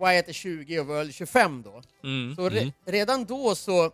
Wyatt 0.00 0.28
är 0.28 0.32
20 0.32 0.80
och 0.80 0.90
Virgil 0.90 1.12
25 1.12 1.62
då. 1.62 1.82
Mm. 2.04 2.36
Så 2.36 2.48
re, 2.48 2.72
redan 2.84 3.24
då 3.24 3.54
så 3.54 3.92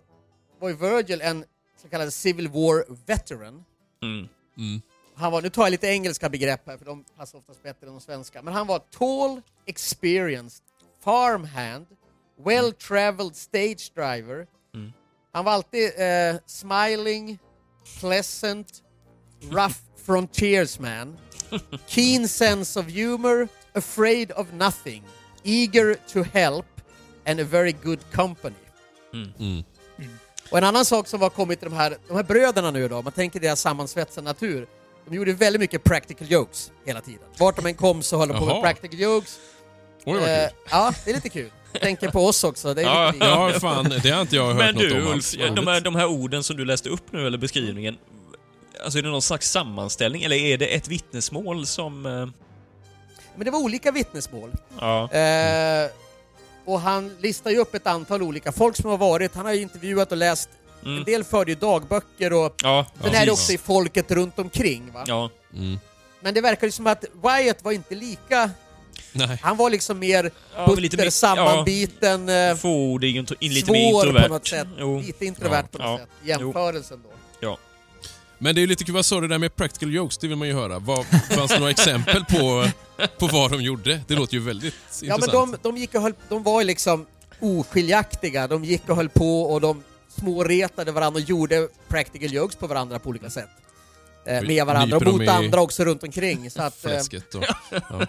var 0.58 0.68
ju 0.68 0.74
Virgil 0.74 1.20
en 1.20 1.44
så 1.82 1.88
kallad 1.88 2.12
Civil 2.12 2.48
War 2.48 2.84
veteran. 3.06 3.64
Mm. 4.02 4.28
mm, 4.56 4.82
Han 5.14 5.32
var, 5.32 5.42
nu 5.42 5.48
tar 5.50 5.62
jag 5.62 5.70
lite 5.70 5.86
engelska 5.86 6.28
begrepp 6.28 6.66
här 6.66 6.76
för 6.78 6.84
de 6.84 7.04
passar 7.16 7.38
oftast 7.38 7.62
bättre 7.62 7.86
än 7.86 7.92
de 7.92 8.00
svenska. 8.00 8.42
Men 8.42 8.54
han 8.54 8.66
var 8.66 8.78
tall, 8.78 9.42
experienced, 9.66 10.64
farmhand, 11.00 11.86
well-traveled 12.44 13.34
stage 13.34 13.92
driver. 13.94 14.46
Mm. 14.74 14.92
Han 15.32 15.44
var 15.44 15.52
alltid 15.52 15.92
eh, 15.96 16.36
smiling, 16.46 17.38
pleasant, 18.00 18.82
rough 19.50 19.78
frontiersman, 20.06 21.18
keen 21.86 22.28
sense 22.28 22.80
of 22.80 22.86
humor, 22.86 23.48
afraid 23.74 24.32
of 24.32 24.46
nothing, 24.52 25.02
eager 25.44 25.96
to 26.12 26.22
help 26.38 26.66
and 27.26 27.40
a 27.40 27.44
very 27.44 27.72
good 27.84 27.98
company. 28.14 28.54
mm. 29.38 29.64
Och 30.50 30.58
en 30.58 30.64
annan 30.64 30.84
sak 30.84 31.08
som 31.08 31.22
har 31.22 31.30
kommit 31.30 31.60
till 31.60 31.68
de 31.70 31.76
här, 31.76 31.96
de 32.08 32.16
här 32.16 32.22
bröderna 32.22 32.70
nu 32.70 32.88
då, 32.88 33.02
man 33.02 33.12
tänker 33.12 33.40
deras 33.40 33.60
sammansvetsade 33.60 34.24
natur. 34.24 34.66
De 35.08 35.16
gjorde 35.16 35.32
väldigt 35.32 35.60
mycket 35.60 35.84
practical 35.84 36.30
jokes 36.30 36.70
hela 36.86 37.00
tiden. 37.00 37.20
Vart 37.38 37.56
de 37.56 37.66
än 37.66 37.74
kom 37.74 38.02
så 38.02 38.18
höll 38.18 38.28
de 38.28 38.38
på 38.38 38.46
med 38.46 38.62
practical 38.62 39.00
jokes. 39.00 39.38
Oj, 40.04 40.18
vad 40.20 40.28
Eh, 40.28 40.48
kul. 40.48 40.56
ja, 40.70 40.92
det 41.04 41.10
är 41.10 41.14
lite 41.14 41.28
kul. 41.28 41.50
Tänker 41.80 42.10
på 42.10 42.26
oss 42.26 42.44
också, 42.44 42.74
det 42.74 42.82
är 42.82 42.86
Ja, 42.86 43.10
lite 43.12 43.24
Ja, 43.26 43.52
fan, 43.60 43.92
det 44.02 44.10
har 44.10 44.20
inte 44.20 44.36
jag 44.36 44.46
hört 44.46 44.56
Men 44.56 44.74
något 44.74 44.82
du 44.84 45.02
om 45.02 45.12
Ulf, 45.12 45.32
de 45.54 45.66
här, 45.66 45.80
de 45.80 45.94
här 45.94 46.06
orden 46.06 46.42
som 46.42 46.56
du 46.56 46.64
läste 46.64 46.88
upp 46.88 47.12
nu, 47.12 47.26
eller 47.26 47.38
beskrivningen. 47.38 47.96
Alltså 48.84 48.98
är 48.98 49.02
det 49.02 49.08
någon 49.10 49.22
slags 49.22 49.50
sammanställning, 49.50 50.22
eller 50.22 50.36
är 50.36 50.58
det 50.58 50.66
ett 50.74 50.88
vittnesmål 50.88 51.66
som... 51.66 52.06
eh, 52.06 52.12
Men 53.36 53.44
det 53.44 53.50
var 53.50 53.58
olika 53.58 53.90
vittnesmål. 53.92 54.50
Ja. 54.80 55.12
Eh, 55.12 55.90
och 56.64 56.80
han 56.80 57.16
listar 57.20 57.50
ju 57.50 57.56
upp 57.58 57.74
ett 57.74 57.86
antal 57.86 58.22
olika 58.22 58.52
folk 58.52 58.76
som 58.76 58.90
har 58.90 58.98
varit, 58.98 59.34
han 59.34 59.46
har 59.46 59.52
ju 59.52 59.62
intervjuat 59.62 60.10
och 60.12 60.18
läst, 60.18 60.48
en 60.82 60.88
Mm. 60.92 61.04
del 61.04 61.24
förde 61.24 61.50
ju 61.50 61.54
dagböcker 61.54 62.32
och 62.32 62.54
Ja, 62.62 62.86
sen 63.02 63.14
är 63.14 63.26
det 63.26 63.32
också 63.32 63.52
i 63.52 63.58
folket 63.58 64.10
runt 64.10 64.38
omkring 64.38 64.92
va. 64.92 65.04
Ja, 65.06 65.30
Mm. 65.54 65.78
Men 66.20 66.34
det 66.34 66.40
verkar 66.40 66.66
ju 66.66 66.70
som 66.70 66.86
att 66.86 67.04
Wyatt 67.22 67.64
var 67.64 67.72
inte 67.72 67.94
lika, 67.94 68.50
Nej. 69.12 69.38
han 69.42 69.56
var 69.56 69.70
liksom 69.70 69.98
mer 69.98 70.30
Ja, 70.56 70.66
butter, 70.66 70.82
lite 70.82 70.96
mer- 70.96 71.10
sammanbiten, 71.10 72.28
eh, 72.28 72.54
fåordig, 72.56 73.16
in, 73.16 73.26
lite 73.40 73.72
mer 73.72 73.90
svår 73.92 74.06
introvert. 74.06 74.22
på 74.28 74.34
något 74.34 74.46
sätt. 74.48 74.66
Jo. 74.78 75.00
Lite 75.00 75.26
introvert 75.26 75.64
Ja, 75.72 75.78
på 75.78 75.78
något 75.78 76.00
ja. 76.00 76.06
sätt. 76.06 76.08
Jämförelsen 76.40 77.02
då. 77.40 77.48
Men 78.38 78.54
det 78.54 78.62
är 78.62 78.66
lite 78.66 78.84
kul, 78.84 78.94
vad 78.94 79.06
sa 79.06 79.20
du 79.20 79.28
där 79.28 79.38
med 79.38 79.56
practical 79.56 79.94
jokes? 79.94 80.18
Det 80.18 80.28
vill 80.28 80.36
man 80.36 80.48
ju 80.48 80.54
höra. 80.54 80.78
Vad, 80.78 81.06
fanns 81.06 81.50
det 81.50 81.58
några 81.58 81.70
exempel 81.70 82.24
på, 82.24 82.66
på 83.18 83.26
vad 83.26 83.50
de 83.50 83.62
gjorde? 83.62 84.00
Det 84.06 84.14
låter 84.14 84.34
ju 84.34 84.40
väldigt 84.40 84.74
Ja 85.02 85.16
men 85.18 85.24
intressant. 85.28 85.62
de, 85.62 85.68
de, 85.72 85.76
gick 85.76 85.94
och 85.94 86.02
höll, 86.02 86.14
de 86.28 86.42
var 86.42 86.64
liksom 86.64 87.06
oskiljaktiga, 87.40 88.46
de 88.46 88.64
gick 88.64 88.88
och 88.88 88.96
höll 88.96 89.08
på 89.08 89.42
och 89.42 89.60
de 89.60 89.82
småretade 90.08 90.92
varandra 90.92 91.20
och 91.20 91.28
gjorde 91.28 91.68
practical 91.88 92.32
jokes 92.32 92.56
på 92.56 92.66
varandra 92.66 92.98
på 92.98 93.08
olika 93.08 93.30
sätt. 93.30 93.48
Eh, 94.28 94.42
med 94.42 94.66
varandra 94.66 94.96
och 94.96 95.22
i 95.22 95.28
andra 95.28 95.60
också 95.60 95.84
runt 95.84 96.02
omkring. 96.02 96.50
Så 96.50 96.62
att, 96.62 96.84
eh, 96.84 96.90
Fläsket 96.90 97.34
och, 97.34 97.44
ja. 97.70 97.80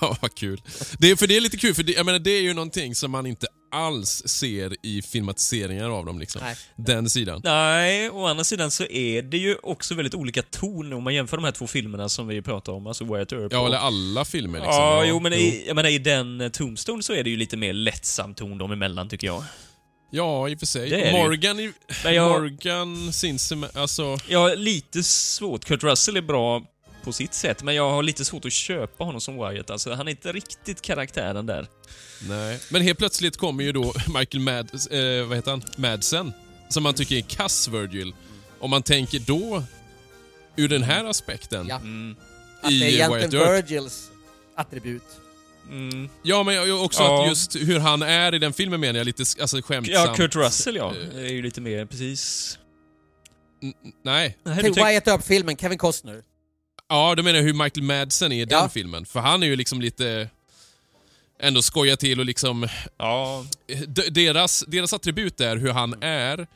ja, 0.00 0.16
vad 0.22 0.34
kul. 0.34 0.62
Det 0.98 1.10
är, 1.10 1.16
för 1.16 1.26
det 1.26 1.36
är 1.36 1.40
lite 1.40 1.56
kul, 1.56 1.74
för 1.74 1.82
det, 1.82 1.92
jag 1.92 2.06
menar, 2.06 2.18
det 2.18 2.30
är 2.30 2.42
ju 2.42 2.54
någonting 2.54 2.94
som 2.94 3.10
man 3.10 3.26
inte 3.26 3.46
alls 3.70 4.22
ser 4.26 4.76
i 4.82 5.02
filmatiseringar 5.02 5.90
av 5.90 6.06
dem. 6.06 6.18
Liksom. 6.18 6.40
Nej. 6.44 6.56
Den 6.76 7.10
sidan. 7.10 7.40
Nej, 7.44 8.10
å 8.10 8.26
andra 8.26 8.44
sidan 8.44 8.70
så 8.70 8.84
är 8.84 9.22
det 9.22 9.38
ju 9.38 9.56
också 9.62 9.94
väldigt 9.94 10.14
olika 10.14 10.42
ton 10.42 10.92
om 10.92 11.02
man 11.02 11.14
jämför 11.14 11.36
de 11.36 11.44
här 11.44 11.52
två 11.52 11.66
filmerna 11.66 12.08
som 12.08 12.28
vi 12.28 12.42
pratar 12.42 12.72
om, 12.72 12.86
alltså 12.86 13.04
Wyatt 13.04 13.32
Earp 13.32 13.52
Ja, 13.52 13.66
eller 13.66 13.78
alla 13.78 14.24
filmer. 14.24 14.58
Liksom. 14.58 14.74
Ja, 14.74 15.04
jo 15.04 15.20
men 15.20 15.32
i, 15.32 15.64
jag 15.66 15.76
menar, 15.76 15.90
i 15.90 15.98
den 15.98 16.40
eh, 16.40 16.48
Tombstone 16.48 17.02
så 17.02 17.12
är 17.12 17.24
det 17.24 17.30
ju 17.30 17.36
lite 17.36 17.56
mer 17.56 17.72
lättsam 17.72 18.34
ton 18.34 18.58
dem 18.58 18.72
emellan 18.72 19.08
tycker 19.08 19.26
jag. 19.26 19.44
Ja, 20.10 20.48
i 20.48 20.54
och 20.54 20.58
för 20.58 20.66
sig. 20.66 20.90
Det 20.90 20.96
är 20.96 21.12
det 21.12 21.18
ju. 21.18 21.24
Morgan, 21.24 21.60
i, 21.60 21.72
jag- 22.04 22.28
Morgan 22.40 23.12
sinsemellan, 23.12 23.82
alltså... 23.82 24.16
Jag 24.28 24.38
har 24.38 24.56
lite 24.56 25.02
svårt, 25.02 25.64
Kurt 25.64 25.82
Russell 25.82 26.16
är 26.16 26.20
bra 26.22 26.62
på 27.04 27.12
sitt 27.12 27.34
sätt, 27.34 27.62
men 27.62 27.74
jag 27.74 27.90
har 27.90 28.02
lite 28.02 28.24
svårt 28.24 28.44
att 28.44 28.52
köpa 28.52 29.04
honom 29.04 29.20
som 29.20 29.34
Wyatt. 29.34 29.70
Alltså, 29.70 29.92
han 29.94 30.06
är 30.08 30.10
inte 30.10 30.32
riktigt 30.32 30.80
karaktären 30.82 31.46
där. 31.46 31.66
Nej. 32.28 32.60
Men 32.70 32.82
helt 32.82 32.98
plötsligt 32.98 33.36
kommer 33.36 33.64
ju 33.64 33.72
då 33.72 33.92
Michael 34.18 34.40
Mad, 34.40 34.70
eh, 34.90 35.26
vad 35.26 35.36
heter 35.36 35.50
han? 35.50 35.62
Madsen, 35.76 36.32
som 36.68 36.82
man 36.82 36.94
tycker 36.94 37.16
är 37.16 37.20
kass 37.20 37.68
Virgil. 37.68 38.12
Om 38.60 38.70
man 38.70 38.82
tänker 38.82 39.18
då, 39.18 39.62
ur 40.56 40.68
den 40.68 40.82
här 40.82 41.04
aspekten, 41.04 41.66
Ja. 41.68 41.76
Mm. 41.76 42.16
att 42.62 42.68
det 42.68 42.74
i 42.74 42.82
är 42.82 42.88
egentligen 42.88 43.30
Wyatt 43.30 43.48
Earp. 43.48 43.70
Virgils 43.70 44.10
attribut. 44.56 45.02
Mm. 45.70 46.08
Ja, 46.22 46.42
men 46.42 46.54
jag- 46.54 46.84
också 46.84 47.02
Ja. 47.02 47.22
att 47.22 47.28
just 47.28 47.56
hur 47.56 47.78
han 47.78 48.02
är 48.02 48.34
i 48.34 48.38
den 48.38 48.52
filmen 48.52 48.80
menar 48.80 48.98
jag 48.98 49.04
lite 49.04 49.24
alltså, 49.40 49.62
skämtsamt. 49.62 49.88
Ja, 50.08 50.14
Kurt 50.14 50.36
Russell 50.36 50.76
ja. 50.76 50.94
Eh. 51.14 51.18
är 51.24 51.28
ju 51.32 51.42
lite 51.42 51.60
mer 51.60 51.84
precis... 51.86 52.58
N- 53.62 53.74
Nej. 54.04 54.36
Nej, 54.44 54.58
tänk- 54.62 54.76
Wyatt 54.76 55.08
Earp-filmen, 55.08 55.56
Kevin 55.56 55.78
Costner. 55.78 56.22
Ja, 56.88 57.14
då 57.14 57.22
menar 57.22 57.36
jag 57.38 57.44
hur 57.44 57.52
Michael 57.52 57.82
Madsen 57.82 58.32
är 58.32 58.36
i 58.42 58.44
den 58.44 58.58
Ja. 58.58 58.68
filmen. 58.68 59.06
För 59.06 59.20
han 59.20 59.42
är 59.42 59.46
ju 59.46 59.56
liksom 59.56 59.80
lite... 59.80 60.28
Ändå 61.40 61.62
skoja 61.62 61.96
till 61.96 62.20
och 62.20 62.26
liksom... 62.26 62.68
Ja, 62.98 63.46
Deras, 64.10 64.64
deras 64.68 64.92
attribut 64.92 65.40
är 65.40 65.56
hur 65.56 65.70
han 65.72 66.02
är, 66.02 66.46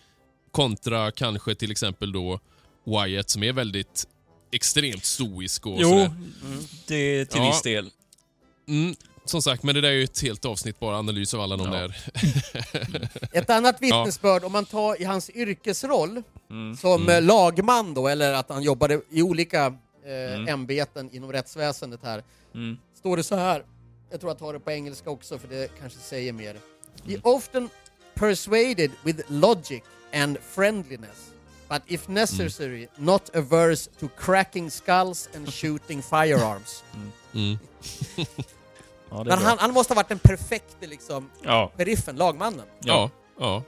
Kontra 0.51 1.11
kanske 1.11 1.55
till 1.55 1.71
exempel 1.71 2.13
då 2.13 2.41
Wyatt 2.85 3.31
som 3.31 3.43
är 3.43 3.53
väldigt 3.53 4.07
extremt 4.53 5.05
stoisk 5.05 5.67
och 5.67 5.77
Jo, 5.81 5.89
sådär. 5.89 6.11
det 6.87 6.95
är 6.97 7.25
till 7.25 7.41
Ja. 7.41 7.51
viss 7.51 7.63
del. 7.63 7.91
Mm, 8.69 8.95
som 9.25 9.43
sagt, 9.43 9.63
men 9.63 9.75
det 9.75 9.81
där 9.81 9.89
är 9.89 9.93
ju 9.93 10.05
ett 10.05 10.23
helt 10.23 10.45
avsnitt 10.45 10.81
bara, 10.81 10.97
analys 10.99 11.35
av 11.35 11.41
alla 11.41 11.57
de 11.57 11.73
Ja. 11.73 11.81
där. 11.81 11.97
Ett 13.33 13.51
annat 13.51 13.83
vittnesbörd, 13.83 14.45
om 14.45 14.53
man 14.53 14.65
tar 14.65 15.01
i 15.01 15.05
hans 15.05 15.31
yrkesroll 15.31 16.23
Mm. 16.51 16.77
som 16.77 17.03
Mm. 17.03 17.15
eh, 17.17 17.23
lagman 17.23 17.95
då, 17.95 18.09
eller 18.09 18.33
att 18.33 18.49
han 18.49 18.63
jobbade 18.63 19.01
i 19.11 19.23
olika 19.23 19.67
eh, 20.07 20.53
ämbeten 20.53 21.11
inom 21.13 21.33
rättsväsendet 21.33 22.01
här, 22.03 22.23
Mm. 22.55 22.77
står 22.99 23.17
det 23.17 23.23
så 23.23 23.37
här. 23.37 23.65
Jag 24.11 24.21
tror 24.21 24.31
jag 24.31 24.39
tar 24.39 24.53
det 24.53 24.61
på 24.61 24.71
engelska 24.71 25.11
också 25.11 25.39
för 25.39 25.49
det 25.49 25.71
kanske 25.81 25.99
säger 25.99 26.33
mer. 26.33 26.57
He 27.07 27.17
often 27.23 27.69
persuaded 28.15 28.91
with 29.05 29.21
logic 29.29 29.83
and 30.15 30.39
friendliness, 30.55 31.31
but 31.69 31.83
if 31.87 32.09
necessary 32.09 32.87
not 32.97 33.37
averse 33.37 33.91
to 34.01 34.09
cracking 34.19 34.71
skulls 34.71 35.29
and 35.37 35.55
shooting 35.55 36.03
firearms. 36.03 36.83
Mm. 37.35 37.59
Ja, 39.11 39.25
Men 39.25 39.39
han, 39.39 39.59
han 39.59 39.73
måste 39.73 39.93
ha 39.93 39.97
varit 39.97 40.09
den 40.09 40.19
perfekte 40.19 40.87
liksom, 40.87 41.31
Ja, 41.45 41.73
sheriffen, 41.77 42.17
lagmannen. 42.17 42.67
Ja, 42.85 43.11
ja. 43.41 43.63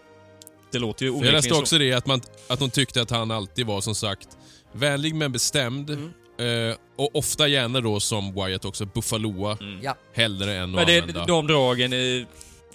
det 0.73 0.79
låter 0.79 1.05
ju 1.05 1.09
Jag 1.09 1.15
onekligen 1.15 1.35
läste 1.35 1.55
så. 1.55 1.61
också 1.61 1.79
det 1.79 1.93
att, 1.93 2.07
man, 2.07 2.21
att 2.49 2.59
de 2.59 2.71
tyckte 2.71 3.03
att 3.03 3.11
han 3.11 3.31
alltid 3.31 3.67
var 3.67 3.81
som 3.81 3.95
sagt 3.95 4.29
vänlig 4.73 5.15
men 5.15 5.33
bestämd. 5.33 5.91
Eh, 5.91 6.77
och 6.97 7.17
ofta 7.17 7.49
gärna 7.49 7.81
då 7.81 8.01
som 8.01 8.35
Wyatt 8.35 8.65
också, 8.65 8.85
buffaloa. 8.87 9.59
Ja. 9.83 9.97
Hellre 10.15 10.55
än 10.57 10.62
att 10.62 10.71
Men 10.71 10.87
det, 10.87 11.01
använda... 11.01 11.25
de 11.25 11.47
dragen, 11.47 11.93
är- 11.93 12.27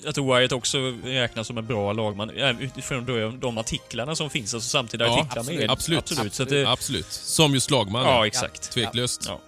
jag 0.03 0.15
tror 0.15 0.37
Wyatt 0.37 0.51
också 0.51 0.77
räknas 1.03 1.47
som 1.47 1.57
en 1.57 1.65
bra 1.67 1.93
lagman, 1.93 2.29
utifrån 2.59 3.05
de, 3.05 3.39
de 3.39 3.57
artiklarna 3.57 4.15
som 4.15 4.29
finns, 4.29 4.53
alltså 4.53 4.69
samtida 4.69 5.05
Ja, 5.05 5.19
artiklar 5.21 5.39
absolut. 5.39 5.59
med. 5.59 5.71
Absolut. 5.71 5.99
absolut. 5.99 6.33
Så 6.33 6.43
att 6.43 6.49
det, 6.49 6.65
Absolut. 6.71 7.11
Som 7.11 7.53
just 7.53 7.71
lagman. 7.71 8.05
ja, 8.05 8.27
exakt. 8.27 8.71
Tveklöst. 8.71 9.23
Ja. 9.27 9.39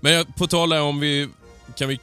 Men 0.00 0.32
på 0.32 0.46
tal 0.46 0.72
om 0.72 1.00
vi, 1.00 1.28
kan 1.76 1.88
vi... 1.88 2.00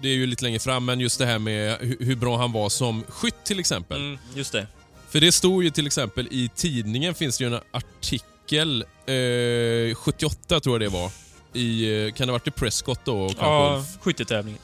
Det 0.00 0.08
är 0.08 0.14
ju 0.14 0.26
lite 0.26 0.44
längre 0.44 0.58
fram, 0.58 0.84
men 0.84 1.00
just 1.00 1.18
det 1.18 1.26
här 1.26 1.38
med 1.38 1.78
hur, 2.00 2.16
bra 2.16 2.36
han 2.36 2.52
var 2.52 2.68
som 2.68 3.04
skytt 3.08 3.44
till 3.44 3.60
exempel. 3.60 4.00
Mm, 4.00 4.18
just 4.34 4.52
det. 4.52 4.66
För 5.10 5.20
det 5.20 5.32
stod 5.32 5.64
ju 5.64 5.70
till 5.70 5.86
exempel 5.86 6.28
i 6.30 6.50
tidningen 6.54 7.14
finns 7.14 7.38
det 7.38 7.44
ju 7.44 7.54
en 7.54 7.60
artikel, 7.70 8.84
eh, 9.06 9.94
78 9.94 10.60
tror 10.60 10.74
jag 10.74 10.80
det 10.80 10.98
var. 10.98 11.10
I, 11.52 12.04
eh, 12.06 12.12
kan 12.12 12.26
det 12.26 12.32
ha 12.32 12.38
varit 12.38 12.46
i 12.46 12.50
Prescott 12.50 13.00
då? 13.04 13.28
Kanske 13.28 13.44
Ja, 13.44 13.84
skyttetävlingen. 14.00 14.60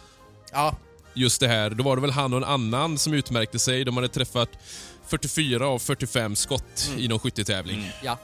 Ja, 0.52 0.76
Just 1.14 1.40
det 1.40 1.48
här, 1.48 1.70
då 1.70 1.84
var 1.84 1.96
det 1.96 2.02
väl 2.02 2.10
han 2.10 2.32
och 2.32 2.36
en 2.36 2.44
annan 2.44 2.98
som 2.98 3.14
utmärkte 3.14 3.58
sig. 3.58 3.84
De 3.84 3.96
hade 3.96 4.08
träffat 4.08 4.48
44 5.06 5.66
av 5.66 5.78
45 5.78 6.36
skott 6.36 6.90
i 6.98 7.08
någon 7.08 7.18
skyttetävling. 7.18 7.78
Mm. 7.78 7.90
ja. 8.02 8.18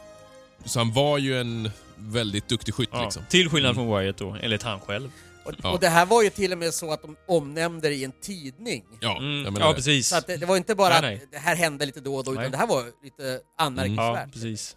Så 0.64 0.80
han 0.80 0.92
var 0.92 1.18
ju 1.18 1.40
en 1.40 1.70
väldigt 2.00 2.48
duktig 2.48 2.74
skytt 2.74 2.88
Ja, 2.92 3.04
liksom. 3.04 3.22
Till 3.30 3.48
skillnad 3.50 3.74
från 3.74 3.98
Wyatt 3.98 4.16
då, 4.16 4.36
enligt 4.42 4.62
han 4.62 4.80
själv. 4.80 5.10
Och, 5.44 5.52
Ja. 5.62 5.70
och 5.72 5.80
det 5.80 5.88
här 5.88 6.06
var 6.06 6.22
ju 6.22 6.30
till 6.30 6.52
och 6.52 6.58
med 6.58 6.74
så 6.74 6.92
att 6.92 7.02
de 7.02 7.16
omnämnde 7.28 7.88
det 7.88 7.94
i 7.94 8.04
en 8.04 8.12
tidning. 8.22 8.84
Ja, 9.00 9.18
Mm. 9.18 9.56
Ja, 9.60 9.68
det. 9.68 9.74
precis. 9.74 10.08
Så 10.08 10.16
att 10.16 10.26
det, 10.26 10.36
det 10.36 10.46
var 10.46 10.56
inte 10.56 10.74
bara 10.74 10.88
Nej, 11.00 11.00
nej. 11.02 11.14
att 11.24 11.32
det 11.32 11.38
här 11.38 11.56
hände 11.56 11.86
lite 11.86 12.00
då 12.00 12.16
och 12.16 12.24
då, 12.24 12.30
utan 12.32 12.42
Nej. 12.42 12.50
det 12.50 12.56
här 12.56 12.66
var 12.66 12.84
lite 13.04 13.22
Ja, 13.22 13.64
anmärkningsvärt. 13.64 14.32
precis. 14.32 14.76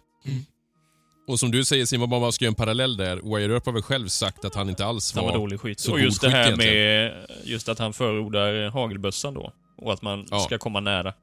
Och 1.28 1.40
som 1.40 1.50
du 1.50 1.64
säger 1.64 1.86
Simon, 1.86 2.08
man 2.08 2.32
ska 2.32 2.44
göra 2.44 2.50
en 2.50 2.54
parallell 2.54 2.96
där. 2.96 3.16
Wyatt 3.36 3.50
Earp 3.50 3.66
har 3.66 3.72
väl 3.72 3.82
själv 3.82 4.08
sagt 4.08 4.44
att 4.44 4.54
han 4.54 4.68
inte 4.68 4.84
alls 4.84 5.14
Han 5.14 5.24
var... 5.24 5.32
var 5.32 5.38
dålig 5.38 5.60
skytt. 5.60 5.80
så 5.80 5.90
Och 5.92 5.98
god 5.98 6.04
just 6.04 6.20
det 6.20 6.30
här 6.30 6.56
med 6.56 7.12
just 7.44 7.68
att 7.68 7.78
han 7.78 7.92
förordar 7.92 8.70
hagelbössan 8.70 9.34
då. 9.34 9.52
Och 9.78 9.92
att 9.92 10.02
man 10.02 10.26
Ja. 10.30 10.38
ska 10.40 10.58
komma 10.58 10.80
nära. 10.80 11.14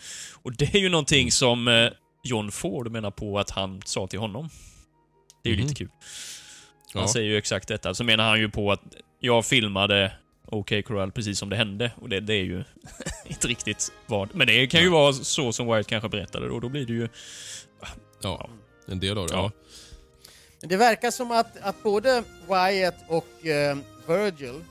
Och 0.43 0.53
det 0.55 0.75
är 0.75 0.79
ju 0.79 0.89
någonting 0.89 1.31
som 1.31 1.67
eh, 1.67 1.89
John 2.23 2.51
Ford 2.51 2.91
menar 2.91 3.11
på 3.11 3.39
att 3.39 3.49
han 3.49 3.81
sa 3.85 4.07
till 4.07 4.19
honom. 4.19 4.49
Det 5.41 5.49
är 5.49 5.53
ju 5.53 5.57
Mhm. 5.59 5.67
lite 5.67 5.75
kul. 5.75 5.89
Ja. 6.93 6.99
Han 6.99 7.09
säger 7.09 7.29
ju 7.29 7.37
exakt 7.37 7.67
detta. 7.67 7.93
Så 7.93 8.03
menar 8.03 8.29
han 8.29 8.39
ju 8.39 8.49
på 8.49 8.71
att 8.71 8.81
jag 9.19 9.45
filmade 9.45 10.11
OK 10.47 10.71
Corral 10.85 11.11
precis 11.11 11.39
som 11.39 11.49
det 11.49 11.55
hände. 11.55 11.91
Och 12.01 12.09
det, 12.09 12.19
det 12.19 12.33
är 12.33 12.43
ju 12.43 12.63
inte 13.25 13.47
riktigt 13.47 13.91
vad. 14.07 14.35
Men 14.35 14.47
det 14.47 14.67
kan 14.67 14.81
ju 14.81 14.89
vara 14.89 15.13
så 15.13 15.53
som 15.53 15.67
Wyatt 15.67 15.87
kanske 15.87 16.09
berättade 16.09 16.47
då. 16.47 16.59
Då 16.59 16.69
blir 16.69 16.85
det 16.85 16.93
ju... 16.93 17.07
Ja, 18.21 18.49
en 18.87 18.99
del 18.99 19.17
av 19.17 19.27
det. 19.27 19.33
Ja. 19.33 19.39
Ja. 19.43 19.51
Men 20.61 20.69
det 20.69 20.77
verkar 20.77 21.11
som 21.11 21.31
att, 21.31 21.57
att 21.61 21.83
både 21.83 22.23
Wyatt 22.47 22.95
och 23.07 23.45
eh, 23.47 23.77
Virgil 24.07 24.61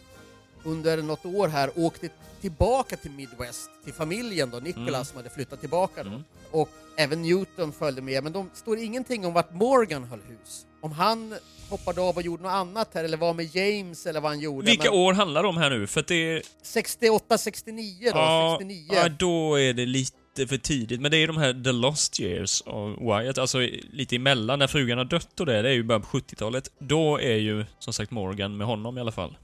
under 0.64 1.02
något 1.02 1.26
år 1.26 1.48
här 1.48 1.70
åkte 1.76 2.08
tillbaka 2.40 2.96
till 2.96 3.10
Midwest, 3.10 3.70
till 3.84 3.92
familjen 3.92 4.50
då, 4.50 4.58
Nicholas 4.58 4.86
Mm. 4.88 5.04
som 5.04 5.16
hade 5.16 5.30
flyttat 5.30 5.60
tillbaka 5.60 6.02
då. 6.02 6.08
Mm. 6.10 6.24
Och 6.50 6.68
även 6.96 7.22
Newton 7.22 7.72
följde 7.72 8.02
med, 8.02 8.24
men 8.24 8.32
de 8.32 8.50
står 8.54 8.78
ingenting 8.78 9.26
om 9.26 9.32
vart 9.32 9.54
Morgan 9.54 10.04
höll 10.04 10.20
hus. 10.28 10.66
Om 10.80 10.92
han 10.92 11.34
hoppade 11.70 12.00
av 12.00 12.16
och 12.16 12.22
gjorde 12.22 12.42
något 12.42 12.52
annat 12.52 12.90
här, 12.94 13.04
eller 13.04 13.16
var 13.16 13.34
med 13.34 13.54
James, 13.56 14.06
eller 14.06 14.20
vad 14.20 14.30
han 14.30 14.40
gjorde. 14.40 14.66
Vilka 14.66 14.90
men 14.90 15.00
år 15.00 15.12
handlar 15.12 15.42
det 15.42 15.48
om 15.48 15.56
här 15.56 15.70
nu? 15.70 15.86
För 15.86 16.00
att 16.00 16.06
det 16.06 16.14
är... 16.14 16.42
68, 16.62 17.38
69 17.38 18.10
då, 18.12 18.18
Ja, 18.18 18.56
69. 18.60 18.86
ja, 18.92 19.08
då 19.08 19.60
är 19.60 19.72
det 19.72 19.86
lite 19.86 20.46
för 20.48 20.56
tidigt. 20.58 21.00
Men 21.00 21.10
det 21.10 21.16
är 21.16 21.26
de 21.26 21.36
här 21.36 21.64
The 21.64 21.72
Lost 21.72 22.20
Years 22.20 22.62
av 22.62 22.96
Wyatt, 23.00 23.38
alltså 23.38 23.58
lite 23.92 24.16
emellan 24.16 24.58
när 24.58 24.66
frugan 24.66 24.98
har 24.98 25.04
dött 25.04 25.40
och 25.40 25.46
det, 25.46 25.62
det 25.62 25.68
är 25.68 25.72
ju 25.72 25.82
början 25.82 26.02
på 26.02 26.18
70-talet. 26.18 26.70
Då 26.78 27.20
är 27.20 27.36
ju 27.36 27.64
som 27.78 27.92
sagt 27.92 28.10
Morgan 28.10 28.56
med 28.56 28.66
honom 28.66 28.98
i 28.98 29.00
alla 29.00 29.12
fall. 29.12 29.36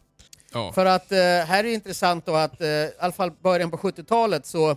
Ja. 0.56 0.72
För 0.72 0.86
att 0.86 1.12
eh, 1.12 1.18
här 1.18 1.58
är 1.58 1.62
det 1.62 1.72
intressant 1.72 2.26
då 2.26 2.34
att 2.34 2.60
eh, 2.60 2.68
i 2.68 2.92
alla 3.00 3.12
fall 3.12 3.30
början 3.42 3.70
på 3.70 3.76
70-talet 3.76 4.46
så 4.46 4.76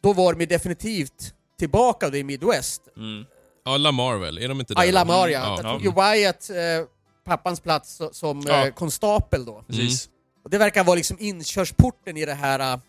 då 0.00 0.12
var 0.12 0.32
de 0.32 0.40
ju 0.40 0.46
definitivt 0.46 1.34
tillbaka 1.58 2.10
då 2.10 2.16
i 2.16 2.24
Midwest. 2.24 2.82
Mm. 2.96 3.24
ja, 3.64 3.76
Lamar 3.76 4.16
väl? 4.16 4.38
Är 4.38 4.48
de 4.48 4.60
inte 4.60 4.74
där? 4.74 4.80
Ayla 4.80 5.04
då? 5.04 5.12
Maria. 5.12 5.40
Ja. 5.40 5.56
Där 5.62 5.72
tog 5.72 5.82
ju 5.84 5.90
Wyatt 5.92 6.50
eh, 6.50 6.86
pappans 7.24 7.60
plats 7.60 8.00
so- 8.00 8.12
som 8.12 8.42
Ja. 8.46 8.66
eh, 8.66 8.72
konstapel 8.74 9.44
då. 9.44 9.64
Precis. 9.66 10.08
Och 10.44 10.50
det 10.50 10.58
verkar 10.58 10.84
vara 10.84 10.96
liksom 10.96 11.16
inkörsporten 11.20 12.16
i 12.16 12.24
det 12.26 12.34
här 12.34 12.74
uh, 12.74 12.80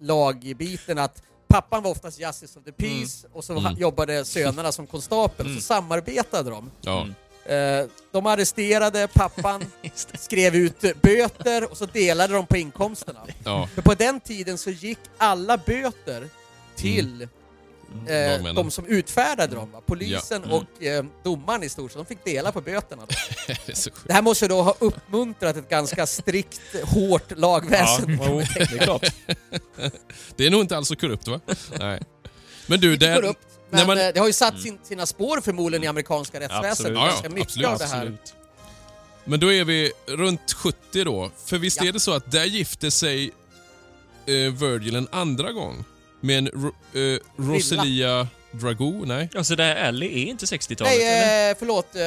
lagbiten 0.00 0.98
att 0.98 1.22
pappan 1.48 1.82
var 1.82 1.90
oftast 1.90 2.20
Justice 2.20 2.58
of 2.58 2.64
the 2.64 2.72
Peace 2.72 3.28
och 3.32 3.44
så 3.44 3.52
Mm. 3.52 3.64
ha- 3.64 3.72
jobbade 3.72 4.24
sönerna 4.24 4.72
som 4.72 4.86
konstapel 4.86 5.46
och 5.46 5.52
så 5.52 5.60
samarbetade 5.60 6.50
de. 6.50 6.70
Ja. 6.80 7.00
Mm. 7.02 7.14
Eh, 7.48 7.86
de 8.12 8.26
arresterade 8.26 9.08
pappan, 9.08 9.64
det. 9.82 10.18
skrev 10.18 10.54
ut 10.56 10.80
böter 11.02 11.70
och 11.70 11.76
så 11.76 11.86
delade 11.86 12.34
de 12.34 12.46
på 12.46 12.56
inkomsterna. 12.56 13.20
ja. 13.44 13.68
För 13.74 13.82
på 13.82 13.94
den 13.94 14.20
tiden 14.20 14.58
så 14.58 14.70
gick 14.70 14.98
alla 15.18 15.56
böter 15.58 16.28
till 16.76 17.22
eh, 17.22 17.28
Mm. 18.06 18.54
De 18.54 18.70
som 18.70 18.86
utfärdade 18.86 19.54
dem. 19.54 19.70
Va? 19.72 19.80
Polisen 19.86 20.42
Ja. 20.46 20.56
Mm. 20.56 20.66
och 20.78 20.82
eh, 20.82 21.04
domaren 21.24 21.62
i 21.62 21.68
stort 21.68 21.90
sett, 21.92 21.98
de 21.98 22.06
fick 22.06 22.24
dela 22.24 22.52
på 22.52 22.60
böterna. 22.60 23.02
Det. 23.66 23.88
Det 24.06 24.12
här 24.12 24.22
måste 24.22 24.48
då 24.48 24.62
ha 24.62 24.74
uppmuntrat 24.78 25.56
ett 25.56 25.68
ganska 25.68 26.06
strikt, 26.06 26.60
hårt 26.84 27.24
Ja, 27.28 27.36
lagväsen. 27.36 28.20
jo, 28.26 28.42
det 28.54 28.60
är 28.60 28.78
klart. 28.78 29.04
Det 30.36 30.46
är 30.46 30.50
nog 30.50 30.60
inte 30.60 30.76
alls 30.76 30.88
så 30.88 30.96
korrupt 30.96 31.28
va? 31.28 31.40
Nej. 31.78 32.00
Men 32.66 32.80
du, 32.80 32.92
Inte 32.92 33.34
korrupt, 33.70 33.72
när 33.72 33.78
men 33.78 33.86
man- 33.86 34.06
eh, 34.06 34.12
det 34.14 34.20
har 34.20 34.26
ju 34.26 34.32
satt 34.32 34.60
sin, 34.60 34.78
sina 34.82 35.06
spår 35.06 35.40
förmodligen 35.40 35.84
i 35.84 35.86
amerikanska 35.86 36.40
rättsväsendet. 36.40 36.72
Absolut. 36.72 36.96
Ja, 36.98 37.04
ja, 37.06 37.10
Ganska 37.10 37.28
mycket 37.28 37.46
absolut, 37.46 37.66
av 37.68 37.78
det 37.78 37.84
här. 37.86 37.96
Absolut. 38.00 38.34
Men 39.24 39.40
då 39.40 39.52
är 39.52 39.64
vi 39.64 39.92
runt 40.06 40.52
70 40.52 41.04
då. 41.04 41.30
För 41.46 41.58
visst 41.58 41.80
Ja. 41.82 41.88
är 41.88 41.92
det 41.92 42.00
så 42.00 42.12
att 42.12 42.32
där 42.32 42.44
gifte 42.44 42.90
sig 42.90 43.24
eh, 44.26 44.32
Virgil 44.34 44.96
en 44.96 45.08
andra 45.12 45.52
gång? 45.52 45.84
Med 46.20 46.38
en 46.38 46.48
Ro, 46.48 47.00
eh, 47.00 47.18
Rosalia 47.36 48.28
Dragoo? 48.50 49.04
Nej? 49.04 49.28
Alltså 49.36 49.56
det 49.56 49.62
här 49.62 49.76
Ellie 49.76 50.06
är 50.22 50.30
inte 50.30 50.46
60-talet, 50.46 50.92
Nej, 50.92 51.02
eller? 51.06 51.50
eh, 51.50 51.56
förlåt. 51.58 51.94
Eh, 51.96 52.02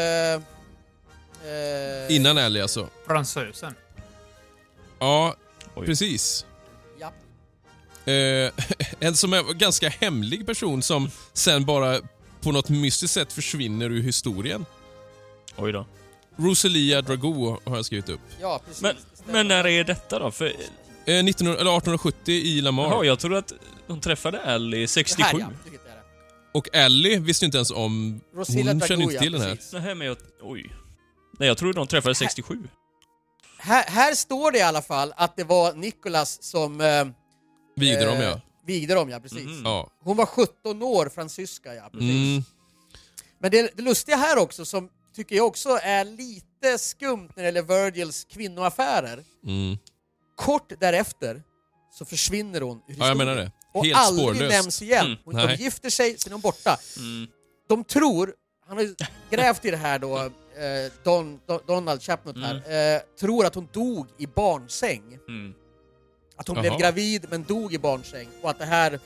eh, 1.51 2.15
Innan 2.15 2.37
Ellie 2.37 2.61
alltså. 2.61 2.89
Fransösen. 3.07 3.73
Ja, 4.99 5.35
Oj. 5.75 5.85
precis. 5.85 6.45
Ja. 8.09 8.45
Eh, 8.45 8.51
en 9.07 9.15
som 9.15 9.33
är 9.33 9.37
en 9.37 9.57
ganska 9.57 9.89
hemlig 9.89 10.45
person 10.45 10.81
som 10.83 11.09
sen 11.33 11.65
bara 11.65 11.99
på 12.41 12.51
något 12.51 12.69
mystiskt 12.69 13.13
sätt 13.13 13.33
försvinner 13.33 13.89
ur 13.89 14.01
historien. 14.01 14.65
Oj 15.57 15.71
då. 15.71 15.85
Rosalia 16.37 17.01
Dragoo 17.01 17.59
har 17.65 17.75
jag 17.75 17.85
skrivit 17.85 18.09
upp. 18.09 18.21
Ja, 18.41 18.61
precis. 18.65 18.81
Men, 18.81 18.95
det 19.25 19.31
men 19.31 19.47
när 19.47 19.67
är 19.67 19.83
detta 19.83 20.19
då? 20.19 20.31
För, 20.31 20.53
Eh, 21.05 21.23
19, 21.23 21.47
eller 21.47 21.55
1870 21.55 22.33
i 22.33 22.61
Lamar. 22.61 22.83
jaha, 22.83 23.05
jag 23.05 23.19
trodde 23.19 23.37
att 23.37 23.53
hon 23.87 24.01
träffade 24.01 24.37
Ellie 24.37 24.87
67. 24.87 25.23
Här, 25.23 25.39
ja. 25.39 25.49
Det? 25.71 25.77
Och 26.51 26.69
Ellie 26.73 27.19
visste 27.19 27.45
ju 27.45 27.47
inte 27.47 27.57
ens 27.57 27.71
om... 27.71 28.21
Rosilla 28.35 28.71
hon 28.71 28.81
känner 28.81 28.87
Dragoo, 28.87 29.11
inte 29.11 29.23
till 29.23 29.31
den 29.31 29.41
här. 29.41 29.57
Nej, 29.73 29.95
men 29.95 30.07
jag... 30.07 30.17
Oj. 30.41 30.75
Nej, 31.39 31.47
jag 31.47 31.57
trodde 31.57 31.73
de 31.79 31.87
träffades 31.87 32.17
67. 32.17 32.59
Här, 33.57 33.83
här 33.87 34.15
står 34.15 34.51
det 34.51 34.57
i 34.57 34.61
alla 34.61 34.81
fall 34.81 35.13
att 35.17 35.35
det 35.37 35.43
var 35.43 35.73
Nicholas 35.73 36.43
som 36.43 36.81
eh, 36.81 37.05
Vigde 37.75 38.05
dem 38.05 38.17
eh, 38.17 38.23
ja. 38.23 38.41
vigde 38.65 38.93
dem, 38.93 39.09
ja 39.09 39.19
precis. 39.19 39.47
Ja. 39.63 39.89
Hon 40.03 40.17
var 40.17 40.25
17 40.25 40.83
år, 40.83 41.09
fransyska, 41.15 41.75
ja 41.75 41.89
precis. 41.91 42.09
Mm, 42.09 42.43
Men 43.39 43.51
det, 43.51 43.71
det 43.77 43.81
lustiga 43.83 44.15
här 44.17 44.37
också, 44.37 44.65
som 44.65 44.89
tycker 45.15 45.35
jag 45.35 45.47
också 45.47 45.69
är 45.83 46.05
lite 46.05 46.77
skumt 46.77 47.29
när 47.35 47.43
det 47.43 47.47
gäller 47.47 47.61
Virgils 47.61 48.25
kvinnoaffärer. 48.29 49.23
mm. 49.45 49.77
Kort 50.35 50.79
därefter 50.79 51.43
så 51.93 52.05
försvinner 52.05 52.61
hon 52.61 52.77
ur 52.77 52.81
Ja, 52.87 52.87
jag 52.87 52.93
historien. 52.95 53.17
menar 53.17 53.35
det. 53.35 53.51
och 53.73 53.85
Helt 53.85 53.97
aldrig 53.97 54.27
spårlöst. 54.35 54.51
nämns 54.55 54.81
igen. 54.81 55.05
Mm, 55.05 55.17
Och 55.25 55.33
de 55.33 55.55
gifter 55.55 55.89
sig, 55.89 56.17
sen 56.17 56.31
är 56.31 56.35
de 56.35 56.41
borta. 56.41 56.77
Mm. 56.97 57.27
De 57.69 57.83
tror, 57.83 58.33
han 58.67 58.77
har 58.77 58.83
ju 58.83 58.95
grävt 59.29 59.65
i 59.65 59.71
det 59.71 59.77
här 59.77 59.99
då, 59.99 60.17
eh, 60.17 60.91
Don, 61.03 61.39
Don, 61.47 61.59
Donald 61.67 62.01
Chapnut 62.01 62.35
här, 62.37 62.95
eh, 62.95 63.01
tror 63.19 63.45
att 63.45 63.55
hon 63.55 63.67
dog 63.73 64.07
i 64.17 64.27
barnsäng. 64.27 65.17
Mm. 66.39 66.41
Att 66.41 66.47
hon 66.47 66.55
Jaha. 66.57 66.61
blev 66.61 66.79
gravid 66.79 67.25
men 67.29 67.43
dog 67.43 67.73
i 67.73 67.77
barnsäng. 67.77 68.27
Och 68.41 68.49
att 68.49 68.59
det 68.59 68.65
här, 68.65 68.99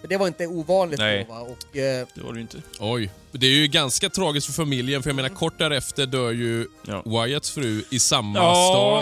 för 0.00 0.08
det 0.08 0.16
var 0.16 0.26
inte 0.26 0.46
ovanligt 0.46 0.98
Nej. 0.98 1.24
då 1.28 1.34
va? 1.34 1.40
Och, 1.40 1.76
eh, 1.76 2.06
Det 2.14 2.22
var 2.22 2.32
det 2.32 2.36
ju 2.36 2.42
inte. 2.42 2.56
Oj. 2.80 3.10
Det 3.32 3.46
är 3.46 3.50
ju 3.50 3.66
ganska 3.66 4.10
tragiskt 4.10 4.46
för 4.46 4.52
familjen, 4.52 5.02
för 5.02 5.10
jag 5.10 5.16
menar 5.16 5.28
kort 5.28 5.58
därefter 5.58 6.06
dör 6.06 6.30
ju 6.30 6.66
Ja. 6.86 7.02
Wyatts 7.06 7.50
fru 7.50 7.84
i 7.90 7.98
samma 7.98 8.38
Ja, 8.38 8.54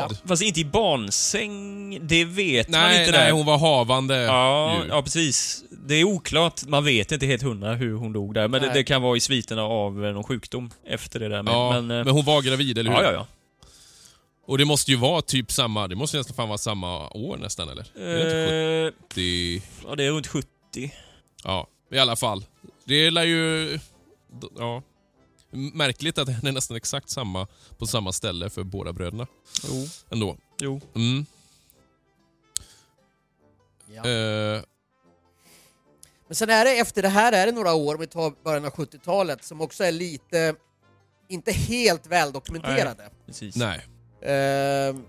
stad. 0.09 0.19
fast 0.29 0.43
inte 0.43 0.61
i 0.61 0.65
barnsäng. 0.65 1.99
Det 2.07 2.25
vet 2.25 2.69
man 2.69 2.81
Nej, 2.81 3.01
inte 3.01 3.13
nej, 3.19 3.27
där. 3.27 3.33
hon 3.33 3.47
var 3.47 3.59
havande 3.59 4.17
Ja, 4.23 4.77
ju. 4.83 4.89
ja, 4.89 5.03
precis. 5.03 5.65
Det 5.87 5.95
är 5.95 6.05
oklart. 6.05 6.65
Man 6.67 6.85
vet 6.85 7.13
inte 7.13 7.27
helt 7.27 7.43
hundra 7.43 7.75
hur 7.75 7.95
hon 7.95 8.13
dog 8.13 8.35
där. 8.35 8.49
Men 8.49 8.61
det, 8.61 8.67
Nej. 8.67 8.77
det 8.77 8.85
kan 8.85 9.03
vara 9.03 9.17
i 9.17 9.21
sviterna 9.21 9.63
av 9.63 10.05
eh, 10.07 10.13
någon 10.13 10.25
sjukdom 10.25 10.71
efter 10.87 11.21
det 11.21 11.29
där. 11.29 11.43
Men, 11.43 11.55
Ja, 11.55 11.73
men, 11.73 11.87
men, 11.87 12.07
eh, 12.09 12.13
hon 12.15 12.25
var 12.25 12.43
gravid, 12.43 12.79
eller 12.79 12.91
hur? 12.91 12.99
ja, 12.99 13.05
ja, 13.05 13.13
ja. 13.13 13.27
Och 14.49 14.59
det 14.59 14.65
måste 14.65 14.91
ju 14.91 14.97
vara 14.97 15.23
typ 15.23 15.53
samma, 15.53 15.89
det 15.89 15.97
måste 15.97 16.17
nästan 16.17 16.37
fan 16.37 16.49
vara 16.49 16.59
samma 16.59 17.09
år 17.11 17.37
nästan, 17.37 17.69
eller? 17.69 17.87
Är 17.99 18.25
det 18.25 18.93
inte 18.93 18.97
Eh, 18.99 19.09
70? 19.09 19.63
ja, 19.89 19.95
det 19.97 20.05
är 20.05 20.11
runt 20.11 20.27
70. 20.27 20.49
Ja, 21.45 21.67
i 21.91 21.99
alla 21.99 22.17
fall. 22.17 22.45
Det 22.85 23.11
lär 23.11 23.25
ju... 23.25 23.79
Ja. 24.59 24.83
Märkligt 25.51 26.19
att 26.19 26.27
det 26.27 26.49
är 26.49 26.53
nästan 26.53 26.77
exakt 26.77 27.11
samma 27.11 27.47
på 27.79 27.87
samma 27.87 28.13
ställe 28.13 28.51
för 28.51 28.63
båda 28.63 28.93
bröderna. 28.93 29.27
Jo. 29.69 29.87
Ändå. 30.11 30.37
Jo. 30.61 30.81
Mm. 30.95 31.27
ja. 33.95 34.09
Eh, 34.11 34.63
Men 36.27 36.35
sen 36.35 36.51
är 36.51 36.65
det 36.65 36.79
efter 36.79 37.03
det 37.03 37.09
här 37.09 37.33
är 37.33 37.47
det 37.47 37.53
några 37.53 37.75
år, 37.75 37.95
om 37.95 38.01
vi 38.01 38.07
tar 38.07 38.33
början 38.45 38.65
av 38.65 38.71
70-talet, 38.73 39.45
som 39.45 39.61
också 39.61 39.85
är 39.85 39.93
lite, 39.93 40.55
inte 41.29 41.53
helt 41.53 42.07
väldokumenterade. 42.07 43.11
Precis. 43.27 43.57
nej. 43.57 43.87
Ehm, 44.23 45.05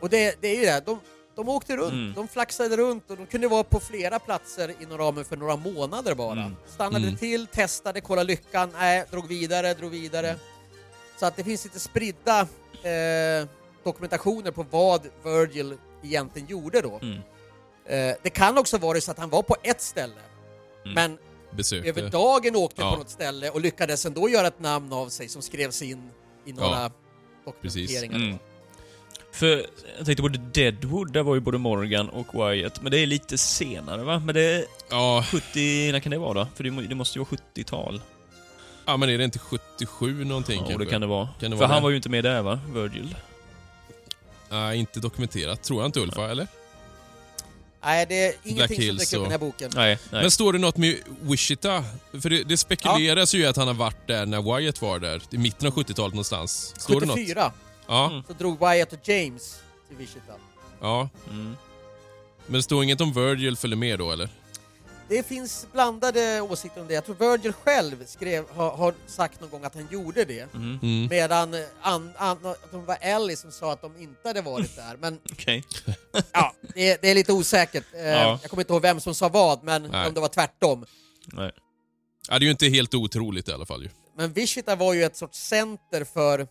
och 0.00 0.08
det, 0.08 0.36
det 0.40 0.48
är 0.48 0.54
ju 0.60 0.64
det, 0.64 0.82
de, 0.86 1.00
de 1.34 1.48
åkte 1.48 1.76
runt, 1.76 1.92
Mm. 1.92 2.12
de 2.16 2.28
flaxade 2.28 2.76
runt 2.76 3.10
och 3.10 3.16
de 3.16 3.26
kunde 3.26 3.48
vara 3.48 3.64
på 3.64 3.80
flera 3.80 4.18
platser 4.18 4.74
inom 4.80 4.98
ramen 4.98 5.24
för 5.24 5.36
några 5.36 5.56
månader 5.56 6.14
bara. 6.14 6.40
Mm. 6.40 6.56
Stannade 6.66 7.04
Mm. 7.04 7.16
till, 7.16 7.46
testade, 7.46 8.00
kollade 8.00 8.26
lyckan, 8.26 8.70
nej, 8.78 9.04
drog 9.10 9.28
vidare, 9.28 9.74
drog 9.74 9.90
vidare. 9.90 10.36
Så 11.20 11.26
att 11.26 11.36
det 11.36 11.44
finns 11.44 11.64
lite 11.64 11.80
spridda 11.80 12.40
eh, 12.82 13.46
dokumentationer 13.84 14.50
på 14.50 14.66
vad 14.70 15.02
Virgil 15.24 15.76
egentligen 16.02 16.48
gjorde 16.48 16.80
då. 16.80 16.98
Mm. 17.02 17.18
Eh, 17.86 18.16
det 18.22 18.30
kan 18.30 18.58
också 18.58 18.78
vara 18.78 19.00
så 19.00 19.10
att 19.10 19.18
han 19.18 19.30
var 19.30 19.42
på 19.42 19.56
ett 19.62 19.80
ställe, 19.80 20.14
Mm. 20.84 20.94
men 20.94 21.18
Besökte. 21.56 21.88
över 21.88 22.10
dagen 22.10 22.56
åkte 22.56 22.82
Ja. 22.82 22.90
på 22.92 22.96
något 22.98 23.10
ställe 23.10 23.50
och 23.50 23.60
lyckades 23.60 24.06
ändå 24.06 24.28
göra 24.28 24.46
ett 24.46 24.60
namn 24.60 24.92
av 24.92 25.08
sig 25.08 25.28
som 25.28 25.42
skrevs 25.42 25.82
in 25.82 26.10
i 26.44 26.52
några 26.52 26.90
dokumenteringar. 27.44 28.38
För 29.32 29.66
jag 29.98 30.06
tänkte 30.06 30.22
på 30.22 30.28
The 30.28 30.38
Deadwood, 30.52 31.12
där 31.12 31.22
var 31.22 31.34
ju 31.34 31.40
både 31.40 31.58
Morgan 31.58 32.08
och 32.08 32.34
Wyatt, 32.34 32.82
men 32.82 32.92
det 32.92 32.98
är 32.98 33.06
lite 33.06 33.38
senare 33.38 34.02
va? 34.04 34.18
Men 34.18 34.34
det 34.34 34.42
är 34.42 34.64
Ja, 34.90 35.24
70, 35.30 35.92
när 35.92 36.00
kan 36.00 36.10
det 36.12 36.18
vara 36.18 36.32
då? 36.34 36.46
För 36.54 36.64
det, 36.64 36.70
må- 36.70 36.80
det 36.80 36.94
måste 36.94 37.18
ju 37.18 37.24
vara 37.24 37.38
70-tal. 37.54 38.00
ja, 38.86 38.96
men 38.96 39.10
är 39.10 39.18
det 39.18 39.24
inte 39.24 39.38
77 39.38 40.24
någonting 40.24 40.56
Ja, 40.60 40.66
kanske? 40.68 40.84
det 40.84 40.90
kan 40.90 41.00
det 41.00 41.06
vara. 41.06 41.28
Kan 41.40 41.50
det 41.50 41.56
För 41.56 41.60
vara 41.60 41.68
han 41.68 41.76
det? 41.76 41.82
var 41.82 41.90
ju 41.90 41.96
inte 41.96 42.08
med 42.08 42.24
där 42.24 42.42
va? 42.42 42.60
Virgil. 42.74 43.14
Nej, 44.50 44.78
inte 44.78 45.00
dokumenterat. 45.00 45.62
Tror 45.62 45.80
jag 45.82 45.88
inte 45.88 46.00
Ulf, 46.00 46.16
va? 46.16 46.30
eller? 46.30 46.46
Nej, 47.84 48.06
det 48.08 48.26
är 48.26 48.34
ingenting 48.44 48.76
som 48.76 48.84
Hills 48.84 49.10
dyker 49.10 49.16
upp 49.16 49.20
i 49.20 49.20
och- 49.20 49.22
den 49.22 49.30
här 49.32 49.38
boken. 49.38 49.70
Nej, 49.74 49.98
nej. 50.10 50.22
Men 50.22 50.30
står 50.30 50.52
det 50.52 50.58
något 50.58 50.76
med 50.76 50.96
Wichita? 51.20 51.84
För 52.22 52.30
det, 52.30 52.42
det 52.44 52.56
spekuleras 52.56 53.34
ju 53.34 53.46
att 53.46 53.56
han 53.56 53.66
har 53.66 53.74
varit 53.74 54.06
där 54.06 54.26
när 54.26 54.56
Wyatt 54.58 54.82
var 54.82 54.98
där. 54.98 55.22
I 55.30 55.38
mitten 55.38 55.68
av 55.68 55.74
70-talet 55.74 56.14
någonstans. 56.14 56.74
Står 56.78 57.00
det 57.00 57.06
något? 57.06 57.16
74 57.18 57.52
Ja, 57.86 58.06
Mm. 58.10 58.22
så 58.26 58.32
drog 58.32 58.58
Wyatt 58.58 58.92
och 58.92 59.08
James 59.08 59.60
till 59.88 59.96
Wichita. 59.96 60.32
ja. 60.80 61.08
Mm. 61.30 61.56
Men 62.46 62.52
det 62.52 62.62
står 62.62 62.84
inget 62.84 63.00
om 63.00 63.12
Virgil 63.12 63.56
följer 63.56 63.76
med 63.76 63.98
då, 63.98 64.12
eller? 64.12 64.28
Det 65.08 65.26
finns 65.26 65.66
blandade 65.72 66.40
åsikter 66.40 66.80
om 66.80 66.86
det. 66.88 66.94
Jag 66.94 67.04
tror 67.04 67.14
Virgil 67.14 67.52
själv 67.52 68.06
skrev, 68.06 68.44
har, 68.50 68.70
har 68.76 68.94
sagt 69.06 69.40
någon 69.40 69.50
gång 69.50 69.64
att 69.64 69.74
han 69.74 69.88
gjorde 69.90 70.24
det. 70.24 70.54
Mm. 70.54 70.78
Mm. 70.82 71.06
Medan 71.10 71.54
eh, 71.54 71.60
an, 71.82 72.12
an, 72.16 72.46
att 72.46 72.70
det 72.70 72.76
var 72.78 72.98
Ellie 73.00 73.36
som 73.36 73.52
sa 73.52 73.72
att 73.72 73.82
de 73.82 73.96
inte 73.96 74.28
hade 74.28 74.40
varit 74.42 74.76
där. 74.76 74.96
Men 75.00 75.18
Okej. 75.32 75.64
ja, 76.32 76.54
det, 76.74 76.90
är- 76.90 76.98
det 77.02 77.10
är 77.10 77.14
lite 77.14 77.32
osäkert. 77.32 77.84
Eh, 77.94 78.00
Ja. 78.02 78.38
Jag 78.42 78.50
kommer 78.50 78.62
inte 78.62 78.72
ihåg 78.72 78.82
vem 78.82 79.00
som 79.00 79.14
sa 79.14 79.28
vad, 79.28 79.62
men 79.64 79.82
Nej. 79.82 80.08
om 80.08 80.14
det 80.14 80.20
var 80.20 80.28
tvärtom. 80.28 80.84
Nej. 81.26 81.52
Ja, 82.28 82.38
det 82.38 82.44
är 82.44 82.46
ju 82.46 82.50
inte 82.50 82.66
helt 82.68 82.94
otroligt 82.94 83.48
i 83.48 83.52
alla 83.52 83.66
fall 83.66 83.82
ju. 83.82 83.88
Men 84.16 84.32
Wichita 84.32 84.76
var 84.76 84.94
ju 84.94 85.04
ett 85.04 85.16
sorts 85.16 85.38
center 85.48 86.04
för 86.04 86.46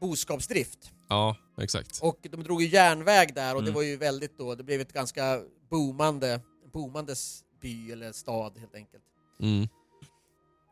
boskapsdrift. 0.00 0.92
Ja, 1.08 1.36
exakt. 1.60 1.98
Och 2.02 2.18
de 2.30 2.42
drog 2.42 2.62
ju 2.62 2.68
järnväg 2.68 3.34
där 3.34 3.54
och 3.56 3.62
det 3.62 3.68
Mm. 3.68 3.74
var 3.74 3.82
ju 3.82 3.96
väldigt 3.96 4.38
då, 4.38 4.54
det 4.54 4.62
blev 4.64 4.80
ett 4.80 4.92
ganska 4.92 5.40
boomande, 5.70 6.40
boomandes 6.72 7.44
by 7.62 7.92
eller 7.92 8.12
stad 8.12 8.58
helt 8.58 8.74
enkelt. 8.74 9.02
Mm. 9.42 9.68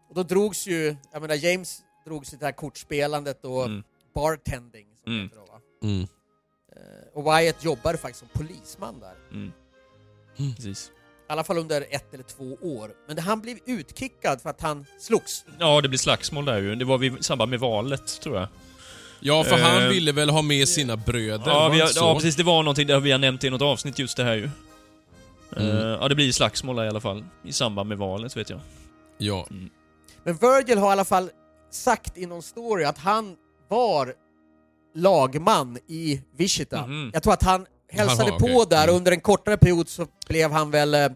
Och 0.08 0.14
då 0.14 0.22
drogs 0.22 0.66
ju, 0.66 0.96
jag 1.12 1.22
menar 1.22 1.34
James 1.34 1.82
drogs 2.06 2.30
till 2.30 2.38
det 2.38 2.44
här 2.44 2.52
kortspelandet 2.52 3.44
och 3.44 3.64
Mm. 3.64 3.82
bartending 4.14 4.86
som 5.04 5.12
Mm. 5.12 5.28
det 5.28 5.34
heter 5.34 5.46
då 5.46 5.52
va. 5.52 5.60
Mm. 5.82 6.02
Eh, 6.02 7.08
Och 7.14 7.24
Wyatt 7.26 7.64
jobbade 7.64 7.98
faktiskt 7.98 8.18
som 8.20 8.28
polisman 8.32 9.00
där. 9.00 9.14
Mm. 9.30 9.52
Mm. 10.38 10.54
Precis. 10.54 10.92
I 11.28 11.32
alla 11.32 11.44
fall 11.44 11.58
under 11.58 11.86
ett 11.90 12.14
eller 12.14 12.24
två 12.24 12.44
år. 12.62 12.94
Men 13.06 13.16
det, 13.16 13.22
han 13.22 13.40
blev 13.40 13.58
utkickad 13.66 14.40
för 14.40 14.50
att 14.50 14.60
han 14.60 14.86
slogs. 14.98 15.44
Ja, 15.58 15.80
det 15.80 15.88
blir 15.88 15.98
slagsmål 15.98 16.44
där 16.44 16.58
ju. 16.58 16.74
Det 16.74 16.84
var 16.84 17.04
i 17.04 17.22
samband 17.22 17.50
med 17.50 17.60
valet, 17.60 18.20
tror 18.20 18.36
jag. 18.36 18.48
Ja, 19.20 19.44
för 19.44 19.58
Eh, 19.58 19.62
han 19.64 19.88
ville 19.88 20.12
väl 20.12 20.30
ha 20.30 20.42
med 20.42 20.68
sina 20.68 20.96
bröder? 20.96 21.46
Ja, 21.50 21.68
har, 21.68 21.90
ja, 21.96 22.14
precis. 22.14 22.36
Det 22.36 22.42
var 22.42 22.62
någonting 22.62 22.86
där 22.86 23.00
vi 23.00 23.10
har 23.12 23.18
nämnt 23.18 23.44
i 23.44 23.50
något 23.50 23.62
avsnitt, 23.62 23.98
just 23.98 24.16
det 24.16 24.24
här 24.24 24.34
ju. 24.34 24.50
Mm. 25.56 25.76
Eh, 25.76 25.82
ja, 25.86 26.08
det 26.08 26.14
blir 26.14 26.32
slagsmål 26.32 26.76
där 26.76 26.84
i 26.84 26.88
alla 26.88 27.00
fall. 27.00 27.24
I 27.44 27.52
samband 27.52 27.88
med 27.88 27.98
valet, 27.98 28.36
vet 28.36 28.50
jag. 28.50 28.60
Ja. 29.18 29.46
Men 30.24 30.36
Virgil 30.36 30.78
har 30.78 30.88
i 30.88 30.92
alla 30.92 31.04
fall 31.04 31.30
sagt 31.70 32.18
i 32.18 32.26
någon 32.26 32.42
story 32.42 32.84
att 32.84 32.98
han 32.98 33.36
var 33.68 34.14
lagman 34.94 35.78
i 35.88 36.20
Wichita. 36.36 36.86
Mhm. 36.86 37.10
Jag 37.14 37.22
tror 37.22 37.32
att 37.32 37.42
han 37.42 37.66
hälsade 37.92 38.28
Jaha, 38.28 38.38
på 38.38 38.46
okej. 38.46 38.66
där 38.70 38.84
Mm. 38.84 38.96
under 38.96 39.12
en 39.12 39.20
kortare 39.20 39.56
period 39.56 39.88
så 39.88 40.06
blev 40.28 40.50
han 40.50 40.70
väl 40.70 40.94
eh, 40.94 41.08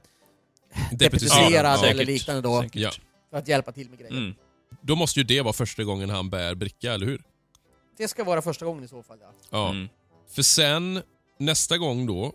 deputiserad 0.93 1.53
Ja, 1.55 1.59
eller 1.59 1.77
säkert. 1.93 2.07
liknande 2.07 2.43
då 2.43 2.61
Säkert. 2.63 2.77
Ja. 2.83 2.91
för 3.31 3.39
att 3.39 3.49
hjälpa 3.49 3.73
till 3.73 3.91
med 3.91 3.99
grejer. 3.99 4.13
Mm. 4.13 4.35
Då 4.81 4.97
måste 4.97 5.21
ju 5.21 5.25
det 5.25 5.41
vara 5.41 5.53
första 5.53 5.85
gången 5.85 6.11
han 6.11 6.31
bär 6.31 6.55
bricka, 6.55 6.93
eller 6.93 7.07
hur? 7.07 7.23
Det 8.03 8.09
ska 8.09 8.25
vara 8.25 8.43
första 8.43 8.65
gången 8.65 8.85
i 8.85 8.89
så 8.89 9.03
fall 9.03 9.19
ja. 9.21 9.33
Ja. 9.51 9.71
Mm. 9.71 9.89
För 10.35 10.43
sen, 10.43 11.03
nästa 11.39 11.79
gång 11.79 12.07
då, 12.07 12.33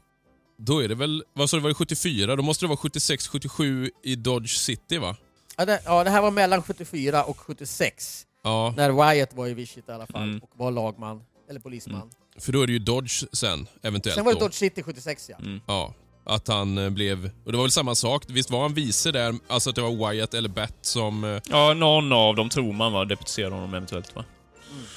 då 0.58 0.84
är 0.84 0.88
det 0.88 0.96
väl, 0.96 1.24
vad 1.34 1.50
sa 1.50 1.58
du, 1.58 1.62
var 1.64 1.70
det 1.70 1.74
74? 1.76 2.36
Då 2.36 2.44
måste 2.44 2.66
det 2.66 2.68
vara 2.68 2.78
76, 2.78 3.28
77 3.28 3.92
i 4.04 4.16
Dodge 4.16 4.50
City 4.58 4.98
va? 4.98 5.16
Ja 5.58 5.66
det, 5.66 5.82
ja, 5.86 6.04
det 6.04 6.10
här 6.10 6.22
var 6.22 6.32
mellan 6.32 6.64
74 6.64 7.24
och 7.24 7.40
76. 7.40 8.26
Ja, 8.44 8.74
När 8.78 8.92
Wyatt 9.14 9.34
var 9.34 9.48
i 9.48 9.54
Wichita 9.54 9.92
i 9.92 9.96
alla 9.96 10.06
fall 10.08 10.24
Mm. 10.24 10.40
och 10.40 10.50
var 10.54 10.72
lagman, 10.72 11.22
eller 11.50 11.60
polisman. 11.60 12.10
för 12.40 12.52
då 12.52 12.62
är 12.62 12.68
det 12.68 12.74
ju 12.74 12.80
Dodge 12.80 13.24
sen, 13.34 13.68
eventuellt 13.82 14.16
Sen 14.16 14.26
var 14.26 14.34
det 14.34 14.40
då. 14.40 14.46
Dodge 14.46 14.56
City 14.56 14.84
76 14.84 15.30
ja. 15.30 15.38
Mm. 15.38 15.62
Ja, 15.68 15.94
att 16.26 16.48
han 16.48 16.78
eh, 16.78 16.90
blev... 16.90 17.32
Och 17.46 17.52
det 17.52 17.58
var 17.58 17.64
väl 17.66 17.72
samma 17.72 17.96
sak, 17.96 18.24
visst 18.28 18.50
var 18.52 18.62
han 18.62 18.74
vice 18.74 19.12
där? 19.12 19.36
Alltså 19.48 19.70
att 19.70 19.76
det 19.76 19.82
var 19.82 20.12
Wyatt 20.12 20.34
eller 20.34 20.50
Bat 20.50 20.78
som... 20.82 21.24
eh, 21.24 21.42
Ja, 21.50 21.74
någon 21.74 22.12
av 22.14 22.36
dem 22.36 22.50
tror 22.50 22.74
man 22.74 22.94
var 22.94 23.06
deputerade 23.06 23.56
honom 23.56 23.74
eventuellt, 23.74 24.16
va? 24.16 24.26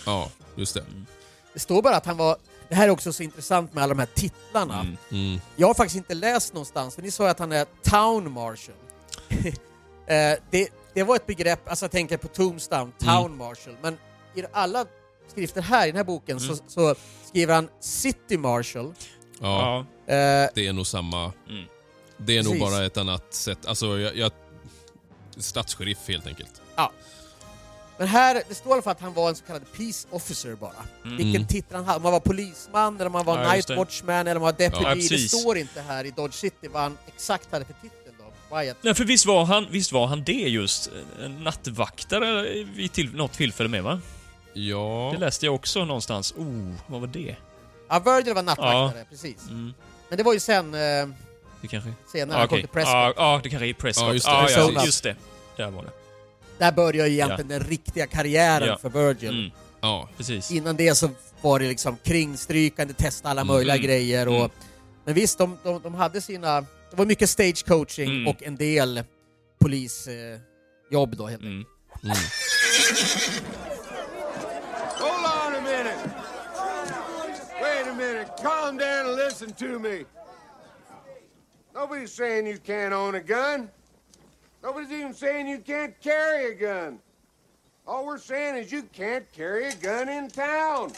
Ja, 0.07 0.31
just 0.57 0.75
det. 0.75 0.85
Det 1.53 1.61
står 1.61 1.83
bara 1.83 1.97
att 1.97 2.07
han 2.07 2.17
var... 2.17 2.37
Det 2.69 2.75
här 2.75 2.87
är 2.87 2.91
också 2.91 3.13
så 3.13 3.23
intressant 3.23 3.75
med 3.75 3.85
alla 3.85 3.95
de 3.95 4.01
här 4.01 4.09
titlarna. 4.15 4.81
Mm. 4.81 4.97
Mm. 5.11 5.41
Jag 5.57 5.67
har 5.67 5.75
faktiskt 5.75 5.97
inte 5.97 6.15
läst 6.15 6.55
någonstans, 6.55 6.95
för 6.95 7.03
ni 7.03 7.11
sa 7.11 7.25
ju 7.25 7.31
att 7.31 7.39
han 7.39 7.53
är 7.53 7.67
Town 7.83 8.33
Marshal. 8.33 8.75
eh, 10.07 10.39
det, 10.51 10.69
det 10.95 11.03
var 11.03 11.17
ett 11.17 11.27
begrepp, 11.27 11.69
alltså 11.69 11.85
jag 11.85 11.91
tänker 11.91 12.17
på 12.17 12.29
Tombstone, 12.29 12.93
Town 12.99 13.37
Marshal, 13.37 13.77
men 13.83 13.99
i 14.35 14.45
alla 14.53 14.85
skrifter 15.29 15.63
här 15.63 15.85
i 15.87 15.91
den 15.91 15.97
här 15.97 16.05
boken 16.05 16.41
så, 16.41 16.57
så 16.67 16.95
skriver 17.27 17.55
han 17.55 17.69
City 17.81 18.39
Marshal. 18.39 18.95
Ja, 19.41 19.87
Eh, 20.11 20.49
det 20.55 20.67
är 20.67 20.73
nog 20.73 20.87
samma... 20.87 21.33
Mm. 21.49 21.65
Det 22.17 22.39
är 22.39 22.43
nog 22.43 22.53
Precis. 22.53 22.69
bara 22.71 22.85
ett 22.85 22.97
annat 22.97 23.35
sätt. 23.35 23.67
Alltså, 23.67 23.99
jag... 23.99 24.17
jag 24.17 24.33
statssheriff 25.37 26.09
helt 26.09 26.27
enkelt. 26.27 26.63
Men 28.01 28.09
här, 28.09 28.43
det 28.49 28.55
står 28.55 28.71
i 28.71 28.73
alla 28.73 28.83
fall 28.83 28.91
att 28.93 29.01
han 29.01 29.15
var 29.15 29.29
en 29.29 29.35
så 29.35 29.45
kallad 29.45 29.63
Peace 29.77 30.09
Officer 30.11 30.55
bara. 30.55 30.73
Mm. 31.05 31.17
Vilken 31.17 31.47
titel 31.47 31.77
han 31.77 31.85
hade, 31.85 31.97
om 31.97 32.03
man 32.03 32.13
var 32.13 32.21
polisman 32.21 32.95
eller 32.95 33.07
om 33.07 33.13
man 33.13 33.25
var 33.25 33.43
Ja, 33.43 33.53
Night. 33.53 33.71
Watchman 33.71 34.15
eller 34.27 34.37
om 34.37 34.43
man 34.43 34.53
var 34.53 34.59
Deputy. 34.59 34.83
Ja, 34.85 34.95
det 34.95 35.19
står 35.29 35.57
inte 35.59 35.81
här 35.81 36.05
i 36.05 36.11
Dodge 36.11 36.35
City 36.35 36.69
vad 36.69 36.83
han 36.83 36.99
exakt 37.07 37.53
hade 37.53 37.65
för 37.65 37.73
titel 37.83 38.13
då. 38.19 38.57
Wyatt. 38.57 38.77
Nej, 38.83 38.95
för 38.95 39.05
visst 39.05 39.27
var 39.27 39.45
han, 39.45 39.67
visst 39.71 39.93
var 39.93 40.07
han 40.07 40.25
det 40.25 40.33
just? 40.33 40.91
En 41.25 41.45
nattvaktare 41.45 42.43
vid 42.65 42.93
till, 42.93 43.15
något 43.17 43.33
tillfälle 43.33 43.69
med, 43.69 43.83
va? 43.83 44.01
Ja... 44.53 45.11
Det 45.15 45.19
läste 45.21 45.47
jag 45.47 45.55
också 45.55 45.85
någonstans. 45.85 46.33
Oh, 46.37 46.73
vad 46.87 47.01
var 47.01 47.09
det? 47.09 47.37
Ja, 47.89 47.99
Virgil 47.99 48.35
var 48.35 48.43
nattvaktare, 48.43 49.05
precis. 49.11 49.49
Mm. 49.49 49.75
Men 50.09 50.19
det 50.19 50.23
var 50.25 50.33
ju 50.33 50.41
sen... 50.41 50.75
Eh, 50.75 50.81
Det 51.61 51.69
kanske... 51.71 51.93
senare. 52.13 52.35
Ja, 52.37 52.39
Han 52.39 52.49
kom 52.49 52.59
till 52.59 52.69
Prescott. 52.69 52.93
Ja, 52.93 53.13
ja, 53.17 53.41
det 53.43 53.51
kanske 53.51 53.67
är 53.69 53.73
Prescott. 53.73 54.07
Ja, 54.07 54.13
just 54.15 54.27
Ja, 54.27 54.33
det. 54.33 54.53
ja, 54.53 54.59
Arizona. 54.65 54.85
just 54.85 55.03
det. 55.03 55.17
Där 55.57 55.71
var 55.71 55.83
det. 55.83 55.91
Där 56.61 56.73
börjar 56.73 57.07
ju 57.07 57.13
egentligen 57.13 57.49
den 57.49 57.61
riktiga 57.61 58.07
karriären 58.07 58.69
Ja. 58.69 58.79
för 58.79 58.89
Virgil. 58.91 59.39
Mm, 59.39 59.51
Ja. 59.81 60.09
precis. 60.17 60.51
Innan 60.51 60.77
det 60.77 60.95
så 60.95 61.11
var 61.41 61.59
det 61.59 61.69
liksom 61.69 61.97
kringstrykande, 61.97 62.95
testa 62.95 63.29
alla 63.29 63.45
möjliga 63.45 63.75
Mm. 63.75 63.87
grejer 63.87 64.29
och... 64.29 64.35
Mm. 64.37 64.51
Men 65.05 65.15
visst, 65.15 65.39
de, 65.39 65.59
de, 65.65 65.83
de 65.83 65.95
hade 65.95 66.21
sina... 66.21 66.61
Det 66.61 66.97
var 66.97 67.07
mycket 67.07 67.31
stage 67.31 67.65
coaching 67.67 68.11
Mm. 68.11 68.29
och 68.29 68.43
en 68.43 68.57
del 68.57 69.03
polisjobb 69.61 70.15
eh, 70.15 70.41
jobb 70.91 71.17
då 71.17 71.27
helt 71.27 71.43
Mm. 71.43 71.65
Mm. 72.05 72.17
Hold 74.99 75.25
on 75.27 75.55
a 75.55 75.61
minute. 75.65 76.11
Wait 77.63 77.87
a 77.87 77.95
minute. 77.95 78.31
Calm 78.43 78.77
down 78.79 79.07
and 79.07 79.17
listen 79.17 79.53
to 79.53 79.79
me. 79.79 80.05
Nobody's 81.75 82.13
saying 82.13 82.47
you 82.47 82.59
can't 82.67 82.93
own 82.95 83.15
a 83.15 83.21
gun. 83.21 83.69
Nobody's 84.63 84.91
even 84.93 85.15
saying 85.15 85.49
you 85.49 85.59
can't 85.59 85.95
carry 86.01 86.53
a 86.53 86.55
gun. 86.55 86.99
All 87.87 88.07
we're 88.07 88.19
saying 88.19 88.57
is 88.57 88.71
you 88.71 88.83
can't 88.93 89.25
carry 89.33 89.67
a 89.69 89.75
gun 89.75 90.09
in 90.09 90.29
town. 90.31 90.93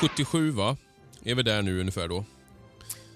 77 0.00 0.50
va? 0.50 0.76
Är 1.24 1.34
vi 1.34 1.42
där 1.42 1.62
nu 1.62 1.80
ungefär 1.80 2.08
då? 2.08 2.24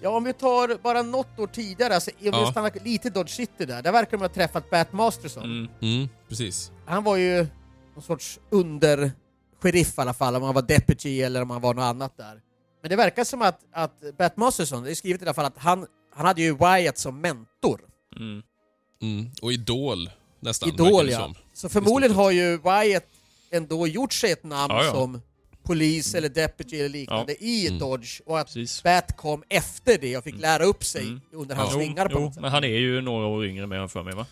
Ja, 0.01 0.09
om 0.09 0.23
vi 0.23 0.33
tar 0.33 0.77
bara 0.83 1.01
något 1.01 1.39
år 1.39 1.47
tidigare, 1.47 1.95
alltså, 1.95 2.11
om 2.11 2.17
Ja. 2.19 2.45
vi 2.45 2.51
stannar 2.51 2.71
lite 2.83 3.07
i 3.07 3.11
Dodge 3.11 3.29
City 3.29 3.65
där, 3.65 3.81
där 3.81 3.91
verkar 3.91 4.11
de 4.17 4.21
ha 4.23 4.29
träffat 4.29 4.69
Bat 4.69 4.93
Masterson. 4.93 5.43
Mm. 5.43 5.67
Mm, 5.81 6.09
precis. 6.29 6.71
Han 6.85 7.03
var 7.03 7.15
ju 7.17 7.47
någon 7.95 8.03
sorts 8.03 8.39
under-sheriff 9.63 9.97
i 9.97 10.01
alla 10.01 10.13
fall, 10.13 10.35
om 10.35 10.43
han 10.43 10.53
var 10.55 10.61
deputy 10.61 11.21
eller 11.21 11.41
om 11.41 11.49
han 11.49 11.61
var 11.61 11.73
något 11.73 11.83
annat 11.83 12.17
där. 12.17 12.41
Men 12.81 12.89
det 12.89 12.95
verkar 12.95 13.23
som 13.23 13.41
att, 13.41 13.59
att 13.73 14.17
Bat 14.17 14.37
Masterson, 14.37 14.83
det 14.83 14.91
är 14.91 14.95
skrivet 14.95 15.21
i 15.21 15.25
alla 15.25 15.33
fall 15.33 15.45
att 15.45 15.57
han, 15.57 15.85
han 16.15 16.25
hade 16.25 16.41
ju 16.41 16.57
Wyatt 16.57 16.97
som 16.97 17.21
mentor. 17.21 17.81
Mm. 18.15 18.41
Mm. 19.01 19.31
Och 19.41 19.51
Idol 19.53 20.09
nästan. 20.39 20.69
Idol 20.69 21.09
ja. 21.09 21.19
som. 21.19 21.35
Så 21.53 21.69
förmodligen 21.69 22.15
har 22.15 22.31
ju 22.31 22.57
Wyatt 22.57 23.05
ändå 23.51 23.87
gjort 23.87 24.13
sig 24.13 24.31
ett 24.31 24.43
namn 24.43 24.73
Ja, 24.73 24.83
ja. 24.85 24.91
som 24.91 25.21
polis 25.63 26.15
eller 26.15 26.29
deputy 26.29 26.75
eller 26.79 26.89
liknande 26.89 27.43
i 27.43 27.67
Mm. 27.67 27.79
Dodge 27.79 28.21
och 28.25 28.39
att 28.39 28.47
Precis. 28.47 28.83
Bat 28.83 29.17
kom 29.17 29.43
efter 29.49 29.97
det 29.97 30.17
och 30.17 30.23
fick 30.23 30.39
lära 30.41 30.63
upp 30.65 30.83
sig 30.83 31.01
Mm. 31.03 31.21
under 31.33 31.55
Ja. 31.55 31.61
hans 31.61 31.73
Jo, 31.73 31.79
vingar 31.79 32.09
på 32.09 32.19
jo, 32.19 32.31
sätt. 32.31 32.41
men 32.41 32.51
han 32.51 32.63
är 32.63 32.67
ju 32.67 33.01
några 33.01 33.25
år 33.27 33.45
yngre 33.45 33.67
med 33.67 33.79
han 33.79 33.89
för 33.89 34.03
mig 34.03 34.15
va? 34.15 34.25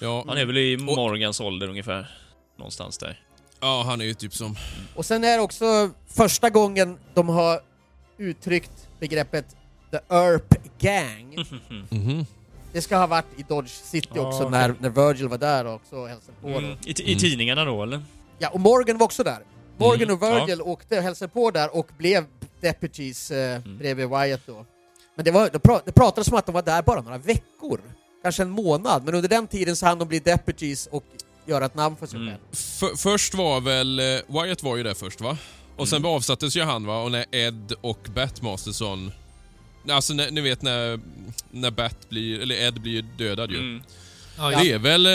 Ja. 0.00 0.24
Han 0.28 0.38
är 0.38 0.44
väl 0.44 0.56
i 0.58 0.76
Morgans 0.76 1.40
ålder 1.40 1.68
ungefär. 1.68 2.10
Någonstans 2.58 2.98
där. 2.98 3.20
Ja, 3.66 3.82
han 3.86 4.00
är 4.00 4.04
ju 4.04 4.14
typ 4.14 4.34
som... 4.34 4.56
Och 4.94 5.06
sen 5.06 5.24
är 5.24 5.36
det 5.36 5.42
också 5.42 5.90
första 6.06 6.50
gången 6.50 6.98
de 7.14 7.28
har 7.28 7.60
uttryckt 8.18 8.88
begreppet 9.00 9.56
The 9.90 9.98
Earp 10.14 10.54
Gang. 10.78 11.36
Mhm. 11.90 12.26
Det 12.72 12.82
ska 12.82 12.96
ha 12.96 13.06
varit 13.06 13.24
i 13.36 13.42
Dodge 13.42 13.68
City 13.70 14.08
Ja, 14.14 14.28
också 14.28 14.48
när, 14.48 14.74
när 14.80 14.90
Virgil 14.90 15.28
var 15.28 15.38
där 15.38 15.66
också 15.74 15.96
och 15.96 16.08
hälsade 16.08 16.38
på. 16.42 16.48
Mm. 16.48 16.64
I, 16.84 16.90
I 16.90 17.02
Mm. 17.12 17.18
tidningarna 17.18 17.64
då 17.64 17.82
eller? 17.82 18.02
Ja, 18.38 18.48
och 18.48 18.60
Morgan 18.60 18.98
var 18.98 19.04
också 19.04 19.24
där. 19.24 19.38
Morgan 19.76 20.02
Mm, 20.02 20.14
och 20.16 20.22
Virgil 20.22 20.62
åkte 20.62 20.96
och 20.98 21.02
hälsade 21.02 21.28
på 21.28 21.50
där 21.50 21.76
och 21.76 21.88
blev 21.98 22.24
deputies 22.60 23.30
eh, 23.30 23.56
Mm. 23.56 23.78
bredvid 23.78 24.08
Wyatt 24.08 24.40
då. 24.46 24.66
Men 25.14 25.24
det, 25.24 25.30
var, 25.30 25.50
det, 25.52 25.58
pra, 25.58 25.80
det 25.84 25.92
pratades 25.92 26.28
om 26.28 26.34
att 26.38 26.46
de 26.46 26.52
var 26.54 26.62
där 26.62 26.82
bara 26.82 27.00
några 27.00 27.18
veckor. 27.18 27.80
Kanske 28.22 28.42
en 28.42 28.50
månad, 28.50 29.04
men 29.04 29.14
under 29.14 29.28
den 29.28 29.46
tiden 29.46 29.76
så 29.76 29.86
hann 29.86 29.98
de 29.98 30.08
bli 30.08 30.18
deputies 30.18 30.86
och 30.86 31.04
göra 31.46 31.66
ett 31.66 31.74
namn 31.74 31.96
för 31.96 32.06
sig 32.06 32.16
Mm. 32.16 32.28
själv. 32.28 32.40
F- 32.52 32.98
först 33.00 33.34
var 33.34 33.60
väl... 33.60 33.98
eh, 33.98 34.04
Wyatt 34.42 34.62
var 34.62 34.76
ju 34.76 34.82
där 34.82 34.94
först 34.94 35.20
va? 35.20 35.38
Och 35.76 35.88
sen 35.88 35.96
Mm. 35.98 36.10
avsattes 36.10 36.56
ju 36.56 36.62
han 36.62 36.86
va? 36.86 37.02
Och 37.02 37.10
när 37.12 37.24
Ed 37.32 37.72
och 37.80 38.08
Bat 38.14 38.42
Masterson... 38.42 39.12
Alltså 39.90 40.14
när, 40.14 40.30
ni 40.30 40.40
vet 40.40 40.62
när, 40.62 41.00
när 41.50 41.70
Bat 41.70 42.08
blir... 42.08 42.40
Eller 42.40 42.54
Ed 42.68 42.80
blir 42.80 43.02
dödad 43.02 43.50
ju. 43.50 43.58
Mm. 43.58 43.82
Ja, 44.38 44.50
Det 44.62 44.72
är 44.72 44.78
väl... 44.78 45.06
eh, 45.06 45.12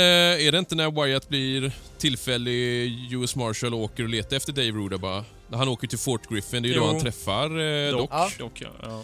Är 0.48 0.52
det 0.52 0.58
inte 0.60 0.76
när 0.76 1.04
Wyatt 1.06 1.30
blir 1.30 1.72
tillfällig 1.98 3.14
US 3.14 3.36
Marshal 3.36 3.74
och 3.74 3.80
åker 3.80 4.04
och 4.04 4.10
letar 4.10 4.38
efter 4.38 4.54
Dave 4.54 4.72
Ruda 4.72 4.98
bara? 4.98 5.26
När 5.48 5.58
han 5.58 5.68
åker 5.68 5.88
till 5.88 5.98
Fort 6.00 6.30
Griffin, 6.30 6.64
det 6.64 6.70
är 6.70 6.74
ju 6.74 6.80
då 6.80 6.86
han 6.86 7.00
träffar 7.00 7.60
eh, 7.60 7.92
Doc. 7.98 8.08
Ja. 8.12 8.30
Dock, 8.40 8.62
ja. 8.84 9.04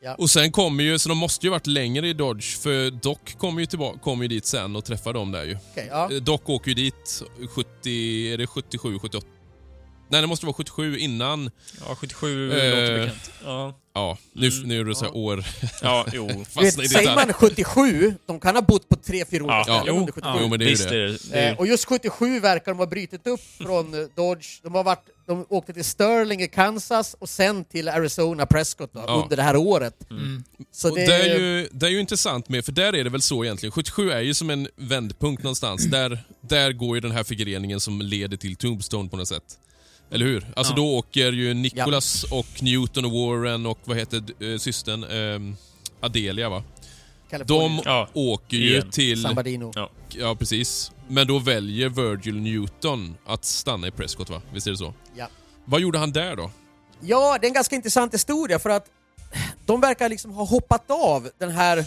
Ja. 0.00 0.14
Och 0.18 0.30
sen 0.30 0.52
kommer 0.52 0.84
ju, 0.84 0.98
så 0.98 1.08
de 1.08 1.18
måste 1.18 1.46
ju 1.46 1.50
varit 1.50 1.66
längre 1.66 2.08
i 2.08 2.12
Dodge, 2.12 2.58
för 2.58 2.90
Doc 2.90 3.18
kommer 3.38 3.60
ju, 3.60 3.66
tillbaka, 3.66 3.98
kommer 3.98 4.24
ju 4.24 4.28
dit 4.28 4.46
sen 4.46 4.76
och 4.76 4.84
träffar 4.84 5.12
dem 5.12 5.32
där 5.32 5.44
ju. 5.44 5.56
Okej, 5.72 5.88
ja. 5.90 6.12
Eh, 6.12 6.16
Doc 6.22 6.40
åker 6.44 6.68
ju 6.68 6.74
dit 6.74 7.22
70, 7.54 8.32
är 8.32 8.38
det 8.38 8.46
77, 8.46 8.98
78? 8.98 9.26
Nej, 10.10 10.20
det 10.20 10.26
måste 10.26 10.46
vara 10.46 10.54
77 10.54 10.98
innan. 10.98 11.50
ja 11.88 11.94
77 11.96 12.50
Eh. 12.52 12.54
låter 12.70 12.98
bekant. 13.00 13.30
Ja, 13.44 13.74
Ja, 13.94 14.18
nu, 14.32 14.48
Mm, 14.48 14.68
nu 14.68 14.80
är 14.80 14.84
det 14.84 14.94
så 14.94 15.04
här 15.04 15.16
år. 15.16 15.44
ja 15.82 16.06
jo. 16.12 16.28
Fastna 16.28 16.82
vet, 16.82 16.90
säger 16.90 17.14
man 17.14 17.32
77, 17.32 18.14
de 18.26 18.40
kan 18.40 18.54
ha 18.54 18.62
bott 18.62 18.88
på 18.88 18.96
tre, 18.96 19.24
fyra 19.30 19.42
olika 19.42 19.56
Ja, 19.56 19.64
ställen 19.64 19.84
jo, 19.86 19.94
under 19.96 20.12
77. 20.12 20.38
Jo, 20.42 20.48
men 20.48 20.58
det 20.58 20.64
är 20.64 20.66
ju 20.66 20.72
Visst 20.72 20.88
det. 20.88 21.16
det. 21.32 21.48
Eh, 21.48 21.58
och 21.58 21.66
just 21.66 21.84
77 21.84 22.40
verkar 22.40 22.72
de 22.72 22.78
ha 22.78 22.86
brutit 22.86 23.26
upp 23.26 23.40
från 23.58 23.94
eh, 23.94 24.06
Dodge. 24.16 24.46
De, 24.62 24.74
har 24.74 24.84
varit, 24.84 25.04
de 25.28 25.46
åkte 25.48 25.72
till 25.72 25.84
Sterling 25.84 26.42
i 26.42 26.48
Kansas 26.48 27.16
och 27.18 27.28
sen 27.28 27.64
till 27.64 27.88
Arizona 27.88 28.46
Prescott 28.46 28.90
då, 28.92 29.04
Ja. 29.06 29.20
under 29.22 29.36
det 29.36 29.42
här 29.42 29.56
året. 29.56 30.10
Mm. 30.10 30.44
Så 30.72 30.88
Och 30.90 30.96
det, 30.96 31.04
är 31.04 31.38
ju, 31.38 31.68
det 31.72 31.86
är 31.86 31.90
ju 31.90 32.00
intressant 32.00 32.48
med, 32.48 32.64
för 32.64 32.72
där 32.72 32.94
är 32.94 33.04
det 33.04 33.10
väl 33.10 33.22
så 33.22 33.44
egentligen. 33.44 33.70
77 33.72 34.10
är 34.10 34.20
ju 34.20 34.34
som 34.34 34.50
en 34.50 34.68
vändpunkt 34.76 35.42
någonstans. 35.42 35.84
Där, 35.84 36.24
där 36.40 36.72
går 36.72 36.96
ju 36.96 37.00
den 37.00 37.10
här 37.12 37.24
förgreningen 37.24 37.80
som 37.80 38.00
leder 38.00 38.36
till 38.36 38.56
Tombstone 38.56 39.08
på 39.08 39.16
något 39.16 39.28
sätt. 39.28 39.58
Eller 40.10 40.26
hur? 40.26 40.46
Alltså 40.56 40.72
Ja. 40.72 40.76
då 40.76 40.96
åker 40.96 41.32
ju 41.32 41.54
Nicholas 41.54 42.24
och 42.24 42.62
Newton 42.62 43.04
och 43.04 43.12
Warren 43.12 43.66
och 43.66 43.78
vad 43.84 43.96
heter 43.96 44.22
äh, 44.52 44.58
systern? 44.58 45.04
Ehm, 45.04 45.56
Adelia 46.00 46.48
va? 46.48 46.62
Kalifornien. 47.30 47.76
De 47.76 47.82
Ja, 47.84 48.08
åker 48.14 48.56
ju 48.56 48.70
igen. 48.70 48.90
till... 48.90 49.22
San 49.22 49.30
Bernardino. 49.34 49.72
Ja. 49.74 49.90
Ja, 50.08 50.34
precis. 50.38 50.92
Men 51.08 51.26
då 51.26 51.38
väljer 51.38 51.88
Virgil 51.88 52.40
Newton 52.40 53.16
att 53.26 53.44
stanna 53.44 53.86
i 53.86 53.90
Prescott 53.90 54.30
va? 54.30 54.42
Visst 54.52 54.66
är 54.66 54.70
det 54.70 54.76
så? 54.76 54.94
Ja. 55.16 55.28
Vad 55.64 55.80
gjorde 55.80 55.98
han 55.98 56.12
där 56.12 56.36
då? 56.36 56.50
Ja, 57.00 57.38
det 57.40 57.46
är 57.46 57.48
en 57.48 57.54
ganska 57.54 57.76
intressant 57.76 58.14
historia 58.14 58.58
för 58.58 58.70
att 58.70 58.90
de 59.66 59.80
verkar 59.80 60.08
liksom 60.08 60.30
ha 60.32 60.44
hoppat 60.44 60.90
av 60.90 61.30
den 61.38 61.50
här, 61.50 61.84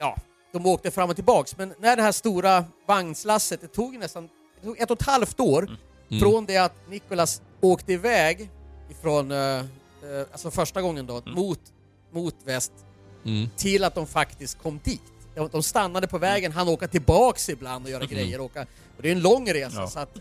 ja, 0.00 0.16
de 0.52 0.66
åkte 0.66 0.90
fram 0.90 1.10
och 1.10 1.16
tillbaks, 1.16 1.56
men 1.58 1.74
när 1.80 1.96
det 1.96 2.02
här 2.02 2.12
stora 2.12 2.64
vagnslasset, 2.88 3.60
det 3.60 3.66
tog 3.68 3.98
nästan 3.98 4.28
det 4.60 4.66
tog 4.66 4.78
ett 4.80 4.90
och 4.90 5.00
ett 5.00 5.06
halvt 5.06 5.40
år 5.40 5.76
Mm. 6.10 6.20
från 6.20 6.46
det 6.46 6.56
att 6.56 6.74
Nicholas 6.90 7.42
åkte 7.60 7.92
iväg 7.92 8.50
ifrån, 8.90 9.30
eh, 9.30 9.38
eh, 9.38 9.64
alltså 10.32 10.50
första 10.50 10.82
gången 10.82 11.06
då, 11.06 11.22
mot, 11.26 11.60
mot 12.12 12.34
väst, 12.44 12.72
Mm. 13.24 13.48
till 13.56 13.84
att 13.84 13.94
de 13.94 14.06
faktiskt 14.06 14.58
kom 14.62 14.80
dit. 14.84 15.02
De, 15.34 15.48
de 15.52 15.62
stannade 15.62 16.06
på 16.06 16.18
vägen, 16.18 16.52
han 16.52 16.68
åka 16.68 16.88
tillbaks 16.88 17.48
ibland 17.48 17.84
och 17.84 17.90
göra 17.90 18.02
Mm. 18.04 18.14
grejer. 18.14 18.40
Åka, 18.40 18.62
och 18.96 19.02
det 19.02 19.08
är 19.08 19.12
en 19.12 19.20
lång 19.20 19.52
resa 19.52 19.76
Ja. 19.80 19.86
så 19.86 19.98
att 19.98 20.14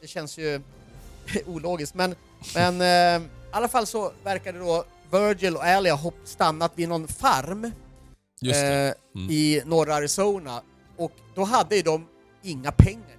det 0.00 0.06
känns 0.06 0.38
ju 0.38 0.60
ologiskt. 1.46 1.94
Men, 1.94 2.14
men 2.54 2.80
eh, 2.80 3.26
i 3.26 3.28
alla 3.50 3.68
fall 3.68 3.86
så 3.86 4.12
verkar 4.24 4.52
det 4.52 4.58
då 4.58 4.84
Virgil 5.12 5.56
och 5.56 5.64
Ali 5.64 5.90
ha 5.90 6.12
stannat 6.24 6.72
vid 6.74 6.88
någon 6.88 7.08
farm 7.08 7.64
eh, 7.64 8.92
i 9.30 9.62
norra 9.64 9.94
Arizona 9.94 10.62
och 10.96 11.12
då 11.34 11.44
hade 11.44 11.76
ju 11.76 11.82
de 11.82 12.06
inga 12.42 12.72
pengar. 12.72 13.18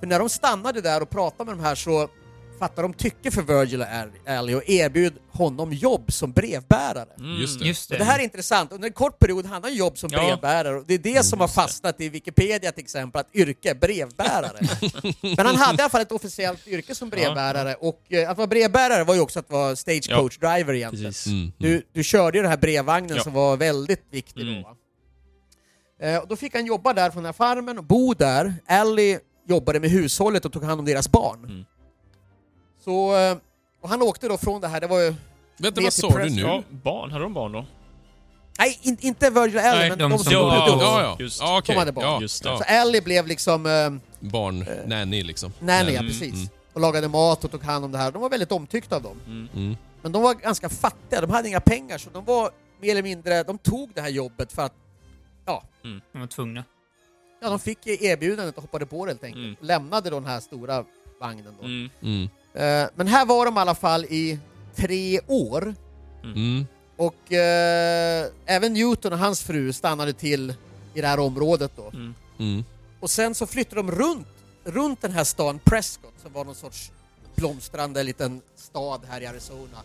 För 0.00 0.06
när 0.06 0.18
de 0.18 0.28
stannade 0.28 0.80
där 0.80 1.02
och 1.02 1.10
pratade 1.10 1.44
med 1.50 1.58
de 1.58 1.64
här 1.64 1.74
så 1.74 2.08
fattade 2.60 2.82
de 2.88 2.94
tycke 2.94 3.30
för 3.30 3.42
Virgil 3.42 3.80
och 3.80 3.86
Ali 4.28 4.54
och 4.54 4.68
erbjöd 4.70 5.12
honom 5.32 5.72
jobb 5.72 6.12
som 6.12 6.32
brevbärare. 6.32 7.08
Mm. 7.18 7.40
Just 7.40 7.58
det. 7.60 7.64
Just 7.66 7.88
det. 7.90 7.96
det 7.98 8.04
här 8.04 8.18
är 8.18 8.22
intressant. 8.22 8.72
Under 8.72 8.86
en 8.88 8.92
kort 8.92 9.18
period 9.18 9.46
hade 9.46 9.66
han 9.68 9.76
jobb 9.76 9.98
som 9.98 10.10
Ja. 10.12 10.18
brevbärare 10.18 10.76
och 10.78 10.84
det 10.86 10.94
är 10.94 10.98
det 10.98 11.22
som 11.26 11.40
har 11.40 11.48
fastnat 11.48 12.00
i 12.00 12.08
Wikipedia 12.08 12.72
till 12.72 12.84
exempel, 12.84 13.20
att 13.20 13.34
yrke 13.34 13.74
brevbärare. 13.74 14.60
Men 15.36 15.46
han 15.46 15.56
hade 15.56 15.78
i 15.78 15.82
alla 15.82 15.90
fall 15.90 16.00
ett 16.00 16.12
officiellt 16.12 16.66
yrke 16.66 16.94
som 16.94 17.10
brevbärare 17.10 17.74
och 17.74 18.12
eh, 18.12 18.30
att 18.30 18.36
vara 18.36 18.46
brevbärare 18.46 19.04
var 19.04 19.14
ju 19.14 19.20
också 19.20 19.38
att 19.38 19.50
vara 19.50 19.76
stagecoach 19.76 20.38
driver 20.38 20.74
egentligen. 20.74 21.12
Mm. 21.26 21.38
Mm. 21.40 21.52
Du, 21.58 21.82
du 21.92 22.04
körde 22.04 22.38
ju 22.38 22.42
den 22.42 22.50
här 22.50 22.58
brevvagnen 22.58 23.16
Ja. 23.16 23.22
som 23.22 23.32
var 23.32 23.56
väldigt 23.56 24.04
viktig 24.10 24.42
Mm. 24.42 24.54
då. 24.62 24.68
va? 24.68 24.76
Eh, 26.02 26.16
och 26.18 26.28
då 26.28 26.36
fick 26.36 26.54
han 26.54 26.66
jobba 26.66 26.92
där 26.92 27.10
från 27.10 27.22
den 27.22 27.28
här 27.28 27.32
farmen 27.32 27.78
och 27.78 27.84
bo 27.84 28.14
där. 28.14 28.54
Ellie 28.68 29.18
jobbade 29.48 29.80
med 29.80 29.90
hushållet 29.90 30.44
och 30.44 30.52
tog 30.52 30.64
hand 30.64 30.78
om 30.78 30.84
deras 30.86 31.08
barn. 31.10 31.66
Mm. 32.86 32.96
Så, 32.96 33.16
eh, 33.16 33.36
och 33.82 33.88
han 33.88 34.02
åkte 34.02 34.28
då 34.28 34.38
från 34.38 34.60
det 34.60 34.68
här, 34.68 34.80
det 34.80 34.86
var 34.86 35.00
ju... 35.00 35.14
Vänta, 35.56 35.80
vad 35.80 35.92
sa 35.92 36.08
du 36.18 36.30
nu? 36.30 36.40
Ja, 36.42 36.62
barn. 36.70 37.10
Hade 37.12 37.24
de 37.24 37.34
barn 37.34 37.52
då? 37.52 37.66
Nej, 38.58 38.78
in, 38.82 38.96
inte 39.00 39.30
Virgil 39.30 39.56
och 39.56 39.62
Ellie, 39.62 39.78
Nej, 39.80 39.88
men 39.88 39.98
de 39.98 40.10
de, 40.10 40.18
som 40.18 40.24
som 40.24 40.32
Ja, 40.32 40.66
bodde 40.66 40.84
då. 40.84 40.90
Ja, 40.90 41.02
ja. 41.02 41.16
Just. 41.18 41.40
ja 41.40 41.58
okej. 41.58 41.74
De 41.74 41.78
hade 41.78 41.92
barn. 41.92 42.04
Ja, 42.04 42.20
Just 42.20 42.42
det. 42.42 42.48
ja. 42.48 42.58
Så 42.58 42.64
Ellie 42.64 43.00
blev 43.02 43.26
liksom 43.26 43.66
eh, 43.66 43.90
Barn, 44.30 44.66
nanny 44.86 45.22
liksom. 45.22 45.52
nanny, 45.60 45.92
ja, 45.92 45.98
Mm, 46.00 46.06
precis. 46.12 46.34
mm. 46.34 46.48
Och 46.72 46.80
lagade 46.80 47.08
mat 47.08 47.44
och 47.44 47.50
tog 47.50 47.62
hand 47.62 47.84
om 47.84 47.92
det 47.92 47.98
här. 47.98 48.12
De 48.12 48.22
var 48.22 48.30
väldigt 48.30 48.52
omtyckta 48.52 48.96
av 48.96 49.02
dem. 49.02 49.20
Mm. 49.26 49.48
Mm. 49.56 49.76
Men 50.02 50.12
de 50.12 50.22
var 50.22 50.34
ganska 50.34 50.68
fattiga, 50.68 51.20
de 51.20 51.30
hade 51.30 51.48
inga 51.48 51.60
pengar 51.60 51.98
så 51.98 52.10
de 52.10 52.24
var 52.24 52.50
mer 52.80 52.90
eller 52.90 53.02
mindre, 53.02 53.42
de 53.42 53.58
tog 53.58 53.90
det 53.94 54.00
här 54.00 54.08
jobbet 54.08 54.52
för 54.52 54.62
att 54.62 54.72
De 56.12 56.20
var 56.20 56.26
tvungna. 56.26 56.64
Ja, 57.42 57.48
de 57.50 57.58
fick 57.58 57.86
erbjudandet 57.86 58.56
och 58.56 58.62
hoppade 58.62 58.86
på 58.86 59.06
det 59.06 59.10
helt 59.12 59.24
enkelt. 59.24 59.44
Mm. 59.44 59.56
Lämnade 59.60 60.10
då 60.10 60.20
den 60.20 60.28
här 60.28 60.40
stora 60.40 60.84
vagnen 61.20 61.54
då. 61.60 61.66
Mm. 62.54 62.66
Mm. 62.66 62.84
Eh, 62.84 62.90
men 62.94 63.06
här 63.06 63.26
var 63.26 63.44
de 63.46 63.56
i 63.56 63.60
alla 63.60 63.74
fall 63.74 64.04
i 64.04 64.38
tre 64.76 65.20
år. 65.26 65.74
Mm. 66.24 66.66
Och 66.96 67.32
eh, 67.32 68.26
även 68.46 68.72
Newton 68.72 69.12
och 69.12 69.18
hans 69.18 69.42
fru 69.42 69.72
stannade 69.72 70.12
till 70.12 70.54
i 70.94 71.00
det 71.00 71.06
här 71.06 71.18
området 71.20 71.72
då. 71.76 71.88
Mm. 71.94 72.14
Mm. 72.38 72.64
Och 73.00 73.10
sen 73.10 73.34
så 73.34 73.46
flyttade 73.46 73.76
de 73.82 73.90
runt, 73.90 74.26
runt 74.64 75.02
den 75.02 75.12
här 75.12 75.24
stan 75.24 75.58
Prescott 75.64 76.14
som 76.22 76.32
var 76.32 76.44
någon 76.44 76.54
sorts 76.54 76.90
blomstrande 77.34 78.02
liten 78.02 78.40
stad 78.56 79.00
här 79.08 79.20
i 79.20 79.26
Arizona. 79.26 79.78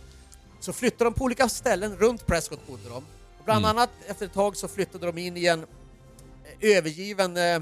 Så 0.60 0.74
flyttade 0.74 1.04
de 1.04 1.14
på 1.14 1.24
olika 1.24 1.50
ställen 1.50 1.96
runt 1.98 2.26
Prescott 2.26 2.68
bodde 2.68 2.90
de. 2.90 2.96
Och 3.40 3.46
bland 3.46 3.66
Mm. 3.66 3.78
annat 3.78 3.90
efter 4.08 4.26
ett 4.26 4.34
tag 4.34 4.58
så 4.58 4.68
flyttade 4.68 5.06
de 5.06 5.18
in 5.18 5.38
i 5.38 5.46
en 5.46 5.60
eh, 6.60 6.78
övergiven 6.78 7.38
eh, 7.38 7.60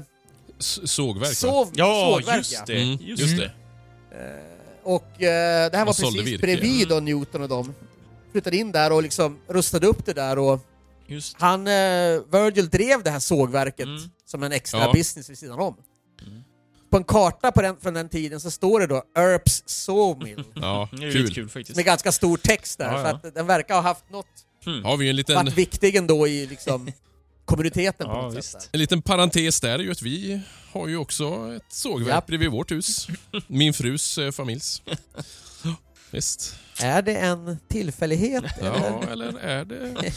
S- 0.58 0.90
Sågverk 0.92 1.28
va? 1.28 1.34
sov, 1.34 1.70
Ja, 1.74 2.10
sågverk. 2.18 2.36
just 2.36 2.66
det. 2.66 2.82
Mm, 2.82 2.98
Just, 3.00 3.22
just 3.22 3.36
det. 3.36 3.50
Och 4.84 5.22
eh, 5.22 5.70
det 5.70 5.76
här 5.76 5.84
var 5.84 5.92
precis 5.92 6.22
virke. 6.26 6.38
bredvid 6.42 6.88
då 6.88 7.00
Newton 7.00 7.42
och 7.42 7.48
de. 7.48 7.74
Flyttade 8.32 8.56
in 8.56 8.72
där 8.72 8.92
och 8.92 9.02
liksom 9.02 9.38
rustade 9.48 9.86
upp 9.86 10.06
det 10.06 10.12
där 10.12 10.38
och 10.38 10.60
Just 11.06 11.36
han, 11.40 11.66
eh, 11.66 11.72
Virgil 12.32 12.68
drev 12.68 13.02
det 13.02 13.10
här 13.10 13.18
sågverket 13.20 13.86
Mm. 13.86 14.02
som 14.26 14.42
en 14.42 14.52
extra 14.52 14.80
Ja. 14.80 14.92
business 14.92 15.30
vid 15.30 15.38
sidan 15.38 15.58
om. 15.60 15.76
På 16.90 16.96
en 16.96 17.04
karta 17.04 17.52
på 17.52 17.62
den, 17.62 17.76
från 17.76 17.94
den 17.94 18.08
tiden 18.08 18.40
så 18.40 18.50
står 18.50 18.80
det 18.80 18.86
då 18.86 19.02
Earps 19.18 19.62
Sawmill. 19.66 20.44
Ja, 20.54 20.88
Det 20.98 21.06
är 21.06 21.12
kul. 21.12 21.34
kul 21.34 21.48
faktiskt. 21.48 21.76
Med 21.76 21.84
ganska 21.84 22.12
stor 22.12 22.36
text 22.36 22.78
där, 22.78 22.84
Ja, 22.92 23.02
så 23.02 23.08
ja. 23.08 23.28
att 23.28 23.34
den 23.34 23.46
verkar 23.46 23.74
ha 23.74 23.80
haft 23.82 24.10
något, 24.10 24.26
Har 24.84 24.96
vi 24.96 25.08
en 25.10 25.16
liten, 25.16 25.34
varit 25.36 25.58
viktig 25.58 25.96
ändå 25.96 26.28
i 26.28 26.46
liksom 26.46 26.90
kommuniteten 27.44 28.06
på 28.06 28.12
Ja, 28.12 28.22
något 28.22 28.36
visst. 28.36 28.52
sätt. 28.52 28.68
en 28.72 28.78
liten 28.80 29.02
parentes 29.02 29.60
där 29.60 29.78
är 29.78 29.78
ju 29.82 29.90
att 29.90 30.02
vi 30.02 30.40
har 30.74 30.88
ju 30.88 30.96
också 30.96 31.52
ett 31.56 31.72
sågverk 31.72 32.08
Japp. 32.14 32.26
bredvid 32.26 32.50
vårt 32.50 32.70
hus. 32.70 33.06
Min 33.46 33.74
frus 33.74 34.18
eh, 34.18 34.30
familjs. 34.30 34.82
Visst. 36.10 36.56
Är 36.80 37.02
det 37.02 37.16
en 37.16 37.58
tillfällighet? 37.68 38.44
Ja, 38.60 39.02
eller 39.10 39.38
är 39.38 39.64
det... 39.64 40.12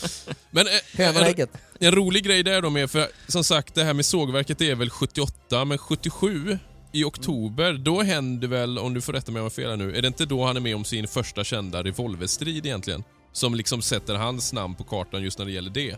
Men 0.51 0.67
eh, 0.67 1.39
en, 1.39 1.47
en 1.79 1.91
rolig 1.91 2.23
grej 2.23 2.43
där 2.43 2.61
då 2.61 2.69
med, 2.69 2.91
för 2.91 3.07
som 3.27 3.43
sagt 3.43 3.75
det 3.75 3.83
här 3.83 3.93
med 3.93 4.05
sågverket 4.05 4.61
är 4.61 4.75
väl 4.75 4.89
78, 4.89 5.65
men 5.65 5.77
77 5.77 6.59
i 6.91 7.03
oktober, 7.03 7.73
då 7.73 8.01
händer 8.01 8.47
väl, 8.47 8.79
om 8.79 8.93
du 8.93 9.01
får 9.01 9.13
rätta 9.13 9.31
mig 9.31 9.39
om 9.39 9.43
jag 9.45 9.53
fel 9.53 9.77
nu, 9.77 9.95
är 9.95 10.01
det 10.01 10.07
inte 10.07 10.25
då 10.25 10.45
han 10.45 10.55
är 10.57 10.61
med 10.61 10.75
om 10.75 10.85
sin 10.85 11.07
första 11.07 11.43
kända 11.43 11.83
revolverstrid 11.83 12.65
egentligen? 12.65 13.03
Som 13.31 13.55
liksom 13.55 13.81
sätter 13.81 14.15
hans 14.15 14.53
namn 14.53 14.75
på 14.75 14.83
kartan 14.83 15.23
just 15.23 15.39
när 15.39 15.45
det 15.45 15.51
gäller 15.51 15.69
det. 15.69 15.95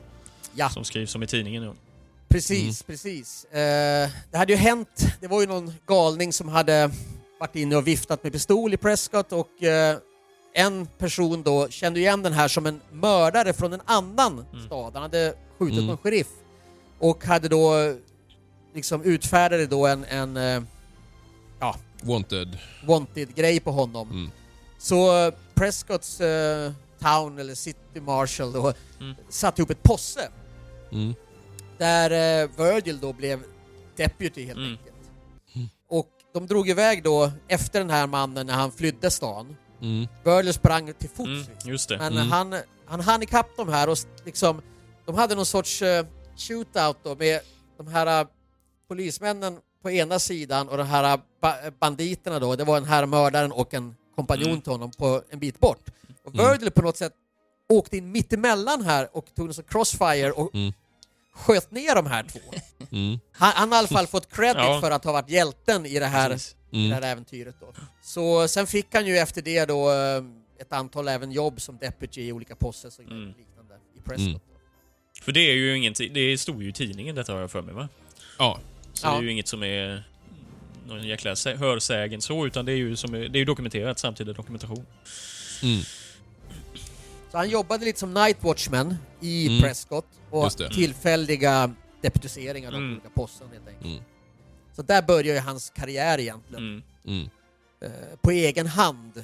Ja, 0.56 0.70
Som 0.70 0.84
skrivs 0.84 1.12
som 1.12 1.24
i 1.24 1.28
tidningen. 1.28 1.74
Precis, 2.30 2.84
precis. 2.84 3.46
Eh, 3.46 4.10
det 4.32 4.38
hade 4.38 4.54
ju 4.54 4.58
hänt, 4.60 5.06
det 5.22 5.28
var 5.28 5.42
ju 5.42 5.48
någon 5.48 5.74
galning 5.88 6.34
som 6.34 6.50
hade 6.50 6.92
varit 7.40 7.56
inne 7.56 7.76
och 7.76 7.88
viftat 7.88 8.24
med 8.24 8.32
pistol 8.34 8.74
i 8.74 8.78
Prescott 8.78 9.32
och 9.32 9.64
eh, 9.64 9.98
en 10.54 10.86
person 10.86 11.44
då 11.44 11.70
kände 11.70 12.00
igen 12.00 12.24
den 12.24 12.34
här 12.34 12.48
som 12.48 12.66
en 12.66 12.82
mördare 12.92 13.54
från 13.54 13.74
en 13.74 13.82
annan 13.86 14.46
stad. 14.66 14.94
Han 14.94 15.02
hade 15.02 15.34
skjutit 15.60 15.78
Mm. 15.80 15.90
en 15.90 15.98
sheriff 15.98 16.28
och 17.00 17.26
hade 17.26 17.48
då 17.48 17.96
liksom 18.74 19.04
utfärdade 19.04 19.66
då 19.68 19.88
en, 19.88 20.06
en 20.06 20.38
eh, 20.38 20.64
ja, 21.60 21.76
Wanted. 22.02 22.58
wanted-grej 22.86 23.60
på 23.60 23.72
honom. 23.72 24.10
Mm. 24.10 24.32
Så 24.78 25.26
eh, 25.28 25.34
Prescotts 25.54 26.22
eh, 26.22 26.72
town 27.00 27.40
eller 27.40 27.56
city 27.56 28.00
marshal 28.02 28.52
då 28.52 28.74
Mm. 29.00 29.16
satte 29.30 29.62
ihop 29.62 29.70
ett 29.70 29.84
posse 29.84 30.30
Mm. 30.92 31.14
Där 31.80 32.12
eh, 32.44 32.50
Virgil 32.58 33.00
då 33.00 33.14
blev 33.14 33.44
deputy 33.98 34.46
helt 34.46 34.58
Mm. 34.58 34.72
enkelt. 34.72 34.96
Och 35.90 36.10
de 36.34 36.48
drog 36.48 36.70
iväg 36.70 37.04
då 37.04 37.32
efter 37.48 37.80
den 37.80 37.90
här 37.90 38.08
mannen 38.08 38.48
när 38.48 38.54
han 38.54 38.72
flydde 38.72 39.12
stan. 39.12 39.56
Mm. 39.82 40.08
Virgil 40.24 40.54
sprang 40.54 40.94
till 40.94 41.10
fots 41.10 41.20
Mm, 41.28 41.40
visst. 41.40 41.66
just 41.66 41.90
det. 41.90 41.98
Men 41.98 42.14
Mm. 42.14 42.32
han, 42.32 42.56
han 42.86 43.00
hann 43.00 43.24
ikapp 43.24 43.48
de 43.58 43.70
här 43.70 43.90
och 43.90 43.98
liksom, 44.26 44.62
de 45.06 45.16
hade 45.16 45.36
någon 45.36 45.46
sorts 45.46 45.82
eh, 45.82 46.06
shootout 46.38 46.98
då 47.04 47.16
med 47.16 47.40
de 47.78 47.88
här 47.88 48.22
eh, 48.22 48.28
polismännen 48.88 49.58
på 49.82 49.92
ena 49.92 50.20
sidan 50.20 50.70
och 50.70 50.78
de 50.78 50.88
här 50.88 51.20
ba- 51.42 51.60
eh, 51.66 51.74
banditerna 51.80 52.40
då, 52.40 52.56
det 52.56 52.64
var 52.64 52.76
den 52.80 52.90
här 52.90 53.06
mördaren 53.06 53.52
och 53.52 53.74
en 53.74 53.96
kompanjon 54.16 54.48
Mm. 54.50 54.62
till 54.62 54.72
honom 54.72 54.92
på 54.92 55.22
en 55.30 55.40
bit 55.40 55.60
bort. 55.60 55.90
Och 56.26 56.34
Mm. 56.34 56.46
Virgil 56.52 56.72
på 56.72 56.82
något 56.82 56.98
sätt 56.98 57.14
åkte 57.70 57.98
in 57.98 58.12
mittemellan 58.12 58.82
här 58.82 59.10
och 59.18 59.26
tog 59.36 59.48
en 59.48 59.54
sån 59.54 59.64
crossfire 59.66 60.32
och 60.32 60.56
Mm. 60.56 60.74
Sköt 61.40 61.72
ner 61.72 61.96
de 61.96 62.06
här 62.06 62.24
två. 62.24 62.40
Mm. 62.92 63.20
Han, 63.32 63.52
han 63.56 63.72
har 63.72 63.78
i 63.78 63.80
alla 63.80 63.88
fall 63.88 64.08
fått 64.08 64.34
credit 64.36 64.56
Ja. 64.58 64.82
för 64.82 64.92
att 64.92 65.04
ha 65.04 65.12
varit 65.12 65.30
hjälten 65.30 65.86
i 65.86 66.00
det 66.00 66.06
här 66.06 66.30
Precis. 66.30 66.56
i 66.72 66.78
det 66.78 66.78
Mm. 66.86 66.92
här 66.92 67.02
äventyret 67.12 67.56
då. 67.60 67.74
Så 68.02 68.48
sen 68.48 68.68
fick 68.68 68.94
han 68.94 69.06
ju 69.06 69.18
efter 69.18 69.42
det 69.42 69.66
då 69.66 69.92
eh, 69.92 70.24
ett 70.62 70.74
antal 70.74 71.08
även 71.08 71.32
jobb 71.32 71.62
som 71.62 71.78
deputy 71.78 72.22
i 72.22 72.32
olika 72.32 72.56
posses 72.56 73.00
och 73.00 73.04
Mm. 73.06 73.28
liknande 73.28 73.76
i 73.98 74.02
Prescott. 74.02 74.28
Mm. 74.28 74.40
För 75.22 75.32
det 75.32 75.40
är 75.40 75.54
ju 75.54 75.78
ingenting, 75.78 76.14
det 76.14 76.38
stod 76.38 76.64
ju 76.64 76.70
i 76.70 76.74
tidningen 76.74 77.16
detta 77.16 77.34
har 77.34 77.40
jag 77.40 77.52
för 77.52 77.62
mig 77.62 77.74
va? 77.76 77.90
Ja. 78.38 78.60
Så 78.94 79.08
Ja. 79.08 79.12
det 79.12 79.18
är 79.18 79.22
ju 79.22 79.32
inget 79.32 79.48
som 79.48 79.64
är 79.64 80.04
någon 80.88 81.08
jäkla 81.08 81.34
sä- 81.34 81.56
hörsägen 81.58 82.22
så, 82.22 82.46
utan 82.48 82.66
det 82.66 82.72
är 82.72 82.76
ju, 82.76 82.96
som 82.96 83.12
det 83.12 83.40
är 83.40 83.46
dokumenterat, 83.46 84.00
samtida 84.00 84.34
dokumentation. 84.34 84.86
Mm. 85.64 85.82
Så 87.32 87.38
han 87.38 87.50
jobbade 87.50 87.86
lite 87.86 88.00
som 88.00 88.14
night 88.14 88.38
watchman 88.44 88.96
i 89.22 89.48
Mm. 89.48 89.62
Prescott 89.62 90.08
och 90.30 90.52
det. 90.58 90.70
tillfälliga 90.74 91.74
deputiseringar 92.02 92.70
av 92.70 92.76
Mm. 92.76 92.92
olika 92.92 93.10
posten 93.10 93.48
helt 93.54 93.68
enkelt. 93.68 93.86
Mm. 93.86 94.04
Så 94.76 94.82
där 94.82 95.02
börjar 95.02 95.34
ju 95.36 95.40
hans 95.42 95.70
karriär 95.70 96.20
egentligen. 96.20 96.64
Mm. 96.64 96.84
Mm. 97.08 97.30
Eh, 97.82 98.18
på 98.22 98.32
egen 98.32 98.68
hand 98.68 99.18
i 99.18 99.24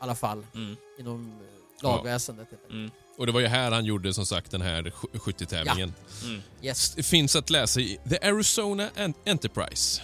alla 0.00 0.14
fall, 0.14 0.46
Mm. 0.54 0.76
inom 0.98 1.32
eh, 1.40 1.82
lagväsendet. 1.82 2.46
helt 2.50 2.62
enkelt. 2.62 2.74
Mm. 2.74 2.90
Och 3.18 3.26
det 3.26 3.32
var 3.32 3.40
ju 3.40 3.46
här 3.46 3.70
han 3.70 3.84
gjorde 3.84 4.14
som 4.14 4.26
sagt 4.26 4.50
den 4.50 4.62
här 4.62 4.92
70-tävlingen. 5.14 5.94
Mm. 6.24 6.40
Yes. 6.62 6.94
Det 6.94 7.02
finns 7.02 7.36
att 7.36 7.50
läsa 7.50 7.80
i 7.80 7.98
The 8.08 8.18
Arizona 8.28 8.90
En- 8.96 9.14
Enterprise. 9.24 10.02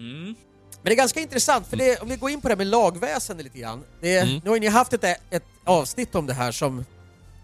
Mm. 0.00 0.34
Men 0.82 0.90
det 0.90 0.92
är 0.94 0.96
ganska 0.96 1.20
intressant, 1.20 1.66
för 1.66 1.76
det, 1.76 2.02
om 2.02 2.08
vi 2.08 2.16
går 2.16 2.30
in 2.30 2.40
på 2.40 2.48
det 2.48 2.52
här 2.54 2.56
med 2.58 2.66
lagväsende 2.66 3.42
lite 3.42 3.58
grann. 3.58 3.84
Det, 4.00 4.18
Mm. 4.18 4.40
Nu 4.44 4.50
har 4.50 4.56
ju 4.56 4.60
ni 4.60 4.66
haft 4.66 4.92
ett, 4.92 5.04
ett 5.30 5.44
avsnitt 5.64 6.14
om 6.14 6.26
det 6.26 6.34
här 6.34 6.52
som 6.52 6.84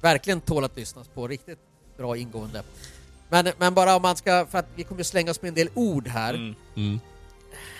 verkligen 0.03 0.41
tål 0.41 0.65
att 0.65 0.77
lyssnas 0.77 1.09
på, 1.09 1.29
riktigt 1.29 1.59
bra 1.97 2.17
ingående. 2.17 2.63
Men, 3.29 3.49
men 3.59 3.75
bara 3.75 3.97
om 3.97 4.03
man 4.03 4.17
ska, 4.17 4.47
för 4.51 4.59
att 4.59 4.67
vi 4.75 4.85
kommer 4.85 5.01
ju 5.01 5.05
slänga 5.05 5.31
oss 5.31 5.43
med 5.43 5.49
en 5.49 5.55
del 5.55 5.69
ord 5.75 6.09
här. 6.09 6.35
Mm. 6.35 6.55
Mm. 6.77 7.01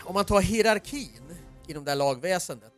Om 0.05 0.15
man 0.15 0.25
tar 0.25 0.41
hierarkin 0.41 1.23
inom 1.67 1.85
det 1.85 1.91
här 1.91 1.97
lagväsendet, 1.97 2.73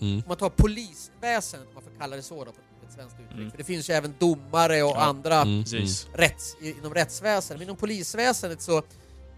Mm. 0.00 0.16
om 0.16 0.22
man 0.28 0.36
tar 0.36 0.50
polisväsendet, 0.50 1.68
om 1.68 1.74
man 1.74 1.82
får 1.82 1.90
kalla 2.00 2.16
det 2.16 2.22
så 2.22 2.44
då, 2.44 2.52
på 2.52 2.86
ett 2.88 2.94
svenskt 2.94 3.14
uttryck. 3.20 3.38
Mm. 3.38 3.50
För 3.50 3.58
det 3.58 3.64
finns 3.64 3.90
ju 3.90 3.94
även 3.94 4.14
domare 4.18 4.82
och 4.82 4.90
Ja, 4.90 5.00
andra 5.00 5.42
Mm. 5.42 5.64
Rätts, 6.14 6.56
i- 6.60 6.70
inom 6.78 6.94
rättsväsendet. 6.94 7.58
Men 7.58 7.62
inom 7.62 7.76
polisväsendet 7.76 8.62
så, 8.62 8.82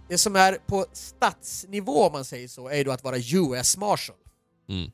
det 0.08 0.18
som 0.18 0.36
är 0.36 0.58
på 0.66 0.86
statsnivå 0.92 2.02
om 2.06 2.12
man 2.12 2.24
säger 2.24 2.48
så, 2.48 2.68
är 2.68 2.76
ju 2.76 2.84
då 2.84 2.90
att 2.92 3.04
vara 3.04 3.16
US 3.18 3.76
Marshal. 3.76 4.16
Mm. 4.68 4.90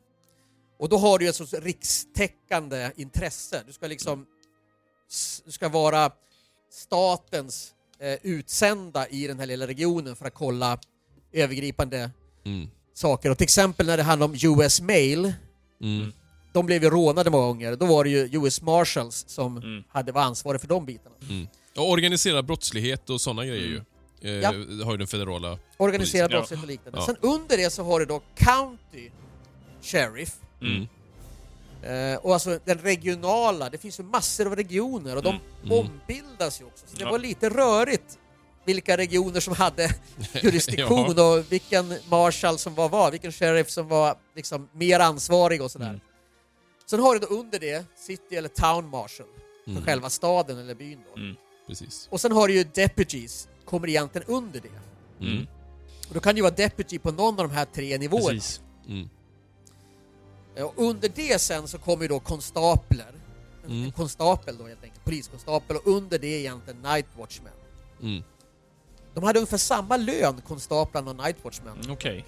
Och 0.79 0.89
då 0.89 0.99
har 0.99 1.19
du 1.19 1.25
ju 1.25 1.29
ett 1.29 1.37
sorts 1.37 1.53
rikstäckande 1.55 2.91
intresse. 2.97 3.63
Du 3.67 3.73
ska 3.73 3.87
liksom 3.87 4.27
du 5.45 5.53
ska 5.53 5.69
vara 5.69 6.11
statens 6.73 7.75
eh, 7.99 8.19
utsända 8.23 9.09
i 9.09 9.27
den 9.27 9.39
här 9.39 9.47
lilla 9.47 9.67
regionen 9.67 10.17
för 10.17 10.27
att 10.27 10.35
kolla 10.35 10.79
övergripande 11.33 12.11
Mm. 12.45 12.69
saker. 12.95 13.31
Och 13.31 13.39
till 13.39 13.45
exempel 13.45 13.87
när 13.87 13.97
det 13.97 14.03
handlar 14.03 14.27
om 14.27 14.35
US 14.43 14.81
Mail, 14.81 15.33
Mm. 15.81 16.13
de 16.53 16.67
blev 16.67 16.83
ju 16.83 16.91
rånade 16.91 17.31
många 17.31 17.47
gånger. 17.47 17.77
Då 17.77 17.87
var 17.87 18.05
det 18.05 18.11
ju 18.11 18.29
US 18.45 18.63
Marshals 18.63 19.25
som 19.29 19.57
Mm. 19.57 19.85
hade 19.89 20.13
var 20.13 20.23
ansvariga 20.23 20.59
för 20.59 20.69
de 20.69 20.87
bitarna. 20.87 21.15
Och 21.77 21.91
organiserad 21.91 22.47
brottslighet 22.47 23.11
och 23.11 23.21
sådana 23.21 23.45
grejer 23.47 23.67
ju. 23.67 23.83
Eh, 24.23 24.31
Ja. 24.31 24.49
Har 24.85 24.91
ju 24.93 24.97
den 24.97 25.07
federala... 25.07 25.59
Organiserad 25.77 26.31
Ja. 26.33 26.37
brottslighet 26.37 26.63
och 26.65 26.69
liknande. 26.69 26.99
Ja. 26.99 27.07
Sen 27.07 27.17
under 27.21 27.57
det 27.57 27.71
så 27.71 27.83
har 27.85 28.01
du 28.01 28.07
då 28.07 28.23
County 28.35 29.11
Sheriff. 29.83 30.35
Mm. 30.63 30.87
Eh, 31.83 32.19
och 32.19 32.33
alltså 32.35 32.59
den 32.65 32.79
regionala, 32.79 33.71
det 33.71 33.79
finns 33.79 34.01
ju 34.01 34.05
massor 34.05 34.47
av 34.47 34.57
regioner 34.57 35.17
och 35.17 35.23
de 35.23 35.39
Mm. 35.65 35.79
ombildas 35.79 36.61
ju 36.61 36.65
också. 36.65 36.87
Så 36.87 36.97
det 36.97 37.03
Ja. 37.05 37.11
var 37.11 37.19
lite 37.19 37.49
rörigt 37.49 38.19
vilka 38.65 38.97
regioner 38.97 39.41
som 39.41 39.55
hade 39.55 39.91
jurisdiktion 40.43 41.19
och 41.19 41.53
vilken 41.53 41.95
marshal 42.11 42.59
som 42.59 42.75
var 42.75 42.89
vad, 42.89 43.11
vilken 43.11 43.33
sheriff 43.33 43.71
som 43.71 43.89
var 43.89 44.17
liksom 44.37 44.69
mer 44.73 45.01
ansvarig 45.01 45.63
och 45.63 45.71
sådär. 45.71 45.89
Mm. 45.89 46.01
Sen 46.87 47.01
har 47.01 47.15
du 47.15 47.21
då 47.21 47.27
under 47.27 47.59
det 47.59 47.85
city 47.97 48.37
eller 48.37 48.49
town 48.49 48.89
marshal 48.89 49.27
för 49.65 49.71
Mm. 49.71 49.85
själva 49.85 50.11
staden 50.11 50.59
eller 50.59 50.75
byn 50.75 50.99
då. 51.15 51.21
Mm. 51.21 51.37
Precis. 51.67 52.09
Och 52.11 52.21
sen 52.21 52.33
har 52.33 52.49
du 52.49 52.55
ju 52.55 52.65
deputies, 52.65 53.49
kommer 53.69 53.89
egentligen 53.89 54.27
under 54.29 54.61
det. 54.61 55.25
Mm. 55.27 55.47
Och 56.09 56.15
då 56.15 56.21
kan 56.21 56.35
du 56.35 56.39
ju 56.39 56.43
vara 56.43 56.55
deputy 56.55 56.99
på 56.99 57.11
någon 57.13 57.41
av 57.41 57.49
de 57.49 57.55
här 57.55 57.65
tre 57.65 57.99
nivåerna. 57.99 58.29
Precis. 58.29 58.61
Mm. 58.89 59.09
Eh, 60.57 60.65
Och 60.65 60.75
under 60.77 61.09
det 61.15 61.41
sen 61.41 61.69
så 61.69 61.79
kommer 61.79 62.03
ju 62.05 62.09
då 62.09 62.21
konstapler. 62.21 63.13
En 63.65 63.71
Mm. 63.71 63.85
en 63.85 63.93
konstapel 63.93 64.57
då 64.59 64.67
helt 64.67 64.85
enkelt, 64.85 65.05
poliskonstapel 65.05 65.77
och 65.77 65.87
under 65.87 66.19
det 66.19 66.27
egentligen 66.41 66.83
night 66.83 67.07
watchman. 67.19 67.53
Mm. 68.03 68.23
De 69.15 69.25
hade 69.25 69.39
ungefär 69.39 69.57
samma 69.59 69.97
lön, 69.97 70.41
konstaplarna 70.47 71.11
och 71.11 71.17
night 71.17 71.37
watchmen. 71.45 71.79
Mm, 71.81 71.91
Okej. 71.93 72.25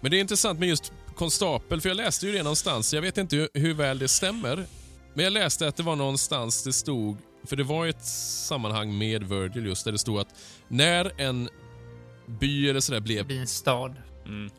Men 0.00 0.10
det 0.10 0.16
är 0.18 0.20
intressant 0.20 0.58
med 0.58 0.68
just 0.68 0.92
konstapel, 1.16 1.80
för 1.80 1.88
jag 1.88 1.96
läste 1.96 2.26
ju 2.26 2.32
det 2.32 2.42
någonstans. 2.42 2.94
Jag 2.94 3.02
vet 3.02 3.18
inte 3.18 3.36
hur, 3.36 3.48
hur 3.54 3.74
väl 3.74 3.98
det 3.98 4.08
stämmer. 4.08 4.66
Men 5.14 5.24
jag 5.24 5.32
läste 5.32 5.68
att 5.68 5.76
det 5.76 5.82
var 5.82 5.96
någonstans 5.96 6.62
det 6.64 6.72
stod, 6.72 7.16
för 7.44 7.56
det 7.56 7.62
var 7.64 7.86
ett 7.86 8.04
sammanhang 8.04 8.98
med 8.98 9.24
Virgil 9.24 9.66
just, 9.66 9.84
där 9.84 9.92
det 9.92 9.98
stod 9.98 10.18
att 10.20 10.28
när 10.68 11.20
en 11.20 11.48
by 12.26 12.68
eller 12.70 12.80
sådär 12.80 12.98
Det 13.00 13.04
blev, 13.04 13.26
blir 13.26 13.40
en 13.40 13.46
stad. 13.46 13.94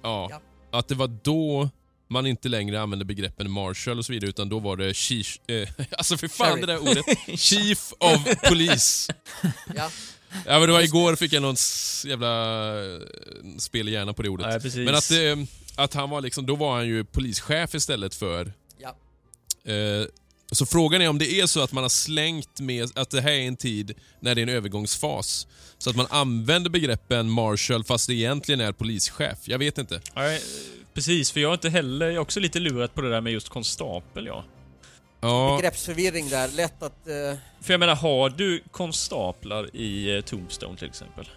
ja, 0.02 0.28
Ja. 0.32 0.42
att 0.80 0.88
det 0.88 0.96
var 0.96 1.08
då 1.24 1.70
man 2.08 2.26
inte 2.28 2.50
längre 2.50 2.82
använde 2.82 3.06
begreppen 3.06 3.52
marshal 3.52 3.98
och 3.98 4.06
så 4.06 4.14
vidare, 4.14 4.30
utan 4.30 4.50
då 4.50 4.60
var 4.60 4.78
det 4.78 4.94
chief, 4.94 5.40
eh, 5.48 5.70
alltså 5.92 6.18
för 6.18 6.28
fan 6.28 6.48
Sheriff. 6.48 6.62
det 6.68 6.74
där 6.74 6.80
ordet, 6.82 7.06
chief 7.40 7.94
of 8.00 8.42
police. 8.50 9.14
Ja. 9.76 9.90
Ja 10.46 10.60
men 10.60 10.62
det 10.62 10.72
var 10.74 10.82
igår 10.82 11.16
fick 11.16 11.34
jag 11.34 11.42
någon 11.42 11.56
jävla 12.06 12.70
eh, 12.94 13.00
spel 13.58 13.90
i 13.90 13.92
hjärnan 13.92 14.14
på 14.16 14.22
det 14.22 14.30
ordet. 14.30 14.48
Nej, 14.48 14.60
precis. 14.62 14.86
Men 14.86 14.96
att, 14.96 15.12
eh, 15.12 15.46
att 15.84 15.94
han 15.94 16.10
var 16.10 16.22
liksom, 16.22 16.46
då 16.46 16.56
var 16.56 16.76
han 16.76 16.88
ju 16.88 17.04
polischef 17.04 17.76
istället 17.76 18.16
för... 18.16 18.54
Ja. 18.78 18.96
Eh, 19.72 20.06
så 20.58 20.66
frågan 20.66 21.02
är 21.02 21.10
om 21.10 21.18
det 21.18 21.40
är 21.40 21.46
så 21.46 21.62
att 21.64 21.72
man 21.72 21.84
har 21.84 21.90
slängt 21.90 22.60
med 22.60 22.90
att 22.96 23.10
det 23.10 23.22
här 23.22 23.32
är 23.32 23.48
en 23.48 23.56
tid 23.56 23.94
när 24.20 24.36
det 24.36 24.42
är 24.42 24.44
en 24.44 24.50
övergångsfas. 24.50 25.48
Så 25.78 25.90
att 25.90 25.96
man 25.96 26.08
använder 26.10 26.70
begreppen 26.70 27.30
marshal 27.30 27.84
fast 27.84 28.08
det 28.08 28.14
egentligen 28.14 28.62
är 28.62 28.72
polischef. 28.72 29.38
Jag 29.44 29.60
vet 29.60 29.78
inte. 29.78 30.02
Nej, 30.16 30.42
precis, 30.94 31.32
för 31.32 31.40
jag 31.40 31.50
är 31.50 31.54
inte 31.54 31.70
heller... 31.70 32.06
Jag 32.06 32.16
är 32.16 32.20
också 32.20 32.40
lite 32.40 32.60
lurat 32.60 32.96
på 32.96 33.02
det 33.02 33.10
där 33.10 33.22
med 33.22 33.34
just 33.34 33.50
konstapel, 33.50 34.26
ja. 34.26 34.44
Ja, 35.22 35.56
Begreppsförvirring 35.58 36.30
där, 36.30 36.48
lätt 36.48 36.84
att... 36.84 37.08
eh, 37.08 37.38
För 37.62 37.74
jag 37.74 37.80
menar, 37.80 37.96
har 37.96 38.30
du 38.30 38.64
konstaplar 38.72 39.76
i 39.76 40.16
eh, 40.16 40.22
Tombstone 40.22 40.78
till 40.78 40.88
exempel? 40.88 41.30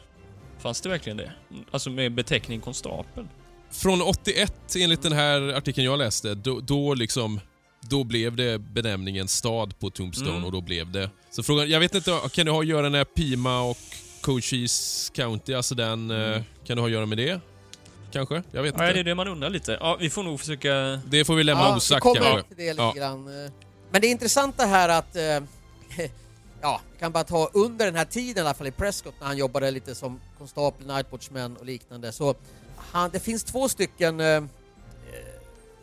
Fanns 0.63 0.81
det 0.81 0.89
verkligen 0.89 1.17
det? 1.17 1.33
Alltså 1.71 1.91
med 1.91 2.13
beteckning 2.15 2.61
konstapel? 2.61 3.29
från 3.71 4.03
81 4.03 4.77
enligt 4.77 5.03
den 5.03 5.13
här 5.13 5.41
artikeln 5.53 5.85
jag 5.85 5.99
läste, 5.99 6.35
då, 6.35 6.61
då 6.61 6.95
liksom... 6.95 7.41
Då 7.89 8.05
blev 8.05 8.37
det 8.37 8.59
benämningen 8.59 9.29
stad 9.29 9.79
på 9.79 9.91
Tombstone 9.91 10.31
Mm. 10.31 10.45
och 10.45 10.53
då 10.53 10.61
blev 10.61 10.91
det... 10.93 11.11
Så 11.31 11.43
frågan, 11.43 11.69
jag 11.71 11.81
vet 11.81 11.95
inte, 11.95 12.21
kan 12.33 12.47
det 12.47 12.53
ha 12.53 12.61
att 12.61 12.67
göra 12.67 12.91
med 12.91 13.15
Pima 13.15 13.61
och 13.63 13.79
Cochise 14.21 15.13
County, 15.13 15.55
alltså 15.55 15.75
den... 15.75 16.11
eh, 16.11 16.43
Kan 16.67 16.77
det 16.77 16.81
ha 16.83 16.87
att 16.89 16.93
göra 16.93 17.07
med 17.07 17.19
det? 17.19 17.41
Kanske? 18.13 18.43
Jag 18.53 18.63
vet 18.63 18.77
Nej, 18.77 18.87
inte. 18.89 18.95
det 18.95 19.01
är 19.01 19.05
det 19.05 19.15
man 19.15 19.29
undrar 19.29 19.51
lite. 19.51 19.79
Ja, 19.81 19.97
vi 20.01 20.11
får 20.11 20.23
nog 20.23 20.41
försöka... 20.41 21.01
Det 21.07 21.25
får 21.25 21.35
vi 21.35 21.45
lämna 21.45 21.63
ja, 21.65 21.77
osagt 21.77 22.03
kommer 22.03 22.21
kanske. 22.21 22.43
till 22.49 22.57
det 22.57 22.73
lite 22.73 22.83
Ja. 22.83 22.93
grann. 22.93 23.45
eh. 23.45 23.51
Men 23.91 24.01
det 24.01 24.07
intressanta 24.07 24.67
här 24.67 24.89
att... 24.89 25.17
eh, 25.17 25.23
ja, 26.61 26.81
vi 26.93 26.99
kan 26.99 27.13
bara 27.13 27.25
ta 27.25 27.51
under 27.55 27.87
den 27.87 27.95
här 27.95 28.05
tiden 28.05 28.37
i 28.45 28.47
alla 28.47 28.55
fall 28.55 28.67
i 28.67 28.71
Prescott 28.71 29.15
när 29.21 29.27
han 29.27 29.37
jobbade 29.37 29.71
lite 29.71 29.95
som 29.95 30.21
konstapel, 30.39 30.87
nightwatchman 30.87 31.57
och 31.57 31.65
liknande. 31.67 32.13
Så 32.13 32.35
han, 32.77 33.11
det 33.13 33.21
finns 33.21 33.45
två 33.45 33.69
stycken 33.69 34.21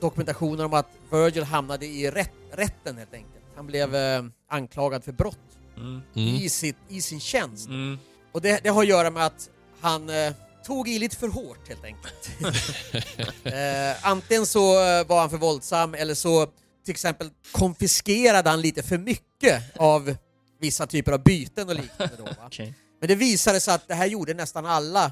dokumentationer 0.01 0.65
om 0.65 0.73
att 0.73 0.89
Virgil 1.11 1.43
hamnade 1.43 1.85
i 1.85 2.11
rätt, 2.11 2.31
rätten 2.51 2.97
helt 2.97 3.13
enkelt. 3.13 3.45
Han 3.55 3.67
blev 3.67 3.95
eh, 3.95 4.23
anklagad 4.49 5.03
för 5.03 5.11
brott 5.11 5.37
Mm. 5.77 6.01
Mm. 6.15 6.35
i, 6.35 6.49
sitt, 6.49 6.75
i 6.89 7.01
sin 7.01 7.19
tjänst. 7.19 7.67
Mm. 7.67 7.97
Och 8.31 8.41
det, 8.41 8.63
det 8.63 8.69
har 8.69 8.81
att 8.81 8.87
göra 8.87 9.09
med 9.09 9.25
att 9.25 9.49
han 9.81 10.09
eh, 10.09 10.33
tog 10.65 10.89
i 10.89 10.99
lite 10.99 11.15
för 11.15 11.27
hårt 11.27 11.67
helt 11.67 11.83
enkelt. 11.83 12.29
eh, 13.43 14.07
antingen 14.07 14.45
så 14.45 14.73
eh, 14.73 15.07
var 15.07 15.19
han 15.19 15.29
för 15.29 15.37
våldsam 15.37 15.93
eller 15.93 16.13
så 16.13 16.45
till 16.85 16.91
exempel 16.91 17.29
konfiskerade 17.51 18.49
han 18.49 18.61
lite 18.61 18.83
för 18.83 18.97
mycket 18.97 19.63
av 19.77 20.15
vissa 20.59 20.87
typer 20.87 21.11
av 21.11 21.23
byten 21.23 21.69
och 21.69 21.75
liknande. 21.75 22.15
Då, 22.17 22.23
va? 22.23 22.35
Okej. 22.45 22.73
Men 22.99 23.07
det 23.07 23.15
visade 23.15 23.59
sig 23.59 23.73
att 23.73 23.87
det 23.87 23.95
här 23.95 24.05
gjorde 24.05 24.33
nästan 24.33 24.65
alla 24.65 25.11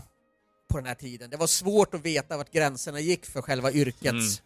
på 0.69 0.77
den 0.77 0.85
här 0.85 0.95
tiden. 0.95 1.29
Det 1.29 1.37
var 1.37 1.47
svårt 1.47 1.93
att 1.93 2.01
veta 2.05 2.37
vart 2.37 2.51
gränserna 2.51 2.99
gick 2.99 3.25
för 3.25 3.41
själva 3.41 3.71
yrkets 3.71 4.41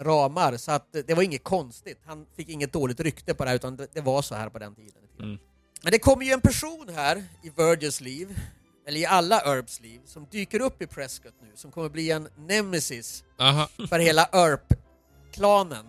ramar, 0.00 0.56
så 0.56 0.72
att 0.72 0.92
det 1.06 1.14
var 1.14 1.22
inget 1.22 1.44
konstigt. 1.44 1.98
Han 2.06 2.26
fick 2.36 2.48
inget 2.48 2.72
dåligt 2.72 3.00
rykte 3.00 3.34
på 3.34 3.44
det 3.44 3.50
här, 3.50 3.56
utan 3.56 3.76
det, 3.76 3.86
det 3.92 4.00
var 4.00 4.22
så 4.22 4.34
här 4.34 4.48
på 4.48 4.58
den 4.58 4.74
tiden. 4.74 5.02
Mm. 5.20 5.38
Men 5.82 5.92
det 5.92 5.98
kommer 5.98 6.24
ju 6.24 6.32
en 6.32 6.40
person 6.40 6.88
här 6.94 7.24
i 7.42 7.50
Virgils 7.56 8.00
liv, 8.00 8.40
eller 8.86 9.00
i 9.00 9.06
alla 9.06 9.40
Earps 9.40 9.80
liv, 9.80 10.00
som 10.04 10.26
dyker 10.30 10.60
upp 10.60 10.82
i 10.82 10.86
Prescott 10.86 11.34
nu, 11.42 11.48
som 11.54 11.70
kommer 11.70 11.88
bli 11.88 12.10
en 12.10 12.28
nemesis 12.36 13.24
Aha. 13.38 13.68
för 13.88 13.98
hela 13.98 14.28
Earp-klanen. 14.32 15.86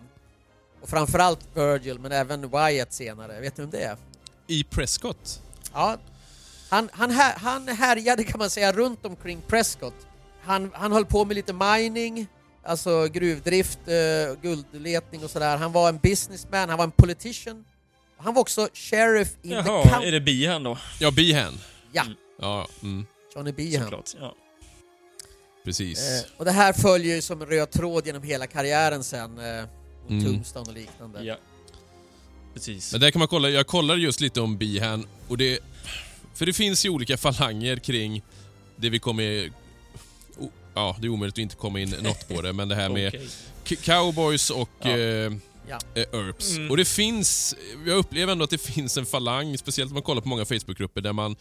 Och 0.82 0.88
framförallt 0.88 1.40
Virgil, 1.54 1.98
men 1.98 2.12
även 2.12 2.50
Wyatt 2.50 2.92
senare. 2.92 3.40
Vet 3.40 3.56
du 3.56 3.62
vem 3.62 3.70
det 3.70 3.82
är? 3.82 3.96
I 4.46 4.64
Prescott? 4.64 5.42
Ja, 5.72 5.98
han, 6.68 6.88
han, 6.92 7.10
här, 7.10 7.38
han 7.38 7.68
härjade 7.68 8.24
kan 8.24 8.38
man 8.38 8.50
säga 8.50 8.72
runt 8.72 9.06
omkring 9.06 9.40
Prescott. 9.46 10.06
Han, 10.42 10.70
han 10.74 10.92
höll 10.92 11.06
på 11.06 11.24
med 11.24 11.34
lite 11.34 11.52
mining, 11.52 12.26
alltså 12.70 13.06
gruvdrift, 13.08 13.78
eh, 13.86 14.40
guldletning 14.42 15.24
och 15.24 15.30
sådär. 15.30 15.56
Han 15.56 15.72
var 15.72 15.88
en 15.88 15.98
businessman, 15.98 16.68
han 16.68 16.78
var 16.78 16.84
en 16.84 16.90
politician. 16.90 17.64
Han 18.18 18.34
var 18.34 18.40
också 18.40 18.68
sheriff 18.74 19.28
in 19.42 19.50
the 19.50 19.56
Jaha, 19.56 19.82
county. 19.88 20.08
är 20.08 20.12
det 20.12 20.20
Bihan 20.20 20.62
då? 20.62 20.78
Ja, 21.00 21.10
Behan. 21.10 21.58
Ja, 21.92 22.04
Ja, 22.40 22.68
mm, 22.82 23.06
Johnny 23.36 23.52
Behan. 23.52 23.82
Såklart. 23.82 24.10
Ja. 24.20 24.34
precis. 25.64 25.98
Eh, 26.08 26.30
och 26.36 26.44
det 26.44 26.50
här 26.50 26.72
följer 26.72 27.16
ju 27.16 27.22
som 27.22 27.42
en 27.42 27.48
röd 27.48 27.70
tråd 27.70 28.06
genom 28.06 28.22
hela 28.22 28.46
karriären 28.46 29.04
sen, 29.04 29.38
eh, 29.38 29.62
mot 30.02 30.10
Mm. 30.10 30.24
Tombstone 30.24 30.66
och 30.68 30.74
liknande. 30.74 31.22
ja. 31.24 31.36
Precis. 32.54 32.92
Men 32.92 33.00
där 33.00 33.10
kan 33.10 33.18
man 33.18 33.28
kolla, 33.28 33.48
jag 33.50 33.66
kollar 33.66 33.96
just 33.96 34.20
lite 34.20 34.40
om 34.40 34.58
Behan 34.58 35.06
och 35.28 35.38
det... 35.38 35.58
För 36.34 36.46
det 36.46 36.52
finns 36.52 36.84
ju 36.86 36.88
olika 36.90 37.16
falanger 37.16 37.76
kring 37.76 38.22
det 38.76 38.90
vi 38.90 38.98
kommer... 38.98 39.52
Ja, 40.80 40.96
det 41.00 41.06
är 41.06 41.08
omöjligt 41.08 41.34
att 41.34 41.38
inte 41.38 41.56
komma 41.56 41.80
in 41.80 41.94
något 42.02 42.28
på 42.28 42.42
det, 42.42 42.52
men 42.52 42.68
det 42.68 42.74
här 42.74 42.88
med 42.88 43.14
cowboys 43.82 44.50
och 44.50 44.70
Ja. 44.82 44.90
eh, 44.90 45.32
Ja. 45.68 45.78
eh, 45.94 46.02
Earps. 46.12 46.56
Mm. 46.56 46.70
Och 46.70 46.76
det 46.76 46.84
finns, 46.84 47.54
jag 47.86 47.96
upplever 47.98 48.32
ändå 48.32 48.44
att 48.44 48.50
det 48.50 48.58
finns 48.62 48.96
en 48.96 49.06
falang, 49.06 49.58
speciellt 49.58 49.90
om 49.90 49.94
man 49.94 50.02
kollar 50.02 50.20
på 50.22 50.28
många 50.28 50.44
Facebookgrupper 50.44 51.00
där 51.00 51.12
man 51.12 51.36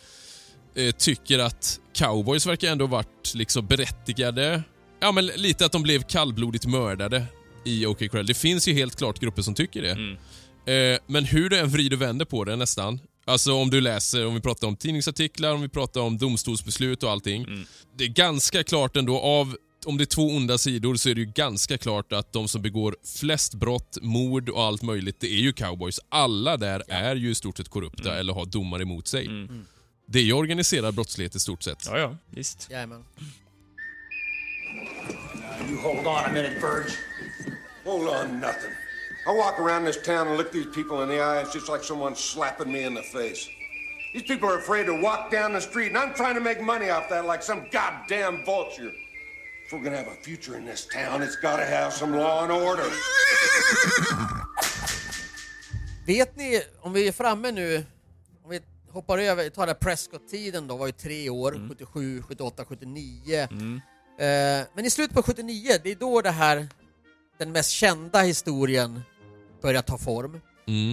eh, 0.75 0.91
tycker 0.91 1.39
att 1.39 1.79
cowboys 1.93 2.45
verkar 2.45 2.71
ändå 2.71 2.87
varit 2.87 3.31
liksom 3.35 3.67
berättigade. 3.67 4.63
Ja, 4.99 5.11
men 5.11 5.25
lite 5.25 5.65
att 5.65 5.71
de 5.71 5.83
blev 5.83 6.01
kallblodigt 6.03 6.65
mördade 6.65 7.25
i 7.65 7.85
OK 7.85 7.99
Corral. 8.11 8.25
Det 8.25 8.33
finns 8.33 8.67
ju 8.67 8.73
helt 8.73 8.95
klart 8.95 9.19
grupper 9.19 9.41
som 9.41 9.53
tycker 9.55 9.81
det. 9.81 9.91
Mm. 9.91 10.17
Eh, 10.65 10.99
men 11.07 11.25
hur 11.25 11.49
du 11.49 11.57
än 11.57 11.69
vrider 11.69 11.95
och 11.97 12.01
vänder 12.01 12.25
på 12.25 12.43
det 12.43 12.55
nästan. 12.55 12.99
Alltså 13.29 13.53
om 13.53 13.69
du 13.69 13.81
läser, 13.81 14.25
om 14.25 14.33
vi 14.33 14.41
pratar 14.41 14.67
om 14.67 14.75
tidningsartiklar, 14.75 15.53
om 15.53 15.61
vi 15.61 15.69
pratar 15.69 16.01
om 16.01 16.17
domstolsbeslut 16.17 17.03
och 17.03 17.11
allting. 17.11 17.43
Mm. 17.43 17.65
Det 17.97 18.03
är 18.03 18.07
ganska 18.07 18.63
klart 18.63 18.97
ändå 18.97 19.19
av 19.19 19.57
om 19.85 19.97
det 19.97 20.03
är 20.03 20.05
två 20.05 20.27
onda 20.27 20.57
sidor 20.57 20.95
så 20.95 21.09
är 21.09 21.15
det 21.15 21.21
ju 21.21 21.31
ganska 21.35 21.77
klart 21.77 22.13
att 22.13 22.33
de 22.33 22.47
som 22.47 22.61
begår 22.61 22.95
flest 23.19 23.53
brott, 23.53 23.97
mord 24.01 24.49
och 24.49 24.63
allt 24.63 24.81
möjligt, 24.81 25.19
det 25.19 25.27
är 25.27 25.39
ju 25.39 25.53
cowboys. 25.53 25.99
Alla 26.09 26.57
där 26.57 26.83
är 26.87 27.15
ju 27.15 27.31
i 27.31 27.35
stort 27.35 27.57
sett 27.57 27.69
korrupta 27.69 28.19
eller 28.19 28.33
har 28.33 28.45
domar 28.45 28.81
emot 28.81 29.07
sig. 29.07 29.25
Mm. 29.25 29.65
Det 30.05 30.19
är 30.19 30.23
ju 30.23 30.33
organiserad 30.33 30.93
brottslighet 30.93 31.35
i 31.35 31.39
stort 31.39 31.63
sett. 31.63 31.85
Ja, 31.85 31.97
ja, 31.99 32.17
visst. 32.29 32.67
Jajamän. 32.71 33.03
You 35.69 35.77
hold 35.81 36.07
on 36.07 36.15
a 36.15 36.31
minute, 36.33 36.59
Burge. 36.61 36.93
Hold 37.85 38.07
on 38.07 38.39
nothing. 38.39 38.88
I 39.27 39.31
walk 39.31 39.59
around 39.59 39.85
this 39.85 40.01
town 40.01 40.27
and 40.27 40.37
look 40.37 40.51
these 40.51 40.67
people 40.67 41.03
in 41.03 41.09
the 41.09 41.19
eye, 41.19 41.41
it's 41.41 41.53
just 41.53 41.69
like 41.69 41.83
someone 41.83 42.15
slapping 42.15 42.71
me 42.71 42.83
in 42.83 42.93
the 42.93 43.03
face. 43.03 43.49
These 44.13 44.23
people 44.23 44.49
are 44.49 44.57
afraid 44.57 44.85
to 44.85 45.01
walk 45.01 45.29
down 45.31 45.53
the 45.53 45.61
street, 45.61 45.89
and 45.89 45.97
I'm 45.97 46.13
trying 46.15 46.35
to 46.35 46.41
make 46.41 46.61
money 46.63 46.89
off 46.89 47.09
that 47.09 47.25
like 47.25 47.43
some 47.43 47.67
goddamn 47.71 48.43
vulture. 48.45 48.91
If 49.65 49.73
we're 49.73 49.83
gonna 49.83 49.97
have 49.97 50.07
a 50.07 50.23
future 50.23 50.57
in 50.57 50.65
this 50.65 50.87
town, 50.87 51.21
it's 51.21 51.35
gotta 51.35 51.65
have 51.65 51.93
some 51.93 52.17
law 52.17 52.43
and 52.43 52.51
order. 52.51 52.89
Vet 56.05 56.35
ni, 56.35 56.61
om 56.81 56.93
vi 56.93 57.07
är 57.07 57.11
framme 57.11 57.51
nu, 57.51 57.85
om 58.43 58.49
vi 58.51 58.59
hoppar 58.91 59.17
över, 59.17 59.49
tar 59.49 59.73
Prescott-tiden 59.73 60.67
då, 60.67 60.77
var 60.77 60.85
ju 60.85 60.91
tre 60.91 61.29
år, 61.29 61.69
77, 61.69 62.21
78, 62.21 62.65
79. 62.65 63.39
Eh, 63.39 63.47
men 64.73 64.85
i 64.85 64.89
slutet 64.89 65.15
på 65.15 65.23
79, 65.23 65.77
det 65.83 65.91
är 65.91 65.95
då 65.95 66.21
det 66.21 66.31
här, 66.31 66.67
den 67.39 67.51
mest 67.51 67.71
kända 67.71 68.21
historien 68.21 69.01
börjar 69.61 69.81
ta 69.81 69.97
form. 69.97 70.41
Mm. 70.67 70.91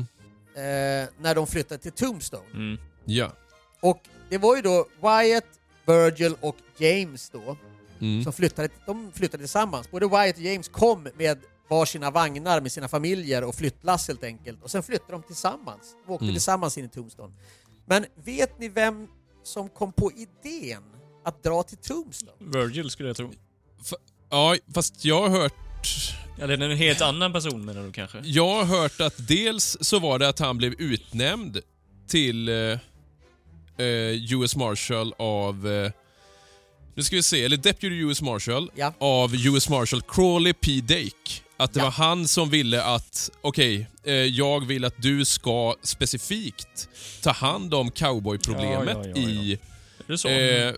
Eh, 0.55 1.09
när 1.21 1.35
de 1.35 1.47
flyttade 1.47 1.83
till 1.83 1.93
Tombstone. 1.93 2.51
Mm. 2.55 2.79
Ja. 3.05 3.33
Och 3.81 4.01
det 4.31 4.39
var 4.39 4.57
ju 4.57 4.63
då 4.63 4.87
Wyatt, 5.01 5.45
Virgil 5.87 6.35
och 6.41 6.57
James 6.79 7.31
då, 7.31 7.57
Mm. 8.01 8.25
som 8.25 8.33
flyttade, 8.33 8.69
de 8.87 9.13
flyttade 9.13 9.43
tillsammans. 9.43 9.91
Både 9.91 10.07
Wyatt 10.09 10.37
och 10.37 10.43
James 10.43 10.69
kom 10.69 11.09
med 11.17 11.39
varsina 11.69 12.11
vagnar 12.11 12.61
med 12.61 12.73
sina 12.73 12.89
familjer 12.89 13.45
och 13.45 13.55
flyttlass 13.55 14.09
helt 14.09 14.25
enkelt. 14.25 14.63
Och 14.63 14.71
sen 14.71 14.83
flyttade 14.83 15.13
de 15.13 15.23
tillsammans. 15.23 15.97
De 16.07 16.13
åkte 16.13 16.25
Mm. 16.25 16.35
tillsammans 16.35 16.79
in 16.79 16.85
i 16.85 16.89
Tombstone. 16.89 17.35
Men 17.87 18.07
vet 18.25 18.59
ni 18.59 18.69
vem 18.69 19.09
som 19.43 19.69
kom 19.69 19.93
på 19.93 20.11
idén 20.13 20.83
att 21.25 21.43
dra 21.43 21.63
till 21.63 21.79
Tombstone? 21.79 22.33
Virgil 22.39 22.91
skulle 22.91 23.09
jag 23.09 23.17
tro. 23.17 23.31
Ja, 24.31 24.57
fast 24.75 25.05
jag 25.05 25.21
har 25.29 25.29
hört 25.29 25.55
Eller 26.41 26.59
en 26.71 26.77
helt 26.77 27.01
annan 27.01 27.33
person 27.33 27.65
menar 27.65 27.83
du 27.83 27.93
kanske? 27.93 28.19
Jag 28.25 28.55
har 28.55 28.65
hört 28.65 29.01
att 29.01 29.29
dels 29.29 29.77
så 29.81 29.99
var 29.99 30.19
det 30.19 30.29
att 30.29 30.39
han 30.39 30.59
blev 30.59 30.73
utnämnd 30.79 31.59
till 32.09 32.49
eh, 32.49 32.55
eh, 33.87 34.33
US 34.33 34.57
Marshal 34.57 35.15
av... 35.19 35.69
Eh, 35.73 35.91
Nu 36.95 37.03
ska 37.03 37.17
vi 37.17 37.23
se, 37.23 37.45
eller 37.45 37.57
Deputy 37.57 37.97
US 38.01 38.23
Marshal 38.23 38.71
Ja. 38.75 38.95
av 38.99 39.35
US 39.35 39.69
Marshal 39.69 40.03
Crawley 40.03 40.53
P. 40.53 40.81
Dake. 40.81 41.43
Att 41.57 41.73
det 41.73 41.81
Ja. 41.81 41.85
var 41.85 41.91
han 41.93 42.29
som 42.29 42.51
ville 42.51 42.83
att, 42.83 43.31
okej, 43.41 43.87
eh, 44.05 44.13
jag 44.15 44.67
vill 44.67 44.85
att 44.85 45.03
du 45.03 45.25
ska 45.25 45.75
specifikt 45.83 46.89
ta 47.23 47.31
hand 47.31 47.75
om 47.75 47.91
cowboyproblemet 47.91 48.97
Ja, 48.97 49.07
ja, 49.07 49.13
ja, 49.15 49.29
ja. 49.29 50.31
i... 50.31 50.69
Eh, 50.69 50.75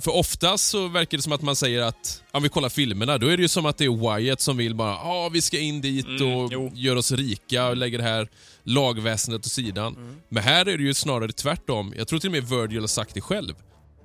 för 0.00 0.14
oftast 0.14 0.68
så 0.68 0.88
verkar 0.88 1.18
det 1.18 1.22
som 1.22 1.32
att 1.32 1.42
man 1.42 1.56
säger 1.56 1.82
att, 1.82 2.22
om 2.30 2.42
vi 2.42 2.48
kollar 2.48 2.68
filmerna, 2.68 3.18
då 3.18 3.26
är 3.26 3.36
det 3.36 3.42
ju 3.42 3.48
som 3.48 3.66
att 3.66 3.78
det 3.78 3.84
är 3.84 4.18
Wyatt 4.18 4.40
som 4.40 4.56
vill 4.56 4.74
bara, 4.74 4.90
ja 4.90 5.00
ah, 5.04 5.28
vi 5.28 5.42
ska 5.42 5.58
in 5.58 5.80
dit 5.80 6.06
Mm, 6.06 6.36
och 6.36 6.52
jo. 6.52 6.70
gör 6.74 6.96
oss 6.96 7.12
rika 7.12 7.68
och 7.68 7.76
lägger 7.76 7.98
det 7.98 8.04
här 8.04 8.28
lagväsendet 8.62 9.46
åt 9.46 9.52
sidan. 9.52 9.96
Mm. 9.96 10.16
Men 10.28 10.42
här 10.42 10.68
är 10.68 10.78
det 10.78 10.84
ju 10.84 10.94
snarare 10.94 11.32
tvärtom. 11.32 11.94
Jag 11.96 12.08
tror 12.08 12.18
till 12.18 12.28
och 12.28 12.32
med 12.32 12.48
Virgil 12.48 12.80
har 12.80 12.86
sagt 12.86 13.14
det 13.14 13.20
själv. 13.20 13.54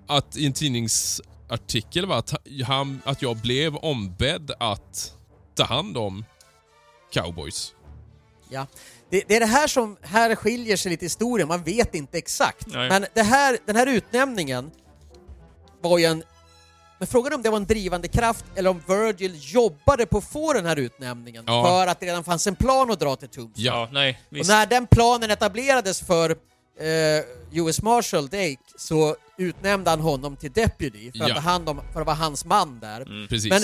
Att 0.07 0.37
i 0.37 0.45
en 0.45 0.53
tidningsartikel 0.53 2.05
var 2.05 2.17
att, 2.17 2.33
han, 2.65 3.01
att 3.05 3.21
jag 3.21 3.37
blev 3.37 3.75
ombedd 3.75 4.51
att 4.59 5.13
ta 5.55 5.63
hand 5.63 5.97
om 5.97 6.25
cowboys. 7.13 7.73
Ja. 8.49 8.67
Det, 9.09 9.23
det 9.27 9.35
är 9.35 9.39
det 9.39 9.45
här 9.45 9.67
som 9.67 9.97
här 10.01 10.35
skiljer 10.35 10.77
sig 10.77 10.91
lite 10.91 11.05
i 11.05 11.07
historien, 11.07 11.47
man 11.47 11.63
vet 11.63 11.95
inte 11.95 12.17
exakt. 12.17 12.67
Nej. 12.67 12.89
Men 12.89 13.05
det 13.15 13.23
här, 13.23 13.57
den 13.65 13.75
här 13.75 13.87
utnämningen 13.87 14.71
var 15.89 15.97
ju 15.97 16.05
en... 16.05 16.23
Men 16.99 17.07
frågan 17.07 17.31
är 17.31 17.35
om 17.35 17.41
det 17.41 17.49
var 17.49 17.57
en 17.57 17.65
drivande 17.65 18.07
kraft 18.07 18.45
eller 18.55 18.69
om 18.69 18.81
Virgil 18.87 19.35
jobbade 19.53 20.05
på 20.05 20.17
att 20.17 20.23
få 20.23 20.53
den 20.53 20.65
här 20.65 20.75
utnämningen 20.75 21.43
Ja. 21.47 21.63
för 21.65 21.87
att 21.87 21.99
det 21.99 22.05
redan 22.05 22.23
fanns 22.23 22.47
en 22.47 22.55
plan 22.55 22.91
att 22.91 22.99
dra 22.99 23.15
till 23.15 23.29
Tombstone. 23.29 23.65
ja, 23.67 23.89
nej, 23.91 24.19
Och 24.31 24.37
visst. 24.37 24.49
när 24.49 24.65
den 24.65 24.87
planen 24.87 25.31
etablerades 25.31 25.99
för 26.01 26.29
eh, 26.79 27.23
US 27.51 27.81
Marshal 27.81 28.27
Dake 28.27 28.57
så 28.77 29.15
utnämnde 29.37 29.89
han 29.89 29.99
honom 29.99 30.35
till 30.35 30.51
Deputy 30.51 31.11
för 31.11 31.23
att, 31.23 31.29
Ja. 31.29 31.35
ta 31.35 31.41
hand 31.41 31.69
om, 31.69 31.81
för 31.93 31.99
att 32.01 32.05
vara 32.07 32.15
hans 32.15 32.45
man 32.45 32.79
där. 32.79 33.01
Mm. 33.01 33.27
Precis. 33.27 33.49
Men 33.49 33.61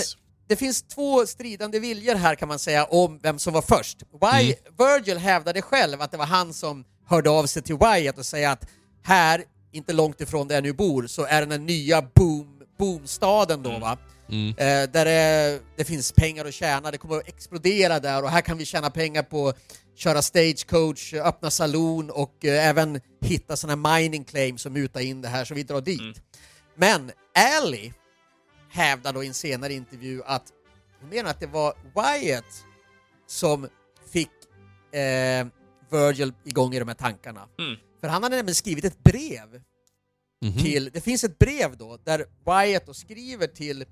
det 0.48 0.56
finns 0.56 0.82
två 0.82 1.26
stridande 1.26 1.80
viljor 1.80 2.16
här 2.16 2.36
kan 2.36 2.48
man 2.48 2.60
säga 2.60 2.86
om 2.86 3.20
vem 3.24 3.40
som 3.40 3.54
var 3.54 3.62
först. 3.62 3.98
Why, 4.22 4.54
Virgil 4.78 5.18
hävdade 5.18 5.62
själv 5.62 6.02
att 6.02 6.12
det 6.12 6.18
var 6.18 6.26
han 6.26 6.54
som 6.54 6.86
hörde 7.08 7.30
av 7.30 7.46
sig 7.46 7.62
till 7.62 7.78
Wyatt 7.78 8.18
och 8.18 8.26
säga 8.26 8.52
att 8.52 8.66
här, 9.04 9.44
inte 9.72 9.94
långt 9.94 10.22
ifrån 10.22 10.48
där 10.48 10.56
jag 10.56 10.64
nu 10.64 10.74
bor, 10.74 11.08
så 11.08 11.26
är 11.26 11.41
den 11.41 11.52
här 11.52 11.60
nya 11.60 12.02
boom, 12.02 12.62
boomstaden 12.78 13.64
då 13.64 13.80
va. 13.80 13.98
Mm. 14.30 14.50
Eh, 14.50 14.91
där 14.91 15.06
det, 15.06 15.60
det 15.76 15.86
finns 15.86 16.12
pengar 16.12 16.46
att 16.46 16.54
tjäna, 16.54 16.91
det 16.91 16.98
kommer 16.98 17.18
att 17.18 17.28
explodera 17.28 18.00
där 18.00 18.24
och 18.24 18.30
här 18.30 18.41
kan 18.41 18.58
vi 18.58 18.66
tjäna 18.66 18.90
pengar 18.90 19.24
på 19.24 19.48
att 19.48 19.58
köra 19.96 20.22
stagecoach, 20.22 21.14
öppna 21.14 21.52
saloon 21.52 22.10
och 22.10 22.46
eh, 22.46 22.68
även 22.68 23.02
hitta 23.22 23.56
sådana 23.56 23.90
här 23.90 24.00
mining 24.00 24.24
claims 24.24 24.62
som 24.62 24.74
mutar 24.74 25.00
in 25.00 25.22
det 25.22 25.28
här 25.28 25.46
så 25.46 25.54
vi 25.54 25.64
drar 25.64 25.82
dit. 25.82 26.22
Men 26.76 27.12
Ally 27.58 27.91
hävdar 28.70 29.14
då 29.14 29.24
i 29.24 29.28
en 29.28 29.34
senare 29.34 29.74
intervju 29.74 30.22
att 30.26 30.44
hon 31.02 31.10
menar 31.10 31.30
att 31.30 31.40
det 31.40 31.48
var 31.48 31.74
Wyatt 31.96 32.66
som 33.28 33.68
fick 34.12 34.30
eh, 34.94 35.48
Virgil 35.91 36.34
igång 36.44 36.74
i 36.74 36.80
de 36.80 36.88
här 36.88 36.96
tankarna. 36.96 37.48
Mm. 37.60 37.80
För 38.02 38.08
han 38.08 38.24
hade 38.24 38.36
nämligen 38.36 38.56
skrivit 38.56 38.86
ett 38.86 39.04
brev 39.04 39.62
Mhm. 40.42 40.58
till, 40.64 40.90
det 40.94 41.02
finns 41.02 41.24
ett 41.24 41.40
brev 41.40 41.78
då 41.78 41.98
där 42.04 42.26
Wyatt 42.46 42.86
då 42.86 42.94
skriver 42.94 43.48
till 43.48 43.86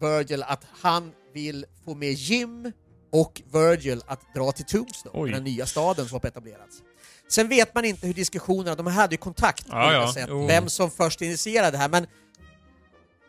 Virgil 0.00 0.42
att 0.42 0.64
han 0.80 1.12
vill 1.34 1.66
få 1.84 1.94
med 1.94 2.12
Jim 2.12 2.72
och 3.12 3.42
Virgil 3.52 4.02
att 4.06 4.34
dra 4.34 4.52
till 4.52 4.64
Tombstone, 4.64 5.32
den 5.32 5.44
nya 5.44 5.66
staden 5.66 6.08
som 6.08 6.20
har 6.22 6.28
etablerats. 6.28 6.82
Sen 7.28 7.48
vet 7.48 7.74
man 7.74 7.84
inte 7.84 8.06
hur 8.06 8.14
diskussionerna, 8.14 8.74
de 8.74 8.86
hade 8.86 9.14
ju 9.14 9.18
kontakt 9.18 9.66
på 9.66 9.72
Ja, 9.76 9.84
olika 9.86 10.00
ja, 10.00 10.12
sätt, 10.12 10.26
jo. 10.28 10.46
vem 10.46 10.68
som 10.68 10.90
först 10.90 11.22
initierade 11.22 11.70
det 11.70 11.78
här, 11.78 11.88
men 11.88 12.06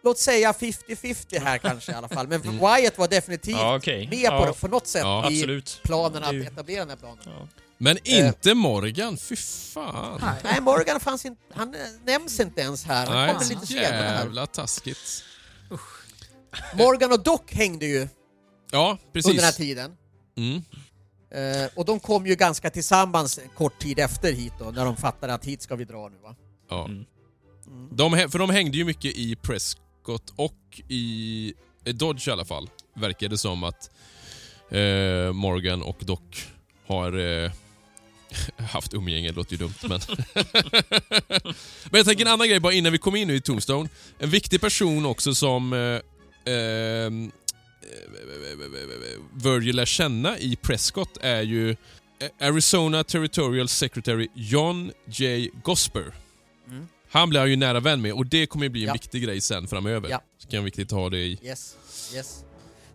låt 0.03 0.17
säga 0.19 0.51
50-50 0.51 1.39
här 1.39 1.57
kanske 1.57 1.91
i 1.91 1.95
alla 1.95 2.07
fall, 2.09 2.27
men 2.27 2.41
Wyatt 2.41 2.97
var 2.97 3.07
definitivt 3.07 3.55
Ja, 3.57 3.75
okej. 3.77 4.07
med 4.07 4.19
Ja. 4.19 4.39
på 4.39 4.45
det 4.45 4.53
på 4.53 4.67
något 4.67 4.87
sätt 4.87 5.01
Ja. 5.01 5.31
i 5.31 5.37
Absolut. 5.37 5.79
planen 5.83 6.23
att 6.23 6.33
etablera 6.33 6.79
den 6.79 6.89
här 6.89 6.97
planen. 6.97 7.47
Men 7.77 7.97
inte 8.03 8.53
Morgan, 8.53 9.17
fy 9.17 9.35
fan. 9.35 10.21
Nej, 10.43 10.61
Morgan 10.61 10.99
fanns 10.99 11.25
inte, 11.25 11.41
han 11.53 11.73
eh, 11.75 11.79
nämns 12.05 12.39
inte 12.39 12.61
ens 12.61 12.85
här, 12.85 13.05
han 13.07 13.15
Nej, 13.15 13.33
kommer 13.33 13.49
lite 13.49 13.67
senare 13.67 13.85
jävla 14.05 14.47
taskigt. 14.47 15.23
Morgan 16.75 17.11
och 17.11 17.23
Doc 17.23 17.41
hängde 17.47 17.85
ju 17.85 18.07
Ja, 18.71 18.97
precis. 19.13 19.29
under 19.29 19.41
den 19.41 19.45
här 19.45 19.51
tiden. 19.57 19.97
Mm. 20.37 20.61
Eh, 21.63 21.69
och 21.75 21.85
de 21.85 21.99
kom 21.99 22.27
ju 22.27 22.35
ganska 22.35 22.69
tillsammans 22.69 23.39
kort 23.57 23.79
tid 23.79 23.99
efter 23.99 24.31
hit 24.33 24.53
då, 24.59 24.65
när 24.65 24.85
de 24.85 24.97
fattade 24.97 25.33
att 25.33 25.45
hit 25.45 25.61
ska 25.61 25.75
vi 25.75 25.85
dra 25.85 26.09
nu 26.09 26.17
va. 26.17 26.35
Ja. 26.69 26.85
Mm. 26.85 27.05
De, 27.91 28.29
för 28.31 28.39
de 28.39 28.49
hängde 28.49 28.77
ju 28.77 28.85
mycket 28.85 29.15
i 29.15 29.35
Prescott 30.01 30.33
och 30.35 30.81
i 30.87 31.53
Dodge 31.83 32.27
i 32.27 32.31
alla 32.31 32.45
fall. 32.45 32.69
Verkar 32.93 33.29
det 33.29 33.37
som 33.37 33.63
att 33.63 33.89
eh, 34.69 35.33
Morgan 35.33 35.81
och 35.81 35.97
Doc 35.99 36.19
har 36.85 37.17
eh, 37.17 37.51
haft 38.57 38.93
umgänge, 38.93 39.29
det 39.29 39.35
låter 39.35 39.51
ju 39.51 39.57
dumt 39.57 39.73
men... 39.81 39.99
men 41.91 41.97
jag 41.97 42.05
tänker 42.05 42.25
en 42.25 42.31
annan 42.31 42.49
grej 42.49 42.59
bara 42.59 42.73
innan 42.73 42.91
vi 42.91 42.97
kommer 42.97 43.17
in 43.17 43.29
i 43.29 43.41
Tombstone. 43.41 43.89
En 44.19 44.29
viktig 44.29 44.61
person 44.61 45.05
också 45.05 45.35
som 45.35 45.73
eh, 45.73 46.53
ehm, 46.53 47.31
eh, 47.81 47.91
Virgil 49.33 49.75
lär 49.75 49.85
känna 49.85 50.37
i 50.37 50.55
Prescott 50.55 51.17
är 51.21 51.41
ju 51.41 51.69
eh, 51.69 52.47
Arizona 52.47 53.03
Territorial 53.03 53.67
Secretary 53.67 54.27
John 54.33 54.91
J. 55.05 55.49
Gosper. 55.63 56.13
Mm. 56.67 56.87
Han 57.11 57.29
blir 57.29 57.39
han 57.39 57.49
ju 57.49 57.55
nära 57.55 57.79
vän 57.79 58.01
med 58.01 58.13
och 58.13 58.25
det 58.25 58.45
kommer 58.47 58.65
ju 58.65 58.69
bli 58.69 58.81
en 58.81 58.87
Ja. 58.87 58.93
viktig 58.93 59.23
grej 59.23 59.41
sen 59.41 59.67
framöver. 59.67 60.09
Ja. 60.09 60.21
Så 60.37 60.47
kan 60.47 60.57
jag 60.57 60.63
viktigt 60.63 60.91
ha 60.91 61.09
det 61.09 61.17
i... 61.17 61.39
Yes, 61.43 61.75
yes. 62.13 62.43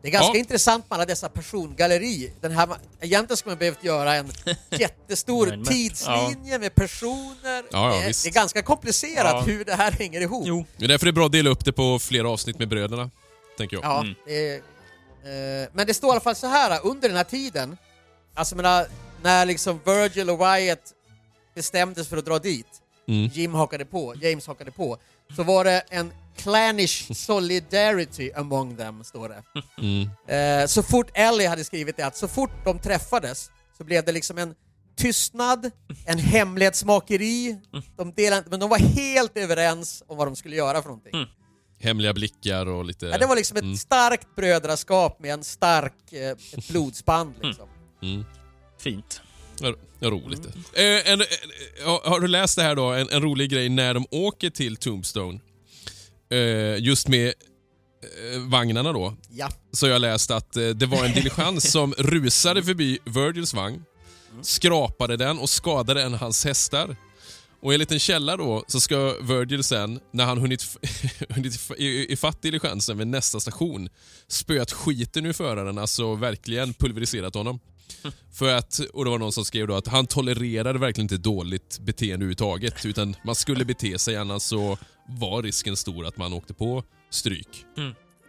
Det 0.03 0.09
är 0.09 0.13
ganska 0.13 0.33
Ja. 0.35 0.39
intressant 0.39 0.91
med 0.91 0.95
alla 0.97 1.05
dessa 1.07 1.29
persongalleri. 1.29 2.33
Den 2.41 2.53
här, 2.53 2.69
egentligen 3.01 3.37
skulle 3.37 3.51
man 3.51 3.59
behövt 3.59 3.85
göra 3.85 4.15
en 4.15 4.31
jättestor 4.71 5.65
tidslinje 5.65 6.59
med 6.59 6.75
personer. 6.75 7.35
Ja, 7.47 7.65
ja, 7.71 7.89
det, 7.91 7.97
är, 7.97 8.23
det 8.25 8.29
är 8.29 8.33
ganska 8.33 8.63
komplicerat 8.63 9.33
Ja. 9.33 9.41
hur 9.41 9.65
det 9.65 9.75
här 9.75 9.93
hänger 9.93 10.21
ihop. 10.21 10.45
Jo. 10.47 10.65
Det 10.77 10.85
är 10.85 10.89
därför 10.89 11.07
det 11.07 11.11
är 11.11 11.13
bra 11.13 11.27
att 11.27 11.33
dela 11.33 11.51
upp 11.51 11.65
det 11.65 11.73
på 11.73 11.99
flera 11.99 12.31
avsnitt 12.31 12.59
med 12.59 12.69
bröderna. 12.69 13.11
Tänker 13.59 13.77
jag. 13.77 13.85
Ja, 13.85 14.01
Mm. 14.01 14.15
det 14.27 14.55
eh, 14.55 15.69
men 15.73 15.87
det 15.87 15.95
står 15.95 16.09
i 16.09 16.11
alla 16.11 16.21
fall 16.21 16.37
så 16.37 16.47
här 16.47 16.81
under 16.87 17.09
den 17.09 17.17
här 17.17 17.25
tiden, 17.25 17.77
alltså 18.35 18.57
menar, 18.57 18.87
när 19.23 19.47
liksom 19.47 19.81
Virgil 19.85 20.31
och 20.31 20.41
Wyatt 20.41 20.93
bestämdes 21.55 22.09
för 22.09 22.17
att 22.17 22.25
dra 22.25 22.39
dit, 22.39 22.67
Mm. 23.09 23.27
Jim 23.33 23.55
hakade 23.55 23.85
på, 23.85 24.15
James 24.23 24.47
hakade 24.47 24.71
på, 24.71 24.99
så 25.37 25.43
var 25.43 25.65
det 25.65 25.83
en 25.91 26.13
clannish 26.37 27.13
solidarity 27.15 28.31
among 28.37 28.77
them, 28.77 29.05
står 29.05 29.29
det. 29.29 29.43
Mm. 29.79 30.63
Eh, 30.63 30.67
så 30.67 30.83
fort 30.83 31.11
Ellie 31.15 31.49
hade 31.49 31.65
skrivit 31.65 31.97
det, 31.97 32.03
att 32.07 32.17
så 32.17 32.29
fort 32.29 32.51
de 32.65 32.79
träffades 32.79 33.51
så 33.79 33.85
blev 33.85 34.05
det 34.05 34.13
liksom 34.13 34.39
en 34.39 34.55
tystnad, 34.97 35.71
en 36.07 36.19
hemlighetsmakeri, 36.19 37.57
de 37.97 38.13
delade, 38.13 38.47
men 38.51 38.61
de 38.61 38.71
var 38.71 38.79
helt 38.79 39.37
överens 39.39 40.03
om 40.07 40.17
vad 40.17 40.27
de 40.27 40.37
skulle 40.37 40.57
göra 40.57 40.83
för 40.83 40.89
någonting. 40.89 41.15
Mm. 41.15 41.29
Hemliga 41.81 42.13
blickar 42.15 42.67
och 42.67 42.85
lite... 42.85 43.07
Ja, 43.07 43.19
det 43.19 43.27
var 43.27 43.37
liksom 43.37 43.57
ett 43.57 43.63
Mm. 43.63 43.77
starkt 43.77 44.37
brödraskap 44.37 45.21
med 45.21 45.33
en 45.35 45.45
stark, 45.45 46.13
eh, 46.13 46.31
ett 46.31 46.69
blodsband 46.69 47.35
liksom. 47.43 47.69
Mm. 48.03 48.25
Fint. 48.79 49.21
Ja, 49.99 50.11
roligt 50.11 50.43
det. 50.43 50.83
Eh, 50.83 51.13
en, 51.13 51.23
ja, 51.85 52.03
har 52.05 52.21
du 52.21 52.29
läst 52.29 52.57
det 52.57 52.63
här 52.63 52.75
då? 52.75 52.93
En, 52.93 53.09
en 53.09 53.23
rolig 53.23 53.51
grej 53.51 53.69
när 53.69 53.95
de 53.95 54.07
åker 54.11 54.51
till 54.51 54.77
Tombstone. 54.77 55.41
Eh, 56.31 56.79
just 56.79 57.09
med 57.09 57.27
eh, 57.27 58.41
vagnarna 58.41 58.93
då. 58.93 59.15
Ja. 59.31 59.49
Så 59.73 59.87
jag 59.87 60.01
läst 60.01 60.31
att 60.31 60.57
eh, 60.57 60.69
det 60.69 60.87
var 60.87 61.05
en 61.05 61.13
diligens 61.13 61.71
som 61.73 61.95
rusade 61.99 62.63
förbi 62.63 62.99
Virgils 63.05 63.55
vagn, 63.55 63.85
skrapade 64.43 65.17
den 65.17 65.39
och 65.39 65.51
skadade 65.51 66.03
en 66.03 66.15
av 66.15 66.21
hans 66.21 66.45
hästar. 66.45 66.97
Och 67.61 67.75
enligt 67.75 67.93
en 67.93 67.99
källa 67.99 68.37
då 68.37 68.65
så 68.69 68.81
ska 68.81 69.15
Virgil 69.23 69.65
sen, 69.65 70.01
när 70.13 70.25
han 70.25 70.39
hunnit, 70.39 70.77
hunnit 71.29 71.71
ifatt 72.09 72.43
diligensen 72.43 72.99
vid 72.99 73.07
nästa 73.07 73.41
station, 73.41 73.89
spöat 74.29 74.73
skiten 74.73 75.27
ur 75.27 75.33
föraren, 75.33 75.79
alltså 75.79 76.15
verkligen 76.15 76.75
pulveriserat 76.75 77.35
honom. 77.35 77.61
För 78.33 78.55
att, 78.55 78.79
och 78.93 79.05
det 79.05 79.11
var 79.11 79.19
någon 79.19 79.33
som 79.33 79.45
skrev 79.45 79.67
då 79.67 79.75
att 79.77 79.87
han 79.87 80.07
tolererade 80.07 80.79
verkligen 80.79 81.05
inte 81.05 81.17
dåligt 81.17 81.79
beteende 81.79 82.15
överhuvudtaget, 82.15 82.85
utan 82.87 83.17
man 83.25 83.35
skulle 83.35 83.65
bete 83.65 83.99
sig 83.99 84.17
annars 84.17 84.43
så 84.43 84.79
var 85.09 85.43
risken 85.43 85.77
stor 85.77 86.07
att 86.07 86.17
man 86.17 86.33
åkte 86.33 86.55
på 86.55 86.85
stryk. 87.11 87.65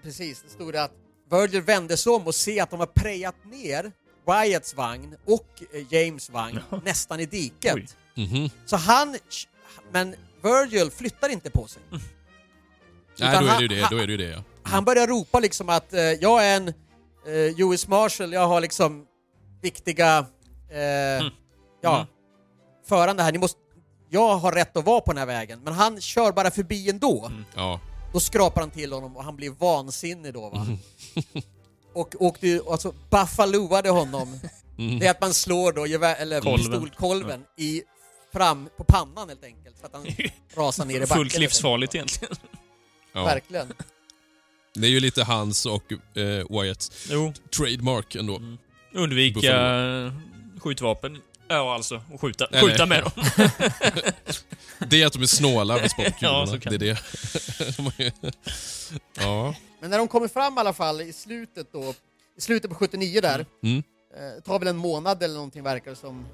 Precis, 0.04 0.42
det 0.44 0.50
stod 0.50 0.74
det 0.74 0.84
att 0.84 0.92
Virgil 1.32 1.62
vände 1.62 1.98
sig 1.98 2.12
om 2.12 2.28
och 2.28 2.36
ser 2.36 2.64
att 2.64 2.70
de 2.72 2.80
har 2.80 2.88
prejat 2.88 3.36
ner 3.46 3.92
Wyatts 4.28 4.76
vagn 4.76 5.16
och 5.26 5.64
eh, 5.74 5.94
James 5.94 6.30
vagn 6.30 6.60
nästan 6.86 7.20
i 7.20 7.26
diket. 7.26 7.76
Oj. 7.76 7.88
Mhm. 8.26 8.50
Så 8.66 8.76
han, 8.78 9.18
men 9.92 10.16
Virgil 10.44 10.92
flyttar 10.92 11.30
inte 11.30 11.50
på 11.50 11.68
sig. 11.68 11.82
Nej, 11.92 12.00
Utan 13.32 13.44
då 13.44 13.50
är 13.50 13.52
han- 13.52 13.58
det 13.58 13.62
ju 13.64 13.68
det. 13.68 13.82
han- 13.82 13.98
Då 13.98 14.04
är 14.04 14.08
det, 14.08 14.12
ju 14.12 14.18
det 14.18 14.30
ja. 14.30 14.44
Han 14.64 14.86
börjar 14.86 15.08
ropa 15.08 15.40
liksom 15.40 15.70
att 15.70 15.94
eh, 15.94 16.02
jag 16.02 16.46
är 16.46 16.58
en 16.58 16.68
eh, 16.68 17.60
US 17.62 17.88
Marshal, 17.88 18.34
jag 18.34 18.48
har 18.48 18.62
liksom 18.62 19.06
viktiga, 19.62 20.26
eh, 20.72 20.80
ja, 21.82 21.96
Mm. 21.96 22.08
förande 22.88 23.24
här. 23.24 23.32
Ni 23.32 23.38
måste, 23.38 23.60
jag 24.10 24.38
har 24.38 24.52
rätt 24.52 24.78
att 24.78 24.86
vara 24.86 25.02
på 25.02 25.12
den 25.12 25.18
här 25.18 25.26
vägen, 25.26 25.62
men 25.64 25.74
han 25.74 26.02
kör 26.02 26.32
bara 26.32 26.52
förbi 26.52 26.90
ändå. 26.90 27.32
ja. 27.56 27.80
Då 28.14 28.20
skrapar 28.20 28.62
han 28.62 28.72
till 28.72 28.94
honom 28.94 29.18
och 29.18 29.24
han 29.24 29.36
blir 29.36 29.50
vansinnig 29.50 30.34
då 30.34 30.50
va. 30.50 30.62
Mm. 30.62 30.78
Och 31.94 32.16
åkte 32.20 32.48
ju, 32.48 32.62
alltså 32.70 32.94
buffaloade 33.10 33.90
honom. 33.90 34.40
Mm. 34.78 35.00
Det 35.00 35.06
är 35.08 35.12
att 35.12 35.22
man 35.22 35.34
slår 35.34 35.72
då 35.74 35.88
gevär, 35.88 36.16
eller 36.16 36.42
Kolven. 36.42 36.58
pistolkolven 36.58 37.44
i 37.58 37.84
fram 38.34 38.70
på 38.78 38.84
pannan 38.84 39.30
helt 39.30 39.44
enkelt. 39.44 39.76
Så 39.80 39.86
att 39.86 39.94
han 39.94 40.06
rasar 40.56 40.86
ner 40.86 40.96
i 40.96 41.00
backen. 41.00 41.18
Fullt 41.18 41.38
livsfarligt 41.40 41.96
egentligen. 41.96 42.36
Ja. 43.14 43.24
Verkligen. 43.24 43.74
Det 44.74 44.88
är 44.88 44.92
ju 44.92 45.00
lite 45.00 45.24
hans 45.24 45.66
och 45.66 45.92
eh, 46.18 46.46
Wyatts 46.62 47.08
trademark 47.58 48.16
ändå. 48.16 48.36
Mm. 48.36 48.58
Undvika 48.94 49.40
Buffalo. 49.40 50.12
skjutvapen. 50.60 51.18
Ja, 51.48 51.74
alltså. 51.76 52.02
Och 52.14 52.22
skjuta, 52.22 52.48
Nej, 52.52 52.62
skjuta 52.62 52.86
nej. 52.86 53.04
med 53.04 53.04
dem. 53.04 53.12
Det 54.90 55.02
är 55.02 55.08
att 55.08 55.14
de 55.14 55.22
är 55.22 55.26
snåla 55.26 55.74
med 55.74 55.84
Ja, 55.84 55.90
sportkulorna. 55.90 56.48
så 56.48 56.60
kan 56.60 56.78
det 56.78 56.90
är 56.90 56.94
det. 56.96 58.32
Ja. 59.20 59.56
Men 59.80 59.90
när 59.90 59.98
de 59.98 60.08
kommer 60.08 60.28
fram 60.28 60.58
i 60.58 60.60
alla 60.60 60.74
fall 60.74 61.02
i 61.02 61.14
slutet 61.14 61.68
då, 61.72 61.94
i 62.38 62.42
slutet 62.42 62.70
på 62.72 62.76
79 62.76 63.22
där, 63.22 63.46
Mm. 63.64 63.84
eh, 64.18 64.42
tar 64.44 64.60
väl 64.60 64.68
en 64.68 64.78
månad 64.78 65.24
eller 65.24 65.34
någonting 65.36 65.64
verkar 65.64 65.92
det 65.92 65.98
som. 65.98 66.26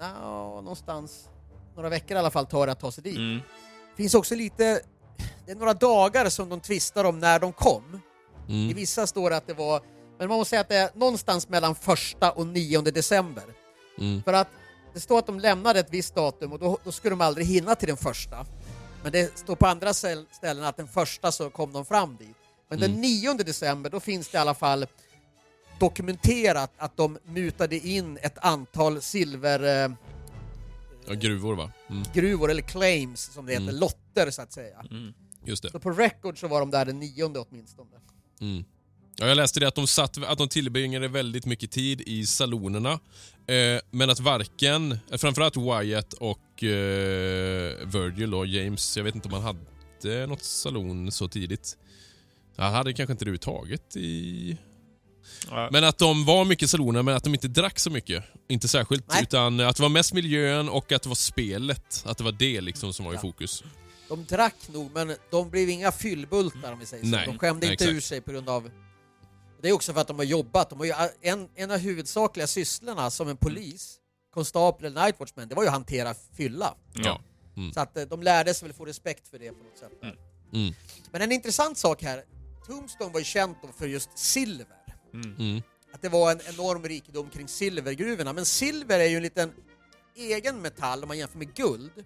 Ja, 0.00 0.60
någonstans, 0.60 1.28
några 1.76 1.88
veckor 1.88 2.16
i 2.16 2.20
alla 2.20 2.30
fall 2.30 2.46
tar 2.46 2.66
det 2.66 2.72
att 2.72 2.80
ta 2.80 2.92
sig 2.92 3.04
dit. 3.04 3.16
Mm. 3.16 3.40
finns 3.96 4.14
också 4.14 4.34
lite, 4.34 4.80
det 5.46 5.52
är 5.52 5.56
några 5.56 5.74
dagar 5.74 6.28
som 6.28 6.48
de 6.48 6.60
tvistar 6.60 7.04
om 7.04 7.18
när 7.18 7.38
de 7.38 7.52
kom. 7.52 8.00
I 8.48 8.52
Mm. 8.64 8.76
vissa 8.76 9.06
står 9.06 9.30
det 9.30 9.36
att 9.36 9.46
det 9.46 9.54
var, 9.54 9.80
men 10.22 10.28
man 10.28 10.38
måste 10.38 10.50
säga 10.50 10.60
att 10.60 10.68
det 10.68 10.76
är 10.76 10.90
någonstans 10.94 11.48
mellan 11.48 11.74
första 11.74 12.30
och 12.32 12.46
9 12.46 12.80
december. 12.80 13.44
Mm. 13.98 14.22
För 14.22 14.32
att 14.32 14.48
det 14.94 15.00
står 15.00 15.18
att 15.18 15.26
de 15.26 15.40
lämnade 15.40 15.80
ett 15.80 15.90
visst 15.90 16.14
datum 16.14 16.52
och 16.52 16.58
då, 16.58 16.78
då 16.84 16.92
skulle 16.92 17.10
de 17.12 17.20
aldrig 17.20 17.46
hinna 17.46 17.74
till 17.74 17.88
den 17.88 17.96
första. 17.96 18.46
Men 19.02 19.12
det 19.12 19.38
står 19.38 19.56
på 19.56 19.66
andra 19.66 19.94
ställ- 19.94 20.26
ställen 20.32 20.64
att 20.64 20.76
den 20.76 20.88
första 20.88 21.32
så 21.32 21.50
kom 21.50 21.72
de 21.72 21.84
fram 21.84 22.16
dit. 22.16 22.36
Men 22.68 22.80
den 22.80 23.00
9 23.00 23.34
december, 23.34 23.90
då 23.90 24.00
finns 24.00 24.28
det 24.28 24.36
i 24.36 24.40
alla 24.40 24.54
fall 24.54 24.86
dokumenterat 25.78 26.70
att 26.76 26.96
de 26.96 27.18
mutade 27.24 27.76
in 27.78 28.18
ett 28.22 28.38
antal 28.38 29.02
silvergruvor, 29.02 29.96
Ja, 31.06 31.14
gruvor 31.14 31.54
va? 31.54 31.72
Mm. 31.90 32.50
eller 32.50 32.62
claims 32.62 33.20
som 33.34 33.46
det 33.46 33.52
heter, 33.52 33.62
Mm. 33.62 33.76
lotter 33.76 34.30
så 34.30 34.42
att 34.42 34.52
säga. 34.52 34.80
Mm. 34.90 35.14
Just 35.44 35.62
det. 35.62 35.70
Så 35.70 35.78
på 35.80 35.90
record 35.90 36.40
så 36.40 36.48
var 36.48 36.60
de 36.60 36.70
där 36.70 36.84
den 36.84 36.98
nionde 36.98 37.38
åtminstone. 37.40 37.90
Mm. 38.40 38.64
Ja, 39.16 39.26
jag 39.26 39.36
läste 39.36 39.60
det 39.60 39.68
att 39.68 39.74
de, 39.74 39.86
satt, 39.86 40.24
att 40.24 40.38
de 40.38 40.48
tillbringade 40.48 41.08
väldigt 41.08 41.46
mycket 41.46 41.70
tid 41.70 42.00
i 42.00 42.26
salonerna. 42.26 42.92
Eh, 43.46 43.80
men 43.90 44.10
att 44.10 44.20
varken, 44.20 44.92
eh, 44.92 45.18
framförallt 45.18 45.56
Wyatt 45.56 46.12
och 46.12 46.64
eh, 46.64 47.86
Virgil 47.86 48.34
och 48.34 48.46
James, 48.46 48.96
jag 48.96 49.04
vet 49.04 49.14
inte 49.14 49.28
om 49.28 49.34
han 49.34 49.42
hade 49.42 50.26
något 50.26 50.42
salon 50.42 51.12
så 51.12 51.28
tidigt. 51.28 51.76
Han 52.56 52.74
hade 52.74 52.92
kanske 52.92 53.12
inte 53.12 53.24
det 53.24 53.28
överhuvudtaget 53.28 53.96
i... 53.96 54.56
Ja. 55.50 55.68
Men 55.72 55.84
att 55.84 55.98
de 55.98 56.24
var 56.24 56.44
mycket 56.44 56.64
i 56.64 56.68
saloner, 56.68 57.02
men 57.02 57.16
att 57.16 57.24
de 57.24 57.34
inte 57.34 57.48
drack 57.48 57.78
så 57.78 57.90
mycket. 57.90 58.24
Inte 58.48 58.68
särskilt. 58.68 59.04
Nej. 59.08 59.22
Utan 59.22 59.60
att 59.60 59.76
det 59.76 59.82
var 59.82 59.90
mest 59.90 60.12
miljön 60.12 60.68
och 60.68 60.92
att 60.92 61.02
det 61.02 61.08
var 61.08 61.16
spelet. 61.16 62.02
Att 62.06 62.18
det 62.18 62.24
var 62.24 62.32
det 62.32 62.60
liksom 62.60 62.92
som 62.92 63.04
var 63.04 63.14
i 63.14 63.18
fokus. 63.18 63.64
De 64.08 64.24
drack 64.24 64.68
nog, 64.68 64.90
men 64.94 65.16
de 65.30 65.50
blev 65.50 65.68
inga 65.68 65.92
fyllbultar 65.92 66.72
om 66.72 66.78
vi 66.78 66.86
säger 66.86 67.04
så. 67.04 67.10
Nej, 67.10 67.26
de 67.26 67.38
skämde 67.38 67.66
nej, 67.66 67.72
inte 67.72 67.84
exakt. 67.84 67.96
ur 67.96 68.00
sig 68.00 68.20
på 68.20 68.32
grund 68.32 68.48
av... 68.48 68.70
Det 69.62 69.68
är 69.68 69.72
också 69.72 69.92
för 69.92 70.00
att 70.00 70.08
de 70.08 70.16
har 70.18 70.24
jobbat. 70.24 70.70
De 70.70 70.78
har 70.78 70.86
ju, 70.86 70.94
en, 71.20 71.48
en 71.54 71.70
av 71.70 71.78
huvudsakliga 71.78 72.46
sysslorna 72.46 73.10
som 73.10 73.28
en 73.28 73.36
polis, 73.36 73.98
konstapel 74.34 74.86
eller 74.86 75.04
nightwatchman, 75.04 75.48
det 75.48 75.54
var 75.54 75.62
ju 75.62 75.68
att 75.68 75.74
hantera 75.74 76.14
fylla. 76.36 76.74
Ja. 76.92 77.20
Mm. 77.56 77.72
Så 77.72 77.80
att 77.80 77.96
eh, 77.96 78.02
de 78.02 78.22
lärde 78.22 78.54
sig 78.54 78.68
väl 78.68 78.76
få 78.76 78.84
respekt 78.84 79.28
för 79.28 79.38
det 79.38 79.52
på 79.52 79.64
något 79.64 79.78
sätt. 79.78 79.92
där. 80.00 80.16
Mm. 80.52 80.74
Men 81.10 81.22
en 81.22 81.32
intressant 81.32 81.78
sak 81.78 82.02
här, 82.02 82.24
Tombstone 82.66 83.12
var 83.12 83.18
ju 83.20 83.24
känt 83.24 83.58
för 83.78 83.86
just 83.86 84.18
silver. 84.18 84.66
Mm. 85.14 85.62
Att 85.94 86.02
det 86.02 86.08
var 86.08 86.32
en 86.32 86.40
enorm 86.48 86.84
rikedom 86.84 87.30
kring 87.30 87.48
silvergruvorna. 87.48 88.32
Men 88.32 88.46
silver 88.46 89.00
är 89.00 89.08
ju 89.08 89.16
en 89.16 89.22
liten 89.22 89.52
egen 90.16 90.62
metall 90.62 91.02
om 91.02 91.08
man 91.08 91.18
jämför 91.18 91.38
med 91.38 91.54
guld. 91.54 92.04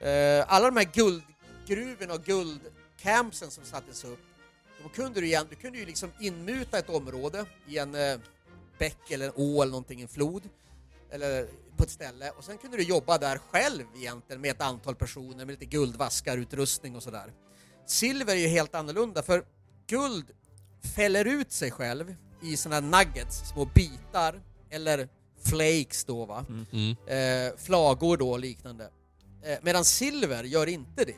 Eh, 0.00 0.52
alla 0.52 0.70
de 0.70 0.76
här 0.76 0.88
guldgruvorna 0.94 2.14
och 2.14 2.24
guldcampsen 2.24 3.50
som 3.50 3.64
sattes 3.64 4.04
upp, 4.04 4.20
då 4.82 4.88
kunde 4.88 5.20
du, 5.20 5.26
igen, 5.26 5.46
du 5.50 5.56
kunde 5.56 5.78
ju 5.78 5.86
liksom 5.86 6.10
inmuta 6.20 6.78
ett 6.78 6.90
område 6.90 7.44
i 7.66 7.78
en 7.78 7.94
eh, 7.94 8.18
bäck 8.78 9.10
eller 9.10 9.26
en 9.26 9.32
å 9.36 9.62
eller 9.62 9.70
någonting, 9.70 10.00
en 10.00 10.08
flod, 10.08 10.42
eller 11.10 11.48
på 11.76 11.84
ett 11.84 11.90
ställe 11.90 12.30
och 12.30 12.44
sen 12.44 12.58
kunde 12.58 12.76
du 12.76 12.82
jobba 12.82 13.18
där 13.18 13.38
själv 13.38 13.84
egentligen 13.96 14.40
med 14.40 14.50
ett 14.50 14.62
antal 14.62 14.94
personer 14.94 15.44
med 15.44 15.48
lite 15.48 15.64
guldvaskarutrustning 15.64 16.96
och 16.96 17.02
sådär. 17.02 17.32
Silver 17.86 18.32
är 18.32 18.40
ju 18.40 18.48
helt 18.48 18.74
annorlunda 18.74 19.22
för 19.22 19.44
guld 19.86 20.30
fäller 20.94 21.24
ut 21.24 21.52
sig 21.52 21.70
själv 21.70 22.14
i 22.42 22.56
såna 22.56 22.74
här 22.74 22.82
nuggets, 22.82 23.48
små 23.48 23.64
bitar 23.64 24.42
eller 24.70 25.08
flakes 25.44 26.04
då 26.04 26.24
va. 26.24 26.46
Mm. 26.72 26.96
Eh, 27.06 27.56
flagor 27.56 28.16
då 28.16 28.30
och 28.30 28.38
liknande. 28.38 28.90
Eh, 29.42 29.58
medan 29.62 29.84
silver 29.84 30.44
gör 30.44 30.66
inte 30.66 31.04
det. 31.04 31.16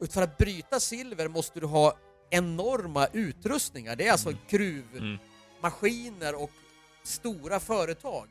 Och 0.00 0.08
för 0.08 0.22
att 0.22 0.38
bryta 0.38 0.80
silver 0.80 1.28
måste 1.28 1.60
du 1.60 1.66
ha 1.66 1.98
enorma 2.30 3.06
utrustningar. 3.12 3.96
Det 3.96 4.06
är 4.06 4.12
alltså 4.12 4.32
gruvmaskiner 4.48 6.42
och 6.42 6.50
stora 7.02 7.60
företag. 7.60 8.28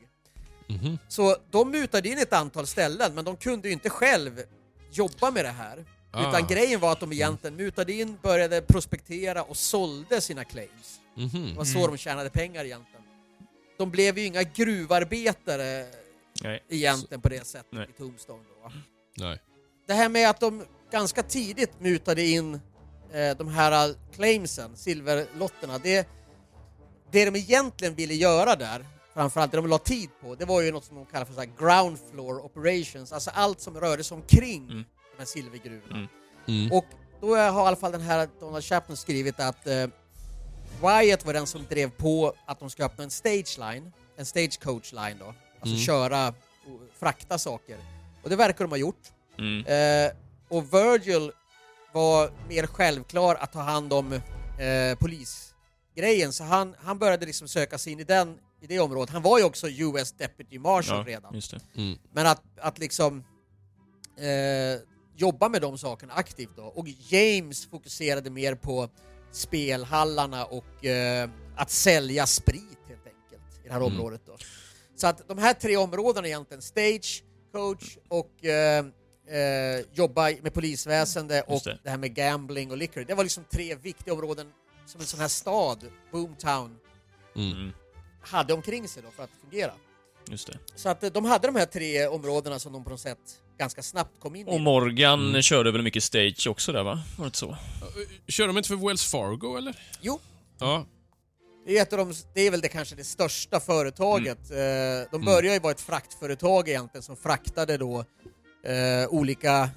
Mhm. 0.68 0.98
Så 1.08 1.36
de 1.50 1.70
mutade 1.70 2.08
in 2.08 2.18
ett 2.18 2.32
antal 2.32 2.66
ställen, 2.66 3.14
men 3.14 3.24
de 3.24 3.36
kunde 3.36 3.68
ju 3.68 3.72
inte 3.72 3.90
själv 3.90 4.42
jobba 4.92 5.30
med 5.30 5.44
det 5.44 5.50
här. 5.50 5.84
Ah. 6.10 6.28
Utan 6.28 6.46
grejen 6.46 6.80
var 6.80 6.92
att 6.92 7.00
de 7.00 7.12
egentligen 7.12 7.56
mutade 7.56 7.92
in, 7.92 8.18
började 8.22 8.62
prospektera 8.62 9.42
och 9.42 9.56
sålde 9.56 10.20
sina 10.20 10.44
claims. 10.44 11.00
Mhm. 11.14 11.46
Det 11.50 11.54
var 11.56 11.64
så 11.64 11.86
de 11.86 11.96
tjänade 11.96 12.30
pengar 12.30 12.64
egentligen. 12.64 13.02
De 13.78 13.90
blev 13.90 14.18
ju 14.18 14.24
inga 14.24 14.42
gruvarbetare 14.42 15.86
Nej. 16.42 16.64
egentligen 16.68 17.20
på 17.20 17.28
det 17.28 17.46
sättet 17.46 17.72
Nej. 17.72 17.86
i 17.90 17.92
Tombstone. 17.92 18.42
Då. 18.62 18.72
Nej. 19.16 19.40
Det 19.86 19.92
här 19.92 20.08
med 20.08 20.30
att 20.30 20.40
de 20.40 20.64
ganska 20.90 21.22
tidigt 21.22 21.80
mutade 21.80 22.22
in 22.22 22.60
eh, 23.16 23.36
de 23.36 23.48
här 23.48 23.94
claimsen, 24.14 24.76
silverlotterna, 24.76 25.78
det, 25.78 26.08
det 27.10 27.24
de 27.30 27.36
egentligen 27.38 27.94
ville 27.94 28.14
göra 28.14 28.56
där, 28.56 28.86
framförallt 29.14 29.50
det 29.52 29.56
de 29.58 29.66
la 29.66 29.78
tid 29.78 30.08
på, 30.22 30.34
det 30.34 30.44
var 30.44 30.60
ju 30.60 30.72
något 30.72 30.84
som 30.84 30.96
de 30.96 31.06
kallar 31.06 31.24
för 31.24 31.34
så 31.34 31.40
här 31.40 31.50
ground 31.58 31.98
floor 32.12 32.44
operations, 32.44 33.12
alltså 33.12 33.30
allt 33.34 33.60
som 33.60 33.80
rörde 33.80 34.04
sig 34.04 34.14
omkring 34.14 34.62
Mm. 34.70 34.84
de 35.12 35.18
här 35.18 35.24
silvergruvorna. 35.26 35.96
Mm. 35.96 36.08
Mm. 36.48 36.72
Och 36.72 36.84
då 37.20 37.36
har 37.36 37.64
i 37.64 37.66
alla 37.66 37.76
fall 37.76 37.92
den 37.92 38.00
här 38.00 38.28
Donald 38.40 38.64
Chapman 38.64 38.96
skrivit 38.96 39.40
att 39.40 39.66
eh, 39.66 39.86
Wyatt 40.82 41.24
var 41.26 41.32
den 41.32 41.46
som 41.46 41.64
drev 41.68 41.90
på 41.90 42.34
att 42.46 42.60
de 42.60 42.70
ska 42.70 42.84
öppna 42.84 43.04
en 43.04 43.10
stage 43.10 43.58
line, 43.58 43.92
en 44.16 44.26
stagecoach 44.26 44.92
line 44.92 45.16
då, 45.18 45.24
alltså 45.26 45.66
Mm. 45.74 45.78
köra 45.78 46.28
och 46.28 46.80
frakta 46.98 47.38
saker. 47.38 47.76
Och 48.22 48.30
det 48.30 48.36
verkar 48.36 48.64
de 48.64 48.70
ha 48.70 48.76
gjort. 48.76 49.02
Mm. 49.38 49.66
Eh, 49.66 50.12
och 50.48 50.74
Virgil 50.74 51.32
var 51.92 52.32
mer 52.48 52.66
självklar 52.66 53.34
att 53.34 53.52
ta 53.52 53.60
hand 53.60 53.92
om 53.92 54.12
eh, 54.12 54.98
polisgrejen, 54.98 56.32
så 56.32 56.44
han, 56.44 56.74
han 56.78 56.98
började 56.98 57.26
liksom 57.26 57.48
söka 57.48 57.78
sig 57.78 57.92
in 57.92 58.00
i, 58.00 58.04
den, 58.04 58.38
i 58.60 58.66
det 58.66 58.80
området. 58.80 59.10
Han 59.12 59.22
var 59.22 59.38
ju 59.38 59.44
också 59.44 59.68
US 59.68 60.12
Deputy 60.12 60.58
Marshal 60.58 60.98
Ja, 61.06 61.12
redan. 61.16 61.34
just 61.34 61.50
det. 61.50 61.60
Mm. 61.76 61.98
Men 62.12 62.26
att, 62.26 62.42
att 62.60 62.78
liksom 62.78 63.24
eh, 64.18 64.80
jobba 65.16 65.48
med 65.48 65.62
de 65.62 65.78
sakerna 65.78 66.12
aktivt 66.14 66.56
då. 66.56 66.62
Och 66.62 66.86
James 66.88 67.66
fokuserade 67.66 68.30
mer 68.30 68.54
på 68.54 68.88
spelhallarna 69.32 70.44
och 70.44 70.84
eh, 70.84 71.30
att 71.56 71.70
sälja 71.70 72.26
sprit 72.26 72.78
helt 72.88 73.06
enkelt 73.06 73.58
i 73.64 73.68
det 73.68 73.72
här 73.72 73.80
Mm. 73.80 73.92
området 73.92 74.20
då. 74.26 74.36
Så 74.96 75.06
att 75.06 75.28
de 75.28 75.38
här 75.38 75.54
tre 75.54 75.76
områdena 75.76 76.26
egentligen, 76.26 76.62
stage, 76.62 77.24
coach 77.52 77.96
och 78.08 78.44
eh, 78.44 78.84
eh, 79.28 79.84
jobba 79.94 80.30
med 80.42 80.54
polisväsende 80.54 81.42
och 81.42 81.60
det. 81.64 81.78
det. 81.84 81.90
här 81.90 81.96
med 81.98 82.14
gambling 82.14 82.70
och 82.70 82.76
liquor. 82.76 83.04
Det 83.04 83.14
var 83.14 83.22
liksom 83.24 83.44
tre 83.52 83.74
viktiga 83.74 84.14
områden 84.14 84.52
som 84.86 85.00
en 85.00 85.06
sån 85.06 85.20
här 85.20 85.28
stad, 85.28 85.84
boomtown, 86.12 86.76
Mm. 87.36 87.52
Mm. 87.52 87.72
hade 88.20 88.52
omkring 88.54 88.88
sig 88.88 89.02
då 89.02 89.10
för 89.10 89.22
att 89.24 89.30
fungera. 89.40 89.72
Just 90.30 90.46
det. 90.46 90.58
Så 90.74 90.88
att 90.88 91.02
eh, 91.04 91.10
de 91.10 91.24
hade 91.24 91.48
de 91.48 91.56
här 91.56 91.66
tre 91.66 92.06
områdena 92.06 92.58
som 92.58 92.72
de 92.72 92.84
på 92.84 92.90
något 92.90 93.00
sätt 93.00 93.18
ganska 93.58 93.82
snabbt 93.82 94.20
kom 94.20 94.36
in 94.36 94.48
Och 94.48 94.54
i. 94.54 94.58
Morgan 94.58 95.28
Mm. 95.28 95.42
körde 95.42 95.70
väl 95.72 95.82
mycket 95.82 96.02
stage 96.02 96.46
också 96.50 96.72
där 96.72 96.82
va? 96.82 97.02
Var 97.18 97.24
det 97.24 97.26
inte 97.26 97.38
så? 97.38 97.56
Kör 98.28 98.46
de 98.46 98.56
inte 98.56 98.68
för 98.68 98.76
Wells 98.88 99.04
Fargo 99.10 99.56
eller? 99.56 99.76
Jo, 100.00 100.20
Ja. 100.58 100.86
det 101.66 101.78
är, 101.78 101.82
ett 101.82 101.92
av 101.92 101.98
de, 101.98 102.14
det 102.34 102.40
är 102.40 102.50
väl 102.50 102.60
det 102.60 102.68
kanske 102.68 102.94
det 102.96 103.04
största 103.04 103.60
företaget. 103.60 104.50
Mm. 104.50 105.00
Eh, 105.02 105.06
De 105.10 105.24
började 105.24 105.52
ju 105.54 105.58
vara 105.60 105.72
ett 105.72 105.80
fraktföretag 105.80 106.68
egentligen 106.68 107.02
som 107.02 107.16
fraktade 107.16 107.76
då 107.76 108.04
eh, 108.66 109.08
olika 109.08 109.70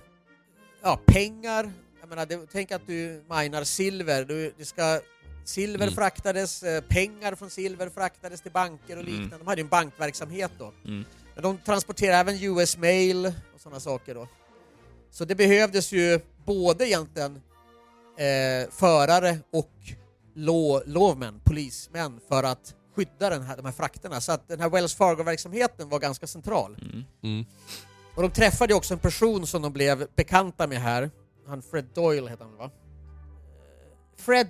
ja, 0.82 1.00
pengar. 1.06 1.72
Jag 2.00 2.10
menar, 2.10 2.26
det, 2.26 2.40
tänk 2.52 2.72
att 2.72 2.88
du 2.88 3.24
minar 3.30 3.64
silver. 3.64 4.26
Du, 4.26 4.54
det 4.58 4.66
ska, 4.66 5.00
silver 5.46 5.84
Mm. 5.86 5.96
fraktades, 5.96 6.64
eh, 6.64 6.82
pengar 6.82 7.36
från 7.36 7.50
silver 7.50 7.90
fraktades 7.90 8.42
till 8.42 8.52
banker 8.52 8.98
och 8.98 9.04
Mm. 9.04 9.14
liknande. 9.14 9.38
De 9.38 9.48
hade 9.48 9.62
ju 9.62 9.64
en 9.64 9.70
bankverksamhet 9.70 10.52
då. 10.58 10.74
Mm. 10.86 11.06
Men 11.36 11.44
de 11.44 11.58
transporterade 11.58 12.18
även 12.18 12.44
US 12.44 12.78
Mail 12.78 13.26
och 13.26 13.62
sådana 13.62 13.80
saker 13.80 14.16
då. 14.16 14.28
Så 15.12 15.26
det 15.26 15.36
behövdes 15.36 15.92
ju 15.92 16.20
både 16.46 16.88
egentligen 16.88 17.42
eh, 18.18 18.70
förare 18.72 19.38
och 19.54 19.72
lo, 20.36 20.82
lovmän, 20.86 21.42
polismän, 21.46 22.20
för 22.30 22.44
att 22.44 22.76
skydda 22.96 23.30
den 23.30 23.42
här, 23.42 23.58
de 23.58 23.66
här 23.66 23.72
frakterna. 23.72 24.22
Så 24.22 24.32
att 24.32 24.48
den 24.48 24.60
här 24.60 24.70
Wells 24.70 24.96
Fargo-verksamheten 24.96 25.90
var 25.90 26.00
ganska 26.00 26.28
central. 26.28 26.78
Mm. 27.24 27.46
Och 28.20 28.24
de 28.24 28.32
träffade 28.32 28.74
också 28.74 28.94
en 28.94 29.00
person 29.00 29.48
som 29.48 29.62
de 29.62 29.74
blev 29.74 30.08
bekanta 30.16 30.68
med 30.68 30.82
här. 30.82 31.10
Han 31.48 31.62
Fred 31.62 31.86
Doyle 31.94 32.28
hette 32.30 32.44
han 32.44 32.58
va? 32.58 32.64
Eh, 32.64 32.70
Fred 34.18 34.48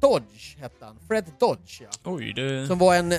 Dodge 0.00 0.56
hette 0.58 0.84
han. 0.84 0.98
Fred 1.08 1.24
Dodge 1.40 1.80
ja. 1.82 1.88
Oj, 2.04 2.32
det... 2.32 2.66
Som 2.66 2.78
var 2.78 2.94
en 2.94 3.14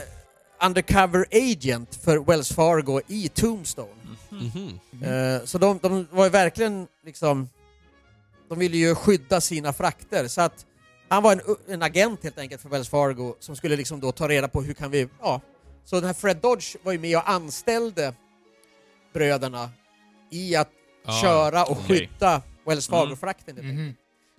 undercover 0.66 1.26
agent 1.32 1.96
för 1.96 2.18
Wells 2.18 2.54
Fargo 2.54 3.02
i 3.08 3.30
Tombstone. 3.30 3.90
Mhm. 4.30 4.80
Eh, 5.04 5.46
Så 5.46 5.58
de, 5.58 5.80
de 5.82 6.08
var 6.12 6.24
ju 6.24 6.30
verkligen 6.30 6.88
liksom... 7.06 7.50
De 8.50 8.60
ville 8.60 8.78
ju 8.78 8.96
skydda 8.96 9.42
sina 9.42 9.74
frakter, 9.74 10.28
så 10.28 10.42
att 10.42 10.66
han 11.10 11.24
var 11.24 11.32
en, 11.32 11.42
en 11.68 11.84
agent 11.84 12.24
helt 12.24 12.38
enkelt 12.38 12.62
för 12.62 12.70
Wells 12.70 12.90
Fargo 12.90 13.36
som 13.40 13.56
skulle 13.56 13.76
liksom 13.76 14.00
då 14.00 14.12
ta 14.12 14.28
reda 14.28 14.48
på 14.48 14.62
hur 14.62 14.74
kan 14.74 14.92
vi... 14.92 15.08
Ja. 15.22 15.42
Så 15.86 15.96
den 15.96 16.06
här 16.06 16.14
Fred 16.14 16.38
Dodge 16.38 16.76
var 16.84 16.92
ju 16.92 17.00
med 17.00 17.18
och 17.18 17.30
anställde 17.30 18.14
bröderna 19.14 19.70
i 20.34 20.56
att 20.56 20.70
Ah, 21.06 21.22
köra 21.22 21.64
och 21.66 21.72
okej. 21.72 21.86
skydda 22.00 22.42
Wells 22.66 22.88
Fargo-frakten 22.88 23.58
enkelt. 23.58 23.74
Mhm. 23.74 23.96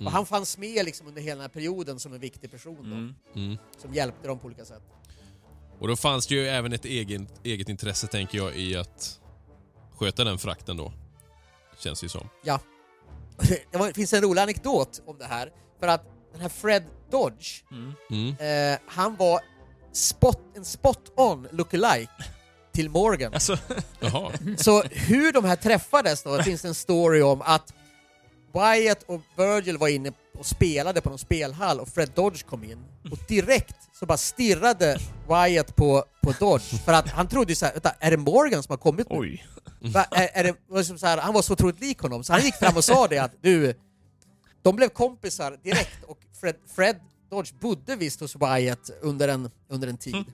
Och 0.07 0.13
han 0.13 0.27
fanns 0.27 0.59
med 0.59 0.85
liksom 0.85 1.07
under 1.07 1.23
hela 1.23 1.35
den 1.35 1.41
här 1.43 1.49
perioden 1.49 1.99
som 2.01 2.13
en 2.13 2.21
viktig 2.21 2.51
person 2.51 2.77
då, 2.77 2.83
Mm. 2.83 3.15
Mm. 3.35 3.59
som 3.79 3.95
hjälpte 3.95 4.29
dem 4.29 4.39
på 4.39 4.47
olika 4.47 4.65
sätt. 4.65 4.83
Och 5.79 5.89
då 5.89 5.97
fanns 5.97 6.27
det 6.27 6.35
ju 6.35 6.47
även 6.49 6.73
ett 6.73 6.85
eget, 6.85 7.23
eget 7.45 7.69
intresse, 7.69 8.07
tänker 8.07 8.39
jag, 8.39 8.57
i 8.57 8.77
att 8.77 9.21
sköta 9.95 10.25
den 10.25 10.39
frakten 10.39 10.77
då. 10.77 10.93
Känns 11.79 12.01
det 12.01 12.05
ju 12.05 12.09
som. 12.09 12.29
Ja. 12.45 12.61
Det 13.73 13.95
finns 13.95 14.13
en 14.13 14.23
rolig 14.23 14.43
anekdot 14.43 15.03
om 15.07 15.19
det 15.19 15.25
här, 15.27 15.53
för 15.81 15.87
att 15.89 16.05
den 16.33 16.41
här 16.41 16.49
Fred 16.49 16.85
Dodge, 17.11 17.63
Mm. 18.11 18.37
eh, 18.73 18.79
han 18.87 19.17
var 19.17 19.41
spot, 19.93 20.39
en 20.57 20.65
spot-on 20.65 21.49
lookalike 21.53 22.11
till 22.75 22.91
Morgan. 22.91 23.35
Alltså, 23.35 23.59
Jaha. 24.01 24.33
Så 24.57 24.83
hur 24.83 25.33
de 25.33 25.45
här 25.45 25.57
träffades 25.57 26.23
då, 26.23 26.37
det 26.37 26.45
finns 26.45 26.65
en 26.65 26.75
story 26.75 27.23
om 27.23 27.43
att 27.43 27.75
Wyatt 28.53 29.03
och 29.07 29.21
Virgil 29.37 29.79
var 29.79 29.89
inne 29.89 30.13
och 30.39 30.47
spelade 30.47 31.01
på 31.01 31.09
någon 31.09 31.19
spelhall 31.19 31.81
och 31.81 31.89
Fred 31.89 32.11
Dodge 32.15 32.47
kom 32.47 32.65
in 32.65 32.79
och 33.11 33.19
direkt 33.29 33.77
så 33.99 34.07
bara 34.07 34.19
stirrade 34.19 34.99
Wyatt 35.29 35.77
på, 35.77 36.05
på 36.23 36.33
Dodge 36.33 36.85
för 36.85 36.93
att 36.93 37.09
han 37.09 37.29
trodde 37.29 37.53
ju 37.53 37.57
såhär, 37.57 37.73
vänta, 37.73 37.91
är 38.01 38.11
det 38.11 38.17
Morgan 38.17 38.63
som 38.63 38.73
har 38.73 38.79
kommit 38.79 39.11
nu? 39.11 39.17
oj. 39.19 39.47
Va, 39.81 40.05
är, 40.11 40.29
är 40.33 40.45
det, 40.45 40.55
var 40.69 40.83
som 40.83 40.99
så 40.99 41.07
här, 41.07 41.19
han 41.19 41.35
var 41.35 41.43
så 41.43 41.53
otroligt 41.53 41.81
lik 41.81 41.99
honom, 41.99 42.25
så 42.25 42.33
han 42.33 42.43
gick 42.43 42.55
fram 42.55 42.77
och 42.77 42.85
sa 42.85 43.07
det 43.07 43.19
att 43.19 43.33
du, 43.43 43.75
de 44.63 44.77
blev 44.77 44.89
kompisar 44.89 45.59
direkt 45.63 46.05
och 46.07 46.19
Fred, 46.41 46.57
Fred 46.77 46.97
Dodge 47.31 47.53
bodde 47.61 47.97
visst 47.97 48.21
hos 48.21 48.37
Wyatt 48.37 48.91
under 49.03 49.29
en, 49.29 49.51
under 49.69 49.89
en 49.89 49.97
tid. 49.97 50.25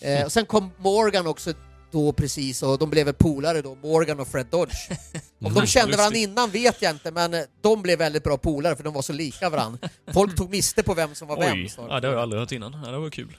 Eh, 0.00 0.24
och 0.24 0.32
sen 0.32 0.46
kom 0.46 0.70
Morgan 0.78 1.26
också 1.26 1.52
då 1.90 2.12
precis 2.12 2.62
och 2.62 2.78
de 2.78 2.90
blev 2.90 3.06
väl 3.06 3.14
polare 3.14 3.62
då, 3.62 3.74
Morgan 3.74 4.20
och 4.20 4.28
Fred 4.28 4.46
Dodge. 4.46 4.74
Om 5.44 5.54
de 5.54 5.66
kände 5.66 5.96
varandra 5.96 6.18
innan 6.18 6.50
vet 6.50 6.82
jag 6.82 6.90
inte, 6.90 7.10
men 7.10 7.34
eh, 7.34 7.42
de 7.60 7.82
blev 7.82 7.98
väldigt 7.98 8.24
bra 8.24 8.38
polare 8.38 8.76
för 8.76 8.84
de 8.84 8.94
var 8.94 9.02
så 9.02 9.12
lika 9.12 9.50
varandra. 9.50 9.88
Folk 10.12 10.36
tog 10.36 10.50
miste 10.50 10.82
på 10.82 10.94
vem 10.94 11.14
som 11.14 11.28
var 11.28 11.36
vem. 11.38 11.58
Oj, 11.58 11.72
ja, 11.76 12.00
det 12.00 12.06
har 12.06 12.14
jag 12.14 12.22
aldrig 12.22 12.40
hört 12.40 12.52
innan. 12.52 12.82
Ja, 12.84 12.90
det 12.90 12.98
var 12.98 13.10
kul. 13.10 13.36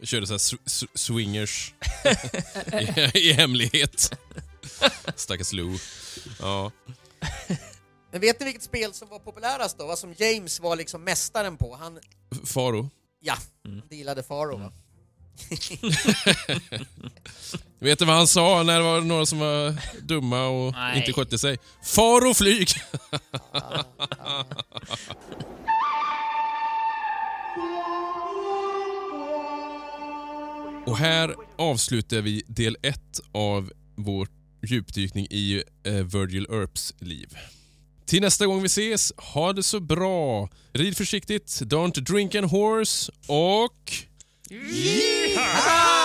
Vi 0.00 0.06
körde 0.06 0.26
så 0.26 0.32
här 0.32 0.38
sw- 0.38 0.64
sw- 0.64 0.88
swingers 0.94 1.74
I, 3.14 3.18
i 3.28 3.32
hemlighet. 3.32 4.10
Stackars 5.16 5.52
Lou. 5.52 5.78
Ja. 6.40 6.72
Men 8.10 8.20
vet 8.20 8.40
ni 8.40 8.44
vilket 8.44 8.62
spel 8.62 8.92
som 8.94 9.08
var 9.08 9.18
populärast 9.18 9.78
då? 9.78 9.86
Vad 9.86 9.98
som 9.98 10.14
James 10.16 10.60
var 10.60 10.76
liksom 10.76 11.04
mästaren 11.04 11.56
på? 11.56 11.76
Han, 11.80 11.98
Faro. 12.44 12.90
ja, 13.20 13.34
han 13.64 13.82
dealade 13.90 14.22
Faro 14.22 14.56
va? 14.56 14.72
Vet 17.78 17.98
du 17.98 18.04
vad 18.04 18.16
han 18.16 18.26
sa 18.26 18.62
när 18.62 18.78
det 18.78 18.84
var 18.84 19.00
några 19.00 19.26
som 19.26 19.38
var 19.38 19.74
dumma 20.02 20.46
och 20.46 20.72
Nej. 20.72 20.98
inte 20.98 21.12
skötte 21.12 21.38
sig? 21.38 21.58
Faro 21.84 22.34
flyg! 22.34 22.68
Och 30.88 30.98
här 30.98 31.34
avslutar 31.56 32.20
vi 32.20 32.42
del 32.46 32.76
ett 32.82 33.20
av 33.32 33.72
vår 33.96 34.28
djupdykning 34.66 35.26
i 35.30 35.62
eh, 35.84 35.92
Virgil 35.92 36.46
Earps 36.50 36.94
liv. 36.98 37.36
Till 38.06 38.20
nästa 38.20 38.46
gång 38.46 38.62
vi 38.62 38.66
ses, 38.66 39.12
ha 39.16 39.52
det 39.52 39.62
så 39.62 39.80
bra. 39.80 40.48
Rid 40.72 40.96
försiktigt, 40.96 41.46
don't 41.46 42.00
drink 42.00 42.34
and 42.34 42.50
horse 42.50 43.12
och... 43.26 43.92
Yeehaw! 44.50 45.97